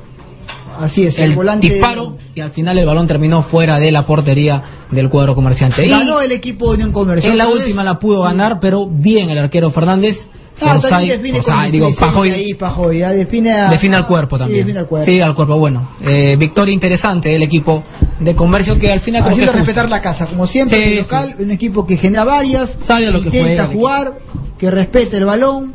Así 0.81 1.05
es, 1.07 1.19
el, 1.19 1.31
El 1.31 1.37
volante. 1.37 1.69
disparo 1.69 2.17
y 2.35 2.41
al 2.41 2.51
final 2.53 2.79
el 2.79 2.87
balón 2.87 3.07
terminó 3.07 3.43
fuera 3.43 3.79
de 3.79 3.91
la 3.93 4.05
portería 4.07 4.63
del 4.91 5.09
cuadro 5.09 5.35
comerciante. 5.35 5.85
Y 5.87 5.89
Ganó 5.91 6.21
el 6.21 6.33
equipo 6.33 6.69
de 6.69 6.75
Unión 6.75 6.93
Comercio. 6.93 7.31
en 7.31 7.39
la 7.39 7.49
última 7.49 7.83
la 7.85 7.99
pudo 7.99 8.23
ganar, 8.23 8.59
pero 8.61 8.87
bien 8.89 9.31
el 9.31 9.39
arquero 9.39 9.71
Fernández. 9.71 10.29
Ah, 10.61 10.77
Orsay- 10.79 11.09
define 11.09 11.41
con 11.43 11.55
Orsay, 11.55 11.71
digo, 11.73 11.89
inteligencia 11.89 12.07
Pajoy 12.07 12.31
ahí, 12.31 12.55
Pajoy, 12.55 12.99
ya 12.99 13.11
define, 13.11 13.53
a- 13.53 13.69
define 13.71 13.97
al 13.97 14.07
cuerpo 14.07 14.37
Sí, 14.37 14.41
también. 14.43 14.61
define 14.61 14.79
al 14.81 14.87
cuerpo. 14.87 15.11
Sí, 15.11 15.21
al 15.21 15.35
cuerpo, 15.35 15.57
bueno. 15.59 15.91
Eh, 16.03 16.37
victoria 16.39 16.73
interesante 16.73 17.31
del 17.31 17.43
equipo 17.43 17.83
de 18.21 18.35
comercio 18.37 18.79
que 18.79 18.93
al 18.93 19.01
final 19.01 19.23
que 19.25 19.31
Haciendo 19.31 19.51
justo. 19.51 19.59
respetar 19.67 19.89
la 19.89 20.01
casa, 20.01 20.27
como 20.27 20.47
siempre, 20.47 20.77
Sí, 20.79 20.93
el 20.93 20.99
local, 20.99 21.35
un 21.39 21.51
equipo 21.51 21.85
que 21.87 21.97
genera 21.97 22.25
varias, 22.25 22.79
Sabe 22.85 23.07
que 23.11 23.19
intenta 23.19 23.65
juega 23.65 23.67
jugar, 23.67 24.13
que 24.59 24.71
respete 24.71 25.17
el 25.17 25.25
balón 25.25 25.75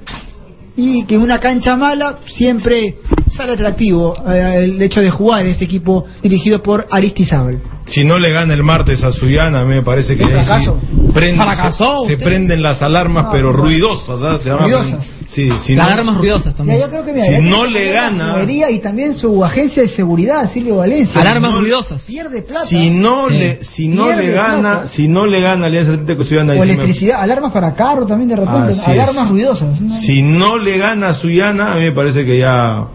y 0.77 1.03
que 1.05 1.15
en 1.15 1.21
una 1.21 1.39
cancha 1.39 1.75
mala 1.75 2.19
siempre 2.27 2.97
sale 3.37 3.53
atractivo 3.53 4.15
eh, 4.27 4.63
el 4.65 4.81
hecho 4.81 4.99
de 5.01 5.09
jugar 5.09 5.45
este 5.45 5.65
equipo 5.65 6.05
dirigido 6.21 6.61
por 6.61 6.87
Aristizábal. 6.91 7.59
Si 7.85 8.03
no 8.03 8.19
le 8.19 8.31
gana 8.31 8.53
el 8.53 8.63
martes 8.63 9.01
a 9.03 9.13
Suyana, 9.13 9.61
a 9.61 9.63
mí 9.63 9.75
me 9.75 9.81
parece 9.83 10.17
que 10.17 10.23
¿Es 10.23 10.29
ahí 10.29 10.35
sí 10.39 10.45
fracaso? 10.45 10.79
prende- 11.13 11.37
Fracasó 11.37 12.05
se, 12.07 12.17
prenden 12.17 12.61
las 12.61 12.81
alarmas, 12.81 13.25
No, 13.25 13.31
pero 13.31 13.51
no. 13.53 13.57
ruidosas. 13.59 14.41
Se 14.41 14.49
llama- 14.49 14.63
Ruidosas. 14.63 15.09
Sí, 15.29 15.49
si 15.65 15.75
Las 15.75 15.87
no- 15.87 15.93
alarmas 15.93 16.17
ruidosas 16.17 16.53
Ya, 16.53 16.57
también. 16.57 16.79
yo 16.81 16.89
creo 16.89 17.05
que 17.05 17.13
mira, 17.13 17.25
Si 17.25 17.41
no 17.49 17.65
le 17.65 17.91
gana- 17.91 18.35
y 18.71 18.79
también 18.79 19.13
su 19.13 19.43
agencia 19.45 19.83
de 19.83 19.87
seguridad, 19.87 20.49
Silvio 20.51 20.77
Valencia. 20.77 21.21
Alarmas 21.21 21.51
no- 21.51 21.59
ruidosas. 21.61 22.01
Pierde 22.01 22.41
plata. 22.41 22.65
Si 22.65 22.89
no 22.89 23.27
Sí. 23.27 23.33
le, 23.35 23.63
si 23.63 23.87
no 23.87 24.05
Pierde 24.05 24.23
le 24.27 24.31
gana, 24.33 24.59
plata. 24.71 24.87
si 24.87 25.07
no 25.07 25.25
le 25.25 25.39
gana 25.41 25.67
Alianza 25.67 25.91
Atlético 25.93 26.23
Suyana, 26.23 26.53
o 26.53 26.55
me- 26.57 26.63
electricidad, 26.63 27.21
alarmas 27.21 27.51
para 27.53 27.73
carro 27.73 28.05
también 28.05 28.29
de 28.29 28.35
repente, 28.37 28.71
Así 28.73 28.81
es. 28.81 28.87
alarmas 28.87 29.29
ruidosas. 29.29 29.77
si 30.05 30.21
no 30.23 30.57
le 30.57 30.77
gana 30.77 31.09
a 31.09 31.13
Suyana, 31.15 31.73
a 31.73 31.75
mí 31.75 31.83
me 31.83 31.91
parece 31.93 32.25
que 32.25 32.37
ya 32.39 32.85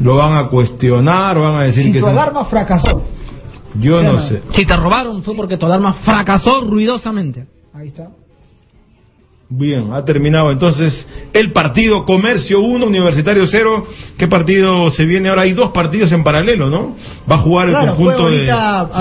lo 0.00 0.16
van 0.16 0.36
a 0.36 0.48
cuestionar, 0.48 1.38
van 1.38 1.56
a 1.62 1.64
decir 1.64 1.84
Si 1.84 1.92
que 1.92 1.98
tu 2.00 2.06
es 2.06 2.12
un- 2.12 2.18
alarma 2.18 2.44
fracasó. 2.46 3.02
yo 3.74 3.98
¿Sí 4.00 4.06
o 4.06 4.12
no 4.12 4.22
sé. 4.28 4.42
Si 4.52 4.64
te 4.66 4.76
robaron 4.76 5.22
fue 5.22 5.34
porque 5.34 5.56
tu 5.56 5.66
alarma 5.66 5.92
fracasó 5.94 6.60
ruidosamente. 6.62 7.46
Ahí 7.74 7.88
está. 7.88 8.08
Bien, 9.54 9.92
ha 9.92 10.02
terminado 10.02 10.50
entonces 10.50 11.06
el 11.34 11.52
partido 11.52 12.06
Comercio 12.06 12.60
1, 12.60 12.86
Universitario 12.86 13.46
0. 13.46 13.86
¿Qué 14.16 14.26
partido 14.26 14.90
se 14.90 15.04
viene 15.04 15.28
ahora? 15.28 15.42
Hay 15.42 15.52
dos 15.52 15.72
partidos 15.72 16.10
en 16.12 16.24
paralelo, 16.24 16.70
¿no? 16.70 16.96
Va 17.30 17.34
a 17.34 17.38
jugar 17.38 17.68
el 17.68 17.74
Claro, 17.74 17.94
conjunto 17.96 18.30
de. 18.30 18.50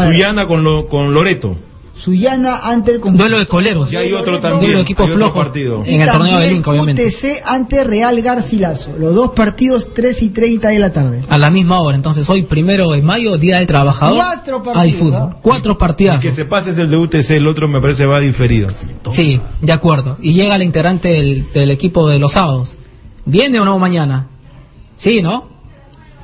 Suyana 0.08 0.48
con, 0.48 0.62
lo, 0.64 0.88
con 0.88 1.14
Loreto. 1.14 1.56
Suyana 2.04 2.58
ante 2.64 2.92
el 2.92 3.00
conjunto. 3.00 3.24
Duelo 3.24 3.38
de 3.40 3.48
coleros. 3.48 3.92
Y 3.94 3.96
hay 3.96 4.12
otro 4.12 4.40
también. 4.40 4.62
Duelo 4.62 4.78
de 4.78 4.82
equipos 4.84 5.06
hay 5.06 5.12
otro 5.12 5.26
flojos. 5.26 5.44
partido. 5.46 5.84
Y 5.86 5.94
En 5.94 6.02
el 6.02 6.10
torneo 6.10 6.40
de 6.40 6.52
Inca, 6.54 6.72
obviamente. 6.72 7.06
UTC 7.08 7.44
ante 7.46 7.84
Real 7.84 8.20
Garcilaso. 8.22 8.94
Los 8.98 9.14
dos 9.14 9.32
partidos 9.32 9.88
3 9.94 10.22
y 10.24 10.30
30 10.30 10.70
de 10.70 10.80
la 10.80 10.92
tarde. 10.92 11.24
A 11.30 11.38
la 11.38 11.50
misma 11.52 11.80
hora, 11.80 11.96
entonces 11.96 12.28
hoy 12.30 12.44
primero 12.44 12.90
de 12.92 13.02
mayo, 13.02 13.38
Día 13.38 13.58
del 13.58 13.68
Trabajador. 13.68 14.18
Cuatro 14.18 14.64
partidos, 14.64 14.84
Hay 14.84 14.94
fútbol. 14.94 15.12
¿no? 15.20 15.36
Cuatro 15.42 15.78
partidas. 15.78 16.16
El 16.24 16.30
que 16.32 16.36
se 16.36 16.46
pase 16.46 16.72
es 16.72 16.78
el 16.80 16.90
de 16.90 16.98
UTC, 16.98 17.30
el 17.32 17.48
otro 17.48 17.68
me 17.68 17.80
parece 17.80 18.06
va 18.06 18.20
diferido. 18.20 18.70
Sí, 19.12 19.40
de 19.62 19.72
acuerdo. 19.72 20.18
Y 20.22 20.34
llega 20.34 20.58
la 20.58 20.64
integrante 20.64 21.10
del, 21.10 21.52
del 21.54 21.70
equipo 21.72 22.08
de 22.10 22.18
los 22.20 22.34
sábados. 22.34 22.78
¿Viene 23.26 23.60
o 23.60 23.66
no 23.66 23.78
mañana? 23.78 24.28
Sí, 24.96 25.22
¿no? 25.22 25.50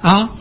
Ah, 0.01 0.32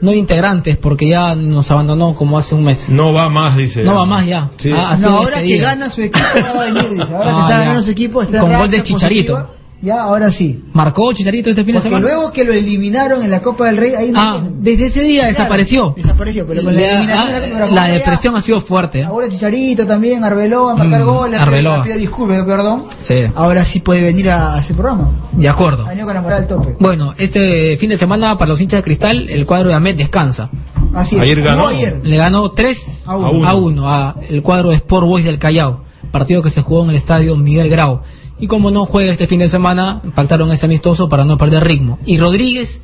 no 0.00 0.10
hay 0.10 0.18
integrantes 0.18 0.76
porque 0.76 1.08
ya 1.08 1.34
nos 1.34 1.70
abandonó 1.70 2.14
como 2.14 2.38
hace 2.38 2.54
un 2.54 2.64
mes. 2.64 2.88
No 2.88 3.12
va 3.12 3.28
más, 3.28 3.56
dice. 3.56 3.82
No 3.82 3.94
va 3.96 4.06
más 4.06 4.26
ya. 4.26 4.50
Sí. 4.56 4.70
Ah, 4.74 4.96
No, 4.98 5.08
ahora 5.10 5.36
que 5.38 5.42
despedida. 5.42 5.70
gana 5.74 5.90
su 5.90 6.02
equipo 6.02 6.26
no 6.34 6.54
va 6.54 6.62
a 6.62 6.64
venir. 6.64 6.90
dice. 6.90 7.14
Ahora 7.14 7.30
Ah, 7.30 7.34
que 7.36 7.40
está 7.42 7.48
ya. 7.50 7.58
ganando 7.58 7.82
su 7.82 7.90
equipo 7.90 8.22
está 8.22 8.36
en 8.36 8.42
Con 8.42 8.52
gol 8.52 8.70
de 8.70 8.82
Chicharito. 8.82 9.32
positiva. 9.34 9.56
Ya, 9.82 10.02
ahora 10.02 10.30
sí. 10.30 10.64
¿Marcó 10.72 11.12
Chicharito 11.12 11.50
este 11.50 11.62
fin 11.64 11.74
de 11.74 11.80
semana? 11.82 12.00
luego 12.00 12.32
que 12.32 12.44
lo 12.44 12.52
eliminaron 12.52 13.22
en 13.22 13.30
la 13.30 13.40
Copa 13.40 13.66
del 13.66 13.76
Rey, 13.76 13.94
ahí 13.94 14.10
no 14.10 14.18
Ah, 14.20 14.42
desde 14.58 14.86
ese 14.86 15.00
día 15.00 15.20
Claro, 15.22 15.36
desapareció. 15.36 15.94
Desapareció, 15.96 16.46
pero 16.46 16.64
con 16.64 16.74
la, 16.74 16.80
La- 16.80 16.88
eliminación 16.92 17.28
de 17.28 17.62
ah, 17.62 17.66
la 17.70 17.88
ya- 17.88 17.94
depresión 17.94 18.36
ha 18.36 18.40
sido 18.42 18.60
fuerte. 18.62 19.00
¿eh? 19.00 19.04
Ahora 19.04 19.28
Chicharito 19.28 19.86
también, 19.86 20.24
Arbeloa, 20.24 20.72
a 20.72 20.76
marcar 20.76 21.02
Mm, 21.02 21.06
goles, 21.06 21.40
Arbeloa. 21.40 21.82
pide 21.84 21.98
disculpas, 21.98 22.42
perdón. 22.44 22.84
Sí, 23.02 23.14
Ahora 23.34 23.64
sí 23.66 23.80
puede 23.80 24.02
venir 24.02 24.30
a, 24.30 24.54
a 24.54 24.58
ese 24.60 24.72
programa. 24.74 25.10
de 25.32 25.48
acuerdo. 25.48 25.84
Ha 25.86 25.94
con 26.04 26.14
la 26.14 26.22
moral 26.22 26.42
al 26.42 26.46
tope. 26.48 26.76
Bueno, 26.80 27.14
este 27.18 27.76
fin 27.76 27.90
de 27.90 27.98
semana 27.98 28.36
para 28.38 28.48
los 28.50 28.60
hinchas 28.60 28.78
de 28.78 28.84
cristal, 28.84 29.28
el 29.28 29.44
cuadro 29.46 29.68
de 29.68 29.74
Ahmed 29.74 29.96
descansa. 29.96 30.50
Así 30.94 31.16
es. 31.16 31.22
Ayer 31.22 31.42
ganó. 31.42 31.66
Ayer. 31.68 32.00
Le 32.02 32.16
ganó 32.16 32.50
3 32.52 33.04
A 33.06 33.12
a 33.12 33.16
uno. 33.18 33.56
1 33.58 33.88
a, 33.88 34.14
el 34.30 34.42
cuadro 34.42 34.70
de 34.70 34.76
Sport 34.76 35.06
Boys 35.06 35.24
del 35.26 35.38
Callao, 35.38 35.82
partido 36.10 36.42
que 36.42 36.50
se 36.50 36.62
jugó 36.62 36.82
en 36.84 36.90
el 36.90 36.96
estadio 36.96 37.36
Miguel 37.36 37.68
Grau. 37.68 38.00
Y 38.38 38.46
como 38.46 38.70
no 38.70 38.84
juega 38.86 39.12
este 39.12 39.26
fin 39.26 39.40
de 39.40 39.48
semana, 39.48 40.02
faltaron 40.14 40.50
ese 40.52 40.66
amistoso 40.66 41.08
para 41.08 41.24
no 41.24 41.38
perder 41.38 41.64
ritmo. 41.64 41.98
Y 42.04 42.18
Rodríguez, 42.18 42.80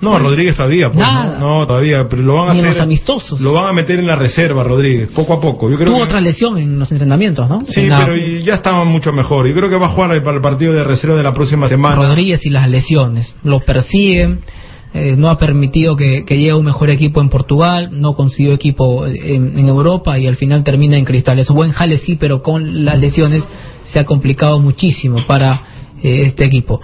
No, 0.00 0.16
Rodríguez 0.16 0.54
todavía, 0.54 0.92
pues, 0.92 1.00
Nada. 1.00 1.38
no, 1.40 1.58
no, 1.58 1.66
todavía, 1.66 2.08
pero 2.08 2.22
lo 2.22 2.34
van 2.34 2.50
a 2.50 2.52
ni 2.52 2.60
hacer. 2.60 2.70
los 2.70 2.80
amistosos. 2.80 3.40
Lo 3.40 3.52
van 3.52 3.66
a 3.66 3.72
meter 3.72 3.98
en 3.98 4.06
la 4.06 4.14
reserva, 4.14 4.62
Rodríguez, 4.62 5.08
poco 5.12 5.32
a 5.34 5.40
poco. 5.40 5.68
Yo 5.68 5.74
creo 5.76 5.88
Tuvo 5.88 5.96
que- 5.98 6.04
otra 6.04 6.20
lesión 6.20 6.56
en 6.56 6.78
los 6.78 6.92
entrenamientos, 6.92 7.48
¿no? 7.48 7.60
Sí, 7.66 7.80
En 7.80 7.88
la- 7.88 8.04
pero 8.06 8.16
ya 8.16 8.54
estaba 8.54 8.84
mucho 8.84 9.12
mejor. 9.12 9.48
Yo 9.48 9.54
creo 9.56 9.68
que 9.68 9.76
va 9.76 9.86
a 9.86 9.90
jugar 9.90 10.22
para 10.22 10.36
el 10.36 10.42
partido 10.42 10.72
de 10.72 10.84
reserva 10.84 11.16
de 11.16 11.24
la 11.24 11.34
próxima 11.34 11.66
semana. 11.66 11.96
Rodríguez 11.96 12.46
y 12.46 12.50
las 12.50 12.68
lesiones. 12.68 13.34
Lo 13.42 13.58
persiguen, 13.58 14.40
eh, 14.94 15.16
no 15.18 15.28
ha 15.28 15.38
permitido 15.38 15.96
que, 15.96 16.24
llegue 16.26 16.54
un 16.54 16.64
mejor 16.64 16.88
equipo 16.88 17.20
en 17.20 17.28
Portugal, 17.28 17.90
no 17.92 18.14
consiguió 18.14 18.54
equipo 18.54 19.06
en, 19.06 19.68
Europa 19.68 20.18
y 20.18 20.26
al 20.26 20.36
final 20.36 20.64
termina 20.64 20.96
en 20.96 21.04
cristales. 21.04 21.48
Buen 21.48 21.72
jale 21.72 21.98
sí, 21.98 22.16
pero 22.16 22.42
con 22.42 22.84
las 22.84 22.98
lesiones 22.98 23.46
se 23.84 23.98
ha 23.98 24.04
complicado 24.04 24.60
muchísimo 24.60 25.18
para 25.26 25.60
eh, 26.02 26.22
este 26.24 26.44
equipo. 26.44 26.80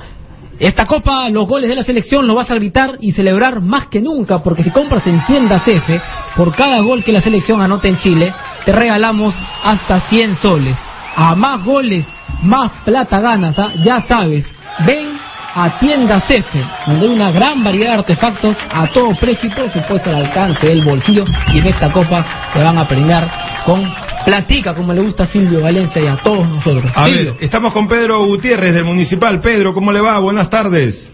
Esta 0.58 0.86
copa, 0.86 1.28
los 1.30 1.48
goles 1.48 1.68
de 1.68 1.74
la 1.74 1.82
selección 1.82 2.26
lo 2.26 2.34
vas 2.34 2.50
a 2.50 2.54
gritar 2.54 2.98
y 3.00 3.12
celebrar 3.12 3.60
más 3.60 3.88
que 3.88 4.00
nunca, 4.00 4.42
porque 4.42 4.62
si 4.62 4.70
compras 4.70 5.06
en 5.06 5.24
tiendas 5.26 5.66
F, 5.66 6.00
por 6.36 6.54
cada 6.54 6.80
gol 6.80 7.02
que 7.02 7.12
la 7.12 7.20
selección 7.20 7.60
anota 7.60 7.88
en 7.88 7.96
Chile, 7.96 8.32
te 8.64 8.72
regalamos 8.72 9.34
hasta 9.64 10.00
100 10.00 10.36
soles. 10.36 10.76
A 11.16 11.34
más 11.34 11.64
goles, 11.64 12.06
más 12.42 12.70
plata 12.84 13.20
ganas, 13.20 13.58
¿ah? 13.58 13.72
ya 13.82 14.02
sabes. 14.02 14.46
Ven 14.86 15.23
a 15.54 15.78
Tiendas 15.78 16.28
F, 16.30 16.64
donde 16.86 17.06
hay 17.06 17.12
una 17.12 17.30
gran 17.30 17.62
variedad 17.62 17.92
de 17.92 17.98
artefactos 18.00 18.56
a 18.72 18.86
todo 18.88 19.14
precio 19.16 19.48
y 19.48 19.54
por 19.54 19.72
supuesto 19.72 20.10
al 20.10 20.16
alcance 20.16 20.66
del 20.66 20.82
bolsillo. 20.84 21.24
Y 21.52 21.58
en 21.58 21.66
esta 21.66 21.92
copa 21.92 22.24
te 22.52 22.62
van 22.62 22.76
a 22.76 22.84
premiar 22.86 23.30
con 23.64 23.82
platica, 24.24 24.74
como 24.74 24.92
le 24.92 25.00
gusta 25.02 25.24
a 25.24 25.26
Silvio 25.26 25.60
Valencia 25.60 26.02
y 26.02 26.06
a 26.06 26.16
todos 26.22 26.48
nosotros. 26.48 26.90
A 26.94 27.04
Silvio. 27.04 27.34
ver, 27.34 27.44
estamos 27.44 27.72
con 27.72 27.86
Pedro 27.86 28.24
Gutiérrez 28.26 28.74
del 28.74 28.84
Municipal. 28.84 29.40
Pedro, 29.40 29.72
¿cómo 29.72 29.92
le 29.92 30.00
va? 30.00 30.18
Buenas 30.18 30.50
tardes. 30.50 31.10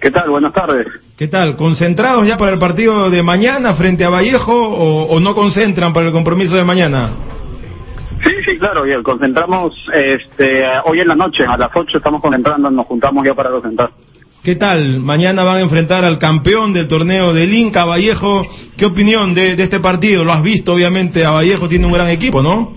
¿Qué 0.00 0.10
tal? 0.10 0.30
Buenas 0.30 0.52
tardes. 0.52 0.86
¿Qué 1.16 1.26
tal? 1.28 1.56
¿Concentrados 1.56 2.26
ya 2.26 2.36
para 2.36 2.52
el 2.52 2.58
partido 2.58 3.10
de 3.10 3.22
mañana 3.22 3.74
frente 3.74 4.04
a 4.04 4.08
Vallejo 4.08 4.52
o, 4.54 5.04
o 5.04 5.20
no 5.20 5.34
concentran 5.34 5.92
para 5.92 6.06
el 6.06 6.12
compromiso 6.12 6.56
de 6.56 6.64
mañana? 6.64 7.10
Sí, 8.24 8.32
sí, 8.44 8.58
claro, 8.58 8.82
bien. 8.82 9.02
Concentramos 9.02 9.72
este, 9.92 10.62
hoy 10.84 11.00
en 11.00 11.08
la 11.08 11.14
noche, 11.14 11.44
a 11.44 11.56
las 11.56 11.70
8 11.74 11.98
estamos 11.98 12.20
concentrando, 12.20 12.70
nos 12.70 12.86
juntamos 12.86 13.24
ya 13.24 13.34
para 13.34 13.50
concentrar. 13.50 13.90
¿Qué 14.42 14.56
tal? 14.56 15.00
Mañana 15.00 15.44
van 15.44 15.56
a 15.56 15.60
enfrentar 15.60 16.04
al 16.04 16.18
campeón 16.18 16.72
del 16.72 16.88
torneo 16.88 17.32
del 17.34 17.52
Inca, 17.52 17.84
Vallejo. 17.84 18.42
¿Qué 18.76 18.86
opinión 18.86 19.34
de, 19.34 19.54
de 19.54 19.62
este 19.64 19.80
partido? 19.80 20.24
Lo 20.24 20.32
has 20.32 20.42
visto, 20.42 20.72
obviamente, 20.72 21.24
a 21.24 21.32
Vallejo 21.32 21.68
tiene 21.68 21.86
un 21.86 21.92
gran 21.92 22.08
equipo, 22.08 22.42
¿no? 22.42 22.74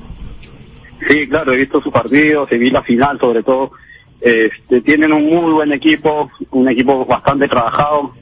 Sí, 1.07 1.27
claro, 1.27 1.53
he 1.53 1.57
visto 1.57 1.81
su 1.81 1.91
partido, 1.91 2.47
se 2.47 2.57
vi 2.57 2.69
la 2.69 2.83
final 2.83 3.17
sobre 3.19 3.43
todo. 3.43 3.71
Este, 4.21 4.81
tienen 4.81 5.11
un 5.11 5.23
muy 5.23 5.51
buen 5.51 5.71
equipo, 5.73 6.29
un 6.51 6.69
equipo 6.69 7.05
bastante 7.05 7.47
trabajado, 7.47 8.13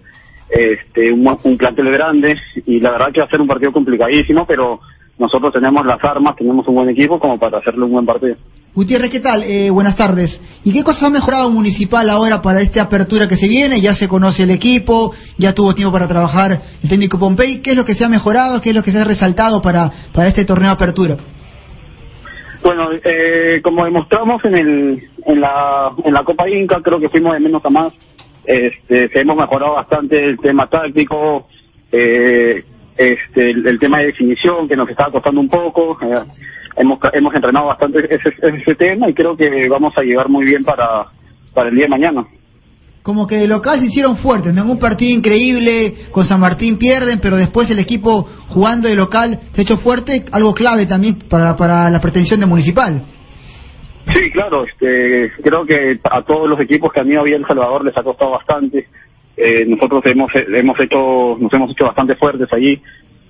este, 0.50 1.12
un, 1.12 1.38
un 1.44 1.58
plantel 1.58 1.92
grande 1.92 2.36
y 2.66 2.80
la 2.80 2.92
verdad 2.92 3.12
que 3.14 3.22
va 3.22 3.28
a 3.28 3.30
ser 3.30 3.42
un 3.42 3.48
partido 3.48 3.72
complicadísimo, 3.72 4.46
pero 4.48 4.80
nosotros 5.22 5.54
tenemos 5.54 5.86
las 5.86 6.04
armas, 6.04 6.36
tenemos 6.36 6.68
un 6.68 6.74
buen 6.74 6.90
equipo 6.90 7.20
como 7.20 7.38
para 7.38 7.60
hacerle 7.60 7.86
un 7.86 7.92
buen 7.92 8.06
partido. 8.08 8.36
Gutiérrez, 8.74 9.12
¿qué 9.12 9.20
tal? 9.20 9.44
Eh, 9.44 9.70
buenas 9.70 9.96
tardes. 9.96 10.42
¿Y 10.64 10.74
qué 10.74 10.84
cosas 10.84 11.04
ha 11.04 11.10
mejorado 11.12 11.52
Municipal 11.52 12.10
ahora 12.10 12.42
para 12.42 12.62
esta 12.62 12.82
apertura 12.82 13.28
que 13.28 13.36
se 13.36 13.48
viene? 13.48 13.80
Ya 13.82 13.94
se 13.94 14.08
conoce 14.08 14.44
el 14.44 14.50
equipo, 14.50 15.14
ya 15.38 15.54
tuvo 15.54 15.76
tiempo 15.76 15.92
para 15.94 16.08
trabajar 16.08 16.60
el 16.82 16.90
técnico 16.90 17.20
Pompey. 17.20 17.62
¿Qué 17.62 17.72
es 17.72 17.78
lo 17.78 17.86
que 17.86 17.94
se 17.94 18.04
ha 18.04 18.10
mejorado? 18.10 18.60
¿Qué 18.62 18.70
es 18.70 18.76
lo 18.76 18.82
que 18.82 18.92
se 18.92 19.00
ha 19.00 19.04
resaltado 19.04 19.62
para, 19.62 19.92
para 20.12 20.28
este 20.28 20.44
torneo 20.44 20.70
de 20.70 20.74
apertura? 20.74 21.18
Bueno, 22.64 22.90
eh, 23.04 23.62
como 23.64 23.86
demostramos 23.86 24.44
en, 24.46 24.56
el, 24.56 25.04
en, 25.28 25.40
la, 25.40 25.92
en 26.04 26.14
la 26.14 26.24
Copa 26.24 26.50
Inca, 26.50 26.82
creo 26.82 27.00
que 27.00 27.10
fuimos 27.10 27.34
de 27.34 27.42
menos 27.42 27.64
a 27.64 27.70
más. 27.70 27.94
Este, 28.44 29.20
hemos 29.22 29.36
mejorado 29.38 29.76
bastante 29.76 30.18
el 30.18 30.40
tema 30.40 30.66
táctico, 30.68 31.48
eh, 31.92 32.64
este, 32.98 33.52
el, 33.52 33.68
el 33.68 33.80
tema 33.80 34.00
de 34.00 34.08
definición 34.08 34.68
que 34.68 34.76
nos 34.76 34.90
estaba 34.90 35.12
costando 35.12 35.42
un 35.42 35.50
poco. 35.50 35.98
eh, 36.02 36.24
hemos, 36.78 37.00
hemos 37.14 37.34
entrenado 37.34 37.68
bastante 37.68 38.00
ese, 38.14 38.34
ese 38.42 38.76
tema 38.76 39.10
y 39.10 39.14
creo 39.14 39.36
que 39.36 39.68
vamos 39.70 39.94
a 39.98 40.02
llegar 40.02 40.30
muy 40.30 40.46
bien 40.46 40.64
para, 40.64 41.08
para 41.54 41.70
el 41.70 41.76
día 41.76 41.86
de 41.86 41.90
mañana. 41.90 42.26
Como 43.04 43.26
que 43.26 43.38
de 43.38 43.48
local 43.48 43.80
se 43.80 43.88
hicieron 43.88 44.18
fuertes, 44.18 44.54
¿no? 44.54 44.62
En 44.62 44.70
un 44.70 44.80
partido 44.80 45.12
increíble, 45.18 45.96
con 46.12 46.24
San 46.24 46.40
Martín 46.40 46.78
pierden, 46.78 47.20
pero 47.20 47.36
después 47.36 47.70
el 47.72 47.80
equipo 47.80 48.28
jugando 48.50 48.88
de 48.88 48.96
local 48.96 49.40
se 49.52 49.62
ha 49.62 49.64
hecho 49.64 49.78
fuerte, 49.78 50.24
algo 50.32 50.54
clave 50.54 50.86
también 50.86 51.18
para, 51.28 51.56
para 51.56 51.90
la 51.90 52.00
pretensión 52.00 52.40
de 52.40 52.46
Municipal. 52.46 53.02
Sí, 54.14 54.32
claro, 54.32 54.66
este, 54.66 55.32
creo 55.44 55.66
que 55.66 56.00
a 56.04 56.22
todos 56.24 56.48
los 56.48 56.60
equipos 56.60 56.92
que 56.92 57.00
han 57.00 57.12
ido 57.12 57.24
bien 57.24 57.42
El 57.42 57.48
Salvador 57.48 57.86
les 57.86 57.98
ha 57.98 58.04
costado 58.04 58.32
bastante. 58.32 58.88
Eh, 59.44 59.66
nosotros 59.66 60.04
hemos 60.06 60.32
hemos 60.36 60.80
hecho 60.80 61.36
nos 61.40 61.52
hemos 61.52 61.72
hecho 61.72 61.86
bastante 61.86 62.16
fuertes 62.16 62.48
allí 62.54 62.80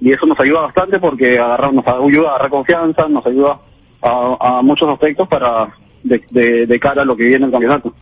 y 0.01 0.12
eso 0.12 0.26
nos 0.26 0.38
ayuda 0.41 0.62
bastante 0.62 0.99
porque 0.99 1.39
agarrar, 1.39 1.74
nos 1.74 1.88
ayuda 1.88 2.28
a 2.28 2.30
agarrar 2.32 2.49
confianza, 2.49 3.07
nos 3.07 3.26
ayuda 3.26 3.59
a, 4.01 4.57
a 4.57 4.62
muchos 4.62 4.89
aspectos 4.89 5.26
para 5.30 5.70
de, 6.03 6.66
de, 6.68 6.80
cara 6.80 7.03
a 7.03 7.05
lo 7.05 7.16
que 7.16 7.24
viene 7.24 7.45
el 7.45 7.51
campeonato. 7.51 7.93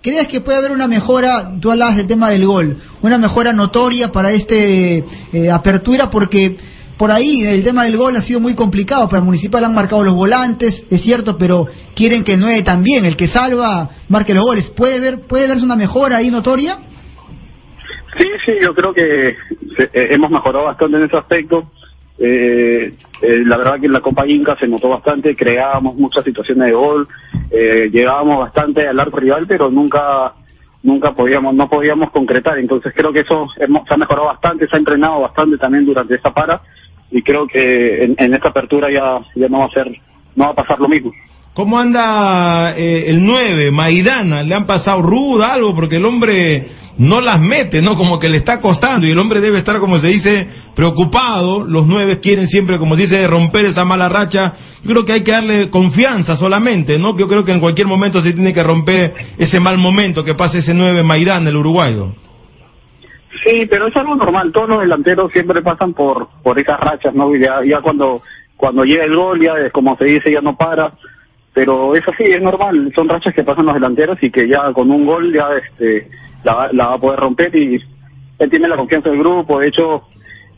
¿Crees 0.00 0.28
que 0.28 0.40
puede 0.40 0.56
haber 0.56 0.70
una 0.70 0.86
mejora, 0.86 1.52
tú 1.60 1.70
hablabas 1.70 1.96
del 1.96 2.06
tema 2.06 2.30
del 2.30 2.46
gol, 2.46 2.78
una 3.02 3.18
mejora 3.18 3.52
notoria 3.52 4.12
para 4.12 4.32
este 4.32 5.04
eh, 5.32 5.50
apertura? 5.50 6.08
Porque 6.08 6.56
por 6.96 7.10
ahí 7.10 7.44
el 7.44 7.64
tema 7.64 7.84
del 7.84 7.98
gol 7.98 8.16
ha 8.16 8.22
sido 8.22 8.40
muy 8.40 8.54
complicado. 8.54 9.08
Para 9.08 9.18
el 9.18 9.24
Municipal 9.24 9.62
han 9.64 9.74
marcado 9.74 10.04
los 10.04 10.14
volantes, 10.14 10.86
es 10.88 11.02
cierto, 11.02 11.36
pero 11.36 11.66
quieren 11.94 12.24
que 12.24 12.34
el 12.34 12.40
9 12.40 12.62
también, 12.62 13.04
el 13.04 13.16
que 13.16 13.28
salva, 13.28 13.90
marque 14.08 14.32
los 14.32 14.44
goles. 14.44 14.70
¿Puede, 14.70 15.00
ver, 15.00 15.26
puede 15.26 15.48
verse 15.48 15.64
una 15.64 15.76
mejora 15.76 16.16
ahí 16.16 16.30
notoria? 16.30 16.78
Sí, 18.16 18.26
sí, 18.44 18.52
yo 18.62 18.74
creo 18.74 18.92
que 18.94 19.36
se- 19.76 19.90
eh, 19.92 20.08
hemos 20.14 20.30
mejorado 20.30 20.64
bastante 20.66 20.96
en 20.96 21.04
ese 21.04 21.16
aspecto. 21.16 21.70
Eh, 22.18 22.94
eh, 23.22 23.42
la 23.44 23.56
verdad 23.58 23.78
que 23.80 23.86
en 23.86 23.92
la 23.92 24.00
Copa 24.00 24.26
Inca 24.26 24.56
se 24.58 24.66
notó 24.66 24.88
bastante, 24.88 25.36
creábamos 25.36 25.94
muchas 25.96 26.24
situaciones 26.24 26.66
de 26.66 26.72
gol, 26.72 27.06
eh, 27.50 27.88
llegábamos 27.92 28.38
bastante 28.40 28.86
al 28.88 28.98
arco 28.98 29.18
rival, 29.18 29.44
pero 29.46 29.70
nunca 29.70 30.32
nunca 30.82 31.12
podíamos 31.12 31.54
no 31.54 31.68
podíamos 31.68 32.10
concretar. 32.10 32.58
Entonces 32.58 32.92
creo 32.96 33.12
que 33.12 33.20
eso 33.20 33.46
hemos- 33.58 33.86
se 33.86 33.94
ha 33.94 33.98
mejorado 33.98 34.26
bastante, 34.28 34.66
se 34.66 34.76
ha 34.76 34.78
entrenado 34.78 35.20
bastante 35.20 35.58
también 35.58 35.84
durante 35.84 36.14
esta 36.14 36.32
para 36.32 36.60
y 37.10 37.22
creo 37.22 37.46
que 37.46 38.04
en, 38.04 38.14
en 38.18 38.34
esta 38.34 38.48
apertura 38.48 38.90
ya 38.90 39.20
ya 39.34 39.48
no 39.48 39.58
va 39.60 39.64
a 39.66 39.70
ser 39.70 39.88
no 40.36 40.44
va 40.46 40.50
a 40.50 40.54
pasar 40.54 40.78
lo 40.80 40.88
mismo. 40.88 41.12
¿Cómo 41.58 41.80
anda 41.80 42.72
eh, 42.76 43.06
el 43.08 43.26
9, 43.26 43.72
Maidana? 43.72 44.44
¿Le 44.44 44.54
han 44.54 44.64
pasado 44.64 45.02
ruda 45.02 45.54
algo? 45.54 45.74
Porque 45.74 45.96
el 45.96 46.06
hombre 46.06 46.68
no 46.98 47.20
las 47.20 47.40
mete, 47.40 47.82
¿no? 47.82 47.96
Como 47.96 48.20
que 48.20 48.28
le 48.28 48.36
está 48.36 48.60
costando 48.60 49.08
y 49.08 49.10
el 49.10 49.18
hombre 49.18 49.40
debe 49.40 49.58
estar, 49.58 49.80
como 49.80 49.98
se 49.98 50.06
dice, 50.06 50.46
preocupado. 50.76 51.64
Los 51.64 51.84
9 51.84 52.20
quieren 52.20 52.46
siempre, 52.46 52.78
como 52.78 52.94
se 52.94 53.02
dice, 53.02 53.26
romper 53.26 53.64
esa 53.64 53.84
mala 53.84 54.08
racha. 54.08 54.54
Yo 54.84 54.90
creo 54.90 55.04
que 55.04 55.14
hay 55.14 55.24
que 55.24 55.32
darle 55.32 55.68
confianza 55.68 56.36
solamente, 56.36 56.96
¿no? 56.96 57.18
Yo 57.18 57.26
creo 57.26 57.44
que 57.44 57.50
en 57.50 57.58
cualquier 57.58 57.88
momento 57.88 58.22
se 58.22 58.34
tiene 58.34 58.54
que 58.54 58.62
romper 58.62 59.12
ese 59.36 59.58
mal 59.58 59.78
momento 59.78 60.22
que 60.22 60.36
pasa 60.36 60.58
ese 60.58 60.74
9 60.74 61.02
Maidana, 61.02 61.50
el 61.50 61.56
uruguayo. 61.56 62.12
Sí, 63.44 63.66
pero 63.68 63.88
es 63.88 63.96
algo 63.96 64.14
normal. 64.14 64.52
Todos 64.52 64.68
los 64.68 64.80
delanteros 64.82 65.32
siempre 65.32 65.60
pasan 65.60 65.92
por 65.92 66.28
por 66.40 66.56
esas 66.60 66.78
rachas, 66.78 67.12
¿no? 67.16 67.34
Ya, 67.34 67.58
ya 67.64 67.80
cuando 67.80 68.20
cuando 68.56 68.84
llega 68.84 69.04
el 69.04 69.16
gol, 69.16 69.40
ya 69.40 69.54
como 69.72 69.96
se 69.96 70.04
dice, 70.04 70.30
ya 70.32 70.40
no 70.40 70.56
para. 70.56 70.92
Pero 71.54 71.94
eso 71.94 72.10
sí, 72.16 72.24
es 72.24 72.40
normal. 72.40 72.92
Son 72.94 73.08
rachas 73.08 73.34
que 73.34 73.44
pasan 73.44 73.66
los 73.66 73.74
delanteros 73.74 74.18
y 74.22 74.30
que 74.30 74.48
ya 74.48 74.72
con 74.72 74.90
un 74.90 75.06
gol 75.06 75.32
ya 75.32 75.48
este 75.56 76.08
la, 76.44 76.68
la 76.72 76.88
va 76.88 76.94
a 76.94 77.00
poder 77.00 77.18
romper 77.18 77.54
y 77.56 77.80
él 78.38 78.50
tiene 78.50 78.68
la 78.68 78.76
confianza 78.76 79.10
del 79.10 79.18
grupo. 79.18 79.58
De 79.58 79.68
hecho, 79.68 80.04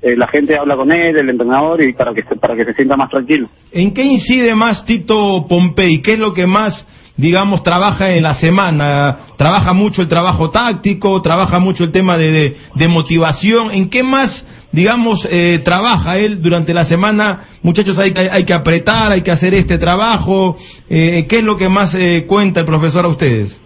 eh, 0.03 0.17
la 0.17 0.29
gente 0.29 0.57
habla 0.57 0.77
con 0.77 0.91
él, 0.91 1.17
el 1.19 1.29
entrenador, 1.29 1.83
y 1.83 1.93
para 1.93 2.15
que 2.15 2.23
para 2.23 2.57
que 2.57 2.65
se 2.65 2.75
sienta 2.75 2.97
más 2.97 3.11
tranquilo. 3.11 3.49
¿En 3.71 3.93
qué 3.93 4.03
incide 4.03 4.55
más 4.55 4.85
Tito 4.85 5.47
Pompey? 5.49 6.01
¿Qué 6.03 6.13
es 6.15 6.19
lo 6.19 6.33
que 6.33 6.47
más, 6.47 6.87
digamos, 7.21 7.63
trabaja 7.63 8.11
en 8.15 8.23
la 8.23 8.35
semana? 8.35 9.19
¿Trabaja 9.37 9.73
mucho 9.73 10.03
el 10.03 10.09
trabajo 10.09 10.51
táctico? 10.51 11.21
¿Trabaja 11.23 11.59
mucho 11.59 11.85
el 11.85 11.93
tema 11.93 12.17
de, 12.17 12.57
de, 12.75 12.89
motivación? 12.89 13.71
¿En 13.73 13.89
qué 13.91 14.03
más, 14.03 14.47
digamos, 14.73 15.27
eh, 15.31 15.61
trabaja 15.65 16.17
él 16.19 16.41
durante 16.43 16.73
la 16.75 16.85
semana? 16.85 17.49
Muchachos, 17.63 17.99
hay, 17.99 18.13
que- 18.13 18.31
hay 18.33 18.45
que 18.45 18.55
apretar, 18.55 19.13
hay 19.13 19.23
que 19.23 19.31
hacer 19.31 19.55
este 19.55 19.79
trabajo. 19.79 20.57
Eh, 20.89 21.27
¿Qué 21.29 21.39
es 21.39 21.45
lo 21.45 21.57
que 21.57 21.69
más 21.69 21.95
eh, 21.95 22.25
cuenta 22.27 22.61
el 22.61 22.67
profesor 22.67 23.05
a 23.05 23.09
ustedes? 23.09 23.61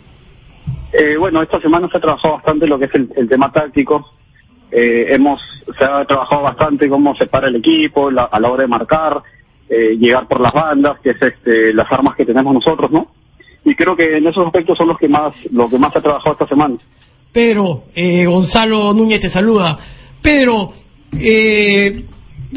Eh, 0.92 1.16
bueno, 1.18 1.42
esta 1.42 1.60
semana 1.60 1.88
se 1.90 1.96
ha 1.98 2.00
trabajado 2.00 2.34
bastante 2.34 2.66
lo 2.66 2.78
que 2.78 2.84
es 2.86 2.94
el, 2.94 3.08
el 3.16 3.28
tema 3.28 3.50
táctico. 3.52 4.06
Eh, 4.70 5.06
hemos 5.14 5.40
se 5.78 5.84
ha 5.84 6.04
trabajado 6.04 6.42
bastante 6.42 6.88
cómo 6.88 7.14
se 7.16 7.26
para 7.26 7.48
el 7.48 7.56
equipo 7.56 8.10
la- 8.10 8.24
a 8.30 8.40
la 8.40 8.48
hora 8.50 8.62
de 8.62 8.68
marcar, 8.68 9.22
eh, 9.68 9.96
llegar 9.98 10.26
por 10.28 10.40
las 10.40 10.52
bandas, 10.52 10.98
que 11.00 11.10
es 11.10 11.22
este, 11.22 11.72
las 11.72 11.90
armas 11.90 12.14
que 12.16 12.24
tenemos 12.26 12.52
nosotros, 12.52 12.90
¿no? 12.90 13.08
Y 13.64 13.74
creo 13.74 13.96
que 13.96 14.18
en 14.18 14.26
esos 14.26 14.46
aspectos 14.46 14.76
son 14.76 14.88
los 14.88 14.98
que 14.98 15.08
más 15.08 15.34
lo 15.50 15.68
que 15.68 15.78
más 15.78 15.92
se 15.92 15.98
ha 15.98 16.02
trabajado 16.02 16.32
esta 16.32 16.46
semana. 16.46 16.76
Pedro, 17.32 17.84
eh, 17.94 18.26
Gonzalo 18.26 18.92
Núñez 18.92 19.20
te 19.20 19.28
saluda. 19.28 19.78
Pedro, 20.22 20.72
eh, 21.18 22.04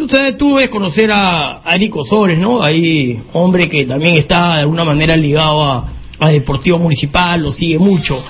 sabes, 0.08 0.38
tú 0.38 0.56
debes 0.56 0.70
conocer 0.70 1.12
a, 1.12 1.62
a 1.68 1.76
Eric 1.76 1.96
Osores, 1.96 2.38
¿no? 2.38 2.62
Ahí, 2.62 3.20
hombre 3.34 3.68
que 3.68 3.86
también 3.86 4.16
está 4.16 4.56
de 4.56 4.62
alguna 4.62 4.84
manera 4.84 5.16
ligado 5.16 5.64
a, 5.64 5.90
a 6.20 6.30
Deportivo 6.30 6.78
Municipal, 6.78 7.42
lo 7.42 7.52
sigue 7.52 7.80
mucho. 7.80 8.24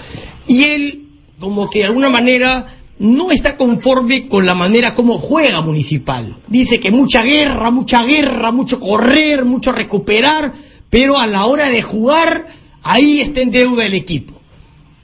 Y 0.47 0.63
él, 0.63 1.03
como 1.39 1.69
que 1.69 1.79
de 1.79 1.85
alguna 1.85 2.09
manera, 2.09 2.77
no 2.99 3.31
está 3.31 3.57
conforme 3.57 4.27
con 4.27 4.45
la 4.45 4.55
manera 4.55 4.95
como 4.95 5.17
juega 5.17 5.61
Municipal. 5.61 6.37
Dice 6.47 6.79
que 6.79 6.91
mucha 6.91 7.21
guerra, 7.23 7.69
mucha 7.69 8.03
guerra, 8.03 8.51
mucho 8.51 8.79
correr, 8.79 9.45
mucho 9.45 9.71
recuperar, 9.71 10.53
pero 10.89 11.17
a 11.17 11.27
la 11.27 11.45
hora 11.45 11.65
de 11.65 11.81
jugar, 11.81 12.47
ahí 12.91 13.21
está 13.21 13.41
en 13.41 13.51
deuda 13.51 13.85
el 13.85 13.93
equipo. 13.93 14.41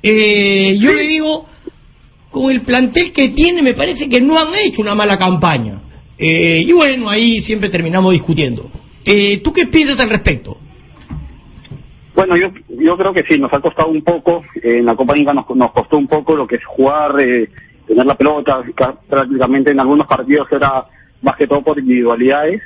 Eh, 0.01 0.77
yo 0.79 0.91
le 0.93 1.03
digo, 1.03 1.45
con 2.29 2.51
el 2.51 2.61
plantel 2.61 3.11
que 3.11 3.29
tiene, 3.29 3.61
me 3.61 3.73
parece 3.73 4.09
que 4.09 4.19
no 4.19 4.37
han 4.39 4.49
hecho 4.55 4.81
una 4.81 4.95
mala 4.95 5.17
campaña. 5.17 5.81
Eh, 6.17 6.63
y 6.65 6.71
bueno, 6.73 7.09
ahí 7.09 7.41
siempre 7.41 7.69
terminamos 7.69 8.11
discutiendo. 8.13 8.69
Eh, 9.05 9.41
¿Tú 9.43 9.51
qué 9.53 9.67
piensas 9.67 9.99
al 9.99 10.09
respecto? 10.09 10.57
Bueno, 12.15 12.37
yo 12.37 12.49
yo 12.69 12.95
creo 12.95 13.13
que 13.13 13.23
sí, 13.23 13.39
nos 13.39 13.51
ha 13.53 13.59
costado 13.59 13.89
un 13.89 14.03
poco, 14.03 14.43
eh, 14.55 14.77
en 14.79 14.85
la 14.85 14.95
Copa 14.95 15.15
nos, 15.15 15.49
nos 15.55 15.71
costó 15.71 15.97
un 15.97 16.07
poco 16.07 16.35
lo 16.35 16.45
que 16.45 16.57
es 16.57 16.65
jugar, 16.65 17.19
eh, 17.19 17.49
tener 17.87 18.05
la 18.05 18.15
pelota, 18.15 18.61
ca- 18.75 18.95
prácticamente 19.09 19.71
en 19.71 19.79
algunos 19.79 20.05
partidos 20.07 20.47
era 20.51 20.85
más 21.23 21.35
que 21.37 21.47
todo 21.47 21.63
por 21.63 21.79
individualidades, 21.79 22.61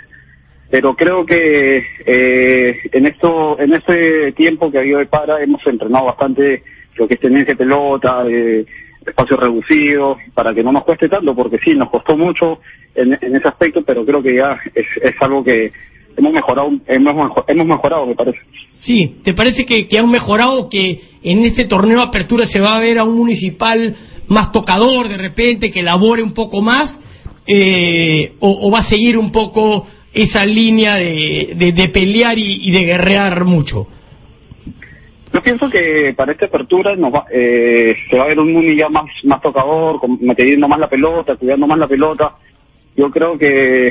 pero 0.70 0.96
creo 0.96 1.26
que 1.26 1.78
eh, 2.06 2.80
en 2.92 3.06
esto 3.06 3.60
en 3.60 3.74
este 3.74 4.34
tiempo 4.34 4.70
que 4.70 4.78
ha 4.78 4.82
habido 4.82 5.00
de 5.00 5.06
para 5.06 5.42
hemos 5.42 5.66
entrenado 5.66 6.06
bastante 6.06 6.64
lo 6.96 7.08
que 7.08 7.14
es 7.14 7.20
tenencia 7.20 7.54
de 7.54 7.58
pelota, 7.58 8.24
de 8.24 8.66
espacios 9.06 9.40
reducidos, 9.40 10.18
para 10.34 10.54
que 10.54 10.64
no 10.64 10.72
nos 10.72 10.84
cueste 10.84 11.08
tanto, 11.08 11.34
porque 11.36 11.58
sí, 11.64 11.74
nos 11.76 11.90
costó 11.90 12.18
mucho 12.18 12.60
en, 12.96 13.18
en 13.22 13.36
ese 13.36 13.48
aspecto, 13.48 13.82
pero 13.84 14.06
creo 14.06 14.22
que 14.22 14.36
ya 14.36 14.60
es, 14.74 14.86
es 15.02 15.14
algo 15.22 15.44
que 15.44 15.72
hemos 16.18 16.34
mejorado, 16.34 16.72
hemos, 16.88 17.32
hemos 17.48 17.66
mejorado, 17.66 18.06
me 18.06 18.16
parece. 18.16 18.40
Sí, 18.74 19.20
¿te 19.24 19.34
parece 19.34 19.66
que, 19.66 19.88
que 19.88 19.98
han 19.98 20.10
mejorado, 20.10 20.68
que 20.70 21.00
en 21.24 21.46
este 21.46 21.66
torneo 21.66 21.98
de 21.98 22.04
apertura 22.04 22.46
se 22.46 22.60
va 22.60 22.76
a 22.76 22.82
ver 22.82 23.00
a 23.00 23.04
un 23.04 23.18
municipal 23.18 23.96
más 24.28 24.52
tocador 24.52 25.08
de 25.08 25.18
repente, 25.18 25.72
que 25.72 25.80
elabore 25.80 26.22
un 26.22 26.34
poco 26.34 26.62
más? 26.62 27.00
Eh, 27.50 28.34
o 28.42 28.70
va 28.70 28.80
a 28.80 28.90
seguir 28.90 29.18
un 29.18 29.32
poco 29.32 29.88
esa 30.14 30.46
línea 30.46 30.96
de, 30.96 31.54
de, 31.56 31.72
de 31.72 31.90
pelear 31.90 32.38
y, 32.38 32.68
y 32.68 32.72
de 32.72 32.84
guerrear 32.86 33.44
mucho? 33.46 33.88
Yo 35.34 35.44
pienso 35.44 35.70
que 35.70 36.14
para 36.16 36.32
esta 36.32 36.46
apertura 36.46 36.96
nos 36.96 37.14
va- 37.14 37.26
eh, 37.32 37.96
se 38.10 38.18
va 38.18 38.24
a 38.24 38.28
ver 38.28 38.40
un 38.40 38.54
Muni 38.54 38.76
ya 38.78 38.88
más, 38.90 39.06
más 39.24 39.42
tocador, 39.42 40.00
metiendo 40.22 40.68
más 40.68 40.80
la 40.80 40.90
pelota, 40.90 41.36
cuidando 41.36 41.68
más 41.68 41.78
la 41.78 41.88
pelota. 41.88 42.36
Yo 42.96 43.12
creo 43.12 43.38
que 43.38 43.88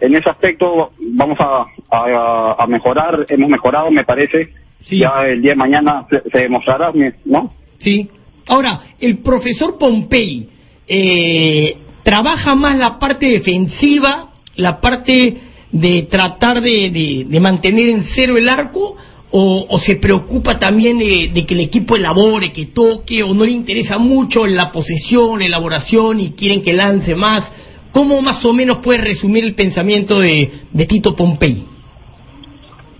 en 0.00 0.14
ese 0.16 0.28
aspecto 0.30 0.90
vamos 0.98 1.38
a, 1.38 1.66
a, 1.90 2.56
a 2.58 2.66
mejorar, 2.66 3.26
hemos 3.28 3.48
mejorado, 3.50 3.90
me 3.90 4.04
parece. 4.04 4.48
Ya 4.88 5.12
el 5.28 5.42
día 5.42 5.50
de 5.52 5.56
mañana 5.56 6.06
se, 6.10 6.22
se 6.30 6.38
demostrará, 6.38 6.90
¿no? 7.26 7.52
Sí. 7.76 8.08
Ahora, 8.48 8.80
el 8.98 9.18
profesor 9.18 9.76
Pompey 9.78 10.48
eh, 10.88 11.76
trabaja 12.02 12.54
más 12.54 12.78
la 12.78 12.98
parte 12.98 13.26
defensiva, 13.26 14.30
la 14.56 14.80
parte 14.80 15.36
de 15.72 16.02
tratar 16.10 16.60
de, 16.60 16.90
de- 16.90 17.26
de 17.28 17.40
mantener 17.40 17.88
en 17.88 18.02
cero 18.04 18.36
el 18.36 18.48
arco, 18.48 18.96
o, 19.32 19.66
o 19.68 19.78
se 19.78 19.94
preocupa 19.96 20.58
también 20.58 20.98
de, 20.98 21.30
de 21.32 21.46
que 21.46 21.54
el 21.54 21.60
equipo 21.60 21.94
elabore, 21.94 22.50
que 22.52 22.66
toque, 22.66 23.22
o 23.22 23.32
no 23.32 23.44
le 23.44 23.52
interesa 23.52 23.96
mucho 23.98 24.44
la 24.46 24.72
posesión, 24.72 25.38
la 25.38 25.46
elaboración 25.46 26.18
y 26.18 26.32
quieren 26.32 26.64
que 26.64 26.72
lance 26.72 27.14
más. 27.14 27.50
¿Cómo 27.92 28.20
más 28.22 28.44
o 28.44 28.52
menos 28.52 28.78
puede 28.78 29.00
resumir 29.00 29.44
el 29.44 29.54
pensamiento 29.54 30.18
de, 30.18 30.50
de 30.72 30.86
Tito 30.86 31.14
Pompey? 31.14 31.64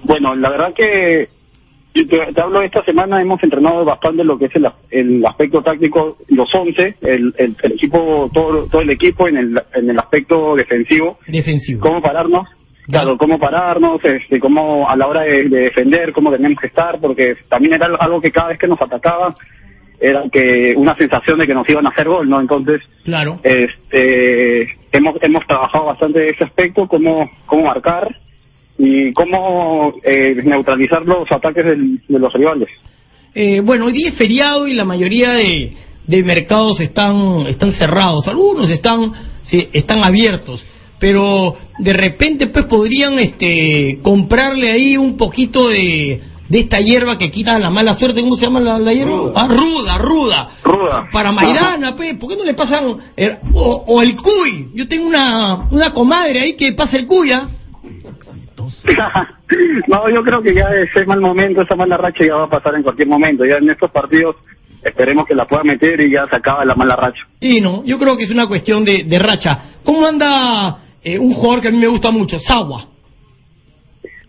Bueno, 0.04 0.34
la 0.36 0.50
verdad 0.50 0.72
que 0.74 1.28
yo 1.94 2.06
te, 2.06 2.32
te 2.32 2.40
hablo 2.40 2.62
esta 2.62 2.84
semana, 2.84 3.20
hemos 3.20 3.42
entrenado 3.42 3.84
bastante 3.84 4.22
lo 4.24 4.38
que 4.38 4.46
es 4.46 4.52
el, 4.54 4.66
el 4.90 5.26
aspecto 5.26 5.62
táctico, 5.62 6.16
los 6.28 6.48
11, 6.54 6.96
el, 7.02 7.34
el, 7.38 7.56
el 7.62 7.72
equipo, 7.72 8.30
todo, 8.32 8.66
todo 8.66 8.80
el 8.82 8.90
equipo 8.90 9.26
en 9.28 9.36
el, 9.36 9.62
en 9.74 9.90
el 9.90 9.98
aspecto 9.98 10.54
defensivo. 10.54 11.18
Defensivo. 11.26 11.80
¿Cómo 11.80 12.00
pararnos? 12.00 12.46
Claro, 12.90 13.16
cómo 13.16 13.38
pararnos, 13.38 14.04
este, 14.04 14.38
cómo 14.40 14.88
a 14.88 14.96
la 14.96 15.06
hora 15.06 15.22
de, 15.22 15.48
de 15.48 15.58
defender, 15.60 16.12
cómo 16.12 16.30
teníamos 16.30 16.58
que 16.60 16.66
estar, 16.68 16.98
porque 17.00 17.34
también 17.48 17.74
era 17.74 17.86
algo 17.98 18.20
que 18.20 18.30
cada 18.30 18.48
vez 18.48 18.58
que 18.58 18.66
nos 18.68 18.80
atacaban 18.80 19.34
era 20.02 20.22
que 20.32 20.74
una 20.76 20.96
sensación 20.96 21.38
de 21.38 21.46
que 21.46 21.52
nos 21.54 21.68
iban 21.68 21.86
a 21.86 21.90
hacer 21.90 22.08
gol, 22.08 22.28
¿no? 22.28 22.40
Entonces, 22.40 22.80
Claro. 23.04 23.38
este, 23.44 24.62
hemos, 24.92 25.14
hemos 25.22 25.46
trabajado 25.46 25.86
bastante 25.86 26.30
ese 26.30 26.44
aspecto, 26.44 26.86
cómo, 26.88 27.30
cómo 27.46 27.64
marcar 27.64 28.08
y 28.78 29.12
cómo 29.12 29.92
eh, 30.04 30.36
neutralizar 30.42 31.04
los 31.04 31.30
ataques 31.30 31.64
del- 31.64 32.00
de 32.08 32.18
los 32.18 32.32
rivales. 32.32 32.68
Eh, 33.34 33.60
bueno, 33.60 33.86
hoy 33.86 33.92
día 33.92 34.08
es 34.08 34.16
feriado 34.16 34.66
y 34.66 34.74
la 34.74 34.84
mayoría 34.84 35.32
de, 35.32 35.74
de 36.06 36.22
mercados 36.24 36.80
están, 36.80 37.46
están 37.46 37.72
cerrados. 37.72 38.26
Algunos 38.26 38.70
están, 38.70 39.12
sí, 39.42 39.68
están 39.72 40.04
abiertos. 40.04 40.66
Pero 41.00 41.54
de 41.78 41.92
repente 41.92 42.48
pues 42.48 42.66
podrían 42.66 43.18
este, 43.18 43.98
comprarle 44.02 44.70
ahí 44.70 44.96
un 44.96 45.16
poquito 45.16 45.66
de, 45.66 46.20
de 46.48 46.58
esta 46.58 46.78
hierba 46.78 47.16
que 47.16 47.30
quita 47.30 47.58
la 47.58 47.70
mala 47.70 47.94
suerte. 47.94 48.20
¿Cómo 48.20 48.36
se 48.36 48.46
llama 48.46 48.60
la, 48.60 48.78
la 48.78 48.92
hierba? 48.92 49.16
Ruda. 49.16 49.32
Ah, 49.34 49.48
ruda, 49.48 49.98
ruda. 49.98 50.48
Ruda. 50.62 51.08
Para 51.10 51.32
Maidana, 51.32 51.96
pues, 51.96 52.16
¿por 52.18 52.28
qué 52.28 52.36
no 52.36 52.44
le 52.44 52.54
pasan? 52.54 52.84
o, 53.54 53.84
o 53.86 54.02
el 54.02 54.14
cuy. 54.16 54.70
Yo 54.74 54.86
tengo 54.86 55.08
una, 55.08 55.68
una 55.70 55.92
comadre 55.92 56.40
ahí 56.40 56.56
que 56.56 56.72
pasa 56.72 56.98
el 56.98 57.06
cuy, 57.06 57.32
¿ah? 57.32 57.48
no, 59.88 60.10
yo 60.14 60.22
creo 60.22 60.42
que 60.42 60.54
ya 60.54 60.68
ese 60.84 61.04
mal 61.06 61.20
momento, 61.20 61.62
esa 61.62 61.76
mala 61.76 61.96
racha 61.96 62.24
ya 62.24 62.34
va 62.34 62.44
a 62.44 62.50
pasar 62.50 62.74
en 62.74 62.82
cualquier 62.82 63.08
momento. 63.08 63.44
Ya 63.44 63.56
en 63.56 63.70
estos 63.70 63.90
partidos 63.90 64.36
esperemos 64.82 65.26
que 65.26 65.34
la 65.34 65.46
pueda 65.46 65.62
meter 65.64 66.00
y 66.00 66.12
ya 66.12 66.26
se 66.26 66.36
acaba 66.36 66.64
la 66.64 66.74
mala 66.74 66.96
racha. 66.96 67.20
Y 67.40 67.60
no, 67.60 67.84
yo 67.84 67.98
creo 67.98 68.16
que 68.16 68.24
es 68.24 68.30
una 68.30 68.46
cuestión 68.46 68.84
de, 68.84 69.04
de 69.04 69.18
racha. 69.18 69.76
¿Cómo 69.84 70.06
anda 70.06 70.78
eh, 71.02 71.18
un 71.18 71.32
jugador 71.32 71.62
que 71.62 71.68
a 71.68 71.70
mí 71.70 71.78
me 71.78 71.88
gusta 71.88 72.10
mucho, 72.10 72.38
Sawa? 72.38 72.86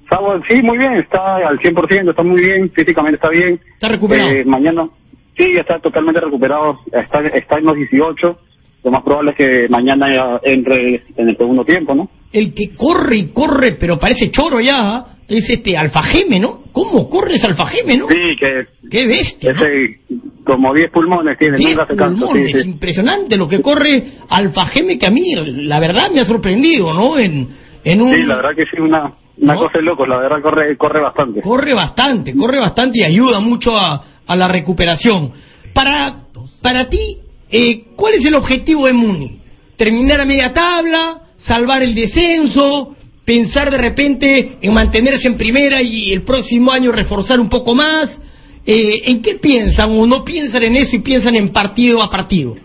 Sábado, 0.10 0.42
sí, 0.50 0.62
muy 0.62 0.78
bien, 0.78 0.94
está 0.96 1.38
al 1.38 1.58
100%, 1.58 2.10
está 2.10 2.24
muy 2.24 2.42
bien, 2.42 2.70
físicamente 2.72 3.16
está 3.16 3.30
bien. 3.30 3.60
¿Está 3.74 3.88
recuperado? 3.90 4.30
Eh, 4.32 4.44
mañana, 4.46 4.90
sí, 5.38 5.46
está 5.58 5.80
totalmente 5.80 6.20
recuperado, 6.20 6.80
está, 6.92 7.22
está 7.22 7.58
en 7.58 7.66
los 7.66 7.76
18. 7.76 8.40
Lo 8.84 8.92
más 8.92 9.04
probable 9.04 9.32
es 9.32 9.38
que 9.38 9.70
mañana 9.70 10.40
entre 10.44 11.04
en 11.16 11.30
el 11.30 11.38
segundo 11.38 11.64
tiempo, 11.64 11.94
¿no? 11.94 12.10
El 12.34 12.54
que 12.54 12.76
corre 12.76 13.18
y 13.18 13.28
corre, 13.32 13.78
pero 13.80 14.00
parece 14.00 14.32
choro 14.32 14.60
ya, 14.60 14.76
¿ah? 14.80 15.06
Es 15.38 15.50
este 15.50 15.78
Alfajeme, 15.78 16.40
¿no? 16.40 16.64
¿Cómo 16.72 17.10
corre 17.10 17.36
ese 17.36 17.48
Alfajeme, 17.48 17.98
no? 17.98 18.08
Sí, 18.08 18.36
que... 18.40 18.68
¡Qué 18.90 19.08
bestia! 19.08 19.54
¿no? 19.54 19.66
Ese, 19.66 20.00
como 20.44 20.74
10 20.74 20.92
pulmones 20.92 21.38
tiene, 21.38 21.58
Diez 21.58 21.78
nunca 21.78 21.88
se 21.88 21.94
sí, 21.94 22.00
pulmones, 22.00 22.62
sí. 22.62 22.70
impresionante 22.70 23.38
lo 23.38 23.48
que 23.48 23.62
corre 23.62 24.04
Alfajeme 24.30 24.98
que 24.98 25.06
a 25.06 25.12
mí, 25.12 25.34
la 25.36 25.80
verdad, 25.80 26.12
me 26.14 26.20
ha 26.20 26.26
sorprendido, 26.26 26.94
¿no? 26.94 27.18
En, 27.18 27.48
en 27.84 28.02
un... 28.02 28.16
Sí, 28.16 28.24
la 28.24 28.36
verdad 28.38 28.56
que 28.56 28.64
sí, 28.64 28.80
una, 28.80 29.14
una 29.38 29.56
cosa 29.56 29.78
de 29.78 29.84
locos, 29.84 30.08
la 30.08 30.18
verdad 30.18 30.42
corre, 30.42 30.78
corre 30.78 31.02
bastante. 31.02 31.42
Corre 31.42 31.74
bastante, 31.74 32.36
corre 32.36 32.60
bastante 32.60 33.00
y 33.00 33.04
ayuda 33.04 33.40
mucho 33.40 33.76
a, 33.76 34.04
a 34.28 34.36
la 34.36 34.48
recuperación. 34.48 35.32
Para, 35.74 36.26
para 36.62 36.90
ti, 36.90 37.18
eh, 37.50 37.86
¿cuál 37.96 38.16
es 38.16 38.26
el 38.26 38.36
objetivo 38.36 38.88
de 38.88 38.94
Muni? 38.94 39.40
¿Terminar 39.78 40.22
a 40.22 40.26
media 40.26 40.52
tabla? 40.54 41.22
¿Salvar 41.38 41.82
el 41.82 41.96
descenso? 41.96 42.96
¿Pensar 43.26 43.70
de 43.70 43.78
repente 43.78 44.58
en 44.62 44.74
mantenerse 44.74 45.28
en 45.28 45.38
primera 45.38 45.82
y 45.82 46.12
el 46.12 46.24
próximo 46.24 46.72
año 46.72 46.92
reforzar 46.92 47.40
un 47.40 47.50
poco 47.50 47.76
más? 47.76 48.20
Eh, 48.66 49.02
¿En 49.06 49.22
qué 49.22 49.36
piensan 49.36 49.92
o 49.92 50.06
no 50.06 50.24
piensan 50.24 50.64
en 50.64 50.76
eso 50.76 50.96
y 50.96 51.00
piensan 51.00 51.36
en 51.36 51.50
partido 51.50 52.02
a 52.02 52.10
partido? 52.10 52.56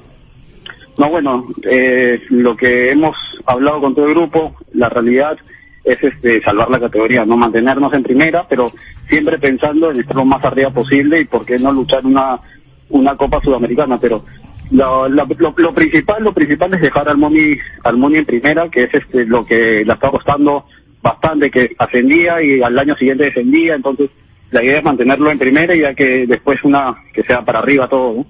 No, 0.99 1.11
bueno, 1.11 1.47
eh, 1.71 2.21
lo 2.31 2.57
que 2.57 2.91
hemos 2.91 3.15
hablado 3.45 3.81
con 3.81 3.95
todo 3.95 4.07
el 4.07 4.15
grupo, 4.15 4.55
la 4.73 4.89
realidad 4.89 5.37
es 5.85 6.03
este 6.03 6.41
salvar 6.43 6.71
la 6.71 6.81
categoría, 6.81 7.25
no 7.25 7.37
mantenernos 7.37 7.93
en 7.93 8.03
primera, 8.03 8.47
pero 8.49 8.67
siempre 9.09 9.39
pensando 9.39 9.91
en 9.91 10.01
estar 10.01 10.17
lo 10.17 10.25
más 10.25 10.43
arriba 10.43 10.71
posible 10.71 11.21
y 11.21 11.27
por 11.27 11.45
qué 11.45 11.59
no 11.59 11.71
luchar 11.71 12.05
una 12.05 12.41
una 12.89 13.17
Copa 13.17 13.41
Sudamericana, 13.41 13.99
pero 14.01 14.25
lo, 14.71 15.09
lo, 15.09 15.27
lo- 15.57 15.75
principal, 15.75 16.23
lo 16.23 16.33
principal 16.35 16.73
es 16.75 16.81
dejar 16.81 17.09
al 17.09 17.19
Moni, 17.19 17.57
al 17.85 17.97
Moni 17.97 18.19
en 18.19 18.25
primera, 18.27 18.69
que 18.71 18.85
es 18.85 18.95
este 18.95 19.25
lo 19.27 19.45
que 19.45 19.85
le 19.85 19.93
está 19.93 20.11
costando 20.11 20.65
bastante, 21.03 21.51
que 21.51 21.71
ascendía 21.79 22.43
y 22.43 22.61
al 22.63 22.79
año 22.79 22.95
siguiente 22.97 23.25
descendía, 23.25 23.75
entonces 23.75 24.11
la 24.51 24.65
idea 24.65 24.79
es 24.79 24.85
mantenerlo 24.85 25.31
en 25.31 25.39
primera 25.39 25.75
y 25.75 25.81
ya 25.81 25.95
que 25.95 26.27
después 26.27 26.59
una 26.65 26.95
que 27.13 27.23
sea 27.23 27.45
para 27.45 27.61
arriba 27.61 27.89
todo. 27.89 28.25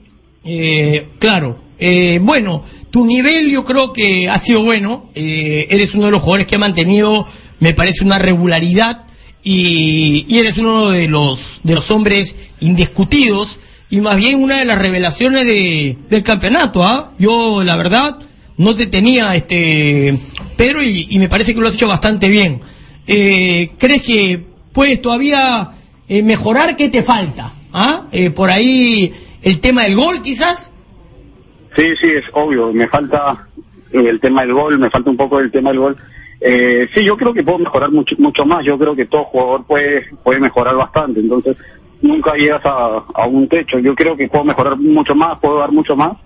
Eh, 0.44 1.08
claro. 1.18 1.58
Eh, 1.78 2.18
bueno, 2.22 2.64
tu 2.90 3.04
nivel 3.04 3.50
yo 3.50 3.64
creo 3.64 3.92
que 3.92 4.26
ha 4.30 4.38
sido 4.40 4.62
bueno. 4.64 5.10
Eh, 5.14 5.66
eres 5.70 5.94
uno 5.94 6.06
de 6.06 6.12
los 6.12 6.22
jugadores 6.22 6.46
que 6.46 6.56
ha 6.56 6.58
mantenido, 6.58 7.26
me 7.60 7.74
parece, 7.74 8.04
una 8.04 8.18
regularidad 8.18 9.04
y, 9.42 10.24
y 10.28 10.38
eres 10.38 10.56
uno 10.58 10.90
de 10.90 11.06
los 11.06 11.60
de 11.62 11.74
los 11.74 11.90
hombres 11.90 12.34
indiscutidos 12.60 13.58
y 13.88 14.00
más 14.00 14.16
bien 14.16 14.42
una 14.42 14.58
de 14.58 14.64
las 14.64 14.78
revelaciones 14.78 15.44
de, 15.46 15.96
del 16.08 16.22
campeonato. 16.22 16.82
¿ah? 16.82 17.12
Yo, 17.18 17.62
la 17.62 17.76
verdad, 17.76 18.18
no 18.56 18.74
te 18.74 18.86
tenía, 18.86 19.34
este, 19.34 20.18
Pedro, 20.56 20.82
y, 20.82 21.06
y 21.10 21.18
me 21.18 21.28
parece 21.28 21.54
que 21.54 21.60
lo 21.60 21.68
has 21.68 21.74
hecho 21.74 21.88
bastante 21.88 22.28
bien. 22.28 22.60
Eh, 23.06 23.70
¿Crees 23.78 24.02
que 24.02 24.44
puedes 24.72 25.00
todavía 25.00 25.70
eh, 26.08 26.22
mejorar? 26.22 26.76
¿Qué 26.76 26.88
te 26.88 27.02
falta? 27.02 27.52
¿Ah? 27.72 28.06
Eh, 28.10 28.30
por 28.30 28.50
ahí 28.50 29.12
el 29.42 29.60
tema 29.60 29.84
del 29.84 29.94
gol, 29.94 30.22
quizás. 30.22 30.72
Sí, 31.76 31.84
sí, 32.00 32.08
es 32.08 32.24
obvio. 32.32 32.72
Me 32.72 32.88
falta 32.88 33.46
eh, 33.92 34.08
el 34.08 34.20
tema 34.20 34.42
del 34.42 34.54
gol, 34.54 34.78
me 34.78 34.90
falta 34.90 35.10
un 35.10 35.16
poco 35.16 35.38
el 35.38 35.50
tema 35.52 35.70
del 35.70 35.78
gol. 35.78 35.96
Eh, 36.40 36.88
sí, 36.94 37.04
yo 37.04 37.16
creo 37.16 37.32
que 37.32 37.42
puedo 37.42 37.58
mejorar 37.58 37.90
mucho, 37.90 38.14
mucho 38.18 38.44
más. 38.44 38.64
Yo 38.64 38.78
creo 38.78 38.96
que 38.96 39.06
todo 39.06 39.24
jugador 39.24 39.66
puede, 39.66 40.06
puede 40.24 40.40
mejorar 40.40 40.74
bastante. 40.74 41.20
Entonces, 41.20 41.56
nunca 42.06 42.34
llegas 42.34 42.64
a, 42.64 43.02
a 43.14 43.26
un 43.26 43.48
techo. 43.48 43.78
Yo 43.78 43.94
creo 43.94 44.16
que 44.16 44.28
puedo 44.28 44.44
mejorar 44.44 44.76
mucho 44.78 45.14
más, 45.14 45.38
puedo 45.40 45.58
dar 45.58 45.72
mucho 45.72 45.94
más. 45.96 46.16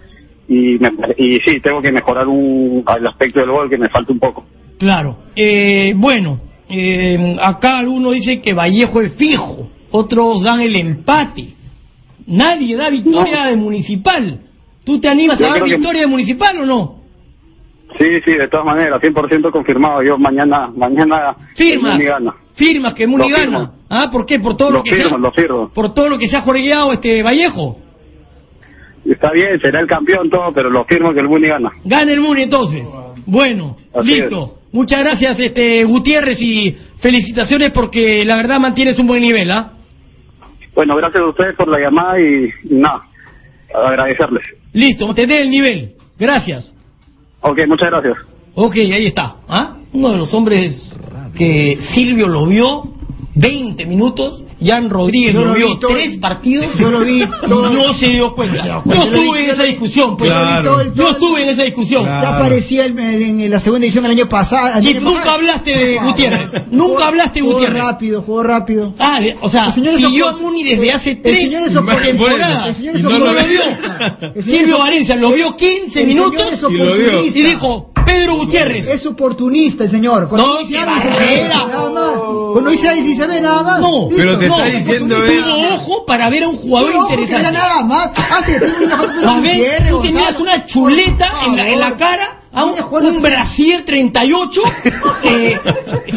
Y, 0.48 0.78
me- 0.78 0.92
y 1.16 1.38
sí, 1.40 1.60
tengo 1.60 1.80
que 1.80 1.92
mejorar 1.92 2.26
un, 2.28 2.84
el 2.96 3.06
aspecto 3.06 3.40
del 3.40 3.50
gol 3.50 3.70
que 3.70 3.78
me 3.78 3.88
falta 3.88 4.12
un 4.12 4.18
poco. 4.18 4.44
Claro. 4.78 5.16
Eh, 5.36 5.92
bueno, 5.96 6.38
eh, 6.68 7.36
acá 7.40 7.78
algunos 7.78 8.14
dicen 8.14 8.40
que 8.42 8.52
Vallejo 8.54 9.00
es 9.00 9.14
fijo, 9.14 9.68
otros 9.90 10.42
dan 10.42 10.60
el 10.60 10.74
empate. 10.76 11.54
Nadie 12.26 12.76
da 12.76 12.90
victoria 12.90 13.46
de 13.46 13.56
Municipal. 13.56 14.40
¿Tú 14.84 15.00
te 15.00 15.08
animas 15.08 15.38
Yo 15.38 15.46
a 15.46 15.50
dar 15.50 15.62
que- 15.64 15.74
victoria 15.76 16.02
de 16.02 16.06
Municipal 16.06 16.58
o 16.60 16.66
no? 16.66 17.00
Sí, 17.98 18.06
sí, 18.24 18.34
de 18.34 18.46
todas 18.48 18.64
maneras, 18.66 19.00
100% 19.02 19.50
confirmado. 19.50 20.02
Yo 20.02 20.16
mañana, 20.16 20.70
mañana, 20.76 21.34
Firmas. 21.56 21.94
Muni 21.94 22.04
gana. 22.06 22.34
Firmas 22.60 22.92
que 22.92 23.06
Muni 23.06 23.30
Lo 23.30 23.36
firmo. 23.36 23.58
gana. 23.58 23.72
Ah, 23.88 24.08
¿por 24.12 24.26
qué? 24.26 24.38
Por 24.38 24.54
todo 24.56 24.70
lo, 24.70 24.76
Lo 24.78 24.82
que 24.82 24.90
firmo, 24.94 25.08
se 25.08 25.14
ha, 25.14 25.18
lo 25.18 25.32
firmo. 25.32 25.70
por 25.72 25.94
todo 25.94 26.08
lo 26.10 26.18
que 26.18 26.28
se 26.28 26.36
ha 26.36 26.42
jorgeado 26.42 26.92
este 26.92 27.22
Vallejo. 27.22 27.78
está 29.04 29.32
bien, 29.32 29.58
será 29.62 29.80
el 29.80 29.86
campeón 29.86 30.28
todo, 30.28 30.52
pero 30.54 30.68
lo 30.68 30.84
firmo 30.84 31.12
que 31.14 31.20
el 31.20 31.28
Muni 31.28 31.48
gana. 31.48 31.70
Gana 31.84 32.12
el 32.12 32.20
Muni 32.20 32.42
entonces. 32.42 32.86
Bueno, 33.24 33.76
Así 33.94 34.06
listo. 34.20 34.58
Muchas 34.72 35.00
gracias, 35.00 35.40
este 35.40 35.82
Gutiérrez, 35.84 36.40
y 36.42 36.76
felicitaciones 36.98 37.70
porque 37.72 38.24
la 38.24 38.36
verdad 38.36 38.60
mantienes 38.60 38.98
un 38.98 39.06
buen 39.08 39.22
nivel, 39.22 39.50
¿ah? 39.50 39.72
Bueno, 40.74 40.94
gracias 40.96 41.20
a 41.22 41.28
ustedes 41.28 41.56
por 41.56 41.68
la 41.68 41.80
llamada 41.80 42.20
y, 42.20 42.48
nada, 42.76 43.02
agradecerles. 43.74 44.44
Listo, 44.72 45.12
te 45.14 45.26
dé 45.26 45.42
el 45.42 45.50
nivel. 45.50 45.94
Gracias. 46.18 46.72
Ok, 47.40 47.58
muchas 47.66 47.88
gracias. 47.90 48.14
Ok, 48.54 48.76
ahí 48.76 49.06
está. 49.06 49.34
¿Ah? 49.48 49.76
Uno 49.92 50.10
de 50.10 50.16
los 50.18 50.32
hombres 50.34 50.90
que 51.36 51.78
Silvio 51.94 52.28
lo 52.28 52.46
vio 52.46 52.82
20 53.34 53.86
minutos, 53.86 54.42
Jan 54.62 54.90
Rodríguez 54.90 55.32
Yo 55.32 55.44
lo 55.44 55.54
vio 55.54 55.68
vi 55.68 55.78
todo- 55.80 55.92
tres 55.94 56.16
partidos, 56.18 56.66
yo 56.78 56.90
lo 56.90 57.00
vi 57.00 57.24
todo- 57.48 57.70
no 57.70 57.94
se 57.94 58.08
dio 58.08 58.34
cuenta. 58.34 58.82
Yo 58.84 58.92
estuve 59.04 59.44
en 59.44 59.50
esa 59.50 59.62
discusión, 59.62 60.16
yo 60.94 61.08
estuve 61.08 61.42
en 61.44 61.48
esa 61.48 61.62
discusión. 61.62 62.04
Ya 62.04 62.36
aparecía 62.36 62.84
en, 62.86 62.98
en 62.98 63.50
la 63.50 63.58
segunda 63.60 63.86
edición 63.86 64.04
el 64.04 64.10
año 64.10 64.28
pasado. 64.28 64.82
Sí, 64.82 64.90
el 64.90 65.02
nunca 65.02 65.20
pasado. 65.20 65.34
hablaste 65.36 65.70
de 65.78 65.96
Gutiérrez. 65.98 66.52
Nunca 66.70 66.92
Jugó- 66.92 67.02
hablaste 67.04 67.34
de 67.38 67.40
jugó 67.40 67.54
Gutiérrez. 67.54 67.82
rápido, 67.82 68.22
jugó 68.22 68.42
rápido. 68.42 68.94
Ah, 68.98 69.20
de- 69.20 69.36
o 69.40 69.48
sea, 69.48 69.72
El 69.74 69.98
siguió 69.98 70.28
a 70.28 70.36
Muni 70.36 70.62
desde 70.64 70.92
hace 70.92 71.10
el 71.12 71.22
tres 71.22 71.50
temporadas. 72.02 72.76
el 72.78 73.02
señor. 73.02 73.36
El 74.34 74.44
Silvio 74.44 74.78
Valencia 74.78 75.16
lo 75.16 75.32
vio 75.32 75.56
15 75.56 76.00
el 76.02 76.06
minutos 76.08 76.60
y 77.24 77.30
dijo, 77.30 77.92
Pedro 78.10 78.36
Gutiérrez. 78.36 78.86
Es 78.88 79.06
oportunista 79.06 79.84
el 79.84 79.90
señor. 79.90 80.28
Cuando 80.28 80.54
No, 80.54 80.58
dice 80.60 80.78
algo, 80.78 80.96
se 81.00 81.08
ve, 81.18 81.48
nada 81.48 81.90
más. 81.90 82.20
Cuando 82.52 82.70
dice 82.70 82.88
ahí 82.88 83.02
sí 83.02 83.16
se 83.16 83.26
ve 83.26 83.40
nada 83.40 83.62
más. 83.62 83.80
No, 83.80 84.08
Pero 84.14 84.38
te 84.38 84.46
está 84.46 84.58
No, 84.58 84.64
diciendo, 84.64 85.14
oportunista. 85.16 85.44
Tuvo 85.44 85.74
ojo 85.74 86.04
para 86.06 86.30
ver 86.30 86.44
a 86.44 86.48
un 86.48 86.56
jugador 86.56 86.90
que 86.92 86.98
interesante. 86.98 87.40
era 87.40 87.50
nada 87.52 87.82
más. 87.84 88.10
Hace 88.16 88.60
tiene 88.60 88.84
una 88.86 88.96
Gutiérrez, 89.36 89.90
tú 89.90 90.02
tenías 90.02 90.40
una 90.40 90.64
chuleta 90.66 91.32
en 91.46 91.56
la, 91.56 91.68
en 91.68 91.78
la 91.78 91.84
favor. 91.86 91.98
cara 91.98 92.36
a 92.52 92.64
un, 92.64 92.74
un 93.14 93.22
Brasier 93.22 93.84
38 93.84 94.60
eh, 95.22 95.56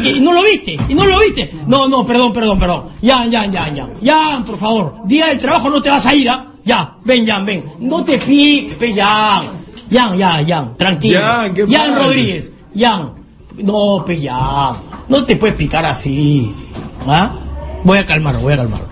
y 0.02 0.20
no 0.20 0.32
lo 0.32 0.42
viste, 0.42 0.76
y 0.88 0.94
no 0.94 1.06
lo 1.06 1.20
viste. 1.20 1.52
No, 1.66 1.86
no, 1.88 2.04
perdón, 2.04 2.32
perdón, 2.32 2.58
perdón. 2.58 2.88
Ya, 3.02 3.24
ya, 3.26 3.46
ya, 3.46 3.72
ya. 3.72 3.88
Ya, 4.02 4.42
por 4.44 4.58
favor. 4.58 4.94
Día 5.06 5.26
del 5.26 5.38
trabajo 5.38 5.70
no 5.70 5.80
te 5.80 5.90
vas 5.90 6.04
a 6.04 6.14
ir, 6.14 6.28
¿ah? 6.28 6.46
Ya, 6.64 6.94
ven, 7.04 7.26
Jan, 7.26 7.44
ven. 7.44 7.64
No 7.80 8.02
te 8.02 8.18
piques, 8.18 8.74
pe, 8.78 8.94
Jan. 9.94 10.18
Jan, 10.18 10.46
ya, 10.46 10.54
Jan, 10.56 10.74
tranquilo. 10.76 11.20
Jan, 11.22 11.54
¿qué 11.54 11.66
Jan? 11.68 11.94
Rodríguez, 11.96 12.50
Jan. 12.76 13.12
No, 13.62 14.04
pe, 14.04 14.20
Jan. 14.20 14.76
No 15.08 15.24
te 15.24 15.36
puedes 15.36 15.56
picar 15.56 15.84
así. 15.84 16.54
¿Ah? 17.06 17.36
Voy 17.84 17.98
a 17.98 18.04
calmarlo, 18.04 18.40
voy 18.40 18.54
a 18.54 18.56
calmarlo. 18.56 18.86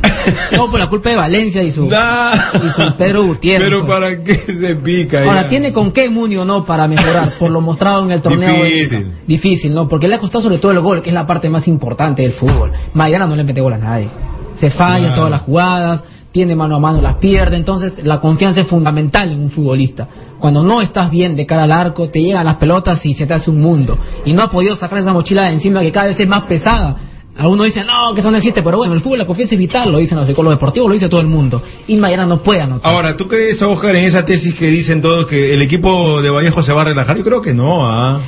Todo 0.54 0.70
por 0.70 0.78
la 0.78 0.88
culpa 0.88 1.10
de 1.10 1.16
Valencia 1.16 1.62
y 1.62 1.70
su, 1.70 1.86
Nah. 1.88 2.34
y 2.54 2.68
su 2.70 2.94
Pedro 2.96 3.24
Gutiérrez. 3.24 3.68
Pero 3.68 3.86
pues. 3.86 3.90
para 3.98 4.22
qué 4.22 4.44
se 4.52 4.76
pica 4.76 5.24
Ahora, 5.24 5.42
ya? 5.42 5.48
¿tiene 5.48 5.72
con 5.72 5.92
qué 5.92 6.08
Muni 6.10 6.36
o 6.36 6.44
no 6.44 6.64
para 6.64 6.86
mejorar? 6.86 7.34
Por 7.38 7.50
lo 7.50 7.60
mostrado 7.60 8.04
en 8.04 8.12
el 8.12 8.22
torneo. 8.22 8.64
Difícil. 8.64 9.12
Difícil, 9.26 9.74
¿no? 9.74 9.88
Porque 9.88 10.08
le 10.08 10.16
ha 10.16 10.18
costado 10.18 10.42
sobre 10.42 10.58
todo 10.58 10.72
el 10.72 10.80
gol, 10.80 11.02
que 11.02 11.10
es 11.10 11.14
la 11.14 11.26
parte 11.26 11.48
más 11.48 11.66
importante 11.68 12.22
del 12.22 12.32
fútbol. 12.32 12.72
Maidana 12.94 13.26
no 13.26 13.36
le 13.36 13.44
mete 13.44 13.60
gol 13.60 13.72
a 13.72 13.78
nadie. 13.78 14.10
Se 14.56 14.70
falla 14.70 14.98
en 14.98 15.02
Claro. 15.04 15.16
todas 15.16 15.30
las 15.30 15.40
jugadas, 15.42 16.02
tiene 16.30 16.54
mano 16.54 16.76
a 16.76 16.80
mano, 16.80 17.00
las 17.00 17.16
pierde. 17.16 17.56
Entonces, 17.56 18.00
la 18.04 18.20
confianza 18.20 18.60
es 18.60 18.66
fundamental 18.66 19.32
en 19.32 19.40
un 19.40 19.50
futbolista. 19.50 20.08
Cuando 20.38 20.62
no 20.62 20.80
estás 20.80 21.10
bien 21.10 21.34
de 21.36 21.46
cara 21.46 21.64
al 21.64 21.72
arco, 21.72 22.08
te 22.10 22.20
llegan 22.20 22.44
las 22.44 22.56
pelotas 22.56 23.04
y 23.06 23.14
se 23.14 23.26
te 23.26 23.34
hace 23.34 23.50
un 23.50 23.60
mundo. 23.60 23.98
Y 24.24 24.32
no 24.32 24.42
ha 24.42 24.50
podido 24.50 24.76
sacar 24.76 24.98
esa 24.98 25.12
mochila 25.12 25.44
de 25.44 25.52
encima 25.52 25.80
que 25.80 25.92
cada 25.92 26.06
vez 26.06 26.20
es 26.20 26.28
más 26.28 26.42
pesada. 26.42 26.96
Algunos 27.36 27.66
dicen, 27.66 27.86
no, 27.86 28.14
que 28.14 28.20
eso 28.20 28.32
no 28.32 28.36
existe, 28.36 28.62
pero 28.62 28.78
bueno, 28.78 28.92
en 28.92 28.96
el 28.96 29.02
fútbol 29.02 29.18
la 29.18 29.26
confianza 29.26 29.54
es 29.54 29.60
vital, 29.60 29.92
lo 29.92 29.98
dicen 29.98 30.18
los 30.18 30.26
psicólogos 30.26 30.58
deportivos, 30.58 30.88
lo 30.88 30.94
dice 30.94 31.08
todo 31.08 31.20
el 31.20 31.28
mundo. 31.28 31.62
Y 31.86 31.96
Maidana 31.96 32.26
no 32.26 32.42
puede 32.42 32.62
anotar. 32.62 32.92
Ahora, 32.92 33.16
¿tú 33.16 33.28
crees, 33.28 33.62
Oscar, 33.62 33.94
en 33.94 34.04
esa 34.04 34.24
tesis 34.24 34.54
que 34.54 34.66
dicen 34.66 35.00
todos 35.00 35.26
que 35.26 35.54
el 35.54 35.62
equipo 35.62 36.20
de 36.20 36.30
Vallejo 36.30 36.62
se 36.62 36.72
va 36.72 36.82
a 36.82 36.84
relajar? 36.86 37.16
Yo 37.16 37.22
creo 37.22 37.40
que 37.40 37.54
no, 37.54 37.86
¿ah? 37.86 38.20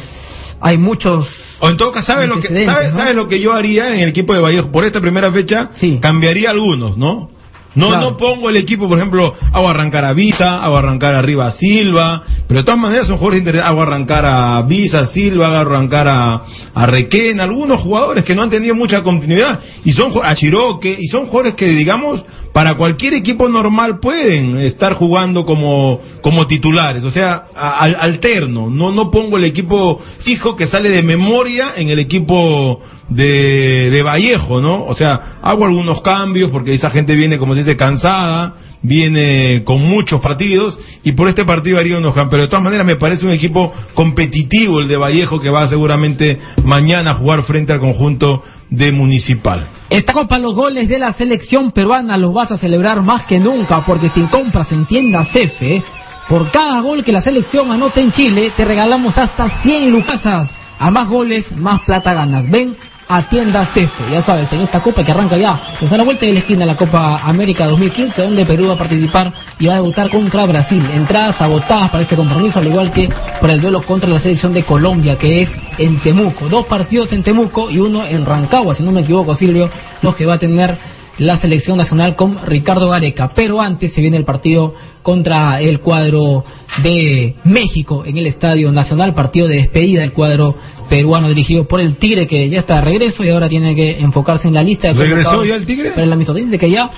Hay 0.60 0.78
muchos 0.78 1.27
O 1.59 1.68
en 1.68 1.77
todo 1.77 1.90
caso, 1.90 2.06
¿sabes 2.12 2.28
lo 2.28 2.40
que, 2.40 2.48
sabes, 2.64 2.93
¿no? 2.93 2.98
sabes 2.98 3.16
lo 3.16 3.27
que 3.27 3.40
yo 3.40 3.52
haría 3.52 3.89
en 3.94 4.01
el 4.01 4.10
equipo 4.10 4.32
de 4.32 4.40
Vallejo? 4.40 4.70
Por 4.70 4.85
esta 4.85 5.01
primera 5.01 5.32
fecha, 5.32 5.70
cambiaría 6.01 6.51
algunos, 6.51 6.97
¿no? 6.97 7.31
No, 7.74 7.88
Claro. 7.88 8.10
no 8.10 8.16
pongo 8.16 8.48
el 8.51 8.56
equipo, 8.56 8.88
por 8.88 8.98
ejemplo, 8.98 9.32
hago 9.52 9.68
arrancar 9.68 10.05
a 10.05 10.12
Visa, 10.12 10.62
hago 10.62 10.76
arrancar 10.76 11.14
arriba 11.14 11.47
a 11.47 11.52
Silva, 11.52 12.22
pero 12.48 12.60
de 12.60 12.64
todas 12.64 12.80
maneras 12.80 13.06
son 13.06 13.16
jugadores 13.18 13.40
interesantes. 13.40 13.70
Hago 13.70 13.82
arrancar 13.82 14.26
a 14.26 14.62
Visa, 14.62 15.06
Silva, 15.06 15.47
hago 15.47 15.56
arrancar 15.70 16.09
a, 16.09 16.42
a 16.74 16.86
Requena, 16.86 17.44
algunos 17.44 17.80
jugadores 17.80 18.24
que 18.24 18.34
no 18.34 18.42
han 18.42 18.51
tenido 18.51 18.74
mucha 18.74 19.02
continuidad, 19.02 19.60
y 19.84 19.92
son 19.92 20.10
a 20.22 20.34
Chiroque, 20.34 20.97
y 20.98 21.06
son 21.06 21.26
jugadores 21.26 21.55
que, 21.55 21.68
digamos, 21.68 22.24
para 22.52 22.74
cualquier 22.77 23.14
equipo 23.14 23.48
normal 23.48 24.01
pueden 24.01 24.59
estar 24.59 24.94
jugando 24.94 25.44
como, 25.44 26.01
como 26.20 26.47
titulares, 26.47 27.05
o 27.05 27.10
sea, 27.10 27.44
a- 27.55 27.70
al- 27.78 27.97
alterno, 28.01 28.68
no, 28.68 28.90
no 28.90 29.10
pongo 29.10 29.36
el 29.36 29.44
equipo 29.44 30.01
fijo 30.24 30.56
que 30.56 30.66
sale 30.66 30.89
de 30.90 31.02
memoria 31.02 31.74
en 31.77 31.90
el 31.90 31.98
equipo 32.01 32.81
de, 33.09 33.90
de 33.90 34.02
Vallejo, 34.02 34.60
¿no? 34.60 34.85
O 34.85 34.94
sea, 34.94 35.39
hago 35.43 35.64
algunos 35.66 36.01
cambios 36.02 36.51
porque 36.51 36.74
esa 36.74 36.90
gente 36.90 37.14
viene, 37.14 37.39
como 37.39 37.55
se 37.55 37.60
dice, 37.60 37.77
cansada, 37.77 38.55
viene 38.82 39.62
con 39.64 39.82
muchos 39.82 40.20
partidos 40.20 40.78
y 41.05 41.12
por 41.12 41.28
este 41.28 41.44
partido 41.44 41.78
haría 41.78 41.98
unos 41.98 42.14
cambios. 42.14 42.31
Pero 42.31 42.43
de 42.44 42.48
todas 42.48 42.64
maneras 42.64 42.86
me 42.86 42.97
parece 42.97 43.27
un 43.27 43.32
equipo 43.32 43.72
competitivo 43.94 44.81
el 44.81 44.89
de 44.89 44.97
Vallejo 44.97 45.39
que 45.40 45.51
va 45.51 45.68
seguramente 45.68 46.39
mañana 46.64 47.10
a 47.10 47.14
jugar 47.14 47.43
frente 47.44 47.72
al 47.72 47.81
conjunto 47.81 48.43
de 48.70 48.92
Municipal. 48.92 49.68
Esta 49.90 50.12
copa 50.12 50.38
los 50.38 50.55
goles 50.55 50.88
de 50.88 50.98
la 50.98 51.12
selección 51.12 51.72
peruana 51.72 52.16
los 52.16 52.32
vas 52.32 52.52
a 52.52 52.59
celebrar 52.59 53.02
más 53.02 53.24
que 53.24 53.38
nunca 53.38 53.84
porque 53.84 54.09
sin 54.09 54.28
compras 54.28 54.70
en 54.72 54.86
tiendas 54.86 55.30
Cefe, 55.32 55.82
por 56.28 56.51
cada 56.51 56.80
gol 56.80 57.02
que 57.02 57.12
la 57.12 57.20
selección 57.20 57.72
anota 57.72 58.01
en 58.01 58.12
Chile 58.12 58.52
te 58.56 58.64
regalamos 58.64 59.18
hasta 59.18 59.62
100 59.62 59.90
lucasas. 59.90 60.55
A 60.78 60.90
más 60.90 61.09
goles, 61.09 61.52
más 61.52 61.82
plata 61.82 62.14
ganas. 62.14 62.48
Ven 62.48 62.74
a 63.11 63.28
tiendas 63.28 63.74
Cefe, 63.74 64.05
ya 64.09 64.23
sabes, 64.23 64.53
en 64.53 64.61
esta 64.61 64.81
copa 64.81 65.03
que 65.03 65.11
arranca 65.11 65.37
ya. 65.37 65.74
Pues 65.81 65.91
a 65.93 65.97
la 65.97 66.05
vuelta 66.05 66.27
de 66.27 66.32
la 66.32 66.39
esquina 66.39 66.65
la 66.65 66.77
Copa 66.77 67.20
América 67.24 67.66
2015 67.66 68.23
donde 68.23 68.47
Perú 68.47 68.69
va 68.69 68.74
a 68.74 68.78
participar 68.78 69.32
y 69.59 69.66
va 69.66 69.73
a 69.73 69.77
debutar 69.77 70.09
contra 70.11 70.47
Brasil. 70.47 70.89
Entradas 70.95 71.41
agotadas 71.41 71.91
para 71.91 72.05
este 72.05 72.15
compromiso 72.15 72.61
al 72.61 72.69
igual 72.69 72.93
que 72.93 73.09
para 73.41 73.55
el 73.55 73.61
duelo 73.61 73.82
contra 73.82 74.09
la 74.09 74.20
selección 74.20 74.53
de 74.53 74.62
Colombia 74.62 75.19
que 75.19 75.43
es 75.43 75.51
en 75.78 75.99
Temuco. 75.99 76.49
Dos 76.49 76.66
partidos 76.66 77.12
en 77.12 77.24
Temuco 77.24 77.69
y 77.69 77.78
uno 77.78 78.07
en 78.07 78.24
Rancagua, 78.24 78.77
si 78.77 78.85
no 78.85 78.93
me 78.93 79.01
equivoco 79.01 79.35
Silvio, 79.35 79.69
los 80.03 80.15
que 80.15 80.24
va 80.24 80.35
a 80.35 80.39
tener 80.39 80.78
la 81.19 81.37
selección 81.37 81.78
nacional 81.78 82.15
con 82.15 82.47
Ricardo 82.47 82.91
Gareca. 82.91 83.32
Pero 83.35 83.61
antes 83.61 83.93
se 83.93 84.01
viene 84.01 84.19
el 84.19 84.24
partido 84.24 84.74
contra 85.03 85.61
el 85.61 85.81
cuadro 85.81 86.45
de 86.82 87.35
México 87.43 88.05
en 88.07 88.19
el 88.19 88.27
Estadio 88.27 88.70
Nacional, 88.70 89.15
partido 89.15 89.49
de 89.49 89.57
despedida 89.57 90.03
del 90.03 90.12
cuadro 90.12 90.55
peruano 90.91 91.29
dirigido 91.29 91.67
por 91.67 91.81
el 91.81 91.97
Tigre 91.97 92.27
que 92.27 92.51
ya 92.51 92.59
está 92.61 92.75
de 92.77 92.81
regreso 92.83 93.25
y 93.25 93.31
ahora 93.31 93.49
tiene 93.49 93.75
que 93.75 93.99
enfocarse 94.01 94.49
en 94.49 94.55
la 94.55 94.62
lista 94.62 94.89
de 94.89 94.95
¿Regresó 94.95 95.43
ya 95.45 95.55
el 95.57 95.65
Tigre? 95.65 95.93
Para 95.93 96.05
el 96.05 96.12
amistoso. 96.12 96.39
Dice 96.39 96.59
que 96.59 96.69
ya, 96.71 96.91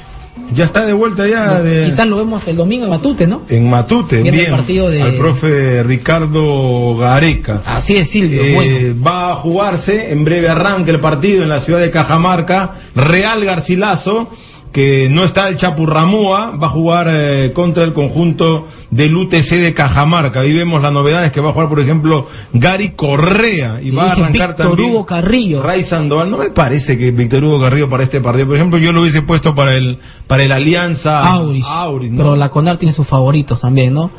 Ya 0.54 0.64
está 0.64 0.84
de 0.86 0.94
vuelta 0.94 1.28
ya 1.28 1.60
de... 1.60 1.84
quizás 1.84 2.06
lo 2.08 2.16
vemos 2.16 2.42
el 2.48 2.56
domingo 2.56 2.84
en 2.84 2.90
Matute, 2.90 3.26
¿no? 3.26 3.42
En 3.48 3.68
Matute, 3.68 4.22
Viene 4.22 4.38
el 4.38 4.44
bien, 4.46 4.56
partido 4.56 4.88
de- 4.90 5.02
al 5.02 5.14
profe 5.18 5.82
Ricardo 5.82 6.96
Gareca. 6.96 7.60
Así 7.66 7.94
es, 7.96 8.08
Silvio. 8.10 8.42
Eh, 8.42 8.52
bueno. 8.54 9.02
Va 9.06 9.32
a 9.32 9.34
jugarse, 9.36 10.10
en 10.10 10.24
breve 10.24 10.48
arranque 10.48 10.90
el 10.90 11.00
partido 11.00 11.42
en 11.42 11.50
la 11.50 11.60
ciudad 11.60 11.80
de 11.80 11.90
Cajamarca, 11.90 12.72
Real 12.94 13.44
Garcilaso, 13.44 14.30
que 14.72 15.08
no 15.10 15.24
está 15.24 15.48
el 15.48 15.58
Chapurramúa, 15.58 16.56
va 16.56 16.68
a 16.68 16.70
jugar 16.70 17.06
eh, 17.10 17.52
contra 17.52 17.84
el 17.84 17.92
conjunto 17.92 18.66
del 18.90 19.14
UTC 19.14 19.50
de 19.56 19.74
Cajamarca. 19.74 20.40
Ahí 20.40 20.52
vemos 20.54 20.80
las 20.80 20.92
novedades 20.92 21.30
que 21.30 21.40
va 21.42 21.50
a 21.50 21.52
jugar, 21.52 21.68
por 21.68 21.80
ejemplo, 21.80 22.26
Gary 22.54 22.92
Correa, 22.96 23.80
y 23.82 23.90
va 23.90 24.04
a 24.08 24.12
arrancar 24.12 24.48
Víctor 24.50 24.68
también 24.68 24.90
Hugo 24.90 25.04
Carrillo. 25.06 25.62
Ray 25.62 25.84
Sandoval. 25.84 26.30
No 26.30 26.38
me 26.38 26.50
parece 26.50 26.96
que 26.96 27.10
Víctor 27.10 27.44
Hugo 27.44 27.60
Carrillo 27.60 27.88
para 27.88 28.04
este 28.04 28.20
partido, 28.20 28.46
por 28.46 28.56
ejemplo, 28.56 28.78
yo 28.78 28.92
lo 28.92 29.02
hubiese 29.02 29.22
puesto 29.22 29.54
para 29.54 29.74
el 29.74 29.98
para 30.26 30.42
el 30.42 30.52
Alianza 30.52 31.18
Auris. 31.18 31.64
Auris, 31.66 32.10
¿no? 32.10 32.16
Pero 32.16 32.36
la 32.36 32.48
CONAR 32.48 32.78
tiene 32.78 32.94
sus 32.94 33.06
favoritos 33.06 33.60
también, 33.60 33.92
¿no? 33.92 34.10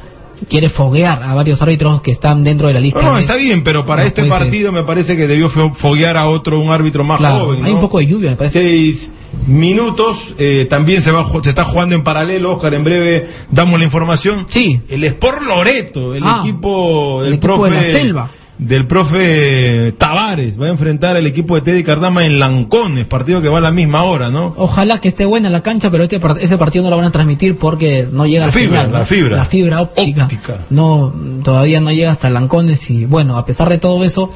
Quiere 0.50 0.70
foguear 0.70 1.24
a 1.24 1.34
varios 1.34 1.62
árbitros 1.62 2.02
que 2.02 2.12
están 2.12 2.44
dentro 2.44 2.68
de 2.68 2.74
la 2.74 2.80
lista. 2.80 3.02
No, 3.02 3.14
no, 3.14 3.18
está 3.18 3.36
bien, 3.38 3.64
pero 3.64 3.86
para 3.86 4.02
No 4.04 4.08
este 4.10 4.22
ser. 4.22 4.30
partido 4.30 4.72
me 4.72 4.84
parece 4.84 5.16
que 5.16 5.26
debió 5.26 5.50
fo- 5.50 5.74
foguear 5.76 6.18
a 6.18 6.28
otro, 6.28 6.60
un 6.60 6.72
árbitro 6.72 7.04
más 7.04 7.18
Claro, 7.20 7.46
joven. 7.46 7.64
hay 7.64 7.72
un 7.72 7.80
poco 7.80 8.00
de 8.00 8.08
lluvia, 8.08 8.32
me 8.32 8.36
parece. 8.36 8.60
Seis 8.62 9.10
minutos, 9.48 10.18
eh, 10.38 10.68
también 10.70 11.02
se 11.02 11.12
va 11.12 11.26
se 11.44 11.50
está 11.50 11.66
jugando 11.66 11.96
en 11.96 12.04
paralelo, 12.04 12.54
Oscar, 12.54 12.74
en 12.74 12.84
breve 12.84 13.28
damos 13.52 13.80
la 13.80 13.86
información. 13.86 14.46
Sí. 14.50 14.82
El 14.90 15.04
Sport 15.04 15.42
Loreto, 15.44 16.14
el 16.16 16.24
Ah, 16.26 16.42
equipo 16.44 17.20
el 17.20 17.26
del 17.26 17.34
equipo 17.36 17.54
profe 17.56 17.70
de 17.70 17.76
la 17.76 18.00
selva. 18.00 18.30
del 18.58 18.88
profe 18.88 19.94
Tavares, 19.98 20.60
va 20.62 20.68
a 20.68 20.70
enfrentar 20.70 21.16
al 21.18 21.26
equipo 21.26 21.56
de 21.56 21.62
Teddy 21.62 21.84
Cardama 21.84 22.24
en 22.24 22.40
Lancones, 22.40 23.08
partido 23.08 23.42
que 23.42 23.50
va 23.50 23.58
a 23.58 23.62
la 23.62 23.72
misma 23.72 24.04
hora, 24.04 24.30
¿no? 24.30 24.54
Ojalá 24.58 25.00
que 25.02 25.10
esté 25.10 25.26
buena 25.26 25.50
la 25.50 25.62
cancha, 25.62 25.90
pero 25.92 26.04
este 26.04 26.20
ese 26.40 26.58
partido 26.58 26.84
no 26.86 26.90
lo 26.92 26.98
van 26.98 27.08
a 27.08 27.12
transmitir 27.12 27.58
porque 27.58 28.08
no 28.10 28.26
llega 28.26 28.46
La 28.46 28.52
fibra, 28.54 28.88
la 28.88 29.06
fibra. 29.06 29.38
La 29.38 29.46
fibra 29.46 29.82
óptica. 29.82 30.30
No, 30.70 31.12
todavía 31.44 31.82
no 31.82 31.92
llega 31.92 32.12
hasta 32.12 32.30
Lancones 32.30 32.90
y 32.90 33.06
bueno, 33.06 33.38
a 33.38 33.46
pesar 33.46 33.70
de 33.70 33.80
todo 33.80 34.04
eso, 34.04 34.32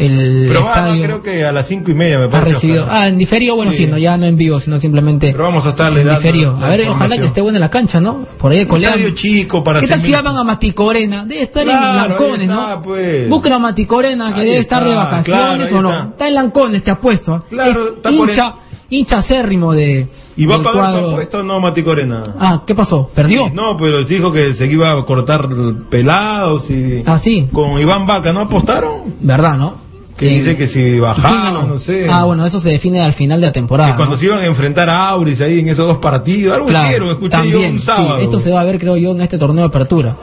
el 0.00 0.44
Pero 0.48 0.64
va, 0.64 0.74
estadio 0.74 1.02
creo 1.04 1.22
que 1.22 1.44
a 1.44 1.52
las 1.52 1.66
cinco 1.68 1.90
y 1.90 1.94
media 1.94 2.18
me 2.18 2.24
ha 2.24 2.28
parece. 2.28 2.52
recibido. 2.54 2.84
ojalá. 2.84 3.00
Ah, 3.02 3.08
en 3.08 3.18
diferido, 3.18 3.56
bueno, 3.56 3.70
Sí. 3.72 3.78
sí, 3.78 3.86
no, 3.86 3.98
ya 3.98 4.16
no 4.16 4.26
en 4.26 4.36
vivo, 4.36 4.58
sino 4.60 4.80
simplemente. 4.80 5.32
Pero 5.32 5.44
vamos 5.44 5.64
a 5.66 5.70
estarle 5.70 6.02
en 6.02 6.08
diferido. 6.10 6.56
A 6.60 6.68
ver, 6.68 6.88
ojalá 6.88 7.16
que 7.18 7.26
esté 7.26 7.40
buena 7.40 7.58
la 7.58 7.70
cancha, 7.70 8.00
¿no? 8.00 8.26
Por 8.38 8.52
ahí 8.52 8.66
colean. 8.66 8.92
estadio 8.94 9.14
chico 9.14 9.62
para 9.62 9.80
¿Qué 9.80 9.86
tal 9.88 10.00
si 10.00 10.08
100.000? 10.12 10.22
van 10.24 10.36
a 10.36 10.44
Maticorena? 10.44 11.24
Debe 11.24 11.42
estar 11.42 11.64
Claro, 11.64 11.86
en 12.04 12.10
Lancones, 12.10 12.40
está, 12.50 12.76
¿no? 12.76 12.82
pues. 12.82 13.28
Busca 13.28 13.54
a 13.54 13.58
Maticorena, 13.58 14.32
que 14.34 14.40
Ahí 14.40 14.46
debe 14.46 14.58
estar 14.60 14.82
de 14.84 14.90
está, 14.90 15.04
vacaciones 15.04 15.68
claro, 15.68 15.78
o 15.78 15.82
no. 15.82 15.90
está. 15.90 16.08
Está. 16.10 16.28
en 16.28 16.34
Lancones, 16.34 16.82
te 16.82 16.90
apuesto. 16.90 17.44
Claro, 17.50 17.70
Es 17.70 17.96
está 17.96 18.10
hincha, 18.10 18.54
hincha 18.88 19.18
acérrimo 19.18 19.72
de. 19.72 20.08
¿Y 20.36 20.46
va 20.46 20.54
a 20.54 20.58
pagar 20.62 20.72
su 20.72 20.78
cuadro. 20.92 21.10
apuesta 21.10 21.38
o 21.38 21.42
no, 21.42 21.60
Mati 21.60 21.82
Corena? 21.82 22.34
Ah, 22.38 22.62
¿qué 22.66 22.74
pasó? 22.74 23.10
¿Perdió? 23.14 23.46
Sí, 23.48 23.52
no, 23.54 23.76
pero 23.76 24.02
dijo 24.04 24.32
que 24.32 24.54
se 24.54 24.64
iba 24.66 24.90
a 24.92 25.04
cortar 25.04 25.46
pelados 25.90 26.70
y... 26.70 27.02
Ah, 27.04 27.18
sí. 27.18 27.48
Con 27.52 27.78
Iván 27.80 28.06
Vaca, 28.06 28.32
¿no 28.32 28.40
apostaron? 28.40 29.16
¿Verdad, 29.20 29.56
no? 29.58 29.89
Que 30.20 30.28
dice 30.28 30.56
que 30.56 30.68
si 30.68 30.74
¿quién 30.82 31.00
bajaba, 31.00 31.44
ganó? 31.44 31.62
no 31.66 31.78
sé. 31.78 32.06
Ah, 32.10 32.24
bueno, 32.24 32.46
eso 32.46 32.60
se 32.60 32.68
define 32.70 33.00
al 33.00 33.14
final 33.14 33.40
de 33.40 33.46
la 33.48 33.52
temporada. 33.52 33.90
Que 33.90 33.96
cuando 33.96 34.14
¿no? 34.14 34.20
se 34.20 34.26
iban 34.26 34.38
a 34.40 34.46
enfrentar 34.46 34.88
a 34.90 35.08
Auris 35.08 35.40
ahí 35.40 35.60
en 35.60 35.68
esos 35.68 35.86
dos 35.88 35.98
partidos, 35.98 36.54
algo 36.56 36.68
Claro, 36.68 36.86
hicieron, 36.88 37.08
escuché 37.10 37.30
también, 37.30 37.58
yo 37.58 37.70
un 37.72 37.80
sí, 37.80 37.86
sábado. 37.86 38.18
esto 38.18 38.38
se 38.40 38.50
va 38.52 38.60
a 38.60 38.64
ver, 38.64 38.78
creo 38.78 38.96
yo, 38.96 39.10
en 39.12 39.20
este 39.22 39.38
torneo 39.38 39.62
de 39.64 39.68
apertura. 39.68 40.16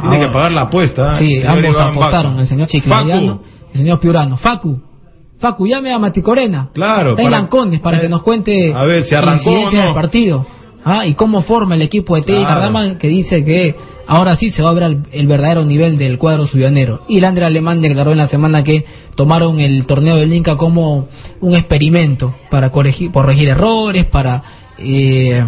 Tiene 0.00 0.16
Ahora- 0.16 0.26
que 0.28 0.32
pagar 0.32 0.52
la 0.52 0.60
apuesta. 0.62 1.08
¿eh? 1.12 1.14
Sí, 1.18 1.42
ambos 1.46 1.76
apostaron, 1.78 2.38
el 2.38 2.46
señor 2.46 2.68
Chiclayano 2.68 3.40
el 3.72 3.78
señor 3.78 4.00
Piurano. 4.00 4.36
Facu, 4.36 4.80
Facu, 5.38 5.66
llame 5.66 5.92
a 5.92 5.98
Maticorena. 5.98 6.68
Claro, 6.74 7.10
Está 7.12 7.22
en 7.22 7.28
para- 7.30 7.40
Lancones 7.40 7.80
para 7.80 8.00
que 8.00 8.08
nos 8.08 8.22
cuente 8.22 8.74
A 8.76 8.84
ver, 8.84 9.04
si 9.04 9.14
arrancó 9.14 9.48
o 9.48 9.52
incidencias 9.52 9.84
no. 9.84 9.84
del 9.86 9.94
partido. 9.94 10.46
Ah, 10.84 11.06
y 11.06 11.14
cómo 11.14 11.42
forma 11.42 11.74
el 11.74 11.82
equipo 11.82 12.16
de 12.16 12.22
Teddy 12.22 12.44
Claro. 12.44 12.98
Que 12.98 13.08
dice 13.08 13.44
que 13.44 13.74
ahora 14.06 14.34
sí 14.36 14.50
se 14.50 14.62
va 14.62 14.70
a 14.70 14.74
ver 14.74 14.82
el, 14.84 15.02
el 15.12 15.26
verdadero 15.26 15.64
nivel 15.64 15.98
del 15.98 16.18
cuadro 16.18 16.46
sudanero. 16.46 17.02
Y 17.08 17.20
Landry 17.20 17.44
Alemán 17.44 17.80
declaró 17.80 18.12
en 18.12 18.18
la 18.18 18.26
semana 18.26 18.64
que 18.64 18.84
tomaron 19.14 19.60
el 19.60 19.86
torneo 19.86 20.16
del 20.16 20.32
Inca 20.32 20.56
como 20.56 21.08
un 21.40 21.54
experimento 21.54 22.34
para 22.50 22.70
corregir, 22.70 23.10
corregir 23.12 23.48
errores, 23.48 24.06
para 24.06 24.42
eh, 24.78 25.44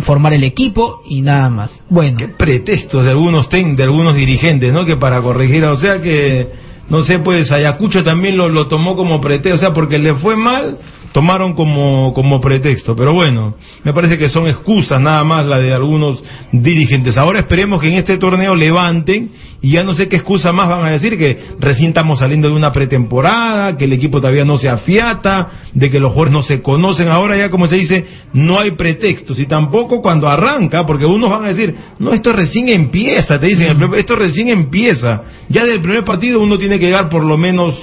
formar 0.00 0.32
el 0.32 0.44
equipo 0.44 1.02
y 1.06 1.22
nada 1.22 1.50
más. 1.50 1.82
Bueno, 1.88 2.18
pretextos 2.36 3.04
de 3.04 3.10
algunos 3.10 3.48
ten, 3.48 3.76
de 3.76 3.84
algunos 3.84 4.16
dirigentes, 4.16 4.72
¿no? 4.72 4.84
Que 4.84 4.96
para 4.96 5.20
corregir, 5.20 5.64
o 5.64 5.76
sea 5.76 6.00
que, 6.00 6.48
no 6.88 7.04
sé, 7.04 7.18
pues 7.18 7.52
Ayacucho 7.52 8.02
también 8.02 8.36
lo, 8.36 8.48
lo 8.48 8.66
tomó 8.66 8.96
como 8.96 9.20
pretexto, 9.20 9.54
o 9.56 9.58
sea, 9.58 9.72
porque 9.72 9.98
le 9.98 10.14
fue 10.14 10.36
mal, 10.36 10.78
tomaron 11.14 11.54
como, 11.54 12.12
como 12.12 12.40
pretexto. 12.40 12.96
Pero 12.96 13.14
bueno, 13.14 13.54
me 13.84 13.92
parece 13.92 14.18
que 14.18 14.28
son 14.28 14.48
excusas 14.48 15.00
nada 15.00 15.22
más 15.22 15.46
la 15.46 15.60
de 15.60 15.72
algunos 15.72 16.20
dirigentes. 16.50 17.16
Ahora 17.16 17.38
esperemos 17.38 17.80
que 17.80 17.86
en 17.86 17.94
este 17.94 18.18
torneo 18.18 18.56
levanten 18.56 19.30
y 19.62 19.70
ya 19.70 19.84
no 19.84 19.94
sé 19.94 20.08
qué 20.08 20.16
excusa 20.16 20.52
más 20.52 20.68
van 20.68 20.84
a 20.84 20.90
decir, 20.90 21.16
que 21.16 21.38
recién 21.60 21.90
estamos 21.90 22.18
saliendo 22.18 22.48
de 22.48 22.54
una 22.54 22.72
pretemporada, 22.72 23.76
que 23.76 23.84
el 23.84 23.92
equipo 23.92 24.20
todavía 24.20 24.44
no 24.44 24.58
se 24.58 24.68
afiata, 24.68 25.62
de 25.72 25.88
que 25.88 26.00
los 26.00 26.10
jugadores 26.10 26.32
no 26.32 26.42
se 26.42 26.60
conocen. 26.60 27.06
Ahora 27.06 27.36
ya, 27.36 27.48
como 27.48 27.68
se 27.68 27.76
dice, 27.76 28.04
no 28.32 28.58
hay 28.58 28.72
pretextos 28.72 29.38
y 29.38 29.46
tampoco 29.46 30.02
cuando 30.02 30.28
arranca, 30.28 30.84
porque 30.84 31.06
unos 31.06 31.30
van 31.30 31.44
a 31.44 31.54
decir, 31.54 31.76
no, 32.00 32.12
esto 32.12 32.32
recién 32.32 32.70
empieza, 32.70 33.38
te 33.38 33.46
dicen, 33.46 33.80
esto 33.96 34.16
recién 34.16 34.48
empieza. 34.48 35.22
Ya 35.48 35.64
del 35.64 35.80
primer 35.80 36.02
partido 36.02 36.40
uno 36.40 36.58
tiene 36.58 36.80
que 36.80 36.86
llegar 36.86 37.08
por 37.08 37.24
lo 37.24 37.38
menos 37.38 37.78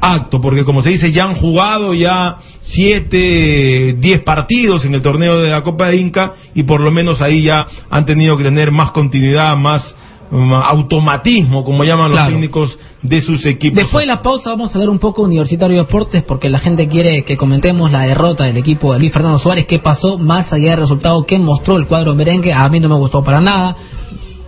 acto, 0.00 0.40
porque 0.40 0.64
como 0.64 0.82
se 0.82 0.90
dice, 0.90 1.12
ya 1.12 1.24
han 1.24 1.34
jugado 1.36 1.94
ya 1.94 2.36
siete, 2.60 3.94
diez 3.98 4.20
partidos 4.22 4.84
en 4.84 4.94
el 4.94 5.02
torneo 5.02 5.38
de 5.38 5.50
la 5.50 5.62
Copa 5.62 5.88
de 5.88 5.96
Inca 5.96 6.34
y 6.54 6.62
por 6.62 6.80
lo 6.80 6.90
menos 6.90 7.20
ahí 7.22 7.42
ya 7.42 7.66
han 7.90 8.06
tenido 8.06 8.36
que 8.36 8.44
tener 8.44 8.70
más 8.72 8.90
continuidad, 8.92 9.56
más 9.56 9.94
mm, 10.30 10.52
automatismo, 10.68 11.64
como 11.64 11.84
llaman 11.84 12.10
los 12.12 12.26
técnicos 12.28 12.78
de 13.02 13.20
sus 13.20 13.44
equipos. 13.46 13.78
Después 13.78 14.02
de 14.06 14.12
la 14.12 14.22
pausa 14.22 14.50
vamos 14.50 14.70
a 14.74 14.78
hablar 14.78 14.90
un 14.90 14.98
poco 14.98 15.22
Universitario 15.22 15.76
de 15.76 15.82
Deportes 15.84 16.22
porque 16.24 16.48
la 16.48 16.58
gente 16.58 16.88
quiere 16.88 17.24
que 17.24 17.36
comentemos 17.36 17.90
la 17.92 18.02
derrota 18.02 18.44
del 18.44 18.56
equipo 18.56 18.92
de 18.92 18.98
Luis 18.98 19.12
Fernando 19.12 19.38
Suárez, 19.38 19.66
qué 19.66 19.78
pasó 19.78 20.18
más 20.18 20.52
allá 20.52 20.70
del 20.70 20.80
resultado 20.80 21.24
que 21.24 21.38
mostró 21.38 21.76
el 21.76 21.86
cuadro 21.86 22.14
merengue, 22.14 22.52
a 22.52 22.68
mí 22.68 22.80
no 22.80 22.88
me 22.88 22.96
gustó 22.96 23.22
para 23.22 23.40
nada. 23.40 23.76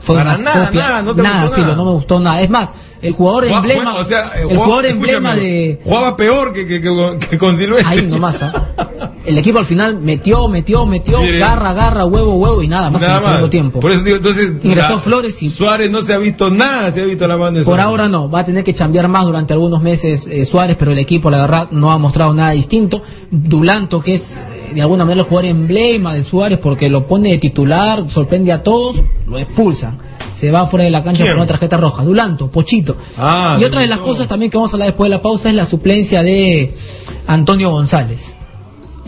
Fue 0.00 0.16
Para 0.16 0.36
una 0.36 0.44
nada, 0.44 0.66
copia- 0.66 0.80
nada, 0.80 1.02
no 1.02 1.14
te 1.14 1.22
gustó 1.22 1.54
Silo, 1.54 1.66
nada. 1.66 1.76
no 1.76 1.84
me 1.84 1.90
gustó 1.92 2.20
nada. 2.20 2.40
Es 2.40 2.48
más, 2.48 2.70
el 3.00 3.12
jugador 3.12 3.44
emblema, 3.44 3.80
jugaba- 3.92 4.00
o 4.00 4.04
sea, 4.04 4.20
eh, 4.20 4.30
el 4.40 4.44
jugaba- 4.44 4.64
jugador 4.64 4.86
emblema 4.86 5.36
de 5.36 5.78
Jugaba 5.84 6.16
peor 6.16 6.52
que, 6.52 6.66
que, 6.66 6.80
que, 6.80 6.90
que 7.30 7.38
con 7.38 7.56
Silvestre. 7.56 7.86
ahí 7.86 8.06
nomás, 8.06 8.42
¿ah? 8.42 8.52
el 9.24 9.38
equipo 9.38 9.58
al 9.58 9.66
final 9.66 10.00
metió, 10.00 10.48
metió, 10.48 10.84
metió, 10.86 11.18
garra, 11.38 11.72
garra, 11.74 12.06
huevo, 12.06 12.34
huevo 12.34 12.62
y 12.62 12.68
nada 12.68 12.90
más 12.90 13.00
en 13.02 13.08
Nada 13.08 13.20
segundo 13.20 13.40
más. 13.42 13.50
tiempo. 13.50 13.80
Por 13.80 13.92
eso 13.92 14.02
digo, 14.02 14.16
entonces. 14.16 14.50
Ingresó 14.62 14.94
la- 14.96 15.00
Flores 15.00 15.42
y 15.42 15.48
Suárez 15.50 15.90
no 15.90 16.02
se 16.02 16.12
ha 16.14 16.18
visto 16.18 16.50
nada, 16.50 16.92
se 16.92 17.02
ha 17.02 17.04
visto 17.04 17.26
la 17.28 17.36
mano 17.36 17.58
de 17.58 17.64
Por 17.64 17.80
ahora 17.80 18.08
no, 18.08 18.30
va 18.30 18.40
a 18.40 18.44
tener 18.46 18.64
que 18.64 18.74
cambiar 18.74 19.08
más 19.08 19.24
durante 19.26 19.52
algunos 19.52 19.80
meses 19.82 20.26
eh, 20.28 20.44
Suárez, 20.46 20.76
pero 20.78 20.92
el 20.92 20.98
equipo 20.98 21.30
la 21.30 21.40
verdad 21.42 21.68
no 21.70 21.90
ha 21.92 21.98
mostrado 21.98 22.32
nada 22.34 22.50
distinto. 22.52 23.02
Dulanto, 23.30 24.00
que 24.00 24.14
es 24.16 24.22
eh, 24.22 24.74
de 24.74 24.80
alguna 24.82 25.04
manera 25.04 25.20
el 25.22 25.26
jugador 25.28 25.50
emblema 25.50 26.14
de 26.14 26.24
Suárez 26.24 26.58
porque 26.62 26.88
lo 26.88 27.06
pone 27.06 27.30
de 27.30 27.38
titular, 27.38 28.08
sorprende 28.10 28.50
a 28.52 28.62
todos, 28.62 28.96
lo 29.26 29.38
expulsan. 29.38 29.98
Se 30.40 30.50
va 30.50 30.66
fuera 30.68 30.84
de 30.84 30.90
la 30.90 31.02
cancha 31.02 31.24
¿Quién? 31.24 31.34
por 31.34 31.42
una 31.42 31.46
tarjeta 31.46 31.76
roja. 31.76 32.04
Dulanto, 32.04 32.50
Pochito. 32.50 32.96
Ah, 33.16 33.58
y 33.60 33.64
otra 33.64 33.80
de 33.80 33.88
las 33.88 34.00
cosas 34.00 34.28
también 34.28 34.50
que 34.50 34.56
vamos 34.56 34.72
a 34.72 34.76
hablar 34.76 34.88
después 34.88 35.10
de 35.10 35.16
la 35.16 35.22
pausa 35.22 35.48
es 35.48 35.54
la 35.54 35.66
suplencia 35.66 36.22
de 36.22 36.74
Antonio 37.26 37.70
González. 37.70 38.20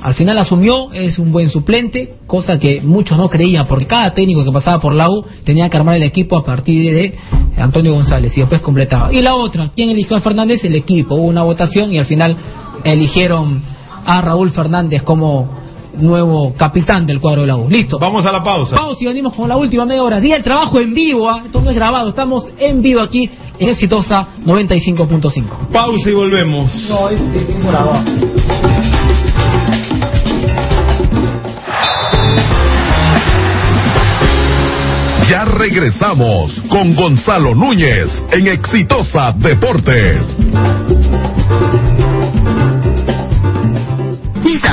Al 0.02 0.14
final 0.14 0.38
asumió, 0.38 0.90
es 0.92 1.18
un 1.18 1.30
buen 1.30 1.50
suplente, 1.50 2.14
cosa 2.26 2.58
que 2.58 2.80
muchos 2.80 3.18
no 3.18 3.28
creían, 3.28 3.66
porque 3.66 3.86
cada 3.86 4.14
técnico 4.14 4.44
que 4.44 4.50
pasaba 4.50 4.80
por 4.80 4.94
la 4.94 5.10
U 5.10 5.24
tenía 5.44 5.68
que 5.68 5.76
armar 5.76 5.96
el 5.96 6.02
equipo 6.02 6.38
a 6.38 6.44
partir 6.44 6.94
de 6.94 7.14
Antonio 7.58 7.92
González 7.92 8.34
y 8.36 8.40
después 8.40 8.62
completaba. 8.62 9.12
Y 9.12 9.20
la 9.20 9.34
otra, 9.34 9.70
¿quién 9.76 9.90
eligió 9.90 10.16
a 10.16 10.20
Fernández? 10.20 10.64
El 10.64 10.74
equipo. 10.74 11.16
Hubo 11.16 11.26
una 11.26 11.42
votación 11.42 11.92
y 11.92 11.98
al 11.98 12.06
final 12.06 12.36
eligieron 12.82 13.62
a 14.06 14.22
Raúl 14.22 14.50
Fernández 14.50 15.02
como 15.02 15.50
nuevo 15.98 16.54
capitán 16.56 17.06
del 17.06 17.20
cuadro 17.20 17.42
de 17.42 17.46
la 17.48 17.56
U. 17.56 17.68
Listo. 17.68 17.98
Vamos 17.98 18.24
a 18.26 18.32
la 18.32 18.42
pausa. 18.42 18.76
Pausa 18.76 18.98
y 19.00 19.06
venimos 19.06 19.34
con 19.34 19.48
la 19.48 19.56
última 19.56 19.84
media 19.84 20.02
hora. 20.02 20.20
Día 20.20 20.34
del 20.34 20.44
trabajo 20.44 20.80
en 20.80 20.94
vivo, 20.94 21.28
¿ah? 21.28 21.42
esto 21.44 21.60
no 21.60 21.70
es 21.70 21.76
grabado, 21.76 22.08
estamos 22.08 22.44
en 22.58 22.82
vivo 22.82 23.00
aquí 23.00 23.30
en 23.58 23.68
Exitosa 23.68 24.28
95.5. 24.44 25.68
Pausa 25.72 26.10
y 26.10 26.14
volvemos. 26.14 26.74
No, 26.88 27.08
es 27.08 27.20
grabado. 27.64 28.04
Ya 35.30 35.44
regresamos 35.44 36.60
con 36.68 36.92
Gonzalo 36.96 37.54
Núñez 37.54 38.24
en 38.32 38.48
Exitosa 38.48 39.32
Deportes. 39.38 40.26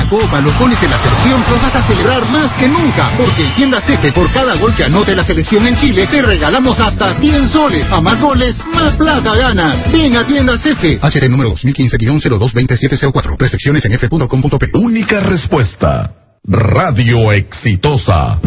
Esta 0.08 0.16
copa, 0.16 0.40
los 0.40 0.58
goles 0.58 0.80
de 0.80 0.88
la 0.88 0.96
selección 0.96 1.44
los 1.50 1.60
vas 1.60 1.76
a 1.76 1.82
celebrar 1.82 2.26
más 2.30 2.50
que 2.54 2.66
nunca, 2.66 3.10
porque 3.18 3.44
en 3.44 3.54
Tiendas 3.54 3.86
Efe 3.90 4.10
por 4.12 4.32
cada 4.32 4.54
gol 4.56 4.74
que 4.74 4.84
anote 4.84 5.14
la 5.14 5.22
selección 5.22 5.66
en 5.66 5.76
Chile 5.76 6.06
te 6.06 6.22
regalamos 6.22 6.80
hasta 6.80 7.18
100 7.18 7.48
soles. 7.50 7.86
A 7.90 8.00
más 8.00 8.18
goles, 8.18 8.56
más 8.72 8.94
plata 8.94 9.34
ganas. 9.36 9.90
Ven 9.92 10.16
a 10.16 10.26
Tiendas 10.26 10.64
Efe. 10.64 10.98
HT 11.02 11.28
número 11.28 11.54
2015-022704. 11.56 13.36
Restricciones 13.38 13.84
en 13.84 13.92
f.com.p. 13.92 14.70
Única 14.74 15.20
respuesta. 15.20 16.10
Radio 16.42 17.30
Exitosa. 17.32 18.38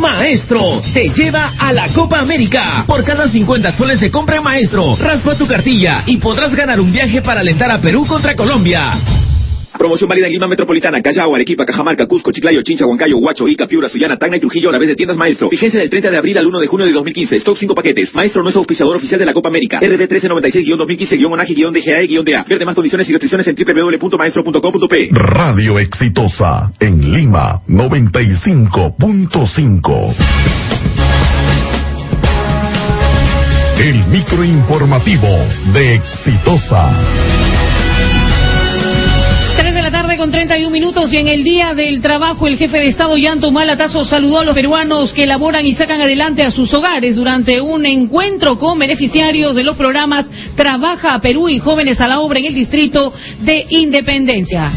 Maestro 0.00 0.80
te 0.94 1.10
lleva 1.10 1.52
a 1.58 1.72
la 1.72 1.88
Copa 1.92 2.18
América. 2.18 2.84
Por 2.86 3.04
cada 3.04 3.28
50 3.28 3.76
soles 3.76 4.00
de 4.00 4.10
compra 4.10 4.40
Maestro, 4.40 4.96
raspa 4.96 5.36
tu 5.36 5.46
cartilla 5.46 6.02
y 6.06 6.16
podrás 6.16 6.54
ganar 6.54 6.80
un 6.80 6.90
viaje 6.90 7.20
para 7.20 7.40
alentar 7.40 7.70
a 7.70 7.80
Perú 7.80 8.06
contra 8.06 8.34
Colombia. 8.34 9.29
Promoción 9.78 10.08
válida 10.08 10.26
en 10.26 10.32
Lima 10.32 10.46
Metropolitana, 10.46 11.00
Callao, 11.00 11.34
Arequipa, 11.34 11.64
Cajamarca, 11.64 12.06
Cusco, 12.06 12.30
Chiclayo, 12.32 12.62
Chincha, 12.62 12.86
Huancayo, 12.86 13.16
Huacho, 13.18 13.48
Ica, 13.48 13.66
Piura, 13.66 13.88
Sullana, 13.88 14.16
Tacna 14.16 14.36
y 14.36 14.40
Trujillo 14.40 14.68
a 14.68 14.72
través 14.72 14.88
de 14.88 14.96
tiendas 14.96 15.16
Maestro. 15.16 15.48
Vigencia 15.48 15.80
del 15.80 15.88
30 15.90 16.10
de 16.10 16.18
abril 16.18 16.36
al 16.38 16.46
1 16.46 16.60
de 16.60 16.66
junio 16.66 16.86
de 16.86 16.92
2015. 16.92 17.36
Stock 17.36 17.56
5 17.56 17.74
paquetes. 17.74 18.14
Maestro 18.14 18.42
no 18.42 18.50
es 18.50 18.56
auspiciador 18.56 18.96
oficial 18.96 19.18
de 19.18 19.24
la 19.26 19.32
Copa 19.32 19.48
América. 19.48 19.80
RD 19.80 20.08
1396-2015-ONAGI-DGAE-DA. 20.08 22.44
Ver 22.48 22.58
demás 22.58 22.74
condiciones 22.74 23.08
y 23.08 23.12
restricciones 23.12 23.46
en 23.46 23.54
www.maestro.com.p. 23.56 25.10
Radio 25.12 25.78
Exitosa 25.78 26.72
en 26.80 27.12
Lima 27.12 27.62
95.5. 27.68 30.14
El 33.78 34.06
microinformativo 34.08 35.28
de 35.72 35.94
Exitosa. 35.94 37.49
Con 40.20 40.30
31 40.30 40.68
minutos 40.68 41.10
y 41.14 41.16
en 41.16 41.28
el 41.28 41.42
Día 41.42 41.72
del 41.72 42.02
Trabajo 42.02 42.46
el 42.46 42.58
jefe 42.58 42.76
de 42.76 42.88
Estado 42.88 43.16
Yanto 43.16 43.50
Malatazo 43.50 44.04
saludó 44.04 44.40
a 44.40 44.44
los 44.44 44.54
peruanos 44.54 45.14
que 45.14 45.22
elaboran 45.22 45.64
y 45.64 45.74
sacan 45.74 45.98
adelante 46.02 46.42
a 46.42 46.50
sus 46.50 46.74
hogares 46.74 47.16
durante 47.16 47.58
un 47.62 47.86
encuentro 47.86 48.58
con 48.58 48.78
beneficiarios 48.78 49.56
de 49.56 49.64
los 49.64 49.78
programas 49.78 50.30
Trabaja 50.56 51.18
Perú 51.20 51.48
y 51.48 51.58
Jóvenes 51.58 52.02
a 52.02 52.06
la 52.06 52.20
Obra 52.20 52.38
en 52.38 52.44
el 52.44 52.54
Distrito 52.54 53.14
de 53.40 53.64
Independencia. 53.70 54.70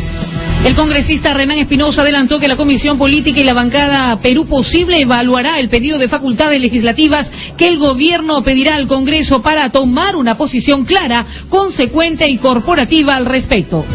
El 0.64 0.76
congresista 0.76 1.34
Renán 1.34 1.58
Espinosa 1.58 2.04
adelantó 2.04 2.40
que 2.40 2.48
la 2.48 2.56
Comisión 2.56 2.98
Política 2.98 3.42
y 3.42 3.44
la 3.44 3.54
bancada 3.54 4.22
Perú 4.22 4.46
Posible 4.46 5.02
evaluará 5.02 5.60
el 5.60 5.68
pedido 5.68 5.98
de 5.98 6.08
facultades 6.08 6.62
legislativas 6.62 7.30
que 7.58 7.68
el 7.68 7.80
gobierno 7.80 8.42
pedirá 8.46 8.76
al 8.76 8.88
Congreso 8.88 9.42
para 9.42 9.70
tomar 9.72 10.16
una 10.16 10.38
posición 10.38 10.86
clara, 10.86 11.26
consecuente 11.50 12.30
y 12.30 12.38
corporativa 12.38 13.18
al 13.18 13.26
respecto. 13.26 13.86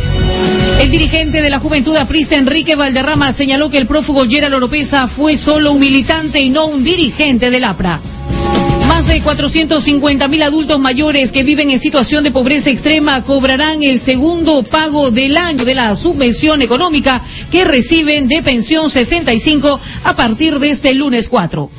El 0.78 0.92
dirigente 0.92 1.42
de 1.42 1.50
la 1.50 1.58
Juventud 1.58 1.96
Aprista, 1.96 2.36
Enrique 2.36 2.76
Valderrama, 2.76 3.32
señaló 3.32 3.68
que 3.68 3.78
el 3.78 3.88
prófugo 3.88 4.22
Gerald 4.28 4.54
Oropesa 4.54 5.08
fue 5.08 5.36
solo 5.36 5.72
un 5.72 5.80
militante 5.80 6.38
y 6.38 6.50
no 6.50 6.66
un 6.66 6.84
dirigente 6.84 7.50
del 7.50 7.64
APRA. 7.64 8.00
Más 8.86 9.08
de 9.08 9.20
450 9.20 10.28
mil 10.28 10.40
adultos 10.40 10.78
mayores 10.78 11.32
que 11.32 11.42
viven 11.42 11.70
en 11.70 11.80
situación 11.80 12.22
de 12.22 12.30
pobreza 12.30 12.70
extrema 12.70 13.22
cobrarán 13.22 13.82
el 13.82 14.00
segundo 14.00 14.62
pago 14.62 15.10
del 15.10 15.36
año 15.36 15.64
de 15.64 15.74
la 15.74 15.96
subvención 15.96 16.62
económica 16.62 17.22
que 17.50 17.64
reciben 17.64 18.28
de 18.28 18.40
pensión 18.42 18.88
65 18.88 19.80
a 20.04 20.14
partir 20.14 20.60
de 20.60 20.70
este 20.70 20.94
lunes 20.94 21.28
4. 21.28 21.70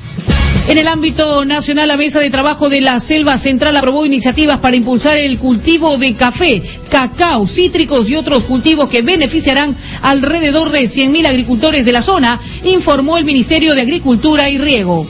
En 0.70 0.78
el 0.78 0.88
ámbito 0.88 1.44
nacional, 1.46 1.88
la 1.88 1.98
Mesa 1.98 2.20
de 2.20 2.30
Trabajo 2.30 2.70
de 2.70 2.80
la 2.80 3.00
Selva 3.00 3.40
Central 3.40 3.76
aprobó 3.76 4.06
iniciativas 4.06 4.60
para 4.60 4.76
impulsar 4.76 5.18
el 5.18 5.40
cultivo 5.40 5.98
de 5.98 6.14
café, 6.14 6.62
cacao, 6.92 7.48
cítricos 7.48 8.08
y 8.08 8.16
otros 8.16 8.44
cultivos 8.44 8.88
que 8.88 9.02
beneficiarán 9.02 9.76
alrededor 10.04 10.70
de 10.70 10.88
100.000 10.88 11.28
agricultores 11.28 11.84
de 11.84 11.92
la 11.92 12.04
zona, 12.04 12.40
informó 12.64 13.18
el 13.18 13.26
Ministerio 13.26 13.74
de 13.74 13.82
Agricultura 13.82 14.48
y 14.48 14.60
Riego. 14.60 15.08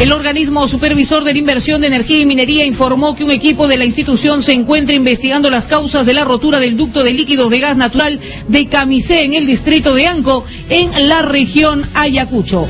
El 0.00 0.10
organismo 0.10 0.66
supervisor 0.66 1.22
de 1.22 1.34
la 1.34 1.38
inversión 1.38 1.80
de 1.80 1.86
energía 1.86 2.18
y 2.18 2.26
minería 2.26 2.66
informó 2.66 3.14
que 3.14 3.22
un 3.22 3.30
equipo 3.30 3.68
de 3.68 3.76
la 3.76 3.84
institución 3.84 4.42
se 4.42 4.54
encuentra 4.54 4.92
investigando 4.92 5.50
las 5.50 5.68
causas 5.68 6.04
de 6.04 6.14
la 6.14 6.24
rotura 6.24 6.58
del 6.58 6.76
ducto 6.76 7.04
de 7.04 7.12
líquidos 7.12 7.48
de 7.48 7.60
gas 7.60 7.76
natural 7.76 8.18
de 8.48 8.66
Camisé 8.66 9.22
en 9.22 9.34
el 9.34 9.46
distrito 9.46 9.94
de 9.94 10.08
Anco, 10.08 10.44
en 10.68 11.08
la 11.08 11.22
región 11.22 11.88
Ayacucho. 11.94 12.66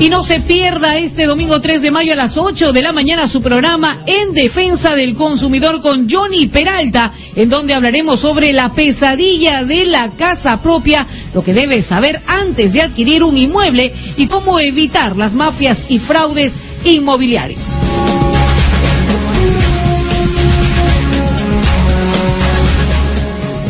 Y 0.00 0.08
no 0.08 0.22
se 0.22 0.40
pierda 0.40 0.96
este 0.96 1.26
domingo 1.26 1.60
3 1.60 1.82
de 1.82 1.90
mayo 1.90 2.14
a 2.14 2.16
las 2.16 2.34
8 2.34 2.72
de 2.72 2.80
la 2.80 2.90
mañana 2.90 3.28
su 3.28 3.42
programa 3.42 3.98
En 4.06 4.32
Defensa 4.32 4.94
del 4.94 5.14
Consumidor 5.14 5.82
con 5.82 6.08
Johnny 6.08 6.46
Peralta, 6.46 7.12
en 7.36 7.50
donde 7.50 7.74
hablaremos 7.74 8.18
sobre 8.18 8.54
la 8.54 8.70
pesadilla 8.70 9.62
de 9.62 9.84
la 9.84 10.12
casa 10.12 10.56
propia, 10.62 11.06
lo 11.34 11.44
que 11.44 11.52
debes 11.52 11.84
saber 11.84 12.18
antes 12.26 12.72
de 12.72 12.80
adquirir 12.80 13.22
un 13.22 13.36
inmueble 13.36 13.92
y 14.16 14.26
cómo 14.26 14.58
evitar 14.58 15.18
las 15.18 15.34
mafias 15.34 15.84
y 15.90 15.98
fraudes 15.98 16.54
inmobiliarios. 16.82 17.60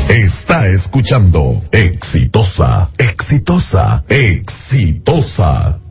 Está 0.09 0.69
escuchando 0.69 1.61
Exitosa, 1.73 2.89
Exitosa, 2.97 4.05
Exitosa. 4.09 5.90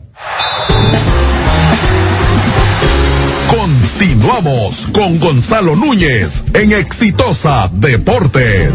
Continuamos 3.50 4.88
con 4.94 5.20
Gonzalo 5.20 5.76
Núñez 5.76 6.44
en 6.54 6.74
Exitosa 6.74 7.70
Deportes. 7.72 8.74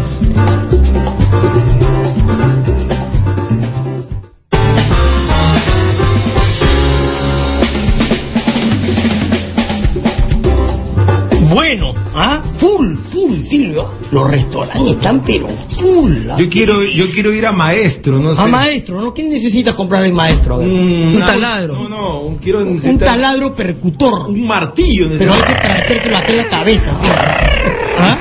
Bueno, 11.49 11.93
¿ah? 12.15 12.41
Full, 12.57 12.95
full, 13.11 13.41
Silvio. 13.41 13.91
Los 14.11 14.29
restaurantes 14.31 14.95
están 14.95 15.21
pero 15.21 15.47
full. 15.77 16.29
¿ah? 16.29 16.35
Yo 16.37 16.47
quiero, 16.49 16.83
yo 16.83 17.05
quiero 17.13 17.33
ir 17.33 17.45
a 17.45 17.51
maestro, 17.51 18.17
no 18.19 18.33
sé. 18.33 18.41
A 18.41 18.45
maestro, 18.45 19.01
¿no? 19.01 19.13
¿Quién 19.13 19.29
necesita 19.29 19.75
comprar 19.75 20.05
el 20.05 20.13
maestro? 20.13 20.55
A 20.55 20.57
ver. 20.59 20.67
Un, 20.67 21.15
un 21.15 21.19
taladro. 21.25 21.73
No, 21.73 21.89
no, 21.89 22.19
un, 22.21 22.37
quiero 22.37 22.59
Un 22.61 22.75
necesitar- 22.75 23.07
taladro 23.07 23.53
percutor. 23.53 24.29
Un 24.29 24.45
martillo. 24.47 25.09
Pero 25.17 25.33
necesito. 25.35 25.53
ese 25.53 25.61
para 26.09 26.19
aquí 26.23 26.31
en 26.31 26.37
la 26.37 26.45
cabeza. 26.49 26.91
¿sí? 27.01 27.07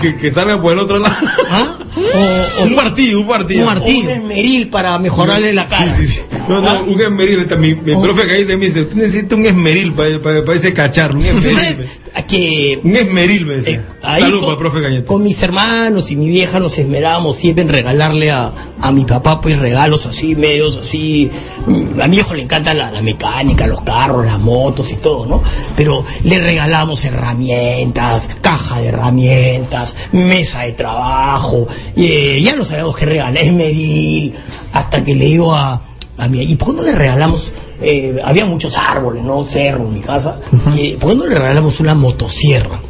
Que, 0.01 0.17
que 0.17 0.33
salga 0.33 0.61
por 0.61 0.73
el 0.73 0.79
otro 0.81 0.99
lado. 0.99 1.15
¿Ah? 1.51 1.79
O, 1.97 2.61
o- 2.63 2.65
un 2.67 2.75
martillo, 2.75 3.21
un 3.21 3.27
martillo. 3.27 3.61
Un 3.61 3.67
martillo. 3.67 4.03
Un 4.05 4.11
esmeril 4.11 4.69
para 4.69 4.99
mejorarle 4.99 5.53
la 5.53 5.67
cara. 5.69 5.97
Sí, 5.97 6.07
sí, 6.09 6.15
sí. 6.15 6.37
No, 6.49 6.61
no, 6.61 6.83
un 6.85 7.01
esmeril. 7.01 7.41
está- 7.41 7.57
Mi, 7.57 7.75
mi 7.75 7.97
profe 7.97 8.27
Caíte 8.27 8.57
me 8.57 8.67
dice, 8.67 8.83
usted 8.83 8.97
necesita 8.97 9.35
un 9.37 9.47
esmeril 9.47 9.95
para, 9.95 10.21
para, 10.21 10.45
para 10.45 10.59
ese 10.59 10.73
cacharro. 10.73 11.19
Un 11.19 11.25
esmeril. 11.25 11.87
Que 12.29 12.79
Un 12.85 12.95
esmeril, 12.97 13.45
me 13.45 13.55
decía. 13.57 13.83
ahí 14.03 14.23
Salud 14.23 14.39
con- 14.41 14.43
para 14.43 14.53
el 14.53 14.59
profe 14.59 14.83
Cañete. 14.83 15.05
con 15.05 15.23
mis 15.25 15.43
hermanos 15.43 16.11
y 16.13 16.17
mi 16.17 16.29
vieja 16.29 16.61
nos 16.61 16.79
esmerábamos 16.79 17.37
siempre 17.39 17.65
en 17.65 17.69
regalarle 17.71 18.31
a, 18.31 18.53
a 18.81 18.93
mi 18.93 19.05
papá 19.05 19.41
pues 19.41 19.59
regalos 19.59 20.07
así, 20.07 20.35
medios 20.37 20.77
así. 20.77 21.29
Mm, 21.67 22.01
A 22.01 22.07
mi 22.07 22.19
hijo 22.19 22.35
le 22.35 22.43
encanta 22.45 22.73
la, 22.73 22.91
la 22.93 23.03
mecánica, 23.03 23.67
los 23.67 23.81
carros, 23.83 24.25
las 24.25 24.39
motos 24.39 24.89
y 24.91 24.95
todo, 24.97 25.27
¿no? 25.27 25.43
Pero 25.77 26.05
le 26.23 26.39
regalamos 26.39 27.05
herramientas, 27.05 28.29
caja 28.41 28.81
de 28.81 28.89
herramientas, 28.89 29.64
mesa 30.13 30.63
de 30.63 30.73
trabajo, 30.73 31.67
y, 31.97 32.07
eh, 32.07 32.43
ya 32.43 32.55
no 32.57 32.65
sabíamos 32.65 32.97
qué 32.97 33.07
regalar, 33.07 33.43
esmeril, 33.43 34.35
hasta 34.73 35.03
que 35.03 35.15
le 35.15 35.27
digo 35.27 35.55
a, 35.55 35.81
a 36.17 36.29
mi... 36.29 36.43
¿Y 36.43 36.57
por 36.57 36.71
qué 36.71 36.75
no 36.77 36.83
le 36.83 36.93
regalamos? 36.93 37.53
eh, 37.81 38.17
había 38.25 38.45
muchos 38.45 38.75
árboles, 38.77 39.23
¿no? 39.23 39.45
Cerro 39.45 39.87
en 39.87 39.95
mi 39.95 40.01
casa. 40.01 40.41
y, 40.77 40.93
¿Por 40.93 41.11
qué 41.11 41.17
no 41.17 41.27
le 41.27 41.35
regalamos 41.35 41.79
una 41.81 41.95
motosierra? 41.95 42.81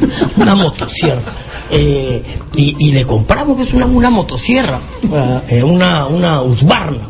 una 0.36 0.54
motosierra. 0.54 1.32
Eh, 1.70 2.22
y, 2.54 2.76
y 2.78 2.92
le 2.92 3.06
compramos 3.06 3.56
pues 3.56 3.72
una, 3.72 3.86
una 3.86 4.10
motosierra, 4.10 4.80
eh, 5.48 5.62
una, 5.62 6.06
una 6.06 6.42
Husqvarna. 6.42 7.08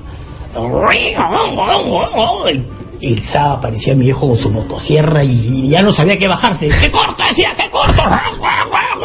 Y 3.05 3.13
el 3.13 3.23
sábado 3.25 3.57
aparecía 3.57 3.95
mi 3.95 4.07
hijo 4.07 4.27
con 4.27 4.37
su 4.39 4.49
motosierra 4.51 5.23
y, 5.23 5.31
y 5.31 5.69
ya 5.69 5.83
no 5.83 5.93
sabía 5.93 6.19
qué 6.19 6.27
bajarse. 6.27 6.69
¡Qué 6.69 6.91
corto! 6.91 7.23
Decía, 7.29 7.53
¡qué 7.55 7.69
corto! 7.71 8.03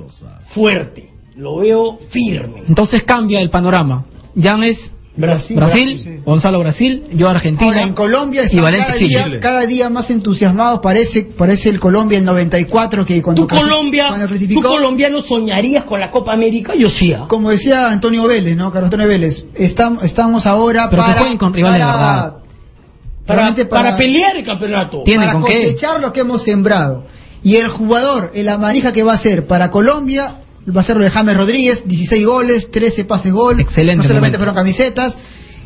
fuerte. 0.49 1.11
Lo 1.37 1.57
veo 1.59 1.99
firme. 2.11 2.63
Entonces 2.69 3.03
cambia 3.03 3.41
el 3.41 3.51
panorama. 3.51 4.05
Jan 4.41 4.63
es 4.63 4.91
Brasil. 5.17 5.57
Brasil, 5.57 6.23
Gonzalo 6.25 6.59
Brasil, 6.59 7.05
yo 7.13 7.29
Argentina. 7.29 7.69
Ahora, 7.71 7.83
en 7.85 7.93
Colombia 7.95 8.43
y 8.51 8.57
Valencia 8.59 8.87
cada, 8.87 8.99
Chile. 8.99 9.29
día, 9.29 9.41
cada 9.41 9.61
día 9.67 9.89
más 9.89 10.11
entusiasmados. 10.11 10.81
Parece, 10.83 11.23
parece 11.39 11.69
el 11.69 11.79
Colombia 11.79 12.19
el 12.19 12.25
94 12.25 13.05
que 13.05 13.23
cuando 13.23 13.47
¿Tú, 13.47 13.55
Colombia, 13.57 14.09
cuando 14.09 14.27
¿Tú 14.29 14.61
colombiano 14.61 15.23
soñarías 15.23 15.85
con 15.85 16.01
la 16.01 16.11
Copa 16.11 16.33
América? 16.33 16.75
Yo 16.75 16.91
sí. 16.91 17.13
¿ah? 17.13 17.27
como 17.29 17.51
decía 17.51 17.91
Antonio 17.91 18.25
Vélez, 18.27 18.57
¿no? 18.57 18.73
Carlos 18.73 18.89
Antonio 18.89 19.07
Vélez, 19.07 19.45
estamos, 19.55 20.03
estamos 20.03 20.47
ahora 20.47 20.91
Pero 20.91 21.03
que 21.03 21.09
para, 21.09 21.21
jueguen 21.21 21.39
con 21.39 21.53
rivales 21.55 21.79
de 21.79 21.85
para- 21.85 21.97
verdad. 21.97 22.35
Para, 23.71 23.97
pelear 23.97 24.37
el 24.37 24.45
campeonato. 24.45 25.03
Tienen 25.05 25.29
para 25.29 25.41
con 25.41 25.51
qué. 25.51 25.63
cosechar 25.63 26.01
lo 26.01 26.13
que 26.13 26.21
hemos 26.21 26.43
sembrado. 26.43 27.05
Y 27.43 27.57
el 27.57 27.69
jugador, 27.69 28.33
el 28.35 28.49
amarija 28.49 28.93
que 28.93 29.03
va 29.03 29.15
a 29.15 29.19
ser 29.19 29.47
para 29.47 29.71
Colombia, 29.71 30.44
va 30.75 30.81
a 30.81 30.85
ser 30.85 30.97
lo 30.97 31.05
de 31.05 31.11
James 31.11 31.37
Rodríguez, 31.37 31.83
16 31.87 32.27
goles, 32.27 32.71
13 32.71 33.05
pases 33.05 33.33
gol, 33.33 33.61
Excelente 33.61 33.97
no 33.97 34.03
solamente 34.03 34.39
momento. 34.39 34.39
fueron 34.39 34.55
camisetas, 34.55 35.17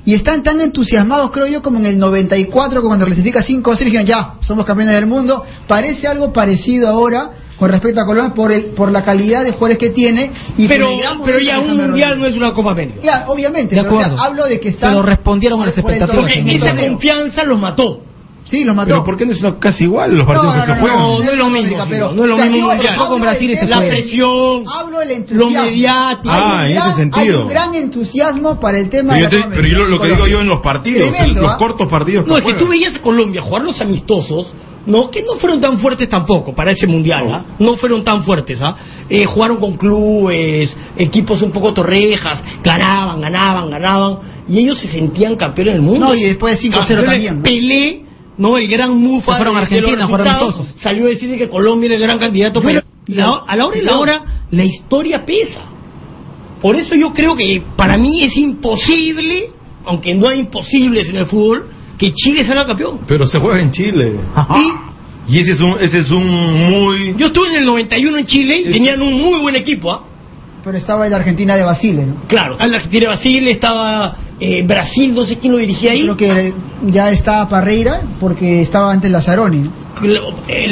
y 0.04 0.14
están 0.14 0.42
tan 0.42 0.60
entusiasmados, 0.60 1.30
creo 1.30 1.46
yo, 1.46 1.62
como 1.62 1.78
en 1.78 1.86
el 1.86 1.98
94, 1.98 2.82
cuando 2.82 3.04
clasifica 3.04 3.42
5 3.42 3.70
o 3.70 3.76
6, 3.76 3.84
dijeron, 3.84 4.06
ya, 4.06 4.34
somos 4.40 4.64
campeones 4.64 4.94
del 4.94 5.06
mundo, 5.06 5.44
parece 5.66 6.08
algo 6.08 6.32
parecido 6.32 6.88
ahora 6.88 7.30
con 7.58 7.70
respecto 7.70 8.00
a 8.00 8.06
Colombia 8.06 8.34
por 8.34 8.52
el, 8.52 8.66
por 8.66 8.90
la 8.92 9.04
calidad 9.04 9.44
de 9.44 9.50
jugadores 9.50 9.78
que 9.78 9.90
tiene 9.90 10.30
y 10.56 10.68
pero 10.68 10.88
pero 11.24 11.40
ya 11.40 11.58
un 11.58 11.76
mundial 11.76 12.18
no 12.18 12.26
es 12.26 12.36
una 12.36 12.54
Copa 12.54 12.70
América. 12.70 13.00
Ya, 13.02 13.24
obviamente, 13.26 13.74
De 13.74 13.82
pero, 13.82 13.96
o 13.96 13.98
sea, 13.98 14.14
hablo 14.16 14.46
de 14.46 14.60
que 14.60 14.68
están 14.68 14.92
Pero 14.92 15.02
respondieron 15.02 15.60
a 15.60 15.66
las 15.66 15.76
expectativas. 15.76 16.30
esa 16.46 16.76
confianza 16.76 17.42
los 17.42 17.58
mató. 17.58 18.07
Sí, 18.48 18.64
los 18.64 18.74
mató. 18.74 18.88
Pero 18.88 19.04
¿por 19.04 19.16
qué 19.18 19.26
no 19.26 19.32
es 19.32 19.44
casi 19.60 19.84
igual 19.84 20.16
los 20.16 20.26
partidos 20.26 20.46
No, 20.46 20.52
que 20.52 20.58
no, 20.58 20.64
se 20.64 20.74
no, 20.74 20.80
juegan? 20.80 20.98
No, 20.98 21.18
no 21.18 21.30
es 21.32 21.36
lo 21.38 21.50
mismo, 21.50 21.76
pero 21.76 21.88
pero- 21.88 22.12
no 22.14 22.22
es 22.24 22.28
lo 22.30 22.34
o 22.34 22.38
sea, 22.38 22.46
mismo 22.50 22.68
mundial. 22.68 22.96
con 22.96 23.20
Brasil 23.20 23.50
se 23.54 23.66
tema- 23.66 23.70
La 23.80 23.86
presión, 23.88 24.64
Hablo 24.66 24.98
del 25.00 25.08
lo 25.08 25.14
entusiasmo. 25.14 25.64
mediático. 25.70 26.34
Ah, 26.34 26.48
en 26.48 26.62
un 26.62 26.64
ese 26.64 26.74
gran- 26.74 26.96
sentido. 26.96 27.20
Hay 27.36 27.42
un 27.42 27.48
gran 27.48 27.74
entusiasmo 27.74 28.60
para 28.60 28.78
el 28.78 28.88
tema 28.88 29.14
Pero, 29.14 29.24
de 29.26 29.30
te- 29.30 29.36
la 29.36 29.42
Copa 29.44 29.54
pero 29.56 29.68
yo 29.68 29.78
lo, 29.78 29.88
lo 29.88 30.00
que 30.00 30.08
digo 30.08 30.26
yo 30.26 30.40
en 30.40 30.48
los 30.48 30.60
partidos, 30.60 31.08
Tremendo, 31.10 31.42
los 31.42 31.52
¿ah? 31.52 31.56
cortos 31.58 31.88
partidos 31.88 32.24
que 32.24 32.30
No, 32.30 32.36
es 32.36 32.42
que 32.42 32.44
juegan. 32.52 32.64
tú 32.64 32.70
veías 32.70 32.96
a 32.96 33.00
Colombia 33.00 33.42
jugar 33.42 33.62
los 33.64 33.80
amistosos, 33.82 34.52
¿no? 34.86 35.10
Que 35.10 35.22
no 35.22 35.34
fueron 35.36 35.60
tan 35.60 35.76
fuertes 35.78 36.08
tampoco 36.08 36.54
para 36.54 36.70
ese 36.70 36.86
mundial, 36.86 37.24
¿ah? 37.30 37.44
No 37.58 37.76
fueron 37.76 38.02
tan 38.02 38.24
fuertes, 38.24 38.58
¿ah? 38.62 38.74
Eh, 39.10 39.26
jugaron 39.26 39.58
con 39.58 39.76
clubes, 39.76 40.74
equipos 40.96 41.42
un 41.42 41.50
poco 41.50 41.74
torrejas, 41.74 42.42
ganaban, 42.64 43.20
ganaban, 43.20 43.68
ganaban, 43.70 44.18
y 44.48 44.60
ellos 44.60 44.78
se 44.78 44.88
sentían 44.88 45.36
campeones 45.36 45.74
del 45.74 45.82
mundo. 45.82 46.06
No, 46.06 46.14
y 46.14 46.22
después 46.22 46.54
de 46.54 46.68
5-0 46.70 47.02
Campeones, 47.02 47.04
también, 47.10 47.36
¿no? 47.36 47.42
Pelé, 47.42 48.02
¿no? 48.38 48.56
El 48.56 48.68
gran 48.68 48.96
mufa 48.96 49.32
fueron 49.36 49.54
de- 49.54 49.60
Argentina. 49.96 50.06
Salió 50.80 51.06
a 51.06 51.08
decir 51.08 51.36
que 51.36 51.48
Colombia 51.48 51.86
era 51.86 51.96
el 51.96 52.02
gran 52.02 52.18
candidato, 52.18 52.60
pero 52.62 52.82
la- 53.06 53.42
a 53.46 53.56
la 53.56 53.66
hora 53.66 53.78
y 53.78 53.82
la 53.82 53.98
hora, 53.98 54.22
la 54.50 54.64
historia 54.64 55.24
pesa. 55.26 55.60
Por 56.60 56.76
eso 56.76 56.94
yo 56.94 57.12
creo 57.12 57.36
que 57.36 57.62
para 57.76 57.96
mí 57.98 58.22
es 58.22 58.36
imposible, 58.36 59.50
aunque 59.84 60.14
no 60.14 60.28
hay 60.28 60.40
imposibles 60.40 61.08
en 61.08 61.16
el 61.16 61.26
fútbol, 61.26 61.68
que 61.96 62.12
Chile 62.12 62.44
salga 62.44 62.66
campeón. 62.66 63.00
Pero 63.06 63.24
se 63.26 63.38
juega 63.38 63.60
en 63.60 63.70
Chile. 63.70 64.14
Y 65.28 65.40
ese 65.40 65.52
es 65.52 65.60
un, 65.60 65.76
ese 65.80 65.98
es 65.98 66.10
un 66.10 66.26
muy... 66.26 67.14
Yo 67.18 67.26
estuve 67.26 67.48
en 67.48 67.56
el 67.56 67.66
91 67.66 68.18
en 68.18 68.26
Chile 68.26 68.62
y 68.66 68.70
tenían 68.72 69.02
un 69.02 69.12
muy 69.20 69.38
buen 69.40 69.56
equipo, 69.56 69.92
¿ah? 69.92 70.02
Pero 70.68 70.76
estaba 70.76 71.04
el 71.06 71.10
de 71.10 71.16
Argentina 71.16 71.56
de 71.56 71.62
Basile, 71.62 72.04
¿no? 72.04 72.14
Claro, 72.26 72.58
estaba 72.60 72.70
la 72.70 72.76
Argentina 72.76 73.06
de 73.08 73.16
Basile, 73.16 73.50
estaba 73.52 74.16
eh, 74.38 74.66
Brasil, 74.66 75.14
no 75.14 75.24
sé 75.24 75.38
quién 75.38 75.54
lo 75.54 75.58
dirigía 75.58 75.92
ahí. 75.92 76.02
Creo 76.02 76.16
que 76.18 76.52
ya 76.88 77.10
está 77.10 77.48
Parreira 77.48 78.02
porque 78.20 78.60
estaba 78.60 78.92
antes 78.92 79.10
Lazzaroni. 79.10 79.60
¿no? 79.62 79.70
Eh, 80.46 80.68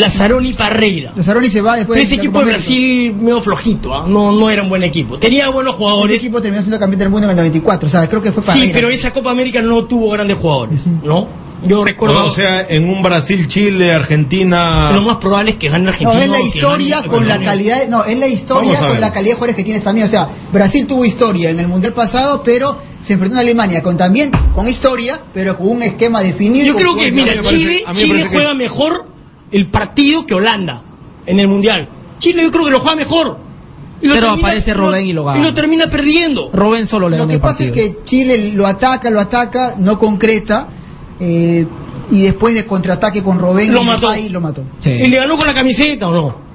Parreira. 0.52 1.12
Lazzaroni 1.16 1.48
se 1.48 1.62
va 1.62 1.77
después 1.77 1.97
Pero 1.97 2.06
ese 2.06 2.16
la 2.16 2.23
equipo 2.23 2.40
de. 2.40 2.44
Brasil 2.44 3.14
medio 3.14 3.40
flojito, 3.40 3.94
¿ah? 3.94 4.05
no, 4.06 4.32
no 4.32 4.51
era 4.51 4.64
un 4.64 4.68
buen 4.68 4.82
equipo. 4.82 5.18
Tenía 5.18 5.48
buenos 5.48 5.73
Ese 5.73 5.82
jugadores. 5.82 6.16
equipo 6.18 6.43
terminó 6.43 6.62
siendo 6.62 6.78
campeón 6.78 6.98
del 6.98 7.09
mundo 7.09 7.24
en 7.24 7.31
el 7.31 7.36
94, 7.36 7.86
o 7.86 7.90
sea, 7.90 8.06
creo 8.06 8.20
que 8.20 8.32
fue 8.32 8.43
Parreira. 8.43 8.66
Sí, 8.66 8.73
pero 8.74 8.90
esa 8.90 9.12
Copa 9.12 9.31
América 9.31 9.62
no 9.62 9.86
tuvo 9.86 10.10
grandes 10.10 10.36
jugadores, 10.36 10.86
¿no? 10.86 11.45
Yo 11.64 11.84
recuerdo. 11.84 12.26
O 12.26 12.34
sea, 12.34 12.66
en 12.68 12.88
un 12.88 13.02
Brasil-Chile, 13.02 13.92
Argentina... 13.92 14.90
lo 14.92 15.02
más 15.02 15.16
probable 15.16 15.52
es 15.52 15.56
que 15.56 15.68
gane 15.68 15.84
No, 15.84 15.90
Argentina. 15.90 16.22
es 16.24 16.28
la 16.30 16.40
historia 16.40 16.96
gane 16.96 17.08
con 17.08 17.26
la 17.28 17.40
calidad, 17.40 17.88
no, 17.88 18.04
es 18.04 18.18
la 18.18 18.26
historia 18.28 18.78
con 18.80 19.00
la 19.00 19.10
calidad 19.10 19.30
de 19.32 19.34
jugadores 19.34 19.56
que 19.56 19.64
tienes 19.64 19.82
también. 19.82 20.06
O 20.06 20.10
sea, 20.10 20.28
Brasil 20.52 20.86
tuvo 20.86 21.04
historia 21.04 21.50
en 21.50 21.58
el 21.60 21.66
mundial 21.68 21.92
pasado, 21.92 22.42
pero 22.44 22.78
se 23.02 23.14
enfrentó 23.14 23.38
a 23.38 23.40
Alemania 23.40 23.82
con 23.82 23.96
también 23.96 24.30
con 24.54 24.68
historia, 24.68 25.20
pero 25.32 25.56
con 25.56 25.68
un 25.68 25.82
esquema 25.82 26.22
definido. 26.22 26.66
Yo 26.66 26.74
creo 26.74 26.94
que, 26.96 27.10
mira, 27.10 27.40
Chile, 27.42 27.84
me 27.86 27.94
Chile 27.94 28.22
que- 28.24 28.28
juega 28.28 28.54
mejor 28.54 29.06
el 29.50 29.66
partido 29.66 30.26
que 30.26 30.34
Holanda 30.34 30.82
en 31.24 31.40
el 31.40 31.48
Mundial. 31.48 31.88
Chile 32.18 32.42
yo 32.42 32.50
creo 32.50 32.64
que 32.64 32.70
lo 32.70 32.80
juega 32.80 32.96
mejor. 32.96 33.38
Y 34.02 34.08
lo 34.08 34.14
Pero 34.14 34.26
termina- 34.26 34.48
aparece 34.48 34.74
Robben 34.74 35.06
y 35.06 35.12
lo 35.14 35.24
gana. 35.24 35.38
Y 35.38 35.42
lo 35.42 35.54
termina 35.54 35.86
perdiendo. 35.88 36.50
Robben 36.52 36.86
solo 36.86 37.08
le 37.08 37.16
Lo 37.16 37.26
que 37.26 37.34
el 37.34 37.40
pasa 37.40 37.64
es 37.64 37.72
que 37.72 37.96
Chile 38.04 38.52
lo 38.52 38.66
ataca, 38.66 39.08
lo 39.08 39.20
ataca, 39.20 39.74
no 39.78 39.98
concreta, 39.98 40.68
eh, 41.20 41.66
y 42.10 42.22
después 42.22 42.55
de 42.55 42.66
contraataque 42.66 43.22
con 43.22 43.38
Robben 43.38 43.72
Lo 43.72 43.82
y 43.82 43.84
mató. 43.84 44.10
Depay, 44.10 44.28
lo 44.28 44.40
mató. 44.40 44.62
¿Y 44.84 45.09
le 45.09 45.16
ganó 45.16 45.36
con 45.36 45.47
la 45.47 45.55
camiseta 45.55 46.09
o 46.09 46.12
no? 46.12 46.47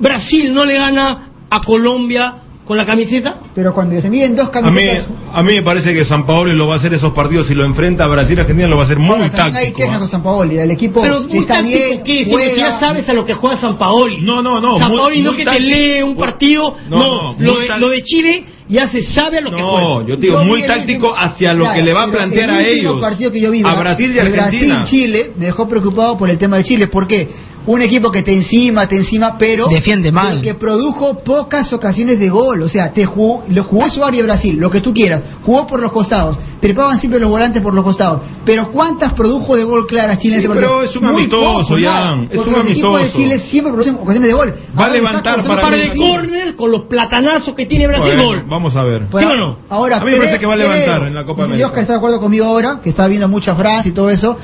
Brasil 0.00 0.52
no 0.52 0.64
le 0.64 0.74
gana 0.74 1.28
a 1.50 1.60
Colombia 1.60 2.36
con 2.64 2.76
la 2.76 2.86
camiseta. 2.86 3.38
Pero 3.54 3.74
cuando 3.74 4.00
se 4.00 4.08
miden 4.08 4.34
dos 4.36 4.48
A 4.52 4.60
mí, 4.60 4.64
camisetas, 4.84 5.08
a 5.32 5.42
mí 5.42 5.52
me 5.54 5.62
parece 5.62 5.92
que 5.94 6.04
San 6.04 6.24
Paolo 6.24 6.52
lo 6.54 6.66
va 6.68 6.74
a 6.74 6.76
hacer 6.78 6.94
esos 6.94 7.12
partidos 7.12 7.46
si 7.48 7.54
lo 7.54 7.64
enfrenta 7.64 8.04
a 8.04 8.08
Brasil 8.08 8.38
Argentina 8.38 8.68
lo 8.68 8.76
va 8.76 8.82
a 8.82 8.86
hacer 8.86 8.98
muy 8.98 9.10
ahora 9.16 9.30
también 9.30 9.56
hay 9.56 9.62
táctico. 9.64 9.76
quejas 9.78 9.96
¿ah? 9.96 9.98
con 9.98 10.08
San 10.08 10.22
Paoli, 10.22 10.58
el 10.58 10.70
equipo 10.70 11.02
Pero 11.02 11.22
muy 11.22 11.38
está 11.38 11.54
táctico, 11.54 11.78
bien, 11.78 12.02
¿qué? 12.04 12.26
Juega, 12.30 12.50
si 12.54 12.60
ya 12.60 12.78
sabes 12.80 13.08
a 13.08 13.12
lo 13.12 13.24
que 13.24 13.34
juega 13.34 13.56
San 13.58 13.76
Paoli. 13.76 14.22
No, 14.22 14.42
no, 14.42 14.60
no. 14.60 14.78
San 14.78 14.88
muy- 14.90 14.98
Paoli 14.98 15.22
no 15.22 15.30
muy 15.30 15.36
que 15.38 15.44
te 15.44 15.50
táctico. 15.50 15.68
lee 15.76 16.02
un 16.02 16.16
partido. 16.16 16.76
No, 16.88 16.96
No, 16.98 17.32
no, 17.32 17.36
lo, 17.38 17.52
de, 17.60 17.66
táctico. 17.66 17.78
lo 17.78 17.88
de 17.90 18.02
Chile 18.02 18.44
ya 18.72 18.88
se 18.88 19.02
sabe 19.02 19.38
a 19.38 19.40
lo 19.40 19.50
que 19.50 19.60
No, 19.60 19.68
juega. 19.72 20.06
yo 20.08 20.14
te 20.18 20.26
digo, 20.26 20.38
Yo 20.40 20.44
muy 20.44 20.62
táctico 20.62 21.08
último- 21.08 21.14
hacia 21.16 21.52
lo 21.54 21.64
Claro, 21.64 21.76
que 21.78 21.82
le 21.84 21.92
va 21.92 22.02
a 22.04 22.10
plantear 22.10 22.50
el 22.50 22.54
a 22.56 22.58
último 22.58 22.72
ellos. 22.90 23.00
partido 23.00 23.30
que 23.32 23.40
yo 23.40 23.50
vi, 23.50 23.62
a 23.64 23.74
Brasil 23.74 24.12
y 24.14 24.18
Argentina. 24.18 24.48
Brasil-Chile 24.78 25.32
me 25.38 25.46
dejó 25.46 25.68
preocupado 25.68 26.16
por 26.18 26.30
el 26.30 26.38
tema 26.38 26.56
de 26.56 26.64
Chile. 26.64 26.86
¿Por 26.88 27.06
qué? 27.06 27.28
Un 27.64 27.80
equipo 27.80 28.10
que 28.10 28.22
te 28.24 28.32
encima, 28.32 28.88
te 28.88 28.96
encima, 28.96 29.38
pero 29.38 29.68
Defiende 29.68 30.10
mal. 30.10 30.42
que 30.42 30.54
produjo 30.54 31.22
pocas 31.22 31.72
ocasiones 31.72 32.18
de 32.18 32.28
gol. 32.28 32.60
O 32.62 32.68
sea, 32.68 32.92
te 32.92 33.04
jugó, 33.04 33.44
lo 33.48 33.62
jugó 33.62 33.88
su 33.88 34.02
área 34.04 34.20
Brasil, 34.24 34.56
lo 34.58 34.68
que 34.68 34.80
tú 34.80 34.92
quieras. 34.92 35.22
Jugó 35.44 35.64
por 35.68 35.78
los 35.80 35.92
costados. 35.92 36.36
Trepaban 36.60 36.98
siempre 36.98 37.20
los 37.20 37.30
volantes 37.30 37.62
por 37.62 37.72
los 37.72 37.84
costados. 37.84 38.22
Pero 38.44 38.72
¿cuántas 38.72 39.12
produjo 39.14 39.54
de 39.56 39.62
gol 39.62 39.86
claras 39.86 40.18
Chile 40.18 40.36
en 40.36 40.40
Sí, 40.40 40.46
ese 40.46 40.48
partido? 40.54 40.70
pero 40.78 40.82
es 40.82 40.96
un 40.96 41.02
Muy 41.04 41.14
amistoso, 41.14 41.76
Jan, 41.80 42.28
es 42.32 42.40
un 42.40 42.54
equipos 42.54 42.54
de 42.54 42.60
amistoso. 42.60 43.16
Chile 43.18 43.38
siempre 43.38 43.72
producen 43.72 43.94
ocasiones 43.94 44.22
de 44.28 44.32
gol. 44.34 44.54
Va 44.80 44.84
a 44.86 44.88
levantar 44.88 45.38
está 45.38 45.42
Un 45.42 45.48
para 45.48 45.60
par 45.62 45.76
de 45.76 45.94
córner 45.94 46.56
con 46.56 46.72
los 46.72 46.82
platanazos 46.88 47.54
que 47.54 47.66
tiene 47.66 47.86
Brasil. 47.86 48.12
Bueno, 48.16 48.24
gol. 48.24 48.44
Vamos 48.62 48.76
a 48.76 48.82
ver. 48.84 49.02
¿Sí 49.10 49.24
o 49.24 49.36
no? 49.36 49.58
Ahora, 49.68 49.96
A 49.96 50.04
mí 50.04 50.10
me 50.12 50.16
parece 50.18 50.38
que 50.38 50.46
va 50.46 50.54
a 50.54 50.56
levantar 50.56 50.96
creo, 50.98 51.06
en 51.08 51.14
la 51.14 51.24
Copa 51.24 51.42
y 51.42 51.44
América. 51.46 51.66
Oscar 51.66 51.80
está 51.82 51.92
de 51.94 51.96
acuerdo 51.98 52.20
conmigo 52.20 52.44
ahora, 52.46 52.80
que 52.82 52.90
está 52.90 53.06
viendo 53.08 53.28
mucha 53.28 53.54
Francia 53.54 53.88
y 53.88 53.92
todo 53.92 54.10
eso. 54.10 54.36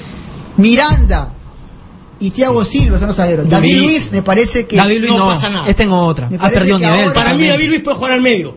Miranda 0.56 1.32
y 2.20 2.30
Thiago 2.30 2.64
Silva 2.64 2.98
son 2.98 3.08
los 3.08 3.16
zagueros. 3.16 3.48
David 3.48 3.74
Luis. 3.76 3.82
Luis 3.90 4.12
me 4.12 4.22
parece 4.22 4.66
que 4.66 4.76
David 4.76 4.98
Luis 5.00 5.12
no 5.12 5.18
no, 5.18 5.26
pasa 5.26 5.48
nada. 5.50 5.68
este 5.68 5.84
en 5.84 5.90
otra. 5.92 6.28
Me 6.28 6.36
Ha 6.36 6.40
parece 6.40 6.58
perdido 6.60 6.78
nivel. 6.78 6.94
ahora- 6.94 7.14
Para 7.14 7.34
mí. 7.34 7.46
David 7.46 7.68
Luis 7.68 7.82
puede 7.82 7.96
jugar 7.96 8.12
al 8.12 8.20
medio. 8.22 8.56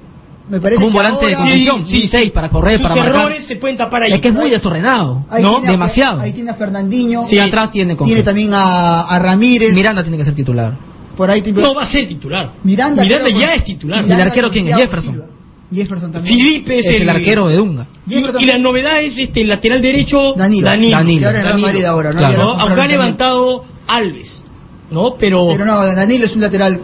me 0.49 0.59
parece 0.59 0.75
Como 0.83 0.87
un 0.87 0.91
que 0.93 0.97
volante 0.97 1.25
de 1.27 1.33
ahora- 1.35 1.45
contención, 1.49 1.85
sí, 1.85 2.07
seis 2.07 2.31
para 2.31 2.49
correr, 2.49 2.73
Sus 2.79 2.83
para 2.89 2.95
marcar. 2.95 3.21
errores 3.21 3.45
se 3.45 3.55
pueden 3.55 3.77
tapar 3.77 4.03
ahí. 4.03 4.11
Es 4.13 4.19
que 4.19 4.27
es 4.29 4.33
muy 4.33 4.49
desordenado, 4.49 5.23
ahí 5.29 5.43
¿no? 5.43 5.51
tiene 5.53 5.67
a- 5.67 5.71
Demasiado. 5.71 6.19
Ahí 6.21 6.33
tiene 6.33 6.49
a 6.49 6.55
Fernandinho. 6.55 7.23
Sí, 7.27 7.39
atrás 7.39 7.71
tiene 7.71 7.95
con 7.95 8.05
Tiene 8.07 8.23
también 8.23 8.53
a, 8.53 9.01
a 9.03 9.19
Ramírez. 9.19 9.73
Miranda 9.73 10.01
tiene 10.01 10.17
que 10.17 10.25
ser 10.25 10.33
titular. 10.35 10.73
por 11.15 11.29
ahí 11.29 11.41
tiene- 11.43 11.61
No 11.61 11.75
va 11.75 11.83
a 11.83 11.85
ser 11.85 12.07
titular. 12.07 12.53
Miranda, 12.63 13.03
Miranda 13.03 13.25
creo, 13.29 13.39
ya 13.39 13.47
con- 13.47 13.55
es 13.57 13.63
titular. 13.63 14.05
¿Y 14.05 14.11
el 14.11 14.21
arquero 14.21 14.49
quién 14.49 14.67
es? 14.67 14.75
Jefferson. 14.75 15.23
Jefferson 15.71 16.11
también. 16.11 16.35
Felipe 16.37 16.79
es, 16.79 16.85
Es 16.85 17.01
el 17.01 17.09
arquero 17.09 17.47
de 17.47 17.55
Dunga. 17.57 17.87
Y, 18.07 18.15
y 18.17 18.45
la 18.45 18.57
novedad 18.57 19.01
es 19.01 19.17
este 19.17 19.41
el 19.41 19.47
lateral 19.47 19.81
derecho 19.81 20.33
Danilo. 20.35 20.65
Danilo. 20.67 20.97
Danilo. 20.97 21.27
Ahora 21.27 21.89
ahora, 21.89 22.11
¿no? 22.11 22.19
Claro, 22.19 22.53
Ya 22.57 22.61
Aunque 22.63 22.81
ha 22.81 22.87
levantado 22.87 23.65
Alves, 23.87 24.43
¿no? 24.91 25.15
Pero, 25.17 25.47
Pero 25.49 25.65
no, 25.65 25.77
Danilo 25.85 26.25
es 26.25 26.35
un 26.35 26.41
lateral 26.41 26.79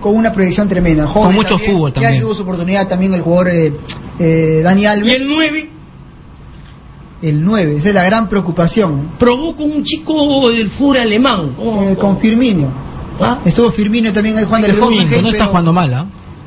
con 0.00 0.14
una 0.14 0.32
proyección 0.32 0.68
tremenda. 0.68 1.06
joven 1.06 1.28
Con 1.28 1.34
mucho 1.36 1.58
fútbol 1.58 1.90
Ya 1.94 2.00
también. 2.02 2.22
tuvo 2.22 2.34
su 2.34 2.42
oportunidad 2.42 2.86
también 2.88 3.14
el 3.14 3.22
jugador 3.22 3.48
eh, 3.48 3.72
eh, 4.18 4.60
Dani 4.62 4.82
y 4.82 4.86
Alves. 4.86 5.14
el 5.16 5.26
9 5.28 5.70
El 7.22 7.42
9, 7.42 7.76
esa 7.78 7.88
es 7.88 7.94
la 7.94 8.04
gran 8.04 8.28
preocupación. 8.28 9.12
provocó 9.18 9.64
un 9.64 9.82
chico 9.82 10.50
del 10.50 10.68
fútbol 10.70 10.98
alemán. 10.98 11.54
¿Cómo- 11.56 11.82
Eh, 11.90 11.96
con 11.96 12.18
Firmino. 12.18 12.68
¿Ah? 13.18 13.40
Estuvo 13.46 13.70
Firmino 13.72 14.12
también 14.12 14.36
ahí 14.36 14.44
jugando 14.44 14.66
el 14.66 14.74
Firmino, 14.74 15.02
No 15.22 15.28
está 15.28 15.30
pero 15.30 15.46
jugando 15.46 15.72
mal, 15.72 15.94
¿ah? 15.94 16.06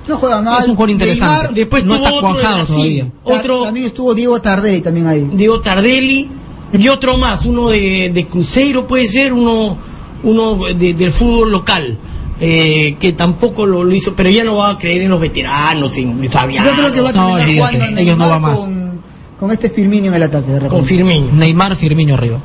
No 0.09 0.17
juega 0.17 0.41
mal. 0.41 0.61
Es 0.63 0.67
un 0.69 0.75
jugador 0.75 0.89
interesante. 0.89 1.33
Neymar, 1.37 1.53
Después 1.53 1.85
no 1.85 1.93
tuvo 1.95 2.05
está 2.07 2.19
cuajado 2.19 2.65
todavía. 2.65 3.07
Otro 3.23 3.63
También 3.63 3.85
estuvo 3.85 4.13
Diego 4.13 4.41
Tardelli 4.41 4.81
también 4.81 5.07
ahí. 5.07 5.27
Diego 5.33 5.59
Tardelli 5.61 6.29
y 6.73 6.87
otro 6.89 7.17
más, 7.17 7.45
uno 7.45 7.69
de, 7.69 8.11
de 8.13 8.25
Cruzeiro 8.27 8.85
puede 8.87 9.07
ser, 9.07 9.31
uno 9.33 9.77
uno 10.21 10.57
de- 10.75 10.93
del 10.93 11.11
fútbol 11.13 11.51
local. 11.51 11.97
eh, 12.41 12.95
que 12.97 13.11
tampoco 13.13 13.65
lo, 13.65 13.83
lo 13.83 13.93
hizo, 13.93 14.15
pero 14.15 14.29
ya 14.29 14.45
no 14.45 14.55
va 14.55 14.69
a 14.71 14.77
creer 14.77 15.01
en 15.01 15.09
los 15.09 15.19
veteranos, 15.19 15.95
en 15.97 16.29
Fabián. 16.31 16.63
Yo 16.65 16.71
creo 16.71 16.89
que 16.91 17.01
va 17.01 17.09
a 17.09 17.11
No, 17.11 17.35
terminar 17.35 17.99
ellos 17.99 18.17
no 18.17 18.29
va 18.29 18.39
más. 18.39 18.55
Con, 18.59 19.01
con 19.37 19.51
este 19.51 19.69
Firmino 19.71 20.07
en 20.07 20.13
el 20.13 20.23
ataque. 20.23 20.47
de 20.47 20.53
repente. 20.61 20.69
con 20.77 20.85
Firmino. 20.85 21.33
Neymar, 21.33 21.75
Firmino 21.75 22.13
arriba. 22.13 22.39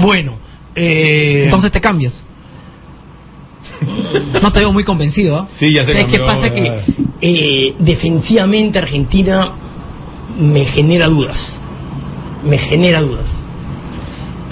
Bueno, 0.00 0.34
eh, 0.76 1.42
Entonces 1.46 1.72
te 1.72 1.80
cambias. 1.80 2.14
No 4.42 4.52
te 4.52 4.60
veo 4.60 4.72
muy 4.72 4.84
convencido, 4.84 5.36
¿ah? 5.38 5.48
Sí, 5.54 5.72
ya 5.72 5.84
se 5.84 5.92
¿sabes 5.92 6.06
qué 6.06 6.18
pasa? 6.20 6.46
eh. 6.46 6.52
Que 6.52 6.84
eh, 7.20 7.74
defensivamente 7.78 8.78
Argentina 8.78 9.52
me 10.38 10.64
genera 10.64 11.06
dudas. 11.06 11.60
Me 12.44 12.58
genera 12.58 13.00
dudas. 13.00 13.32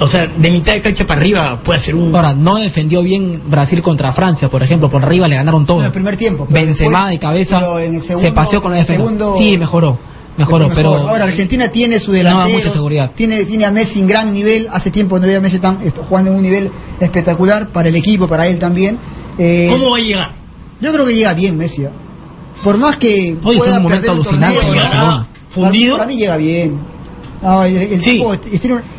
O 0.01 0.09
sea, 0.09 0.27
de 0.27 0.51
mitad 0.51 0.73
de 0.73 0.81
cancha 0.81 1.05
para 1.07 1.21
arriba 1.21 1.61
puede 1.63 1.79
ser 1.81 1.95
un. 1.95 2.15
Ahora, 2.15 2.35
no 2.35 2.57
defendió 2.57 3.03
bien 3.03 3.43
Brasil 3.47 3.83
contra 3.83 4.13
Francia, 4.13 4.49
por 4.49 4.63
ejemplo. 4.63 4.89
Por 4.91 5.05
arriba 5.05 5.29
le 5.29 5.37
ganaron 5.37 5.65
todo. 5.67 5.81
En 5.81 5.87
el 5.87 5.93
primer 5.93 6.17
tiempo. 6.17 6.47
Benzema 6.49 7.09
después- 7.09 7.11
de 7.11 7.19
cabeza 7.19 7.63
se 8.19 8.33
paseó 8.33 8.63
con 8.63 8.73
la 8.73 8.79
defensa. 8.79 9.03
segundo- 9.03 9.37
Sí, 9.39 9.57
mejoró. 9.59 9.99
Mejoró, 10.37 10.69
Mejor. 10.69 10.75
pero 10.75 11.09
ahora 11.09 11.25
Argentina 11.25 11.69
tiene 11.69 11.99
su 12.01 12.11
no 12.11 12.17
delantero, 12.17 12.57
mucha 12.59 12.71
seguridad. 12.71 13.11
tiene 13.15 13.45
tiene 13.45 13.67
a 13.67 13.71
Messi 13.71 13.99
en 14.01 14.07
gran 14.07 14.33
nivel, 14.33 14.67
hace 14.73 14.91
tiempo 14.91 15.19
no 15.19 15.25
había 15.25 15.39
a 15.39 15.41
Messi 15.41 15.59
tan 15.59 15.79
jugando 16.09 16.31
en 16.31 16.37
un 16.37 16.43
nivel 16.43 16.71
espectacular 17.01 17.69
para 17.69 17.89
el 17.91 17.97
equipo, 17.97 18.27
para 18.27 18.47
él 18.47 18.59
también. 18.59 18.99
Eh, 19.39 19.69
¿Cómo 19.71 19.91
va 19.91 19.97
a 19.99 20.01
llegar? 20.01 20.33
Yo 20.81 20.93
creo 20.93 21.05
que 21.07 21.15
llega 21.15 21.35
bien 21.35 21.57
Messi. 21.59 21.85
¿eh? 21.85 21.91
por 22.65 22.77
más 22.79 22.97
que 22.97 23.37
Hoy 23.43 23.57
es 23.57 23.61
pueda 23.63 23.79
un 23.79 23.83
momento 23.83 24.13
alucinante 24.13 24.55
torneo, 24.55 24.73
en 24.73 24.79
Barcelona. 24.79 25.27
Para, 25.55 25.71
para 25.99 26.07
mí 26.07 26.17
llega 26.17 26.37
bien. 26.37 26.81
No, 27.43 27.65
el- 27.65 27.77
el 27.77 28.01
tipo 28.01 28.33
es- 28.35 28.41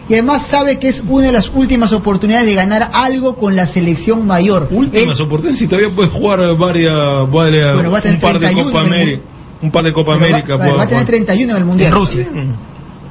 y 0.10 0.14
además 0.14 0.47
sabe 0.51 0.77
que 0.80 0.89
es 0.89 1.01
una 1.07 1.27
de 1.27 1.31
las 1.31 1.49
últimas 1.55 1.93
oportunidades 1.93 2.45
de 2.45 2.55
ganar 2.55 2.89
algo 2.91 3.35
con 3.38 3.55
la 3.55 3.68
selección 3.68 4.27
mayor. 4.27 4.68
Últimas 4.69 5.18
oportunidades, 5.22 5.60
si 5.60 5.68
todavía 5.68 5.89
puedes 5.95 6.11
jugar 6.11 6.39
varias, 6.57 7.31
varias- 7.31 7.73
Bueno, 7.73 7.89
va 7.91 7.99
a 7.99 8.01
tener 8.01 8.15
un 8.18 8.22
par 8.22 8.34
de 8.34 8.39
31 8.39 8.72
Copa 8.72 8.81
América. 8.85 9.22
Un 9.64 9.72
par 9.72 9.84
de 9.84 9.94
Copa 9.94 10.14
Pero 10.19 10.26
América. 10.35 10.56
va, 10.57 10.65
a 10.65 10.68
tener 10.68 10.88
jugar. 10.90 11.06
31 11.06 11.52
en 11.53 11.57
el 11.57 11.65
Mundial. 11.65 11.88
En 11.91 11.95
Rusia. 11.95 12.27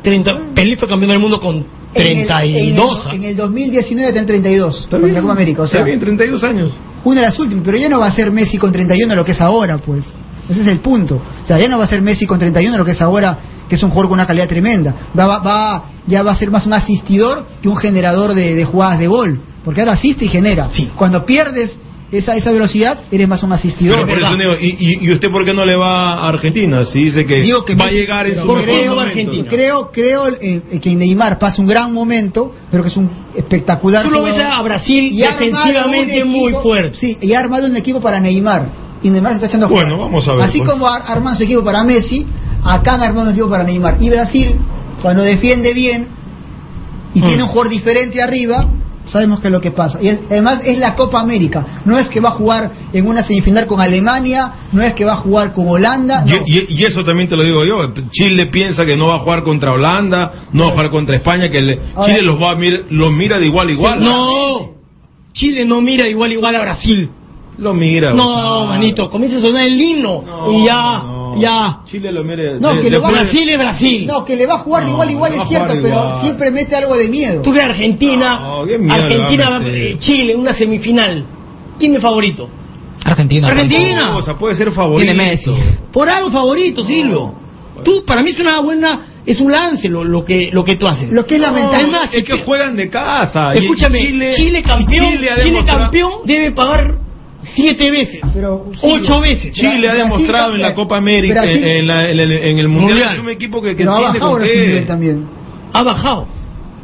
30, 0.03 0.39
Pelé 0.55 0.77
fue 0.77 0.89
campeón 0.89 1.11
del 1.11 1.21
mundo 1.21 1.41
con 1.41 1.57
En 1.95 2.19
el- 2.19 2.27
32. 2.27 3.07
En 3.07 3.11
el, 3.13 3.17
en 3.17 3.25
el 3.31 3.37
2019 3.37 4.05
va 4.05 4.11
a 4.11 4.13
tener 4.13 4.27
32 4.27 4.89
con 4.91 5.13
la 5.13 5.21
Copa 5.21 5.33
América. 5.33 5.63
O 5.63 5.67
sea, 5.67 5.79
Está 5.81 5.87
bien, 5.87 6.01
32 6.01 6.45
años. 6.45 6.73
una 7.05 7.21
de 7.21 7.27
las 7.27 7.39
últimas, 7.39 7.65
pero 7.65 7.79
ya 7.79 7.89
no 7.89 7.99
va 8.01 8.07
a 8.07 8.11
ser 8.13 8.31
Messi 8.31 8.59
con 8.59 8.73
31 8.73 9.15
lo 9.15 9.25
que 9.25 9.33
es 9.33 9.41
ahora, 9.41 9.79
pues. 9.79 10.05
Ese 10.49 10.61
es 10.63 10.67
el 10.67 10.81
punto. 10.81 11.23
O 11.43 11.47
sea, 11.47 11.59
ya 11.59 11.69
no 11.69 11.79
va 11.79 11.85
a 11.85 11.89
ser 11.89 12.03
Messi 12.03 12.27
con 12.27 12.39
31 12.39 12.77
lo 12.77 12.85
que 12.85 12.91
es 12.91 13.01
ahora, 13.01 13.39
que 13.69 13.77
es 13.77 13.83
un 13.83 13.91
jugador 13.91 14.09
con 14.11 14.19
una 14.19 14.27
calidad 14.27 14.49
tremenda. 14.49 14.95
Va, 15.19 15.27
va, 15.27 15.39
va- 15.39 15.85
ya 16.07 16.23
va 16.25 16.33
a 16.33 16.35
ser 16.35 16.51
más 16.51 16.67
un 16.67 16.73
asistidor 16.73 17.47
que 17.63 17.69
un 17.69 17.77
generador 17.77 18.35
de, 18.35 18.55
de 18.57 18.65
jugadas 18.65 18.99
de 18.99 19.07
gol. 19.07 19.41
Porque 19.65 19.81
ahora 19.81 19.93
asiste 19.93 20.25
y 20.25 20.29
genera. 20.29 20.69
Cuando 20.97 21.25
pierdes 21.25 21.79
esa, 22.13 22.37
esa 22.37 22.53
velocidad, 22.53 23.01
eres 23.11 23.27
más 23.27 23.43
un 23.43 23.53
asistidor. 23.53 24.05
Pero 24.07 24.09
por 24.09 24.19
eso 24.23 24.37
digo, 24.37 24.53
¿y, 24.61 24.77
y, 24.79 25.07
y 25.07 25.13
usted 25.13 25.31
por 25.31 25.45
qué 25.47 25.55
no 25.55 25.65
le 25.65 25.75
va 25.77 26.13
a 26.15 26.29
Argentina? 26.29 26.85
Si 26.85 27.05
dice 27.05 27.25
que, 27.27 27.41
Digo 27.41 27.65
que 27.65 27.75
va 27.75 27.87
a 27.87 27.91
llegar 27.91 28.27
en 28.27 28.35
su 28.41 28.47
mejor 28.47 28.63
creo, 28.65 28.95
momento. 28.95 29.45
creo, 29.49 29.91
creo 29.91 30.29
eh, 30.41 30.79
que 30.81 30.95
Neymar 30.95 31.39
pasa 31.39 31.61
un 31.63 31.67
gran 31.69 31.93
momento, 31.93 32.55
pero 32.71 32.83
que 32.83 32.91
es 32.91 32.97
un 32.97 33.11
espectacular 33.35 34.05
Tú 34.05 34.11
lo 34.11 34.23
ves 34.23 34.39
a 34.39 34.61
Brasil 34.63 35.09
Y 35.13 35.17
defensivamente 35.23 36.25
muy 36.25 36.53
fuerte. 36.63 36.99
Sí, 36.99 37.17
y 37.21 37.33
ha 37.33 37.41
armado 37.41 37.67
un 37.67 37.77
equipo 37.77 38.01
para 38.01 38.21
Neymar. 38.21 38.69
Y 39.03 39.11
Neymar 39.11 39.33
se 39.33 39.37
está 39.37 39.47
echando 39.47 39.67
a 39.67 39.69
Bueno, 39.71 39.95
jugar. 39.97 40.11
vamos 40.11 40.29
a 40.29 40.35
ver, 40.35 40.45
Así 40.45 40.59
pues. 40.59 40.71
como 40.71 40.87
ar- 40.87 41.03
arman 41.07 41.37
su 41.37 41.43
equipo 41.45 41.65
para 41.65 41.83
Messi, 41.83 42.27
acá 42.63 42.95
han 42.95 43.03
armado 43.03 43.27
un 43.29 43.33
equipo 43.33 43.49
para 43.49 43.65
Neymar. 43.65 43.97
Y 44.01 44.11
Brasil, 44.11 44.55
cuando 45.01 45.23
defiende 45.23 45.73
bien 45.73 46.07
y 47.15 47.21
Mm. 47.21 47.27
tiene 47.27 47.43
un 47.43 47.49
jugador 47.49 47.71
diferente 47.73 48.23
arriba, 48.23 48.69
sabemos 49.07 49.41
que 49.41 49.49
es 49.49 49.53
lo 49.53 49.61
que 49.61 49.71
pasa. 49.71 49.99
Y 50.01 50.09
es- 50.09 50.21
además 50.31 50.61
es 50.65 50.79
la 50.79 50.95
Copa 50.95 51.21
América. 51.21 51.83
No 51.85 51.99
es 51.99 52.09
que 52.09 52.21
va 52.21 52.31
a 52.31 52.33
jugar 52.33 52.71
en 52.93 53.07
una 53.07 53.23
semifinal 53.25 53.67
con 53.67 53.81
Alemania, 53.81 54.53
no 54.73 54.83
es 54.83 54.95
que 54.95 55.05
va 55.05 55.13
a 55.15 55.17
jugar 55.17 55.53
con 55.53 55.69
Holanda. 55.69 56.25
no. 56.25 56.33
Y, 56.47 56.59
y- 56.59 56.67
y 56.69 56.85
eso 56.85 57.05
también 57.05 57.29
te 57.29 57.37
lo 57.37 57.45
digo 57.45 57.65
yo. 57.65 57.93
Chile 58.11 58.47
piensa 58.47 58.85
que 58.87 58.97
no 58.97 59.09
va 59.09 59.17
a 59.17 59.19
jugar 59.21 59.43
contra 59.43 59.73
Holanda, 59.73 60.33
no 60.53 60.65
va 60.65 60.69
a 60.71 60.73
jugar 60.73 60.91
contra 60.91 61.17
España, 61.17 61.51
que 61.51 61.61
le- 61.61 61.81
Ahora- 61.95 62.13
Chile 62.15 62.23
los 62.27 62.41
va 62.41 62.51
a 62.53 62.55
mir- 62.57 62.87
los 62.91 63.11
mira 63.13 63.39
de 63.39 63.47
igual 63.47 63.69
a 63.69 63.73
igual. 63.73 64.05
No, 64.05 64.71
Chile 65.33 65.65
no 65.65 65.81
mira 65.81 66.07
igual 66.09 66.33
igual 66.33 66.55
a 66.57 66.61
Brasil. 66.63 67.11
Lo 67.59 67.75
mira. 67.75 68.13
No, 68.15 68.67
manito, 68.67 69.11
comienza 69.11 69.37
a 69.39 69.41
sonar 69.41 69.65
el 69.65 69.79
himno 69.81 70.25
y 70.51 70.65
ya, 70.65 71.03
ya. 71.41 71.81
Chile 71.87 72.11
lo. 72.13 72.23
No, 72.23 72.75
de- 72.75 72.81
que 72.81 72.91
lo 72.91 73.01
va 73.01 73.09
después- 73.09 73.13
Brasil 73.31 73.49
es 73.49 73.59
Brasil. 73.59 74.07
No, 74.07 74.25
que 74.25 74.37
le 74.37 74.47
va 74.47 74.55
a 74.55 74.59
jugar 74.59 74.85
No, 74.85 74.91
igual 74.91 75.11
igual 75.11 75.35
es 75.35 75.49
cierto, 75.49 75.69
pero 75.75 75.89
igual. 75.89 76.23
siempre 76.23 76.51
mete 76.51 76.77
algo 76.77 76.97
de 76.97 77.09
miedo. 77.09 77.43
Tú 77.43 77.53
que 77.53 77.61
Argentina, 77.61 78.39
No, 78.41 78.65
miedo 78.65 78.93
Argentina, 78.95 79.61
eh, 79.67 79.97
Chile, 79.99 80.35
una 80.37 80.53
semifinal. 80.53 81.25
¿Quién 81.79 81.95
es 81.97 82.03
favorito? 82.03 82.49
Argentina. 83.05 83.49
Argentina. 83.49 84.17
O 84.17 84.23
sea, 84.23 84.35
puede 84.37 84.55
ser 84.55 84.71
favorito. 84.73 85.13
Tiene 85.13 85.31
Messi. 85.31 85.53
Por 85.93 86.09
algo 86.09 86.31
favorito, 86.31 86.85
Silvio. 86.85 87.35
Tú, 87.85 88.05
para 88.05 88.23
mí 88.23 88.31
es 88.31 88.39
una 88.39 88.61
buena, 88.61 89.01
es 89.27 89.41
un 89.41 89.51
lance 89.51 89.89
lo, 89.89 90.05
lo 90.05 90.25
que 90.25 90.51
lo 90.53 90.63
que 90.65 90.77
tú 90.77 90.87
haces. 90.87 91.13
Lo 91.13 91.27
que 91.27 91.35
es 91.35 91.41
lamentable. 91.41 91.79
Además, 91.79 92.11
Es 92.15 92.23
que 92.23 92.39
juegan 92.45 92.77
de 92.77 92.89
casa. 92.89 93.55
escúchame, 93.55 93.99
Chile, 93.99 94.33
Chile, 94.37 94.63
campeón, 94.63 95.07
Chile 95.11 95.31
Chile 95.43 95.65
campeón 95.65 96.13
debe 96.25 96.53
pagar 96.53 96.99
siete 97.43 97.91
veces, 97.91 98.21
Pero, 98.33 98.67
ocho 98.83 99.21
veces. 99.21 99.55
Chile 99.55 99.89
ha 99.89 99.93
Brasil 99.95 99.99
demostrado 100.05 100.55
en 100.55 100.63
la. 100.63 100.75
Copa 100.75 100.97
América, 100.97 101.43
Brasil- 101.43 101.65
en, 101.65 101.87
la- 101.87 102.09
en 102.09 102.21
el, 102.21 102.33
en 102.33 102.59
el 102.59 102.69
Mundial, 102.69 102.91
Mundial. 102.99 103.13
es 103.15 103.19
un 103.21 103.31
equipo 103.31 103.61
que, 103.61 103.71
que 103.71 103.85
Pero 103.85 103.93
ha 103.93 103.97
tiene 103.99 104.13
bajado 104.19 104.33
con 104.33 104.43
qué. 104.43 104.85
también. 104.87 105.27
Ha 105.73 105.83
bajado. 105.83 106.29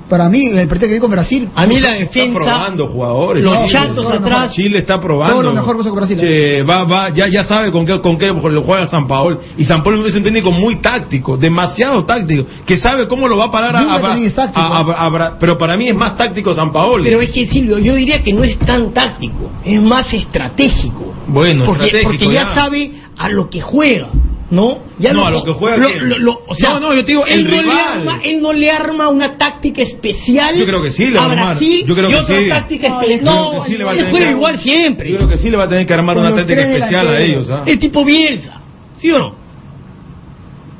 Para 0.09 0.28
mí, 0.28 0.47
el 0.47 0.66
partido 0.68 0.89
que 0.89 0.94
vi 0.94 1.01
con 1.01 1.10
Brasil. 1.10 1.48
A 1.55 1.66
mí 1.66 1.80
la 1.80 1.98
Está 1.98 2.20
defensa, 2.20 2.39
probando 2.39 2.86
jugadores. 2.89 3.44
los 3.44 3.52
Chile. 3.55 3.68
chatos 3.68 4.05
lo 4.05 4.10
atrás, 4.10 4.40
mejor. 4.40 4.51
Chile 4.52 4.78
está 4.78 5.01
probando. 5.01 5.35
Todo 5.35 5.43
lo 5.43 5.52
mejor 5.52 5.76
con 5.76 5.94
Brasil. 5.94 6.18
Che, 6.18 6.62
va, 6.62 6.85
va, 6.85 7.12
ya, 7.12 7.28
ya 7.28 7.44
sabe 7.44 7.70
con 7.70 7.85
qué, 7.85 8.01
con 8.01 8.16
qué 8.16 8.28
lo 8.28 8.62
juega 8.62 8.86
San 8.86 9.06
Paolo. 9.06 9.40
Y 9.56 9.64
San 9.64 9.82
Paolo 9.82 10.06
es 10.06 10.14
un 10.14 10.22
técnico 10.22 10.51
muy 10.51 10.76
táctico, 10.76 11.36
demasiado 11.36 12.05
táctico, 12.05 12.47
que 12.64 12.76
sabe 12.78 13.06
cómo 13.06 13.28
lo 13.28 13.36
va 13.36 13.47
a 13.47 13.51
parar 13.51 13.76
a, 13.76 15.36
Pero 15.39 15.59
para 15.59 15.76
mí 15.76 15.89
es 15.89 15.94
más 15.94 16.16
táctico 16.16 16.55
San 16.55 16.72
Paolo. 16.72 17.05
pero 17.05 17.20
es 17.20 17.30
que 17.30 17.47
Silvio, 17.47 17.78
yo 17.78 17.94
diría 17.94 18.22
que 18.22 18.32
no 18.32 18.44
es 18.44 18.59
tan 18.59 18.93
táctico, 18.93 19.51
es 19.64 19.80
más 19.80 20.12
estratégico. 20.12 21.14
bueno, 21.26 21.64
porque, 21.64 21.86
estratégico, 21.86 22.10
porque 22.12 22.32
ya, 22.32 22.55
sabe 22.55 22.93
a 23.16 23.28
lo 23.28 23.48
que 23.48 23.60
juega, 23.60 24.10
¿no? 24.51 24.79
Ya 24.99 25.12
No, 25.12 25.27
a 25.27 25.31
lo 25.31 25.45
que 25.45 25.53
juega 25.53 25.77
lo- 25.77 25.87
quién. 25.87 26.09
lo- 26.09 26.19
lo- 26.19 26.41
o 26.47 26.55
sea, 26.55 26.70
No, 26.75 26.81
no, 26.81 26.95
yo 26.95 27.05
te 27.05 27.12
digo, 27.12 27.27
él 27.27 27.41
el 27.41 27.45
no 27.45 27.51
le 27.51 27.62
rival. 27.62 27.79
arma, 27.99 28.20
él 28.25 28.41
no 28.41 28.53
le 28.53 28.70
arma 28.70 29.09
una 29.11 29.37
táctica 29.37 29.83
especial 29.83 30.57
Yo 30.57 30.65
creo 30.65 30.81
que 30.83 30.91
sí 30.91 31.07
le 31.11 31.19
a 31.19 31.20
va 31.20 31.27
a 31.27 31.33
armar. 31.33 31.47
Brasil 31.57 31.85
Yo 31.87 31.95
creo 31.95 32.09
y 32.09 32.12
que 32.15 32.19
otra 32.19 32.39
sí. 32.39 32.49
táctica 32.49 32.89
No, 32.89 33.01
especial. 33.03 33.25
No, 33.25 33.51
creo 33.51 33.62
que 33.65 33.70
sí 33.70 33.77
le 33.79 33.85
va 33.85 33.91
a 33.91 33.93
él 33.93 33.99
tener 33.99 34.11
juega 34.11 34.27
que- 34.27 34.33
igual 34.33 34.61
siempre. 34.61 35.11
Yo 35.11 35.16
creo 35.16 35.29
que 35.29 35.37
sí 35.39 35.51
le 35.51 35.57
va 35.59 35.65
a 35.65 35.69
tener 35.69 35.87
que 35.87 35.93
armar 35.95 36.16
una 36.19 36.35
táctica 36.35 36.61
especial 36.62 37.09
a 37.09 37.20
ellos. 37.20 37.51
¿ah? 37.51 37.62
El 37.66 37.79
tipo 37.79 38.05
Bielsa, 38.05 38.61
¿sí 38.97 39.11
o 39.12 39.19
no? 39.19 39.35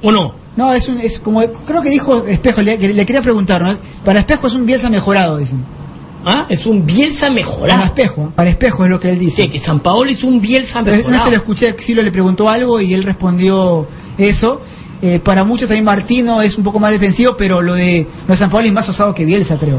¿O 0.03 0.13
no? 0.13 0.35
No, 0.57 0.73
es, 0.73 0.89
un, 0.89 0.99
es 1.01 1.21
como. 1.21 1.41
Creo 1.65 1.83
que 1.83 1.91
dijo 1.91 2.25
Espejo, 2.27 2.63
le, 2.63 2.77
le 2.79 3.07
quería 3.07 3.23
preguntar, 3.23 3.63
¿no? 3.63 3.79
Para 4.05 4.21
Espejo 4.21 4.47
es 4.49 4.55
un 4.55 4.67
Bielsa 4.67 4.89
mejorado, 4.91 5.37
dicen. 5.39 5.65
¿Ah? 6.25 6.47
Es 6.49 6.67
un 6.67 6.85
Bielsa 6.85 7.23
Para 7.29 7.33
mejorado. 7.35 7.85
Espejo, 7.85 8.33
para 8.35 8.51
Espejo 8.51 8.85
es 8.85 8.91
lo 8.91 9.01
que 9.01 9.11
él 9.11 9.19
dice. 9.19 9.45
Sí, 9.45 9.49
que 9.49 9.59
San 9.59 9.81
Paolo 9.81 10.11
es 10.11 10.23
un 10.25 10.41
Bielsa 10.41 10.81
Pero 10.83 10.97
No 10.97 11.03
mejorado. 11.03 11.25
se 11.25 11.31
lo 11.31 11.37
escuché, 11.37 11.77
Silo 11.79 12.03
le 12.03 12.11
preguntó 12.13 12.49
algo 12.49 12.81
y 12.81 12.93
él 12.95 13.05
respondió 13.05 13.87
eso. 14.17 14.61
Eh, 15.01 15.21
para 15.21 15.45
muchos 15.45 15.69
también 15.69 15.85
Martino 15.85 16.43
es 16.43 16.59
un 16.59 16.65
poco 16.65 16.81
más 16.81 16.91
defensivo, 16.91 17.37
pero 17.37 17.63
lo 17.63 17.75
de, 17.75 18.07
lo 18.27 18.35
de 18.35 18.37
San 18.37 18.51
Paolo 18.51 18.67
es 18.67 18.73
más 18.73 18.89
osado 18.89 19.15
que 19.15 19.25
Bielsa, 19.25 19.57
creo. 19.57 19.79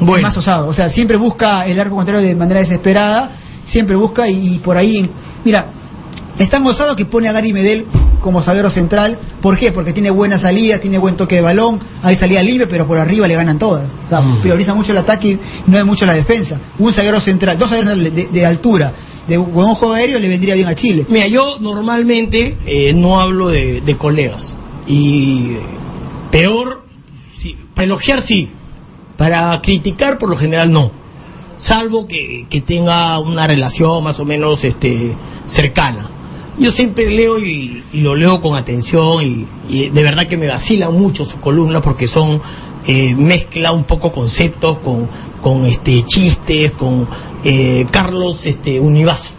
Bueno. 0.00 0.18
Es 0.18 0.22
más 0.22 0.36
osado. 0.36 0.68
O 0.68 0.72
sea, 0.72 0.90
siempre 0.90 1.16
busca 1.16 1.64
el 1.66 1.78
arco 1.80 1.96
contrario 1.96 2.26
de 2.28 2.34
manera 2.34 2.60
desesperada, 2.60 3.36
siempre 3.64 3.96
busca 3.96 4.28
y, 4.28 4.54
y 4.54 4.58
por 4.58 4.76
ahí... 4.76 5.08
Mira, 5.44 5.72
es 6.38 6.48
tan 6.50 6.66
osado 6.66 6.94
que 6.94 7.06
pone 7.06 7.28
a 7.28 7.32
Gary 7.32 7.52
Medel 7.52 7.86
como 8.20 8.42
zaguero 8.42 8.70
central. 8.70 9.18
¿Por 9.40 9.58
qué? 9.58 9.72
Porque 9.72 9.92
tiene 9.92 10.10
buena 10.10 10.38
salida, 10.38 10.78
tiene 10.78 10.98
buen 10.98 11.16
toque 11.16 11.36
de 11.36 11.40
balón, 11.40 11.80
hay 12.02 12.16
salida 12.16 12.42
libre, 12.42 12.66
pero 12.66 12.86
por 12.86 12.98
arriba 12.98 13.26
le 13.26 13.34
ganan 13.34 13.58
todas. 13.58 13.88
O 14.06 14.08
sea, 14.08 14.20
Mm. 14.20 14.40
prioriza 14.42 14.74
mucho 14.74 14.92
el 14.92 14.98
ataque 14.98 15.28
y 15.66 15.70
no 15.70 15.78
es 15.78 15.84
mucho 15.84 16.06
la 16.06 16.14
defensa. 16.14 16.58
Un 16.78 16.92
zaguero 16.92 17.20
central, 17.20 17.58
dos 17.58 17.70
zagueros 17.70 17.98
de, 18.32 18.46
altura, 18.46 18.92
de 19.26 19.36
buen 19.36 19.74
juego 19.74 19.94
aéreo 19.94 20.18
le 20.18 20.28
vendría 20.28 20.54
bien 20.54 20.68
a 20.68 20.74
Chile. 20.74 21.06
Mira, 21.08 21.26
yo 21.26 21.58
normalmente 21.60 22.56
eh, 22.66 22.92
no 22.94 23.20
hablo 23.20 23.48
de, 23.48 23.80
de 23.80 23.96
colegas. 23.96 24.54
Y 24.86 25.56
peor, 26.30 26.84
sí, 27.36 27.56
para 27.74 27.84
elogiar 27.86 28.22
sí, 28.22 28.48
para 29.16 29.60
criticar 29.62 30.18
por 30.18 30.28
lo 30.30 30.36
general 30.36 30.72
no. 30.72 30.90
Salvo 31.56 32.06
que, 32.06 32.46
que 32.48 32.62
tenga 32.62 33.18
una 33.18 33.46
relación 33.46 34.02
más 34.02 34.18
o 34.18 34.24
menos 34.24 34.64
este, 34.64 35.14
cercana. 35.46 36.08
Yo 36.60 36.70
siempre 36.70 37.10
leo 37.10 37.38
y, 37.38 37.82
y 37.92 38.00
lo 38.02 38.14
leo 38.14 38.40
con 38.40 38.56
atención 38.56 39.24
y, 39.24 39.46
y 39.68 39.88
de 39.88 40.02
verdad 40.02 40.28
que 40.28 40.36
me 40.36 40.46
vacilan 40.46 40.92
mucho 40.92 41.24
sus 41.24 41.40
columnas 41.40 41.82
porque 41.82 42.06
son 42.06 42.40
eh, 42.86 43.14
mezcla 43.14 43.72
un 43.72 43.84
poco 43.84 44.12
conceptos 44.12 44.78
con, 44.78 45.08
con 45.40 45.64
este 45.64 46.04
chistes, 46.04 46.72
con 46.72 47.08
eh, 47.44 47.86
Carlos 47.90 48.44
este 48.44 48.78
Univaso. 48.78 49.30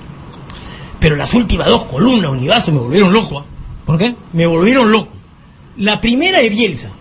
Pero 1.00 1.16
las 1.16 1.34
últimas 1.34 1.68
dos 1.68 1.84
columnas, 1.86 2.32
Univaso, 2.32 2.72
me 2.72 2.80
volvieron 2.80 3.14
loco. 3.14 3.40
¿ah? 3.40 3.46
¿Por 3.86 3.98
qué? 3.98 4.16
Me 4.34 4.46
volvieron 4.46 4.92
loco. 4.92 5.14
La 5.78 6.02
primera 6.02 6.40
de 6.40 6.50
Bielsa, 6.50 6.92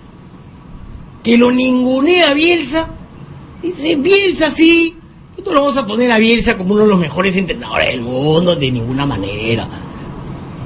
que 1.23 1.37
lo 1.37 1.51
ningunea 1.51 2.33
Bielsa. 2.35 2.91
Dice, 3.63 3.97
Bielsa 3.97 4.53
sí, 4.53 4.97
nosotros 5.31 5.55
lo 5.55 5.61
vamos 5.61 5.77
a 5.77 5.87
poner 5.87 6.11
a 6.13 6.19
Bielsa 6.19 6.57
como 6.57 6.75
uno 6.75 6.85
de 6.85 6.89
los 6.89 6.99
mejores 6.99 7.37
entrenadores 7.37 7.89
del 7.89 8.01
mundo, 8.01 8.57
de 8.57 8.71
ninguna 8.71 9.07
manera. 9.07 9.90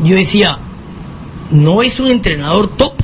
Yo 0.03 0.17
decía, 0.17 0.59
¿no 1.51 1.83
es 1.83 1.99
un 2.01 2.11
entrenador 2.11 2.77
top? 2.77 2.95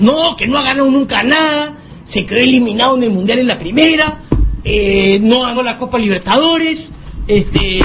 No, 0.00 0.36
que 0.36 0.46
no 0.46 0.58
ha 0.58 0.62
ganado 0.62 0.90
nunca 0.90 1.22
nada, 1.22 1.78
se 2.04 2.24
quedó 2.24 2.40
eliminado 2.40 2.96
en 2.96 3.04
el 3.04 3.10
Mundial 3.10 3.38
en 3.40 3.48
la 3.48 3.58
primera, 3.58 4.22
eh, 4.64 5.18
no 5.20 5.42
ganó 5.42 5.62
la 5.62 5.76
Copa 5.76 5.98
Libertadores, 5.98 6.88
este, 7.26 7.80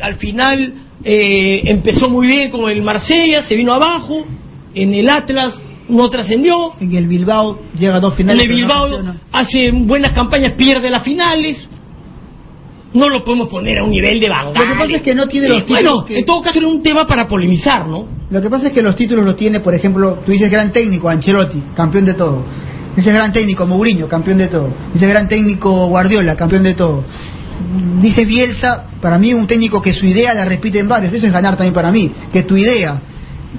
al 0.00 0.14
final 0.14 0.74
eh, 1.04 1.62
empezó 1.64 2.08
muy 2.08 2.26
bien 2.26 2.50
con 2.50 2.70
el 2.70 2.82
Marsella, 2.82 3.42
se 3.42 3.54
vino 3.54 3.72
abajo, 3.72 4.24
en 4.74 4.94
el 4.94 5.08
Atlas 5.08 5.60
no 5.88 6.08
trascendió, 6.08 6.72
En 6.80 6.94
el 6.94 7.08
Bilbao 7.08 7.60
llega 7.76 7.96
a 7.96 8.00
dos 8.00 8.12
en 8.12 8.18
finales. 8.18 8.42
el 8.42 8.48
pero 8.48 8.68
no 8.68 8.68
Bilbao 8.68 9.14
hace 9.32 9.70
buenas 9.72 10.12
campañas, 10.12 10.52
pierde 10.52 10.88
las 10.90 11.02
finales. 11.02 11.68
No 12.92 13.08
lo 13.08 13.22
podemos 13.22 13.48
poner 13.48 13.78
a 13.78 13.84
un 13.84 13.90
nivel 13.90 14.18
de 14.18 14.28
Van 14.28 14.46
Lo 14.46 14.52
que 14.52 14.60
pasa 14.60 14.96
es 14.96 15.02
que 15.02 15.14
no 15.14 15.26
tiene 15.28 15.48
los 15.48 15.58
Eh, 15.58 15.62
títulos 15.62 15.82
Bueno, 15.84 16.04
que- 16.04 16.18
en 16.18 16.24
todo 16.24 16.42
caso 16.42 16.58
era 16.58 16.66
un 16.68 16.82
tema 16.82 17.06
para 17.06 17.28
polemizar, 17.28 17.86
¿no? 17.86 18.06
Lo 18.30 18.40
que 18.42 18.50
pasa 18.50 18.68
es 18.68 18.72
que 18.72 18.82
los 18.82 18.96
títulos 18.96 19.24
los 19.24 19.36
tiene, 19.36 19.60
por 19.60 19.74
ejemplo, 19.74 20.18
tú 20.24 20.32
dices 20.32 20.50
gran 20.50 20.72
técnico, 20.72 21.08
Ancelotti, 21.08 21.62
campeón 21.76 22.04
de 22.04 22.14
todo. 22.14 22.42
Dices 22.96 23.14
gran 23.14 23.32
técnico, 23.32 23.64
Mourinho, 23.66 24.08
campeón 24.08 24.38
de 24.38 24.48
todo. 24.48 24.68
Dices 24.92 25.08
gran 25.08 25.28
técnico, 25.28 25.86
Guardiola, 25.86 26.34
campeón 26.36 26.64
de 26.64 26.74
todo. 26.74 27.04
dice 28.00 28.24
Bielsa, 28.24 28.84
para 29.02 29.18
mí 29.18 29.34
un 29.34 29.46
técnico 29.46 29.82
que 29.82 29.92
su 29.92 30.06
idea 30.06 30.32
la 30.34 30.44
repite 30.46 30.78
en 30.78 30.88
varios, 30.88 31.12
eso 31.12 31.26
es 31.26 31.32
ganar 31.32 31.56
también 31.56 31.74
para 31.74 31.90
mí, 31.92 32.10
que 32.32 32.42
tu 32.42 32.56
idea 32.56 33.00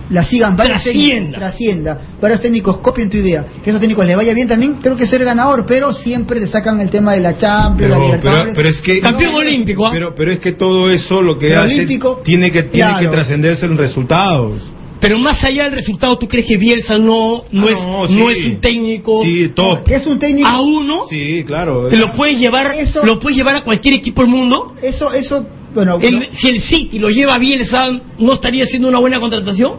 la 0.10 0.24
sigan 0.24 0.56
varios 0.56 0.82
Trascienda. 0.84 1.12
técnicos, 1.14 1.40
trascienda, 1.40 2.02
varios 2.22 2.40
técnicos 2.42 2.78
copien 2.78 3.10
tu 3.10 3.18
idea, 3.18 3.46
que 3.64 3.70
a 3.70 3.72
esos 3.72 3.80
técnicos 3.82 4.06
les 4.06 4.16
vaya 4.16 4.34
bien 4.34 4.48
también, 4.48 4.76
creo 4.82 4.96
que 4.96 5.06
ser 5.06 5.24
ganador, 5.26 5.66
pero 5.66 5.94
siempre 5.94 6.40
te 6.40 6.48
sacan 6.48 6.80
el 6.80 6.90
tema 6.90 7.14
de 7.14 7.20
la 7.22 7.38
Champions, 7.38 7.92
la 7.92 7.98
Pero, 7.98 8.00
pero, 8.00 8.06
Libertadores. 8.06 8.54
pero 8.56 8.70
es 8.70 8.82
que 8.82 9.00
Campeón 9.02 9.36
olímpico, 9.36 9.86
¿ah? 9.86 9.92
pero, 9.94 10.16
pero 10.16 10.32
es 10.32 10.40
que 10.40 10.54
todo 10.54 10.90
eso 10.90 11.22
lo 11.22 11.38
que 11.38 11.50
Pero 11.50 11.62
hace 11.64 11.76
olímpico, 11.76 12.22
tiene 12.24 12.52
que 12.52 12.64
tiene 12.64 12.90
claro. 12.92 13.00
que 13.06 13.08
trascenderse 13.16 13.66
en 13.66 13.78
resultados. 13.78 14.62
Pero 15.02 15.18
más 15.18 15.44
allá 15.44 15.64
del 15.64 15.72
resultado, 15.74 16.16
¿tú 16.20 16.28
crees 16.28 16.48
que 16.48 16.58
Bielsa 16.58 17.00
no, 17.00 17.44
no, 17.52 17.68
es, 17.70 17.80
no, 17.84 18.30
es 18.30 18.46
un 18.46 18.62
técnico 18.62 19.24
Sí, 19.24 19.50
top. 19.56 19.90
Es 19.90 20.06
un 20.06 20.20
técnico. 20.20 20.48
a 20.48 20.62
uno? 20.62 21.06
Sí, 21.10 21.44
claro. 21.46 21.88
¿Te 21.88 21.98
lo 21.98 22.12
puedes 22.12 22.38
llevar, 22.38 22.76
Eso- 22.78 23.04
lo 23.04 23.20
puedes 23.20 23.36
llevar 23.36 23.56
a 23.56 23.64
cualquier 23.64 23.96
equipo 23.96 24.22
del 24.22 24.30
mundo? 24.30 24.76
Eso, 24.80 25.12
eso, 25.12 25.44
bueno, 25.74 25.98
El- 26.02 26.20
no- 26.20 26.26
si 26.34 26.48
el 26.50 26.62
City 26.62 27.00
lo 27.00 27.10
lleva 27.10 27.38
Bielsa, 27.38 27.88
¿no 28.20 28.34
estaría 28.34 28.64
haciendo 28.64 28.88
una 28.90 29.00
buena 29.00 29.20
contratación? 29.20 29.74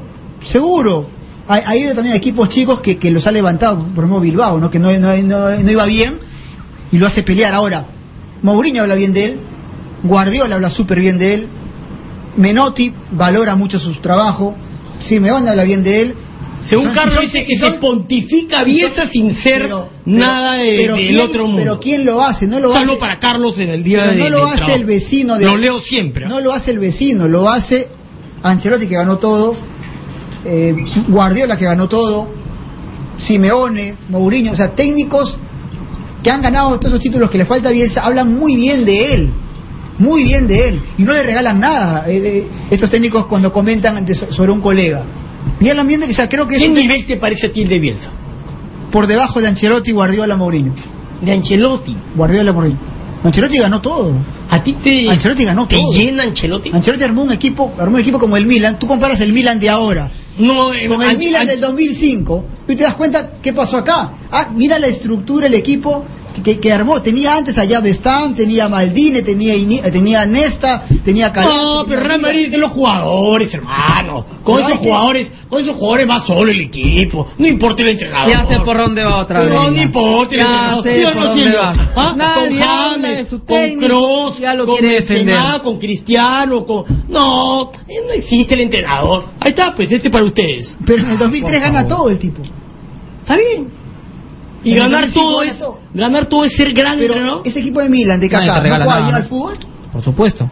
seguro. 0.44 1.08
Ha, 1.48 1.54
ha 1.54 1.76
ido 1.76 1.94
también 1.94 2.14
a 2.14 2.16
equipos 2.16 2.48
chicos 2.48 2.80
que, 2.80 2.98
que 2.98 3.10
los 3.10 3.26
ha 3.26 3.30
levantado, 3.32 3.78
por 3.78 4.04
ejemplo 4.04 4.20
Bilbao, 4.20 4.58
¿no? 4.60 4.70
que 4.70 4.78
no, 4.78 4.90
no, 4.98 5.16
no- 5.16 5.56
no 5.58 5.70
iba 5.70 5.84
bien 5.86 6.18
y 6.90 6.98
lo 6.98 7.06
hace 7.06 7.22
pelear. 7.22 7.52
Ahora, 7.54 7.86
Mourinho 8.42 8.82
habla 8.82 8.94
bien 8.94 9.12
de 9.12 9.24
él, 9.24 9.40
Guardiola 10.04 10.54
habla 10.56 10.70
súper 10.70 11.00
bien 11.00 11.18
de 11.18 11.34
él, 11.34 11.46
Menotti 12.36 12.92
valora 13.12 13.54
mucho 13.56 13.78
su 13.78 13.92
trabajo, 13.96 14.54
Simeone 15.00 15.50
habla 15.50 15.64
bien 15.64 15.82
de 15.82 16.02
él. 16.02 16.14
Según 16.62 16.92
Carlos 16.92 17.20
dice 17.22 17.44
que 17.44 17.56
son- 17.58 17.72
se 17.72 17.78
pontifica 17.78 18.62
Bielsa 18.62 19.06
sin 19.08 19.34
ser 19.34 19.62
pero- 19.62 19.88
nada 20.06 20.54
de- 20.54 20.76
pero 20.78 20.96
del 20.96 21.08
¿quién- 21.08 21.20
otro 21.20 21.44
mundo. 21.46 21.58
Pero 21.58 21.80
¿quién 21.80 22.04
lo 22.04 22.22
hace? 22.22 22.46
No 22.46 22.60
lo 22.60 22.72
Saludo 22.72 22.92
hace. 22.92 23.00
para 23.00 23.18
Carlos 23.18 23.58
en 23.58 23.70
el 23.70 23.82
día 23.82 24.04
Pero 24.04 24.12
de 24.12 24.18
no 24.18 24.28
lo 24.38 24.46
hace 24.46 24.56
trabajo. 24.58 24.76
el 24.78 24.84
vecino 24.84 25.38
de 25.38 25.44
Lo 25.44 25.56
leo 25.56 25.80
siempre. 25.80 26.26
No 26.26 26.40
lo 26.40 26.52
hace 26.52 26.70
el 26.70 26.78
vecino, 26.78 27.26
lo 27.26 27.48
hace 27.50 27.88
Ancelotti 28.44 28.86
que 28.86 28.94
ganó 28.94 29.16
todo, 29.18 29.54
eh, 30.44 30.74
Guardiola 31.08 31.56
que 31.56 31.64
ganó 31.64 31.88
todo, 31.88 32.28
Simeone, 33.18 33.94
Mourinho, 34.08 34.52
o 34.52 34.56
sea, 34.56 34.70
técnicos 34.74 35.38
que 36.22 36.30
han 36.30 36.42
ganado 36.42 36.78
todos 36.78 36.86
esos 36.92 37.00
títulos 37.00 37.30
que 37.30 37.38
le 37.38 37.44
falta 37.44 37.68
a 37.68 37.72
Bielsa, 37.72 38.02
hablan 38.04 38.34
muy 38.36 38.56
bien 38.56 38.84
de 38.84 39.14
él, 39.14 39.30
muy 39.98 40.24
bien 40.24 40.46
de 40.46 40.68
él, 40.68 40.80
y 40.98 41.02
no 41.02 41.12
le 41.12 41.22
regalan 41.22 41.60
nada 41.60 42.04
eh, 42.08 42.46
estos 42.70 42.88
técnicos 42.90 43.26
cuando 43.26 43.52
comentan 43.52 44.04
de- 44.04 44.14
sobre 44.14 44.50
un 44.50 44.60
colega. 44.60 45.04
Y 45.60 45.68
hablan 45.68 45.86
bien 45.86 46.00
de 46.00 46.06
que, 46.06 46.12
o 46.12 46.16
sea, 46.16 46.28
creo 46.28 46.46
que 46.46 46.56
es 46.56 46.62
¿Qué 46.62 46.68
nivel 46.68 47.06
te 47.06 47.16
parece 47.16 47.46
a 47.48 47.52
ti 47.52 47.62
el 47.62 47.68
de 47.68 47.78
Bielsa? 47.78 48.10
por 48.90 49.06
debajo 49.06 49.40
de 49.40 49.48
Ancelotti, 49.48 49.90
Guardiola, 49.92 50.36
Mourinho. 50.36 50.74
De 51.22 51.32
Ancelotti. 51.32 51.96
Guardiola, 52.14 52.52
Mourinho. 52.52 52.78
Ancelotti 53.24 53.56
ganó 53.58 53.80
todo. 53.80 54.12
¿A 54.50 54.62
ti 54.62 54.74
te, 54.74 55.08
Ancelotti 55.08 55.44
ganó 55.44 55.66
te 55.66 55.76
todo. 55.76 55.92
llena 55.92 56.24
Ancelotti? 56.24 56.70
Ancelotti 56.72 57.02
armó 57.04 57.22
un 57.22 57.32
equipo, 57.32 57.72
armó 57.78 57.94
un 57.94 58.00
equipo 58.02 58.18
como 58.18 58.36
el 58.36 58.44
Milan. 58.44 58.78
Tú 58.78 58.86
comparas 58.86 59.20
el 59.20 59.32
Milan 59.32 59.58
de 59.60 59.70
ahora 59.70 60.10
No, 60.38 60.74
eh, 60.74 60.88
con 60.88 61.00
el 61.00 61.08
An- 61.10 61.16
Milan 61.18 61.42
An- 61.42 61.46
del 61.48 61.60
2005 61.60 62.44
y 62.68 62.74
te 62.76 62.82
das 62.82 62.94
cuenta 62.96 63.30
qué 63.40 63.52
pasó 63.54 63.78
acá. 63.78 64.10
Ah, 64.30 64.48
mira 64.54 64.78
la 64.78 64.88
estructura, 64.88 65.46
el 65.46 65.54
equipo 65.54 66.04
que, 66.42 66.58
que- 66.60 66.72
armó. 66.72 67.02
Tenía 67.02 67.34
antes 67.36 67.56
a 67.58 67.80
Bestam, 67.80 68.34
tenía 68.34 68.68
Maldini, 68.68 69.22
tenía 69.22 69.54
Ini- 69.54 69.80
eh, 69.84 69.90
tenía 69.90 70.24
Nesta, 70.26 70.84
tenía 71.04 71.32
Calazzi, 71.32 71.54
No, 71.56 71.84
pero 71.88 72.02
Real. 72.02 72.20
Madrid 72.20 72.50
de 72.50 72.58
los 72.58 72.72
jugadores, 72.72 73.52
hermano. 73.54 74.24
Con 74.42 74.56
Pero 74.56 74.68
esos 74.68 74.78
que- 74.80 74.84
jugadores, 74.88 75.32
con 75.48 75.60
esos 75.60 75.76
jugadores 75.76 76.08
va 76.10 76.20
solo 76.20 76.50
el 76.50 76.60
equipo. 76.60 77.28
No 77.38 77.46
importa 77.46 77.82
el 77.82 77.88
entrenador. 77.90 78.30
Ya 78.30 78.46
sé 78.46 78.60
por 78.60 78.76
dónde 78.78 79.04
va 79.04 79.18
otra 79.18 79.44
No, 79.44 79.50
vez. 79.64 79.72
no 79.72 79.82
importa 79.82 80.34
el 80.34 80.40
Ya 80.40 80.46
entrenador. 80.46 80.82
sé 80.84 80.94
¿Sí 80.94 81.04
o 81.04 81.12
por 81.12 81.16
no, 81.16 81.28
dónde. 81.28 81.56
¿Ah? 81.96 82.14
Nadie 82.16 82.48
con 82.50 82.58
James, 82.60 83.28
con 83.46 83.76
Kroos, 83.76 84.38
ya 84.38 84.54
lo 84.54 84.66
con. 84.66 84.80
Benzema, 84.80 85.62
con 85.62 85.78
Cristiano, 85.78 86.64
con... 86.66 86.84
No, 87.08 87.70
no 87.72 88.12
existe 88.14 88.54
el 88.54 88.60
entrenador. 88.60 89.26
Ahí 89.40 89.50
está, 89.50 89.74
pues, 89.74 89.90
este 89.92 90.10
para 90.10 90.24
ustedes. 90.24 90.76
Pero 90.86 91.02
en 91.04 91.10
el 91.10 91.18
2003 91.18 91.60
Por 91.60 91.60
gana 91.72 91.86
todo 91.86 92.08
el 92.08 92.18
tipo. 92.18 92.42
Está 93.22 93.36
bien. 93.36 93.81
Y 94.64 94.72
En 94.72 94.76
el 94.76 94.82
ganar 94.84 95.00
2005 95.06 95.30
todo 95.30 95.42
es 95.42 95.58
todo. 95.58 95.78
ganar 95.94 96.26
todo 96.26 96.44
es 96.44 96.52
ser 96.56 96.72
gran 96.72 96.98
Pero 96.98 97.14
entrenador. 97.14 97.42
ese 97.46 97.58
equipo 97.60 97.80
de 97.80 97.88
Milan, 97.88 98.20
de 98.20 98.28
Kaká, 98.28 98.62
¿no 98.62 98.90
al 99.16 99.24
fútbol? 99.28 99.54
Por 99.92 100.02
supuesto. 100.02 100.50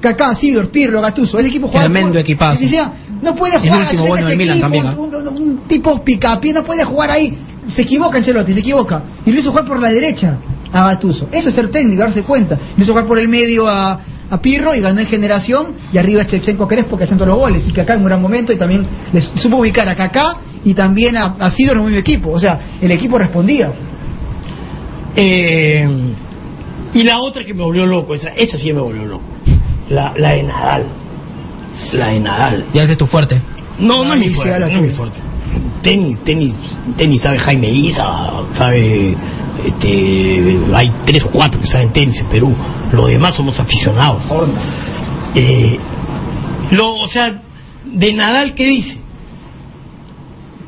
Kaká, 0.00 0.34
Sidor, 0.36 0.68
Pirlo, 0.70 1.00
Gattuso, 1.00 1.38
ese 1.38 1.48
equipo 1.48 1.68
juega. 1.68 1.84
Tremendo 1.86 2.18
equipazo. 2.18 2.60
Y 2.60 2.64
decía, 2.64 2.92
no 3.22 3.34
puede 3.34 3.54
El 3.56 3.60
jugar. 3.62 3.78
último 3.80 3.90
sé 4.02 4.02
que 4.02 4.08
bueno 4.08 4.26
del 4.28 4.38
Milan 4.38 4.56
equipo, 4.58 4.64
también. 4.72 4.98
Un, 4.98 5.14
un- 5.14 5.42
un 5.42 5.58
tipo 5.68 6.04
picapié 6.04 6.52
no 6.52 6.62
puede 6.64 6.84
jugar 6.84 7.10
ahí. 7.10 7.38
Se 7.68 7.82
equivoca 7.82 8.18
Ancelotti, 8.18 8.52
se 8.52 8.60
equivoca. 8.60 9.02
Y 9.24 9.32
lo 9.32 9.40
hizo 9.40 9.50
jugar 9.50 9.64
por 9.64 9.80
la 9.80 9.90
derecha 9.90 10.36
a 10.70 10.84
Gattuso. 10.88 11.28
Eso 11.32 11.48
es 11.48 11.54
ser 11.54 11.70
técnico, 11.70 12.02
darse 12.02 12.22
cuenta. 12.22 12.58
Lo 12.76 12.82
hizo 12.82 12.92
jugar 12.92 13.06
por 13.06 13.18
el 13.18 13.28
medio 13.28 13.66
a, 13.66 13.98
a 14.28 14.42
Pirro 14.42 14.74
y 14.74 14.80
ganó 14.80 15.00
en 15.00 15.06
generación. 15.06 15.68
Y 15.90 15.96
arriba 15.96 16.20
a 16.22 16.26
Chevchenko 16.26 16.68
Crespo 16.68 16.98
que 16.98 17.04
hacen 17.04 17.16
todos 17.16 17.28
los 17.28 17.38
goles. 17.38 17.62
Y 17.66 17.72
Kaká 17.72 17.94
en 17.94 18.00
un 18.00 18.06
gran 18.06 18.20
momento 18.20 18.52
y 18.52 18.56
también 18.56 18.86
le 19.12 19.22
supo 19.22 19.56
ubicar 19.56 19.88
a 19.88 19.96
Kaká 19.96 20.36
y 20.64 20.74
también 20.74 21.16
a, 21.16 21.36
a 21.38 21.50
Sidor 21.50 21.76
en 21.76 21.80
el 21.80 21.86
mismo 21.86 22.00
equipo. 22.00 22.30
O 22.30 22.40
sea, 22.40 22.60
el 22.80 22.90
equipo 22.90 23.18
respondía. 23.18 23.72
Eh, 25.16 25.88
y 26.94 27.02
la 27.02 27.20
otra 27.20 27.44
que 27.44 27.54
me 27.54 27.62
volvió 27.62 27.86
loco, 27.86 28.14
esa, 28.14 28.30
esa 28.30 28.56
sí 28.56 28.72
me 28.72 28.80
volvió 28.80 29.04
loco. 29.04 29.24
La, 29.90 30.14
la 30.16 30.32
de 30.32 30.42
Nadal. 30.42 30.86
La 31.92 32.08
de 32.08 32.20
Nadal. 32.20 32.66
Ya 32.72 32.82
ese 32.82 32.92
es 32.92 32.98
tu 32.98 33.06
fuerte. 33.06 33.40
No, 33.78 34.04
no 34.04 34.14
es 34.14 34.20
mi 34.20 34.28
fuerte, 34.30 34.60
no 34.60 34.66
es 34.66 34.80
mi 34.80 34.90
fuerte. 34.90 35.20
Tenis, 35.82 36.18
tenis, 36.24 36.54
tenis 36.96 37.20
sabe 37.20 37.38
Jaime 37.38 37.70
Isa, 37.70 38.30
sabe, 38.52 39.14
este, 39.66 40.58
hay 40.72 40.90
tres 41.04 41.24
o 41.24 41.30
cuatro 41.30 41.60
que 41.60 41.66
saben 41.66 41.92
tenis 41.92 42.18
en 42.20 42.26
Perú. 42.26 42.54
Los 42.92 43.08
demás 43.08 43.34
somos 43.34 43.58
aficionados. 43.60 44.22
Eh, 45.34 45.78
lo, 46.70 46.94
o 46.94 47.08
sea, 47.08 47.42
de 47.84 48.12
Nadal, 48.14 48.54
¿qué 48.54 48.66
dice? 48.66 49.03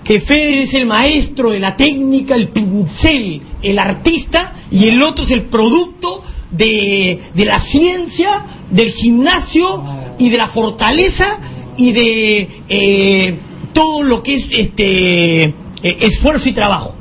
Que 0.07 0.21
Federer 0.21 0.59
es 0.65 0.75
el 0.75 0.87
maestro 0.87 1.51
de 1.51 1.59
la 1.59 1.75
técnica, 1.77 2.35
el 2.35 2.49
pincel, 2.51 3.43
el 3.63 3.79
artista, 3.79 4.55
y 4.71 4.89
el 4.89 5.03
otro 5.03 5.25
es 5.25 5.31
el 5.33 5.47
producto 5.47 6.23
de, 6.51 7.21
de 7.35 7.45
la 7.45 7.59
ciencia, 7.61 8.47
del 8.71 8.91
gimnasio 8.93 9.83
y 10.19 10.29
de 10.31 10.37
la 10.39 10.49
fortaleza 10.49 11.39
y 11.77 11.93
de 11.93 12.49
eh, 12.69 13.39
todo 13.73 14.03
lo 14.05 14.23
que 14.23 14.37
es 14.37 14.47
este 14.51 15.43
eh, 15.45 15.53
esfuerzo 15.83 16.49
y 16.49 16.53
trabajo. 16.53 16.95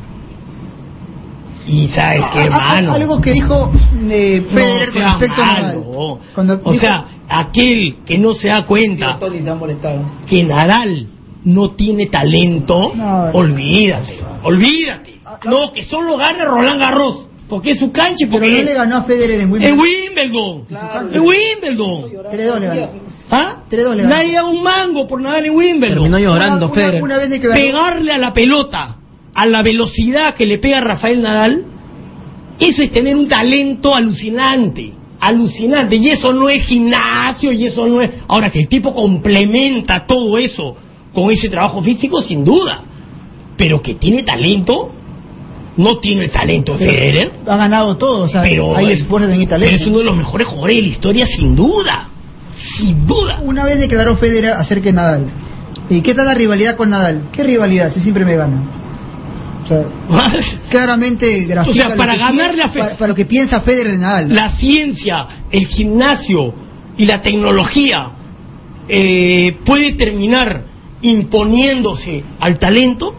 Y 1.68 1.88
sabes 1.88 2.22
qué, 2.34 2.40
A- 2.40 2.42
a- 2.42 2.46
hermano. 2.46 2.94
Algo 2.94 3.22
que 3.22 3.32
dijo 3.34 3.72
eh, 4.10 4.46
Federer 4.52 4.80
No 4.80 4.86
con 4.86 4.94
sea 4.94 5.08
respecto 5.10 5.42
a 5.42 5.46
Nadal. 5.46 5.84
O 5.86 6.20
dijo- 6.36 6.74
sea, 6.74 7.06
aquel 7.28 7.98
que 8.06 8.18
no 8.18 8.34
se 8.34 8.50
da 8.50 8.66
cuenta 8.66 9.18
Tony 9.20 9.42
se 9.42 9.50
ha 9.50 9.56
molestado. 9.56 10.02
que 10.28 10.44
Nadal 10.44 11.08
no 11.46 11.72
tiene 11.72 12.08
talento, 12.08 12.92
No. 12.96 13.30
olvídate, 13.34 14.20
olvídate. 14.44 15.20
No, 15.46 15.72
que 15.72 15.84
solo 15.84 16.18
gana 16.18 16.46
Roland 16.46 16.80
Garros, 16.80 17.28
porque 17.48 17.72
es 17.72 17.80
su 17.80 17.92
cancha 17.92 18.28
Pero 18.30 18.46
no 18.46 18.64
le 18.64 18.74
ganó 18.74 18.98
a 18.98 19.04
Federer 19.04 19.42
en 19.42 19.52
Wimbledon. 19.52 19.80
Wimbledon. 19.80 20.66
Es 21.14 21.22
Wimbledon. 21.22 22.04
3-2 22.32 22.60
le 22.60 22.68
ganó. 22.68 22.90
¿Ah? 23.32 23.64
3-2 23.70 23.96
le 23.96 24.04
ganó. 24.04 24.16
Nadie 24.16 24.34
da 24.34 24.46
un 24.46 24.64
mango 24.64 25.08
por 25.08 25.22
Nadal 25.22 25.46
en 25.46 25.56
Wimbledon. 25.56 25.96
Terminó 25.96 26.20
llorando, 26.20 26.66
Una- 26.68 26.76
Federer. 26.76 27.04
Una. 27.04 27.20
Pegarle 27.54 28.12
a 28.12 28.18
la 28.18 28.34
pelota 28.34 28.98
a 29.34 29.46
la 29.46 29.62
velocidad 29.62 30.34
que 30.34 30.46
le 30.46 30.58
pega 30.60 30.80
Rafael 30.82 31.22
Nadal, 31.22 31.64
eso 32.60 32.82
es 32.82 32.92
tener 32.92 33.16
un 33.18 33.28
talento 33.28 33.94
alucinante, 33.94 34.94
alucinante. 35.20 35.98
Y 35.98 36.10
eso 36.10 36.34
no 36.34 36.50
es 36.50 36.66
gimnasio, 36.66 37.52
y 37.52 37.66
eso 37.66 37.86
no 37.86 38.02
es... 38.02 38.12
Ahora, 38.30 38.50
que 38.50 38.60
el 38.60 38.70
tipo 38.70 38.96
complementa 38.96 40.06
todo 40.08 40.38
eso 40.38 40.78
con 41.16 41.32
ese 41.32 41.50
trabajo 41.50 41.82
físico, 41.82 42.22
sin 42.22 42.44
duda. 42.46 42.84
Pero 43.58 43.82
que 43.82 43.96
tiene 43.96 44.22
talento, 44.24 44.92
no 45.78 45.98
tiene 46.00 46.26
el 46.26 46.30
talento 46.30 46.78
de 46.78 46.88
Federer, 46.90 47.32
Ha 47.48 47.56
ganado 47.58 47.96
todo, 47.98 48.24
o 48.24 48.28
sea, 48.28 48.42
pero, 48.44 48.76
hay 48.76 48.92
esfuerzo 48.92 49.30
en 49.30 49.38
pero 49.38 49.50
talento. 49.50 49.76
es 49.76 49.88
uno 49.88 49.98
de 50.00 50.04
los 50.04 50.18
mejores 50.18 50.46
jugadores 50.48 50.76
de 50.76 50.82
la 50.84 50.88
historia, 50.90 51.26
sin 51.26 51.56
duda. 51.56 52.10
Sin 52.78 53.08
duda. 53.08 53.40
Una 53.44 53.66
vez 53.66 53.80
declaró 53.80 54.16
Federer 54.18 54.52
acerca 54.54 54.86
de 54.86 54.94
Nadal. 54.94 55.26
¿Y 55.90 56.02
qué 56.02 56.14
tal 56.14 56.26
la 56.28 56.34
rivalidad 56.34 56.76
con 56.76 56.90
Nadal? 56.90 57.24
¿Qué 57.32 57.44
rivalidad? 57.44 57.94
Si 57.94 58.00
siempre 58.02 58.26
me 58.26 58.36
gana. 58.36 58.64
O 59.64 59.68
sea, 59.68 59.84
claramente 60.70 61.48
O 61.68 61.74
sea, 61.74 61.96
para 61.96 62.16
ganarle 62.16 62.62
a 62.62 62.66
piensa- 62.66 62.70
Fe- 62.74 62.80
para, 62.80 62.96
para 62.98 63.08
lo 63.10 63.16
que 63.16 63.26
piensa 63.26 63.62
Federer 63.62 63.94
de 63.94 63.98
Nadal. 63.98 64.34
la 64.34 64.50
ciencia, 64.52 65.28
el 65.52 65.66
gimnasio 65.68 66.54
y 66.98 67.06
la 67.06 67.22
tecnología 67.22 68.10
eh, 68.88 69.58
puede 69.66 69.94
terminar 69.94 70.64
imponiéndose 71.02 72.24
al 72.40 72.58
talento? 72.60 73.16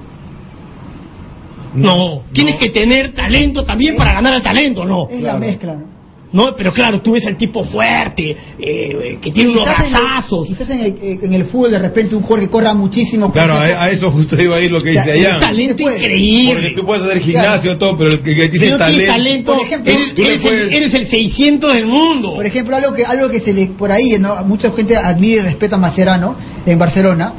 No, 1.75 2.23
tienes 2.33 2.57
que 2.57 2.71
tener 2.71 3.13
talento 3.13 3.65
también 3.65 3.97
para 3.97 4.15
ganar 4.15 4.33
al 4.35 4.43
talento, 4.43 4.85
no. 4.85 5.09
Es 5.11 5.21
la 5.21 5.37
mezcla. 5.37 5.75
¿no? 5.75 5.97
No, 6.33 6.55
pero 6.57 6.73
claro, 6.73 7.01
tú 7.01 7.13
ves 7.13 7.27
al 7.27 7.37
tipo 7.37 7.63
fuerte, 7.65 8.37
eh, 8.59 9.19
que 9.23 9.31
tiene 9.31 9.51
unos 9.51 9.63
Quizás 9.65 9.79
en 9.79 9.85
el- 9.87 9.91
brazazos. 9.93 10.49
Quizás 10.49 10.71
en 10.71 10.81
el, 10.81 10.87
eh, 11.01 11.19
en 11.23 11.33
el 11.35 11.45
fútbol 11.47 11.71
de 11.71 11.79
repente 11.79 12.17
un 12.17 12.23
jugador 12.23 12.47
que 12.47 12.51
corra 12.51 12.75
muchísimo. 12.75 13.31
Claro, 13.31 13.57
pues, 13.59 13.73
a, 13.73 13.85
a 13.85 13.91
eso 13.91 14.11
justo 14.11 14.41
iba 14.43 14.57
a 14.57 14.61
ir 14.61 14.71
lo 14.73 14.81
que 14.81 14.91
O 14.91 14.93
sea, 14.93 15.13
dice 15.15 15.29
allá. 15.29 15.39
talento 15.41 15.83
puede. 15.85 15.97
increíble. 15.99 16.53
Porque 16.55 16.71
tú 16.75 16.85
puedes 16.87 17.05
hacer 17.05 17.21
gimnasio, 17.21 17.79
todo, 17.79 17.97
pero 17.97 18.11
el 18.13 18.21
que, 18.23 18.35
que 18.35 18.49
tiene 18.49 18.67
Si 18.67 18.73
no 18.73 18.79
tienes 18.79 19.07
talento. 19.07 19.13
talento, 19.13 19.53
Por 19.55 19.63
ejemplo, 19.63 19.93
eres, 19.93 20.43
puedes- 20.43 20.69
el, 20.69 20.75
eres 20.75 20.95
el 20.95 21.09
600 21.09 21.73
del 21.75 21.87
mundo. 21.87 22.35
Por 22.35 22.47
ejemplo, 22.47 22.77
algo 22.77 22.93
que 22.95 23.05
algo 23.05 23.29
que 23.31 23.41
se 23.41 23.53
le 23.53 23.67
por 23.69 23.93
ahí, 23.93 24.17
¿no? 24.19 24.35
mucha 24.45 24.71
gente 24.73 24.97
admira 24.97 25.43
y 25.43 25.45
respeta 25.45 25.77
a 25.77 25.79
Mascherano 25.79 26.37
en 26.67 26.79
Barcelona, 26.79 27.33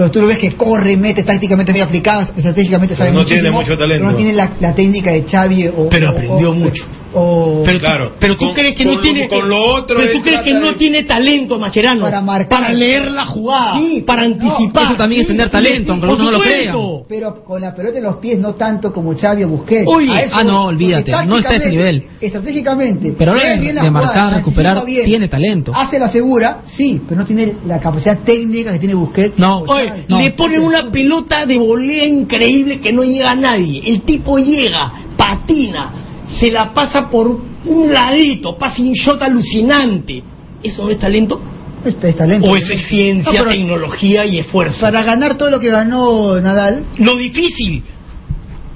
pero 0.00 0.10
tú 0.10 0.20
lo 0.22 0.28
ves 0.28 0.38
que 0.38 0.52
corre, 0.52 0.96
mete 0.96 1.22
tácticamente 1.24 1.72
muy 1.72 1.82
aplicado, 1.82 2.22
estratégicamente 2.34 2.94
sabe 2.94 3.12
no 3.12 3.22
tiene 3.22 3.50
mucho 3.50 3.76
talento. 3.76 4.00
pero 4.02 4.10
no 4.12 4.16
tiene 4.16 4.32
la, 4.32 4.52
la 4.58 4.74
técnica 4.74 5.10
de 5.12 5.24
Xavi 5.24 5.66
o 5.68 5.88
Pero 5.90 6.06
o- 6.08 6.10
aprendió 6.12 6.50
o- 6.52 6.54
mucho. 6.54 6.84
o- 7.12 7.62
Pero, 7.66 7.78
Claro. 7.80 8.08
tú, 8.08 8.14
pero 8.18 8.36
tú 8.36 8.46
Con- 8.46 8.54
crees 8.54 8.76
que 8.78 8.84
con 8.84 8.92
no 8.94 8.96
lo- 8.96 9.02
tiene 9.02 9.28
con 9.28 9.46
lo 9.46 9.62
otro 9.62 9.98
pero 9.98 10.12
tú 10.12 10.22
crees 10.22 10.40
que 10.40 10.54
no 10.54 10.74
tiene 10.76 11.02
talento 11.04 11.58
Mascherano 11.58 12.00
Para 12.00 12.22
marcar. 12.22 12.72
leer 12.72 13.10
la 13.10 13.26
jugada 13.26 13.76
Sí, 13.78 14.02
para 14.06 14.26
no, 14.26 14.34
anticipar 14.36 14.84
eso 14.84 14.94
también 14.96 15.20
es 15.20 15.26
sí, 15.26 15.32
tener 15.34 15.46
sí, 15.48 15.52
talento, 15.52 15.82
sí, 15.84 15.90
aunque 15.90 16.06
algunos 16.06 16.32
no 16.32 16.38
lo 16.38 16.40
crean. 16.42 16.76
Pero 17.10 17.42
con 17.42 17.60
la 17.60 17.74
pelota 17.74 17.98
en 17.98 18.04
los 18.04 18.18
pies 18.18 18.38
no 18.38 18.54
tanto 18.54 18.92
como 18.92 19.18
Xavi 19.18 19.42
Busquets. 19.42 19.82
Eso 19.82 20.36
ah, 20.36 20.44
no, 20.44 20.66
olvídate, 20.66 21.10
no 21.26 21.38
está 21.38 21.50
a 21.50 21.56
ese 21.56 21.70
nivel. 21.70 22.06
Estratégicamente. 22.20 23.16
Pero 23.18 23.34
de- 23.34 23.58
bien 23.58 23.92
marcar, 23.92 24.34
recuperar, 24.34 24.86
bien, 24.86 25.06
tiene 25.06 25.26
talento. 25.26 25.72
Hace 25.74 25.98
la 25.98 26.08
segura, 26.08 26.60
sí, 26.64 27.02
pero 27.08 27.22
no 27.22 27.26
tiene 27.26 27.56
la 27.66 27.80
capacidad 27.80 28.20
técnica 28.20 28.70
que 28.70 28.78
tiene 28.78 28.94
Busquets. 28.94 29.40
No, 29.40 29.62
Oye, 29.62 30.04
no. 30.08 30.20
le 30.20 30.30
ponen 30.30 30.62
una 30.62 30.88
pelota 30.92 31.46
de 31.46 31.58
volea 31.58 32.06
increíble 32.06 32.78
que 32.78 32.92
no 32.92 33.02
llega 33.02 33.32
a 33.32 33.34
nadie. 33.34 33.82
El 33.86 34.02
tipo 34.02 34.38
llega, 34.38 34.92
patina, 35.16 35.92
se 36.38 36.52
la 36.52 36.72
pasa 36.72 37.10
por 37.10 37.26
un 37.26 37.92
ladito, 37.92 38.56
pasa 38.56 38.82
un 38.82 38.92
shot 38.92 39.20
alucinante. 39.20 40.22
¿Eso 40.62 40.84
no 40.84 40.92
es 40.92 40.98
talento? 41.00 41.40
Este 41.84 42.08
es 42.10 42.16
talento. 42.16 42.50
¿O 42.50 42.56
eso 42.56 42.72
es 42.72 42.86
ciencia, 42.86 43.32
No, 43.32 43.38
pero 43.38 43.50
tecnología 43.50 44.26
y 44.26 44.38
esfuerzo? 44.38 44.80
Para 44.80 45.02
ganar 45.02 45.36
todo 45.38 45.50
lo 45.50 45.58
que 45.60 45.70
ganó 45.70 46.40
Nadal, 46.40 46.84
Lo 46.98 47.16
difícil 47.16 47.82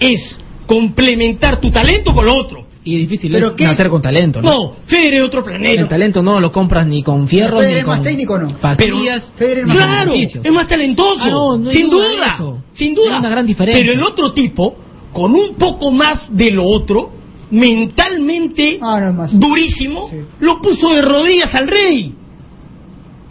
es 0.01 0.36
complementar 0.66 1.60
tu 1.60 1.70
talento 1.70 2.14
con 2.14 2.26
lo 2.26 2.35
otro. 2.35 2.64
Y 2.86 2.98
difícil 2.98 3.32
¿Pero 3.32 3.48
es 3.48 3.52
qué? 3.55 3.64
nacer 3.64 3.89
con 3.89 4.02
talento, 4.02 4.43
¿no? 4.43 4.51
No, 4.51 4.76
Federer 4.86 5.20
es 5.20 5.26
otro 5.26 5.40
El 5.40 5.47
planeta. 5.47 5.89
talento 5.89 6.22
no 6.22 6.39
lo 6.39 6.52
compras 6.52 6.86
ni 6.86 7.02
con 7.02 7.26
fierro 7.26 7.56
Federer 7.59 7.74
ni 7.76 7.81
es 7.81 7.86
más 7.86 7.97
con 7.97 8.05
técnico, 8.05 8.39
¿no? 8.39 8.59
pastillas. 8.59 9.32
Federer 9.36 9.59
es 9.60 9.66
más 9.66 9.76
Claro, 9.76 10.12
es 10.14 10.52
más 10.52 10.68
talentoso. 10.68 11.20
Ah, 11.22 11.31
no, 11.31 11.56
no 11.56 11.70
sin 11.70 11.89
duda 11.89 12.09
duda, 12.12 12.32
eso. 12.35 12.62
sin 12.74 12.94
duda. 12.94 13.12
Hay 13.14 13.18
una 13.20 13.31
gran 13.31 13.47
diferencia. 13.47 13.82
Pero 13.82 13.94
el 13.98 14.02
otro 14.06 14.32
tipo, 14.35 14.76
con 15.14 15.32
un 15.35 15.55
poco 15.55 15.90
más 15.93 16.26
de 16.36 16.51
lo 16.51 16.64
otro, 16.66 17.10
mentalmente 17.51 18.78
Ah, 18.82 19.01
no 19.01 19.09
es 19.09 19.14
más. 19.14 19.40
durísimo, 19.40 20.09
Sí. 20.10 20.16
lo 20.40 20.60
puso 20.60 20.93
de 20.93 21.02
rodillas 21.02 21.55
al 21.55 21.68
rey. 21.68 22.12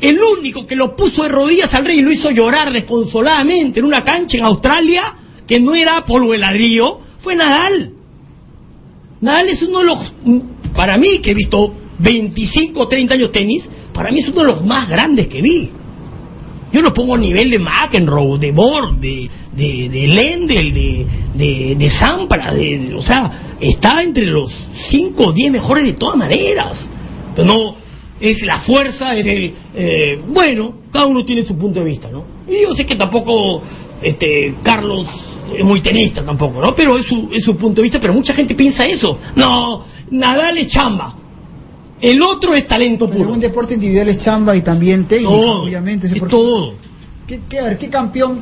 El 0.04 0.20
único 0.22 0.68
que 0.68 0.76
lo 0.76 0.98
puso 0.98 1.24
de 1.24 1.30
rodillas 1.30 1.74
al 1.74 1.86
rey 1.86 2.00
y 2.00 2.02
lo 2.02 2.12
hizo 2.12 2.30
llorar 2.30 2.74
desconsoladamente 2.74 3.80
en 3.80 3.86
una 3.86 4.04
cancha 4.04 4.38
en 4.38 4.46
Australia 4.46 5.16
que 5.48 5.62
no 5.62 5.74
era 5.74 6.04
polvo 6.04 6.34
de 6.34 6.40
ladrillo 6.40 7.00
fue 7.20 7.38
Nadal. 7.38 7.94
Nadal 9.22 9.48
es 9.48 9.62
uno 9.62 9.80
de 9.80 9.86
los, 9.86 10.14
para 10.76 10.98
mí 10.98 11.20
que 11.20 11.32
he 11.32 11.34
visto 11.34 11.74
25 12.00 12.82
o 12.82 12.86
30 12.86 13.14
años 13.14 13.32
tenis, 13.32 13.66
para 13.94 14.12
mí 14.12 14.20
es 14.20 14.28
uno 14.28 14.42
de 14.42 14.48
los 14.48 14.66
más 14.66 14.90
grandes 14.90 15.30
que 15.30 15.42
vi. 15.42 15.70
Yo 16.74 16.82
lo 16.82 16.94
pongo 16.94 17.16
a 17.16 17.18
nivel 17.18 17.50
de 17.50 17.60
McEnroe, 17.60 18.38
de 18.40 18.52
Borg, 18.52 19.00
de, 19.00 19.30
de, 19.56 19.88
de 19.88 20.08
Lendl, 20.10 20.74
de, 20.74 21.08
de, 21.34 21.76
de 21.76 21.76
de, 21.78 22.94
o 22.94 23.02
sea, 23.02 23.56
está 23.58 24.04
entre 24.04 24.26
los 24.26 24.52
5 24.90 25.28
o 25.28 25.32
10 25.32 25.50
mejores 25.50 25.86
de 25.86 25.94
todas 25.94 26.18
maneras. 26.18 26.90
Pero 27.34 27.48
no, 27.48 27.83
es 28.30 28.42
la 28.46 28.60
fuerza, 28.62 29.16
es 29.18 29.26
el... 29.26 29.54
eh, 29.76 30.22
bueno, 30.30 30.76
cada 30.92 31.06
uno 31.08 31.26
tiene 31.26 31.44
su 31.44 31.58
punto 31.58 31.82
de 31.82 31.86
vista, 31.86 32.10
¿no? 32.10 32.24
Y 32.48 32.62
yo 32.62 32.74
sé 32.74 32.86
que 32.86 32.96
tampoco 32.96 33.62
este 34.02 34.56
Carlos 34.64 35.08
es 35.58 35.64
muy 35.66 35.82
tenista 35.82 36.24
tampoco, 36.24 36.62
¿no? 36.62 36.74
Pero 36.74 36.98
es 36.98 37.06
su, 37.06 37.30
es 37.34 37.44
su 37.44 37.58
punto 37.58 37.82
de 37.82 37.84
vista, 37.84 38.00
pero 38.00 38.14
mucha 38.14 38.34
gente 38.34 38.56
piensa 38.56 38.86
eso. 38.86 39.20
No, 39.36 39.84
Nadal 40.12 40.58
es 40.58 40.68
chamba. 40.68 41.16
El 42.00 42.22
otro 42.22 42.54
es 42.54 42.66
talento 42.66 43.08
pero 43.08 43.20
puro. 43.24 43.34
un 43.34 43.40
deporte 43.42 43.74
individual 43.74 44.08
es 44.10 44.20
chamba 44.20 44.56
y 44.56 44.62
también 44.62 45.06
Todo, 45.06 45.64
obviamente. 45.64 46.08
es 46.08 46.28
todo. 46.28 46.76
¿Qué, 47.28 47.42
qué, 47.50 47.60
a 47.60 47.64
ver, 47.66 47.78
¿qué 47.78 47.90
campeón 47.90 48.42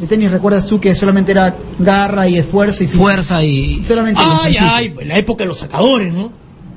de 0.00 0.06
tenis 0.06 0.30
recuerdas 0.30 0.64
tú 0.66 0.78
que 0.80 0.94
solamente 0.94 1.32
era 1.32 1.56
garra 1.78 2.28
y 2.28 2.36
esfuerzo 2.36 2.84
y? 2.84 2.88
Fuerza 2.88 3.42
y... 3.44 3.84
Solamente 3.84 4.20
Ay, 4.24 4.56
ay, 4.60 4.94
en 4.98 5.08
la 5.08 5.18
época 5.18 5.42
de 5.44 5.48
los 5.48 5.58
sacadores, 5.58 6.12
¿no? 6.12 6.30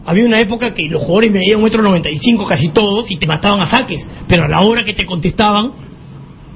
Había 0.05 0.25
una 0.25 0.39
época 0.39 0.73
que 0.73 0.83
los 0.89 1.01
jugadores 1.01 1.31
medían 1.31 1.57
un 1.57 1.63
metro 1.63 1.83
noventa 1.83 2.09
y 2.09 2.17
cinco 2.17 2.45
casi 2.45 2.69
todos 2.69 3.09
y 3.11 3.17
te 3.17 3.27
mataban 3.27 3.61
a 3.61 3.67
saques, 3.67 4.09
pero 4.27 4.45
a 4.45 4.47
la 4.47 4.61
hora 4.61 4.83
que 4.83 4.93
te 4.93 5.05
contestaban 5.05 5.73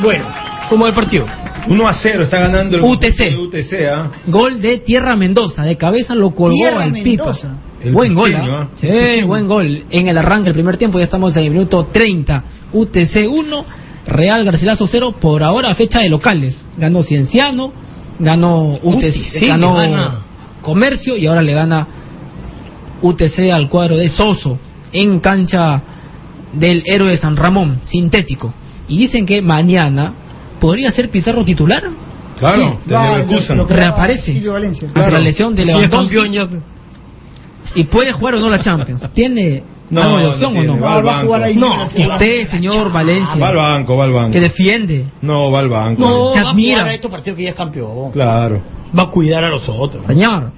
Bueno, 0.00 0.24
como 0.68 0.86
el 0.86 0.94
partido. 0.94 1.43
1 1.68 1.88
a 1.88 1.92
0 1.92 2.22
está 2.22 2.40
ganando 2.40 2.76
el 2.76 2.82
UTC. 2.82 3.20
el 3.20 3.38
UTC, 3.38 3.72
¿ah? 3.90 4.10
Gol 4.26 4.60
de 4.60 4.78
Tierra 4.78 5.16
Mendoza, 5.16 5.62
de 5.62 5.76
cabeza 5.76 6.14
lo 6.14 6.34
colgó 6.34 6.56
Tierra 6.56 6.84
al 6.84 6.92
Mendoza. 6.92 7.48
pipa. 7.48 7.58
El 7.84 7.92
buen 7.92 8.14
gol, 8.14 8.32
pequeño, 8.32 8.56
¿ah? 8.56 8.68
Sí, 8.80 9.22
buen 9.26 9.46
gol. 9.46 9.84
En 9.90 10.08
el 10.08 10.16
arranque 10.16 10.46
del 10.46 10.54
primer 10.54 10.76
tiempo 10.76 10.98
ya 10.98 11.04
estamos 11.04 11.36
en 11.36 11.44
el 11.44 11.50
minuto 11.50 11.88
30. 11.92 12.44
UTC 12.72 13.28
1, 13.28 13.64
Real 14.06 14.44
Garcilaso 14.44 14.86
0. 14.86 15.16
Por 15.20 15.42
ahora 15.42 15.74
fecha 15.74 16.00
de 16.00 16.08
locales. 16.08 16.64
Ganó 16.78 17.02
Cienciano, 17.02 17.72
ganó 18.18 18.78
UTC, 18.82 19.42
UTC 19.42 19.48
ganó 19.48 19.74
gana. 19.74 20.24
Comercio 20.62 21.16
y 21.16 21.26
ahora 21.26 21.42
le 21.42 21.52
gana 21.52 21.86
UTC 23.02 23.50
al 23.52 23.68
cuadro 23.68 23.96
de 23.96 24.08
Soso 24.08 24.58
en 24.92 25.20
cancha 25.20 25.82
del 26.54 26.82
héroe 26.86 27.10
de 27.10 27.18
San 27.18 27.36
Ramón, 27.36 27.80
sintético. 27.84 28.54
Y 28.88 28.96
dicen 28.96 29.26
que 29.26 29.42
mañana 29.42 30.14
podría 30.64 30.90
ser 30.90 31.10
Pizarro 31.10 31.44
titular. 31.44 31.82
Claro, 32.38 32.78
Sí, 32.86 32.92
va, 32.92 33.18
lo- 33.18 33.54
lo 33.56 33.66
que 33.66 33.74
Reaparece. 33.74 34.40
Valencia. 34.40 34.88
Ante 34.94 35.10
la 35.12 35.18
lesión 35.20 35.54
de 35.54 35.62
es 35.62 35.68
Lewandowski. 35.68 36.16
¿Y 37.74 37.84
puede 37.84 38.12
jugar 38.12 38.36
o 38.36 38.38
no 38.40 38.48
la 38.48 38.60
Champions? 38.60 39.04
¿Tiene 39.14 39.62
No, 39.90 40.02
algo 40.02 40.16
de 40.18 40.22
no 40.24 40.30
opción 40.30 40.52
tiene, 40.52 40.68
o 40.70 40.76
no? 40.76 40.82
va 40.82 40.94
al 40.96 41.06
va 41.06 41.18
a 41.18 41.22
jugar 41.22 41.40
banco. 41.42 41.44
ahí. 41.44 41.56
No, 41.56 42.12
Usted, 42.14 42.48
señor 42.48 42.90
Valencia, 42.92 43.36
Va 43.38 43.48
al 43.50 43.56
banco, 43.56 43.96
va 43.96 44.04
al 44.04 44.12
banco. 44.12 44.30
que 44.32 44.40
defiende. 44.40 45.04
No, 45.20 45.50
va 45.50 45.58
al 45.60 45.68
banco. 45.68 46.00
No, 46.00 46.30
Te 46.32 46.40
va 46.40 46.48
a 46.48 46.50
admira. 46.52 46.78
jugar 46.78 46.90
a 46.90 46.94
estos 46.94 47.10
partidos 47.10 47.36
que 47.36 47.42
ya 47.44 47.50
es 47.50 47.54
campeón. 47.56 48.10
Claro. 48.12 48.62
Va 48.98 49.02
a 49.02 49.08
cuidar 49.10 49.44
a 49.44 49.50
los 49.50 49.68
otros. 49.68 50.06
Señor, 50.06 50.50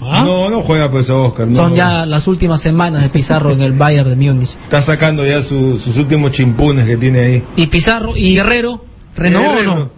¿Ah? 0.00 0.22
No, 0.24 0.48
no 0.48 0.60
juega 0.62 0.90
pues 0.90 1.08
Oscar. 1.08 1.46
no. 1.48 1.56
son 1.56 1.74
ya 1.74 2.04
las 2.06 2.26
últimas 2.28 2.60
semanas 2.60 3.02
de 3.02 3.08
Pizarro 3.08 3.52
en 3.52 3.60
el 3.62 3.72
Bayern 3.72 4.10
de 4.10 4.16
Múnich. 4.16 4.50
Está 4.64 4.82
sacando 4.82 5.24
ya 5.26 5.42
su- 5.42 5.78
sus 5.78 5.96
últimos 5.96 6.32
chimpunes 6.32 6.86
que 6.86 6.96
tiene 6.96 7.18
ahí. 7.20 7.42
Y 7.56 7.66
Pizarro 7.68 8.16
y 8.16 8.34
Guerrero, 8.34 8.84
renovó 9.16 9.50
o 9.52 9.62
no. 9.62 9.90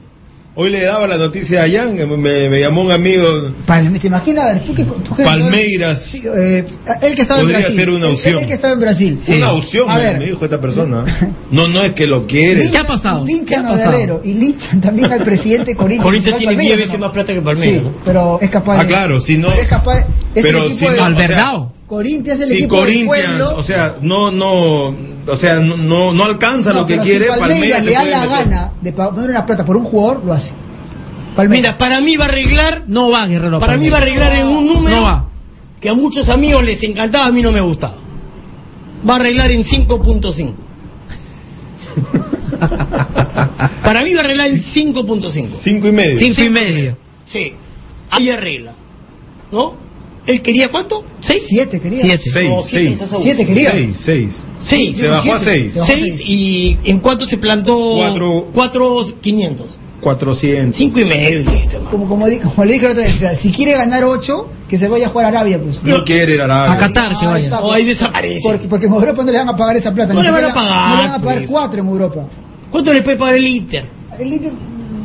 Hoy 0.60 0.70
le 0.70 0.82
daba 0.82 1.06
la 1.06 1.16
noticia 1.16 1.62
a 1.62 1.68
Jan, 1.70 1.94
me, 2.20 2.48
me 2.48 2.58
llamó 2.60 2.82
un 2.82 2.90
amigo. 2.90 3.24
Palme- 3.64 4.00
¿Te 4.00 4.08
imaginas? 4.08 4.44
A 4.44 4.54
ver, 4.54 4.64
tú 4.64 4.74
que, 4.74 4.82
tú 4.82 5.14
que- 5.14 5.22
Palmeiras. 5.22 6.02
Sí, 6.10 6.20
eh, 6.26 6.64
él 7.00 7.14
que 7.14 7.22
estaba 7.22 7.38
en 7.40 7.46
Podría 7.46 7.58
Brasil. 7.60 7.76
ser 7.78 7.90
una 7.90 8.06
Él- 8.08 8.14
opción. 8.14 8.38
Él, 8.40 8.46
que 8.46 8.54
estaba 8.54 8.74
en 8.74 8.80
Brasil. 8.80 9.18
Una 9.28 9.52
opción, 9.52 9.88
A 9.88 9.94
me, 9.94 10.00
ver, 10.02 10.18
me 10.18 10.24
dijo 10.26 10.44
esta 10.44 10.60
persona. 10.60 11.04
No, 11.50 11.66
no 11.68 11.82
es 11.82 11.92
que 11.92 12.06
lo 12.06 12.26
quiere. 12.26 12.64
linchan- 12.70 13.24
Linchan 13.24 13.66
a 13.66 13.76
Guerrero 13.76 14.20
y 14.24 14.34
linchan 14.34 14.80
también 14.80 15.10
al 15.12 15.22
presidente 15.22 15.74
Corinthians. 15.74 16.02
Corinthians 16.04 16.36
tiene 16.38 16.52
Palmeiras, 16.54 16.76
10 16.76 16.88
veces 16.88 17.00
más 17.00 17.12
plata 17.12 17.32
que 17.32 17.40
Palmeiras. 17.40 17.84
Sí, 17.84 17.90
pero 18.04 18.38
es 18.42 18.50
capaz 18.50 18.74
Ah, 18.78 18.82
de- 18.82 18.86
claro, 18.88 19.20
si 19.20 19.38
no- 19.38 19.48
pero 19.48 19.62
es 19.62 19.68
capaz 19.68 19.98
es 20.34 20.42
pero 20.42 20.64
el 20.64 20.72
si 20.72 20.84
equipo 20.84 20.90
no, 20.90 21.14
de 21.16 21.24
o 21.24 21.26
sea. 21.28 21.62
Corinthians 21.86 22.38
es 22.40 22.42
el 22.44 22.48
Si 22.50 22.54
equipo 22.64 22.74
del 22.76 22.84
Corinthians, 22.84 23.06
pueblo. 23.38 23.56
o 23.56 23.62
sea, 23.62 23.94
no, 24.02 24.30
no, 24.30 24.94
o 25.28 25.36
sea, 25.36 25.56
no, 25.60 25.76
no, 25.76 26.12
no 26.12 26.24
alcanza 26.24 26.72
No, 26.72 26.80
lo 26.80 26.86
que 26.86 26.98
quiere, 26.98 27.26
si 27.26 27.38
Palmeiras 27.38 27.82
Palmeiras 27.82 27.84
le 27.84 27.92
da 27.92 28.04
la 28.04 28.20
meter. 28.26 28.48
gana 28.48 28.72
de 28.80 28.92
poner 28.92 29.30
una 29.30 29.46
plata 29.46 29.64
por 29.64 29.76
un 29.76 29.84
jugador, 29.84 30.24
lo 30.24 30.32
hace. 30.32 30.52
Mira, 31.48 31.78
para 31.78 32.00
mí 32.00 32.16
va 32.16 32.24
a 32.24 32.28
arreglar. 32.28 32.82
No 32.88 33.10
va 33.10 33.26
Guerrero. 33.26 33.60
Para 33.60 33.76
mí 33.76 33.88
va 33.88 33.98
a 33.98 34.00
arreglar 34.02 34.32
en 34.34 34.46
un 34.48 34.66
número 34.66 34.96
No 34.96 35.02
va. 35.02 35.26
que 35.80 35.88
a 35.88 35.94
muchos 35.94 36.28
amigos 36.28 36.64
les 36.64 36.82
encantaba, 36.82 37.26
a 37.26 37.30
mí 37.32 37.42
no 37.42 37.52
me 37.52 37.60
gustaba. 37.60 37.94
Va 39.08 39.12
a 39.14 39.16
arreglar 39.16 39.50
en 39.52 39.62
5.5. 39.64 40.54
Para 43.84 44.02
mí 44.02 44.14
va 44.14 44.20
a 44.20 44.24
arreglar 44.24 44.48
en 44.48 44.62
5.5. 44.62 45.60
Cinco 45.62 45.88
y 45.88 45.92
medio. 45.92 46.18
Cinco 46.18 46.42
y 46.42 46.50
medio. 46.50 46.96
Sí, 47.26 47.52
ahí 48.10 48.30
arregla. 48.30 48.72
¿No? 49.52 49.74
¿Él 50.28 50.42
quería 50.42 50.68
cuánto? 50.70 51.04
¿Seis? 51.20 51.42
Siete 51.48 51.80
quería. 51.80 52.02
Siete. 52.02 52.30
Seis, 52.32 52.50
No, 52.50 52.62
siete, 52.62 52.96
seis. 52.98 53.12
a 53.12 53.16
Siete 53.20 53.44
quería. 53.46 53.70
Seis, 53.72 53.96
seis. 53.98 54.46
Seis. 54.60 54.96
Se 54.96 55.08
bajó 55.08 55.34
a 55.34 55.38
siete. 55.40 55.70
seis. 55.72 55.74
Se 55.74 55.92
Seis 55.92 56.22
y 56.24 56.76
¿en 56.84 57.00
cuánto 57.00 57.26
se 57.26 57.38
plantó? 57.38 57.76
Cuatro. 57.96 58.48
Cuatro 58.54 59.06
quinientos. 59.20 59.78
Cuatrocientos. 60.00 60.76
Cinco 60.76 61.00
y 61.00 61.04
medio. 61.06 61.44
Como, 61.90 62.06
como, 62.06 62.28
di- 62.28 62.38
como 62.38 62.64
le 62.64 62.74
dije 62.74 62.84
la 62.86 62.92
otra 62.92 63.02
vez, 63.04 63.16
o 63.16 63.18
sea, 63.18 63.34
si 63.34 63.50
quiere 63.50 63.72
ganar 63.72 64.04
ocho, 64.04 64.46
que 64.68 64.78
se 64.78 64.86
vaya 64.86 65.06
a 65.06 65.10
jugar 65.10 65.26
a 65.26 65.28
Arabia, 65.30 65.58
pues. 65.60 65.82
No 65.82 66.04
quiere 66.04 66.34
ir 66.34 66.40
a 66.40 66.44
Arabia. 66.44 66.74
A 66.74 66.76
Qatar 66.76 67.08
Ahí 67.10 67.26
vaya. 67.26 67.44
está, 67.46 67.60
No, 67.60 67.72
ahí 67.72 67.84
desaparece. 67.84 68.40
Porque, 68.44 68.68
porque 68.68 68.86
en 68.86 68.92
Europa 68.92 69.24
no 69.24 69.32
le 69.32 69.38
van 69.38 69.48
a 69.48 69.56
pagar 69.56 69.76
esa 69.76 69.92
plata. 69.92 70.14
No 70.14 70.22
le 70.22 70.30
van 70.30 70.44
a 70.44 70.54
pagar, 70.54 70.88
No 70.90 70.96
le 70.96 71.02
van 71.08 71.10
a 71.10 71.18
pagar 71.20 71.38
pues. 71.38 71.50
cuatro 71.50 71.80
en 71.80 71.86
Europa. 71.88 72.26
¿Cuánto 72.70 72.92
le 72.92 73.02
puede 73.02 73.16
pagar 73.16 73.34
el 73.36 73.46
Inter? 73.48 73.84
El 74.20 74.32
Inter, 74.34 74.52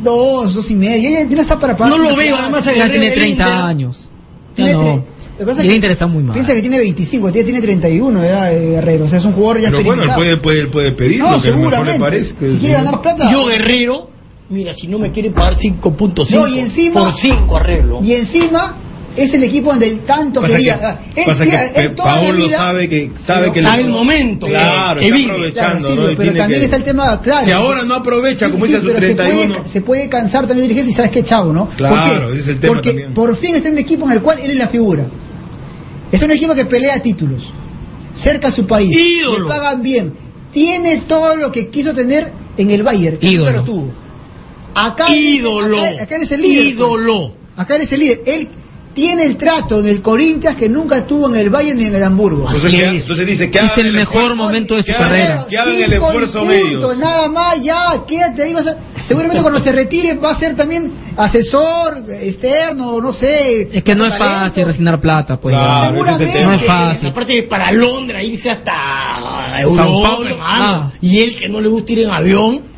dos, 0.02 0.54
dos 0.54 0.70
y 0.70 0.74
medio. 0.76 1.10
Ya 1.10 1.24
no 1.24 1.42
está 1.42 1.58
para 1.58 1.76
pagar. 1.76 1.98
No 1.98 1.98
lo 1.98 2.14
veo, 2.14 2.36
además, 2.36 2.64
Ya 2.64 2.88
tiene 2.88 3.06
del 3.10 3.14
30 3.14 3.28
Inter. 3.42 3.46
años. 3.48 4.08
Ya 4.56 4.72
no. 4.74 5.04
Lo 5.34 5.38
que 5.38 5.44
pasa 5.46 5.60
es 5.60 5.64
El 5.64 5.70
que 5.70 5.74
Inter 5.76 5.90
está 5.90 6.06
muy 6.06 6.22
mal. 6.22 6.34
Piensa 6.34 6.54
que 6.54 6.60
tiene 6.60 6.78
25, 6.78 7.32
tiene, 7.32 7.44
tiene 7.44 7.60
31, 7.60 8.20
¿verdad, 8.20 8.52
eh, 8.54 8.68
Guerrero? 8.70 9.04
O 9.04 9.08
sea, 9.08 9.18
es 9.18 9.24
un 9.24 9.32
jugador 9.32 9.60
ya 9.60 9.70
Pero 9.70 9.82
bueno, 9.84 10.02
él 10.04 10.10
puede, 10.14 10.36
puede, 10.36 10.60
él 10.60 10.68
puede 10.68 10.92
pedir 10.92 11.18
No, 11.18 11.32
lo 11.32 11.40
que 11.42 11.50
mejor 11.50 11.58
le 11.58 11.70
seguramente. 11.70 12.00
parezca. 12.00 12.38
Si 12.40 12.56
quiere 12.58 12.74
ganar 12.74 13.00
plata. 13.02 13.30
Yo, 13.32 13.46
Guerrero, 13.46 14.10
mira, 14.50 14.74
si 14.74 14.86
no 14.86 14.98
me 14.98 15.10
quiere 15.10 15.30
pagar 15.30 15.54
5.5, 15.56 16.30
No, 16.30 16.46
y 16.48 16.58
encima- 16.60 17.00
por 17.00 17.12
5 17.12 17.56
arreglo. 17.56 18.00
Y 18.02 18.12
encima 18.12 18.76
es 19.16 19.32
el 19.32 19.44
equipo 19.44 19.70
donde 19.70 19.86
él 19.88 20.00
tanto 20.06 20.40
Pasa 20.40 20.54
quería. 20.56 20.98
que, 21.14 21.20
él, 21.22 21.26
pasa 21.28 21.44
él- 21.44 21.50
que 21.72 21.80
él 21.82 21.94
toda 21.94 22.10
la 22.10 22.14
Paolo 22.20 22.36
vida- 22.46 22.56
sabe 22.56 22.88
que 22.88 23.10
sabe 23.24 23.52
que 23.52 23.62
Sabe 23.62 23.82
el 23.82 23.88
momento, 23.90 24.46
Claro, 24.48 24.98
que 25.00 25.06
está 25.06 25.16
vive. 25.16 25.30
aprovechando, 25.32 25.88
Claro, 25.88 25.94
sí, 25.94 25.96
¿no? 25.96 26.02
Y 26.02 26.16
pero 26.16 26.16
tiene 26.22 26.38
también 26.38 26.60
que- 26.60 26.64
está 26.64 26.76
el 26.76 26.82
tema, 26.84 27.20
claro. 27.20 27.44
Si 27.46 27.52
ahora 27.52 27.82
no 27.84 27.94
aprovecha, 27.94 28.50
como 28.50 28.66
Sí, 28.66 28.72
dice 28.72 28.78
a 28.78 28.80
sus 28.82 28.92
pero 28.92 29.06
se 29.06 29.14
31. 29.14 29.54
puede, 29.54 29.68
se 29.68 29.80
puede 29.82 30.08
cansar 30.08 30.46
también 30.48 30.68
dirigir 30.68 30.84
si 30.86 30.92
sabes 30.96 31.10
que 31.12 31.22
chavo, 31.22 31.52
¿no? 31.52 31.68
Claro, 31.76 31.94
¿Por 31.96 32.04
qué? 32.04 32.32
ese 32.32 32.40
es 32.42 32.48
el 32.48 32.58
tema 32.60 32.72
Porque 32.74 32.88
también. 32.90 33.14
por 33.14 33.36
fin 33.38 33.54
está 33.54 33.68
en 33.68 33.74
un 33.74 33.80
equipo 33.80 34.04
en 34.06 34.12
el 34.12 34.20
cual 34.22 34.38
él 34.40 34.50
es 34.50 34.56
la 34.58 34.68
figura. 34.68 35.04
Es 36.14 36.22
un 36.22 36.30
equipo 36.30 36.54
que 36.54 36.64
pelea 36.66 37.00
títulos, 37.00 37.42
cerca 38.14 38.48
a 38.48 38.50
su 38.52 38.66
país, 38.66 38.94
Ídolo. 38.96 39.44
le 39.44 39.48
pagan 39.48 39.82
bien, 39.82 40.12
tiene 40.52 41.02
todo 41.08 41.36
lo 41.36 41.50
que 41.50 41.68
quiso 41.68 41.92
tener 41.92 42.32
en 42.56 42.70
el 42.70 42.82
Bayern, 42.82 43.18
que 43.18 43.26
Ídolo. 43.28 43.50
nunca 43.50 43.58
lo 43.60 43.64
tuvo. 43.64 43.92
Acá 44.74 45.14
Ídolo. 45.14 45.78
Acá, 45.80 46.02
acá 46.02 46.16
él 46.16 46.22
es 46.22 46.32
el 46.32 46.42
líder. 46.42 46.62
pues. 46.64 46.74
Ídolo. 46.74 47.32
Acá 47.56 47.76
él 47.76 47.82
es 47.82 47.92
el 47.92 48.00
líder. 48.00 48.20
Él 48.26 48.48
tiene 48.92 49.24
el 49.24 49.36
trato 49.36 49.82
del 49.82 50.00
Corinthians 50.02 50.56
que 50.56 50.68
nunca 50.68 51.06
tuvo 51.06 51.28
en 51.28 51.36
el 51.36 51.50
Bayern 51.50 51.78
ni 51.78 51.86
en 51.86 51.94
el 51.96 52.02
Hamburgo. 52.02 52.46
Entonces, 52.48 53.26
dice 53.26 53.50
que 53.50 53.58
Es 53.58 53.78
el 53.78 53.92
mejor 53.92 54.22
esfuerzo- 54.22 54.36
momento 54.36 54.74
de 54.76 54.82
su 54.84 54.92
carrera. 54.92 55.46
Que 55.48 55.58
hagan 55.58 55.74
el 55.74 55.92
esfuerzo 55.92 56.44
medio. 56.44 56.94
Nada 56.96 57.28
más, 57.28 57.60
ya, 57.62 58.02
quédate 58.06 58.42
ahí. 58.42 58.52
Vas 58.54 58.66
a- 58.68 58.76
seguramente 59.06 59.42
cuando 59.42 59.60
se 59.60 59.72
retire 59.72 60.14
va 60.14 60.32
a 60.32 60.38
ser 60.38 60.56
también 60.56 60.92
asesor 61.16 62.04
externo, 62.08 63.00
no 63.00 63.12
sé. 63.12 63.68
Es 63.72 63.82
que 63.82 63.94
no 63.94 64.06
es 64.06 64.16
talento. 64.16 64.40
fácil 64.46 64.64
resignar 64.66 65.00
plata, 65.00 65.36
pues. 65.38 65.54
Claro. 65.54 66.04
No 66.04 66.52
es 66.52 66.66
fácil. 66.66 67.08
Aparte 67.10 67.42
para 67.44 67.72
Londres, 67.72 68.24
irse 68.24 68.50
hasta 68.50 69.60
Europa, 69.60 69.82
Sao 69.82 70.02
Paulo, 70.02 70.28
hermano. 70.30 70.64
ah. 70.64 70.92
Y 71.00 71.20
él 71.20 71.36
que 71.38 71.48
no 71.48 71.60
le 71.60 71.68
gusta 71.68 71.92
ir 71.92 72.00
en 72.00 72.10
avión. 72.10 72.74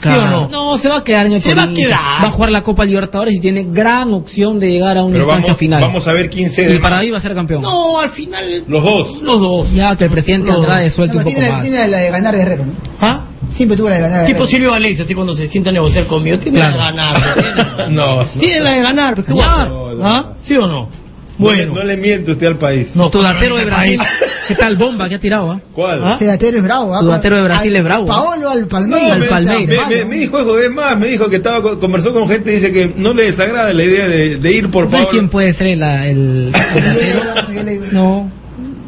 Claro. 0.00 0.24
o 0.26 0.48
no? 0.48 0.48
No, 0.72 0.76
se 0.78 0.88
va 0.88 0.98
a 0.98 1.04
quedar 1.04 1.26
en 1.26 1.32
el 1.34 1.40
Se 1.40 1.54
va 1.54 1.62
a 1.62 1.72
quedar. 1.72 1.98
Va 2.24 2.28
a 2.28 2.32
jugar 2.32 2.50
la 2.50 2.62
Copa 2.62 2.84
Libertadores 2.84 3.34
y 3.34 3.40
tiene 3.40 3.64
gran 3.64 4.12
opción 4.12 4.58
de 4.58 4.70
llegar 4.70 4.98
a 4.98 5.04
una 5.04 5.12
Pero 5.12 5.24
instancia 5.24 5.48
vamos, 5.52 5.58
final. 5.58 5.80
vamos 5.82 6.06
a 6.08 6.12
ver 6.12 6.28
quién 6.30 6.46
y 6.46 6.50
cede. 6.50 6.78
para 6.80 6.98
ahí 6.98 7.10
va 7.10 7.18
a 7.18 7.20
ser 7.20 7.34
campeón. 7.34 7.62
No, 7.62 7.98
al 7.98 8.10
final 8.10 8.64
Los 8.66 8.82
dos. 8.84 9.22
los 9.22 9.40
dos. 9.40 9.72
Ya 9.72 9.96
que 9.96 10.04
el 10.04 10.10
presidente 10.10 10.50
No. 10.50 10.58
Andrade 10.58 10.90
suelte 10.90 11.14
No, 11.14 11.20
un 11.20 11.24
poco 11.24 11.34
tiene, 11.36 11.52
más. 11.52 11.62
tiene 11.62 11.88
la 11.88 11.98
de 11.98 12.10
ganar 12.10 12.36
Guerrero, 12.36 12.66
¿no? 12.66 12.72
¿Ah? 13.00 13.24
Siempre 13.50 13.76
tuvo 13.76 13.88
la 13.88 13.96
de 13.96 14.02
ganar 14.02 14.26
Tipo. 14.26 14.46
Silvio 14.46 14.70
Valencia, 14.70 15.04
así 15.04 15.14
cuando 15.14 15.34
se 15.34 15.46
sienta 15.46 15.70
a 15.70 15.72
negociar 15.72 16.06
conmigo, 16.06 16.38
tiene 16.38 16.58
Claro. 16.58 16.76
la 16.76 16.86
de 16.86 16.92
ganar. 16.92 17.88
No, 17.90 18.24
Tiene 18.38 18.60
la 18.60 18.70
de 18.72 18.82
ganar, 18.82 19.14
pues, 19.14 19.26
¿qué? 19.26 19.34
No, 19.34 19.94
no. 19.94 20.04
¿Ah? 20.06 20.32
¿Sí 20.38 20.56
o 20.56 20.66
no? 20.66 20.88
Bueno. 21.38 21.74
No 21.74 21.82
le 21.82 21.96
miente 21.96 22.32
usted 22.32 22.46
al 22.46 22.58
país. 22.58 22.88
No, 22.94 23.10
de 23.58 23.64
este 23.64 23.70
Brasil. 23.96 24.00
¿Qué 24.48 24.54
tal 24.54 24.76
bomba 24.76 25.08
que 25.08 25.14
ha 25.16 25.18
tirado? 25.18 25.50
ah? 25.52 25.60
¿Cuál? 25.72 26.00
¿Ah? 26.04 26.16
Es 26.54 26.62
bravo. 26.62 26.94
¿ah? 26.94 27.02
De 27.36 27.42
Brasil 27.42 27.70
Al- 27.70 27.76
es 27.76 27.84
bravo. 27.84 28.06
Paolo 28.06 28.50
al 28.50 28.60
No, 28.62 28.68
Palmeiras. 28.68 29.18
me, 29.18 29.26
Palmeiras. 29.26 29.88
me- 29.88 29.96
me- 29.96 30.04
me 30.04 30.14
dijo 30.16 30.38
eso, 30.38 30.58
es 30.60 30.70
más, 30.70 30.98
me 30.98 31.08
dijo 31.08 31.28
que 31.30 31.36
estaba 31.36 31.62
co- 31.62 31.78
conversó 31.80 32.12
con 32.12 32.28
gente 32.28 32.52
y 32.52 32.56
dice 32.56 32.70
que 32.72 32.92
no 32.96 33.12
le 33.14 33.24
desagrada 33.24 33.72
la 33.72 33.82
idea 33.82 34.06
de, 34.06 34.36
de 34.36 34.52
ir 34.52 34.70
por 34.70 34.84
¿Sabes 34.84 35.06
Pablo. 35.06 35.10
quién 35.10 35.28
puede 35.30 35.52
ser 35.54 35.78
la- 35.78 36.06
el, 36.06 36.52
el? 36.54 37.80
No. 37.92 38.30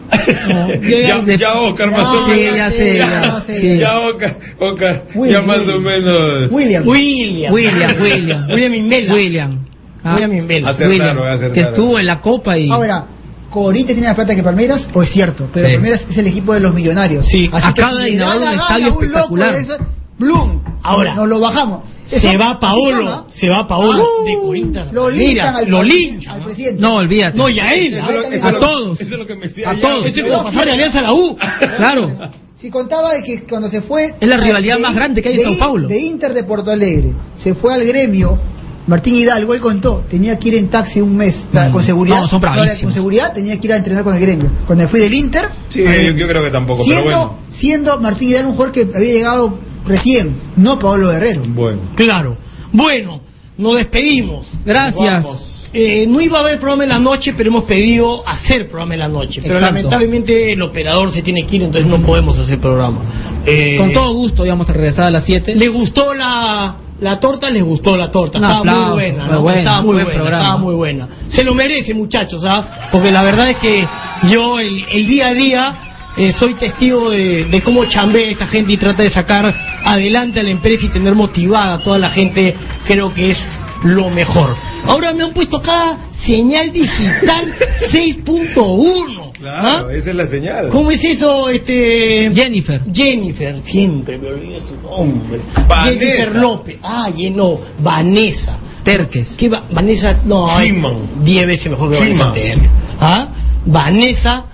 Ya, 0.82 1.24
ya 1.36 1.54
Oscar 1.54 1.90
más 1.90 2.02
o 2.04 2.26
Sí, 2.26 2.30
menos. 2.32 2.56
ya 2.56 2.70
sé, 2.70 2.96
ya, 2.98 3.42
sí. 3.46 3.76
Ya 3.78 3.98
Oscar, 4.00 4.36
Oscar 4.60 5.02
William, 5.14 5.40
ya 5.42 5.46
más 5.46 5.58
o 5.68 5.78
William. 5.78 5.82
menos. 5.82 6.52
William. 6.52 6.86
William. 6.86 7.52
William, 7.52 7.96
William. 8.00 8.46
William. 8.48 9.12
William. 9.12 9.65
Ah, 10.06 10.14
William. 10.14 10.66
Acertaron, 10.68 11.22
William, 11.24 11.52
que 11.52 11.60
estuvo 11.60 11.98
en 11.98 12.06
la 12.06 12.20
Copa 12.20 12.56
y 12.58 12.70
Ahora, 12.70 13.06
Corinthians 13.50 13.96
tiene 13.96 14.08
más 14.08 14.16
plata 14.16 14.34
que 14.34 14.42
Palmeiras, 14.42 14.88
o 14.92 15.02
es 15.02 15.10
cierto, 15.10 15.48
pero 15.52 15.66
Sí. 15.68 15.72
Palmeiras 15.74 16.06
es 16.10 16.16
el 16.18 16.26
equipo 16.26 16.52
de 16.54 16.60
los 16.60 16.74
millonarios. 16.74 17.26
Sí. 17.26 17.48
Así 17.52 17.72
que 17.72 17.80
Acaba 17.80 17.98
de 18.02 18.10
inaugurar 18.10 18.54
un 18.54 18.60
estadio 18.60 18.86
a 18.86 18.88
un 18.88 18.92
loco 18.94 19.02
espectacular. 19.04 19.52
de 19.52 19.60
eso, 19.62 19.76
¡Blum! 20.18 20.62
Ahora. 20.82 21.14
nos 21.14 21.28
lo 21.28 21.40
bajamos. 21.40 21.80
Se 22.08 22.16
Eso- 22.18 22.28
va 22.38 22.54
¿no? 22.54 22.60
Paolo, 22.60 23.24
se 23.30 23.48
va 23.48 23.66
Paolo 23.66 24.04
de 24.24 24.38
Corinthians. 24.40 24.92
Lo 24.92 25.10
linchan 25.10 25.26
Mira, 25.28 25.56
al 25.56 25.68
lo 25.68 25.78
presidente, 25.78 26.12
linchan. 26.14 26.34
al 26.36 26.42
presidente. 26.42 26.80
no 26.82 26.94
olvídate. 26.94 27.36
No, 27.38 27.48
y 27.48 27.58
a 27.58 27.74
él. 27.74 27.94
Eso 27.94 28.12
eso 28.30 28.46
A 28.46 28.52
lo- 28.52 28.60
todos. 28.60 29.00
Eso 29.00 29.12
es 29.14 29.18
lo 29.18 29.26
que 29.26 29.34
me 29.34 29.48
decía 29.48 29.70
A 29.70 29.76
todos. 29.80 30.06
Ese 30.06 30.20
es 30.20 30.26
como 30.28 30.44
pasar 30.44 30.64
de 30.66 30.70
Alianza 30.72 30.98
a 31.00 31.02
la 31.02 31.12
U. 31.14 31.36
Claro. 31.76 32.18
Si 32.56 32.70
contaba 32.70 33.12
de 33.14 33.22
que 33.22 33.42
cuando 33.42 33.68
se 33.68 33.82
fue... 33.82 34.14
Es 34.20 34.28
la 34.28 34.36
rivalidad 34.38 34.76
de- 34.76 34.82
más 34.82 34.94
grande 34.94 35.20
que 35.20 35.28
hay 35.28 35.34
en 35.40 35.42
Sao 35.44 35.58
Paulo. 35.58 35.88
De 35.88 35.98
Inter 35.98 36.32
de 36.32 36.44
Porto 36.44 36.70
Alegre, 36.70 37.12
se 37.36 37.54
fue 37.54 37.74
al 37.74 37.84
gremio, 37.84 38.38
Martín 38.86 39.16
Hidalgo, 39.16 39.52
él 39.54 39.60
contó, 39.60 40.04
tenía 40.08 40.38
que 40.38 40.48
ir 40.48 40.54
en 40.54 40.70
taxi 40.70 41.00
un 41.00 41.16
mes, 41.16 41.44
o 41.48 41.52
sea, 41.52 41.68
Mm. 41.68 41.72
con 41.72 41.82
seguridad. 41.82 42.20
No, 42.22 42.28
son 42.28 42.40
con 42.40 42.92
seguridad 42.92 43.32
tenía 43.32 43.58
que 43.58 43.66
ir 43.66 43.72
a 43.72 43.76
entrenar 43.78 44.04
con 44.04 44.14
el 44.14 44.20
gremio. 44.20 44.50
Cuando 44.66 44.84
me 44.84 44.88
fui 44.88 45.00
del 45.00 45.12
Inter, 45.12 45.48
Sí, 45.68 45.82
yo, 45.82 46.12
yo 46.12 46.28
creo 46.28 46.42
que 46.42 46.50
tampoco, 46.50 46.84
pero 46.86 47.00
siendo, 47.02 47.18
bueno. 47.18 47.38
siendo 47.50 48.00
Martín 48.00 48.30
Hidalgo 48.30 48.50
un 48.50 48.54
jugador 48.56 48.72
que 48.74 48.88
había 48.94 49.12
llegado 49.12 49.58
recién, 49.86 50.36
no 50.56 50.78
Pablo 50.78 51.10
Guerrero. 51.10 51.42
Bueno. 51.48 51.80
Claro. 51.96 52.36
Bueno, 52.72 53.20
nos 53.58 53.76
despedimos. 53.76 54.46
Gracias. 54.64 55.24
Eh, 55.72 56.06
no 56.06 56.20
iba 56.20 56.38
a 56.38 56.40
haber 56.42 56.58
programa 56.58 56.84
en 56.84 56.90
la 56.90 56.98
noche, 56.98 57.34
pero 57.36 57.50
hemos 57.50 57.64
pedido 57.64 58.26
hacer 58.26 58.68
programa 58.68 58.94
en 58.94 59.00
la 59.00 59.08
noche. 59.08 59.40
Pero 59.42 59.54
Exacto. 59.56 59.74
lamentablemente 59.74 60.52
el 60.52 60.62
operador 60.62 61.10
se 61.12 61.22
tiene 61.22 61.44
que 61.44 61.56
ir, 61.56 61.62
entonces 61.64 61.90
no 61.90 62.00
podemos 62.06 62.38
hacer 62.38 62.58
programa. 62.60 63.00
Eh, 63.44 63.76
Con 63.76 63.92
todo 63.92 64.14
gusto 64.14 64.46
íbamos 64.46 64.68
a 64.70 64.72
regresar 64.72 65.06
a 65.06 65.10
las 65.10 65.24
7. 65.24 65.54
¿Le 65.54 65.68
gustó 65.68 66.14
la, 66.14 66.76
la 67.00 67.18
torta? 67.20 67.50
Les 67.50 67.62
gustó 67.64 67.96
la 67.96 68.10
torta. 68.10 68.38
Estaba 68.38 68.64
muy 68.64 68.94
buena, 68.94 69.24
muy 69.24 69.32
¿no? 69.34 69.40
buena, 69.42 69.58
estaba 69.58 69.80
muy 69.82 69.92
buen 69.94 70.04
buena, 70.04 70.20
programa. 70.20 70.42
estaba 70.42 70.58
muy 70.58 70.74
buena. 70.74 71.08
Se 71.28 71.44
lo 71.44 71.54
merece, 71.54 71.94
muchachos, 71.94 72.42
¿ah? 72.44 72.88
Porque 72.90 73.10
la 73.10 73.22
verdad 73.22 73.50
es 73.50 73.56
que 73.58 73.86
yo 74.30 74.58
el, 74.58 74.84
el 74.90 75.06
día 75.06 75.28
a 75.28 75.34
día 75.34 75.74
eh, 76.16 76.32
soy 76.32 76.54
testigo 76.54 77.10
de, 77.10 77.44
de 77.44 77.62
cómo 77.62 77.84
chambea 77.84 78.30
esta 78.30 78.46
gente 78.46 78.72
y 78.72 78.76
trata 78.76 79.02
de 79.02 79.10
sacar 79.10 79.52
adelante 79.84 80.40
a 80.40 80.42
la 80.42 80.50
empresa 80.50 80.86
y 80.86 80.88
tener 80.88 81.14
motivada 81.14 81.74
a 81.74 81.78
toda 81.82 81.98
la 81.98 82.10
gente. 82.10 82.54
Creo 82.86 83.12
que 83.12 83.32
es 83.32 83.38
lo 83.84 84.08
mejor. 84.10 84.56
Ahora 84.86 85.12
me 85.12 85.24
han 85.24 85.32
puesto 85.32 85.58
acá 85.58 85.96
señal 86.24 86.72
digital 86.72 87.54
6.1. 87.92 89.25
Claro, 89.38 89.88
¿Ah? 89.88 89.92
esa 89.92 90.10
es 90.10 90.16
la 90.16 90.26
señal. 90.28 90.68
¿Cómo 90.70 90.90
es 90.90 91.04
eso, 91.04 91.48
este? 91.50 92.30
Jennifer. 92.34 92.80
Jennifer, 92.92 93.60
siempre 93.62 94.18
me 94.18 94.28
olvido 94.28 94.60
su 94.60 94.76
nombre. 94.80 95.40
Vanessa. 95.68 95.98
Jennifer 95.98 96.36
López. 96.36 96.76
Ah, 96.82 97.10
y 97.14 97.30
no, 97.30 97.58
Vanessa. 97.80 98.58
Terques. 98.82 99.28
¿Qué 99.36 99.48
va? 99.48 99.64
Vanessa, 99.70 100.20
no, 100.24 100.48
Schumann. 100.48 100.96
es 101.18 101.24
diez 101.24 101.46
veces 101.46 101.70
mejor 101.70 101.90
que. 101.90 101.98
Vanessa 101.98 102.32
Terques. 102.32 102.70
¿Ah? 103.00 103.28
Vanessa, 103.66 104.46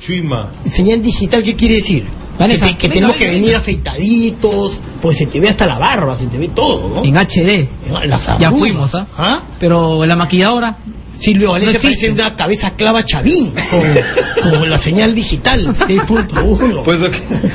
Chuima. 0.00 0.50
señal 0.66 1.02
digital, 1.02 1.42
¿qué 1.42 1.54
quiere 1.54 1.74
decir? 1.76 2.04
Vanessa, 2.38 2.66
que, 2.66 2.76
que 2.76 2.88
venga, 2.88 2.94
tenemos 2.94 3.18
venga, 3.18 3.26
que 3.26 3.30
venir 3.36 3.46
venga. 3.50 3.58
afeitaditos, 3.60 4.72
pues 5.02 5.18
se 5.18 5.26
te 5.26 5.38
ve 5.40 5.48
hasta 5.50 5.66
la 5.66 5.78
barba, 5.78 6.16
se 6.16 6.26
te 6.26 6.36
ve 6.38 6.48
todo, 6.54 6.88
¿no? 6.88 7.04
En 7.04 7.16
HD. 7.16 7.68
En 7.86 8.10
las 8.10 8.26
Ya 8.38 8.50
fuimos, 8.50 8.94
¿ah? 8.94 9.06
¿Ah? 9.16 9.42
Pero 9.60 10.04
la 10.06 10.16
maquilladora. 10.16 10.76
Silvio 11.16 11.52
Valencia 11.52 11.78
No 11.78 11.82
parece 11.82 12.10
una 12.10 12.34
cabeza 12.34 12.70
clava 12.76 13.04
chavín, 13.04 13.52
con, 14.42 14.50
con 14.50 14.70
la 14.70 14.78
señal 14.78 15.14
digital 15.14 15.66
6.1. 15.66 16.82
Pues 16.84 16.98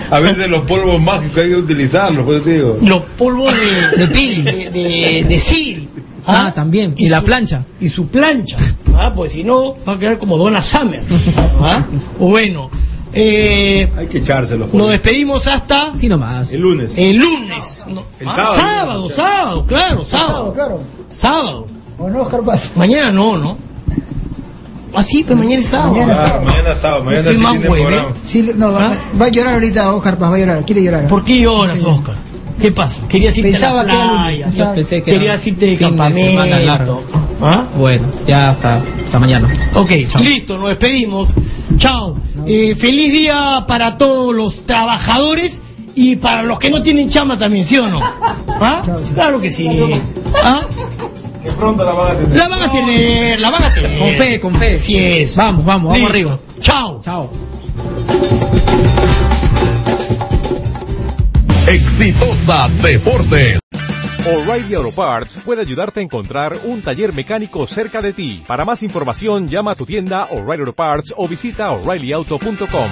a 0.10 0.20
veces 0.20 0.50
los 0.50 0.66
polvos 0.66 1.02
mágicos 1.02 1.38
hay 1.44 1.50
que 1.50 1.56
utilizarlos, 1.56 2.26
pues 2.26 2.44
te 2.44 2.54
digo. 2.54 2.78
Los 2.82 3.06
polvos 3.18 3.54
de, 3.54 3.98
De 3.98 4.08
pili. 4.08 4.42
de, 4.44 4.70
de, 4.72 5.26
de 5.28 5.40
Sil. 5.44 5.90
Ah, 6.26 6.52
también. 6.54 6.94
Y, 6.98 7.10
la 7.10 7.20
su- 7.20 7.26
plancha. 7.26 7.66
Y 7.80 7.90
su 7.90 8.08
plancha. 8.08 8.58
Ah, 8.96 9.12
pues 9.16 9.32
si 9.32 9.44
no, 9.44 9.76
va 9.88 9.94
a 9.96 10.00
quedar 10.00 10.18
como 10.18 10.38
Donna 10.38 10.62
Summer. 10.62 11.02
¿Ah? 11.62 11.86
Bueno, 12.20 12.70
eh, 13.14 13.92
Hay 13.98 14.08
que 14.08 14.20
echárselos. 14.20 14.72
nos 14.74 14.92
despedimos 14.92 15.48
hasta 15.48 15.96
Sí 15.98 16.08
nomás. 16.08 16.52
El 16.54 16.62
lunes. 16.62 16.92
el 16.96 17.18
lunes. 17.18 17.84
No, 17.88 18.04
El 18.20 18.28
ah, 18.28 18.36
sábado. 18.36 18.56
sábado, 18.60 19.10
sábado, 19.16 19.66
claro, 19.66 20.04
sábado. 20.06 20.54
claro. 20.54 20.84
Sábado. 21.10 21.68
¿O 22.00 22.10
no, 22.10 22.22
Oscar 22.22 22.42
Paz? 22.44 22.72
Mañana 22.76 23.12
no, 23.12 23.38
¿no? 23.38 23.58
Ah, 24.96 25.04
sí, 25.04 25.24
pues 25.24 25.38
mañana 25.38 25.62
es 25.62 25.70
sábado. 25.70 25.92
Mañana 25.94 26.12
es 26.14 26.20
Claro, 26.20 26.42
mañana 26.44 26.76
sábado, 26.78 27.04
mañana 27.04 27.30
Estoy 27.30 27.38
sí 27.38 27.52
tiene 27.52 27.66
programa. 27.70 28.10
Sí, 28.26 28.52
no, 28.56 28.72
va, 28.74 28.84
¿Ah? 28.84 28.98
va 29.22 29.26
a 29.26 29.30
llorar 29.30 29.54
ahorita 29.56 29.94
Oscar 29.94 30.18
Paz, 30.18 30.32
va 30.32 30.36
a 30.36 30.40
llorar, 30.40 30.66
quiere 30.66 30.84
llorar. 30.84 31.08
¿Por 31.08 31.24
qué 31.24 31.40
lloras, 31.42 31.78
Sí. 31.80 31.86
Oscar? 31.86 32.16
¿Qué 32.60 32.72
pasa? 32.74 33.02
Querías 33.08 33.38
irte 33.38 33.52
Pensaba 33.52 33.82
a 33.82 33.86
que 33.86 33.92
la 33.94 33.98
era 34.32 34.48
playa. 34.50 34.74
pensé 34.74 34.96
que 35.04 35.12
Querías 35.12 35.40
era 35.42 35.48
irte 35.50 35.66
de 35.66 35.78
fin 35.78 35.96
de 35.96 36.66
largo. 36.66 37.02
campamento. 37.04 37.04
¿Ah? 37.42 37.68
Bueno, 37.78 38.08
ya 38.28 38.50
hasta, 38.50 38.82
hasta 39.06 39.20
mañana. 39.20 39.48
Ok, 39.76 39.92
listo, 40.22 40.58
nos 40.58 40.70
despedimos. 40.70 41.30
Chao. 41.78 42.18
Eh, 42.46 42.76
feliz 42.76 43.12
día 43.14 43.64
para 43.68 43.98
todos 43.98 44.36
los 44.36 44.66
trabajadores 44.66 45.62
y 45.96 46.18
para 46.18 46.42
los 46.44 46.60
que 46.60 46.70
no 46.70 46.82
tienen 46.82 47.10
chama 47.10 47.38
también, 47.38 47.66
¿sí 47.66 47.78
o 47.78 47.88
no? 47.88 48.00
¿Ah? 48.02 48.82
Claro 49.14 49.40
que 49.40 49.52
sí. 49.52 49.66
¿Ah? 50.44 50.62
Que 51.44 51.52
pronto 51.54 51.86
la 51.86 51.94
van 51.94 52.16
a 52.16 52.20
tener. 52.20 52.38
La 52.38 52.48
van 52.48 52.62
a 52.62 52.72
tener, 52.72 53.40
la 53.40 53.50
van 53.50 53.64
a 53.64 53.74
tener. 53.74 54.00
Con 54.00 54.14
fe, 54.16 54.40
con 54.40 54.56
fe. 54.56 54.80
Sí 54.80 54.98
es. 54.98 55.36
Vamos, 55.36 55.64
vamos, 55.66 55.94
vamos 55.94 56.10
arriba. 56.10 56.40
Chao. 56.60 57.02
Chao. 57.02 57.30
Exitosa 61.68 62.68
Deportes. 62.82 63.60
O'Reilly 64.26 64.76
Auto 64.76 64.92
Parts 64.94 65.40
puede 65.46 65.62
ayudarte 65.62 66.02
a 66.02 66.04
encontrar 66.04 66.60
un 66.66 66.82
taller 66.82 67.14
mecánico 67.14 67.66
cerca 67.68 68.02
de 68.02 68.14
ti. 68.14 68.44
Para 68.46 68.66
más 68.66 68.84
información, 68.84 69.48
llama 69.48 69.72
a 69.72 69.76
tu 69.76 69.86
tienda 69.86 70.26
O'Reilly 70.32 70.62
Auto 70.62 70.74
Parts 70.74 71.14
o 71.16 71.28
visita 71.28 71.72
oreillyauto.com. 71.72 72.92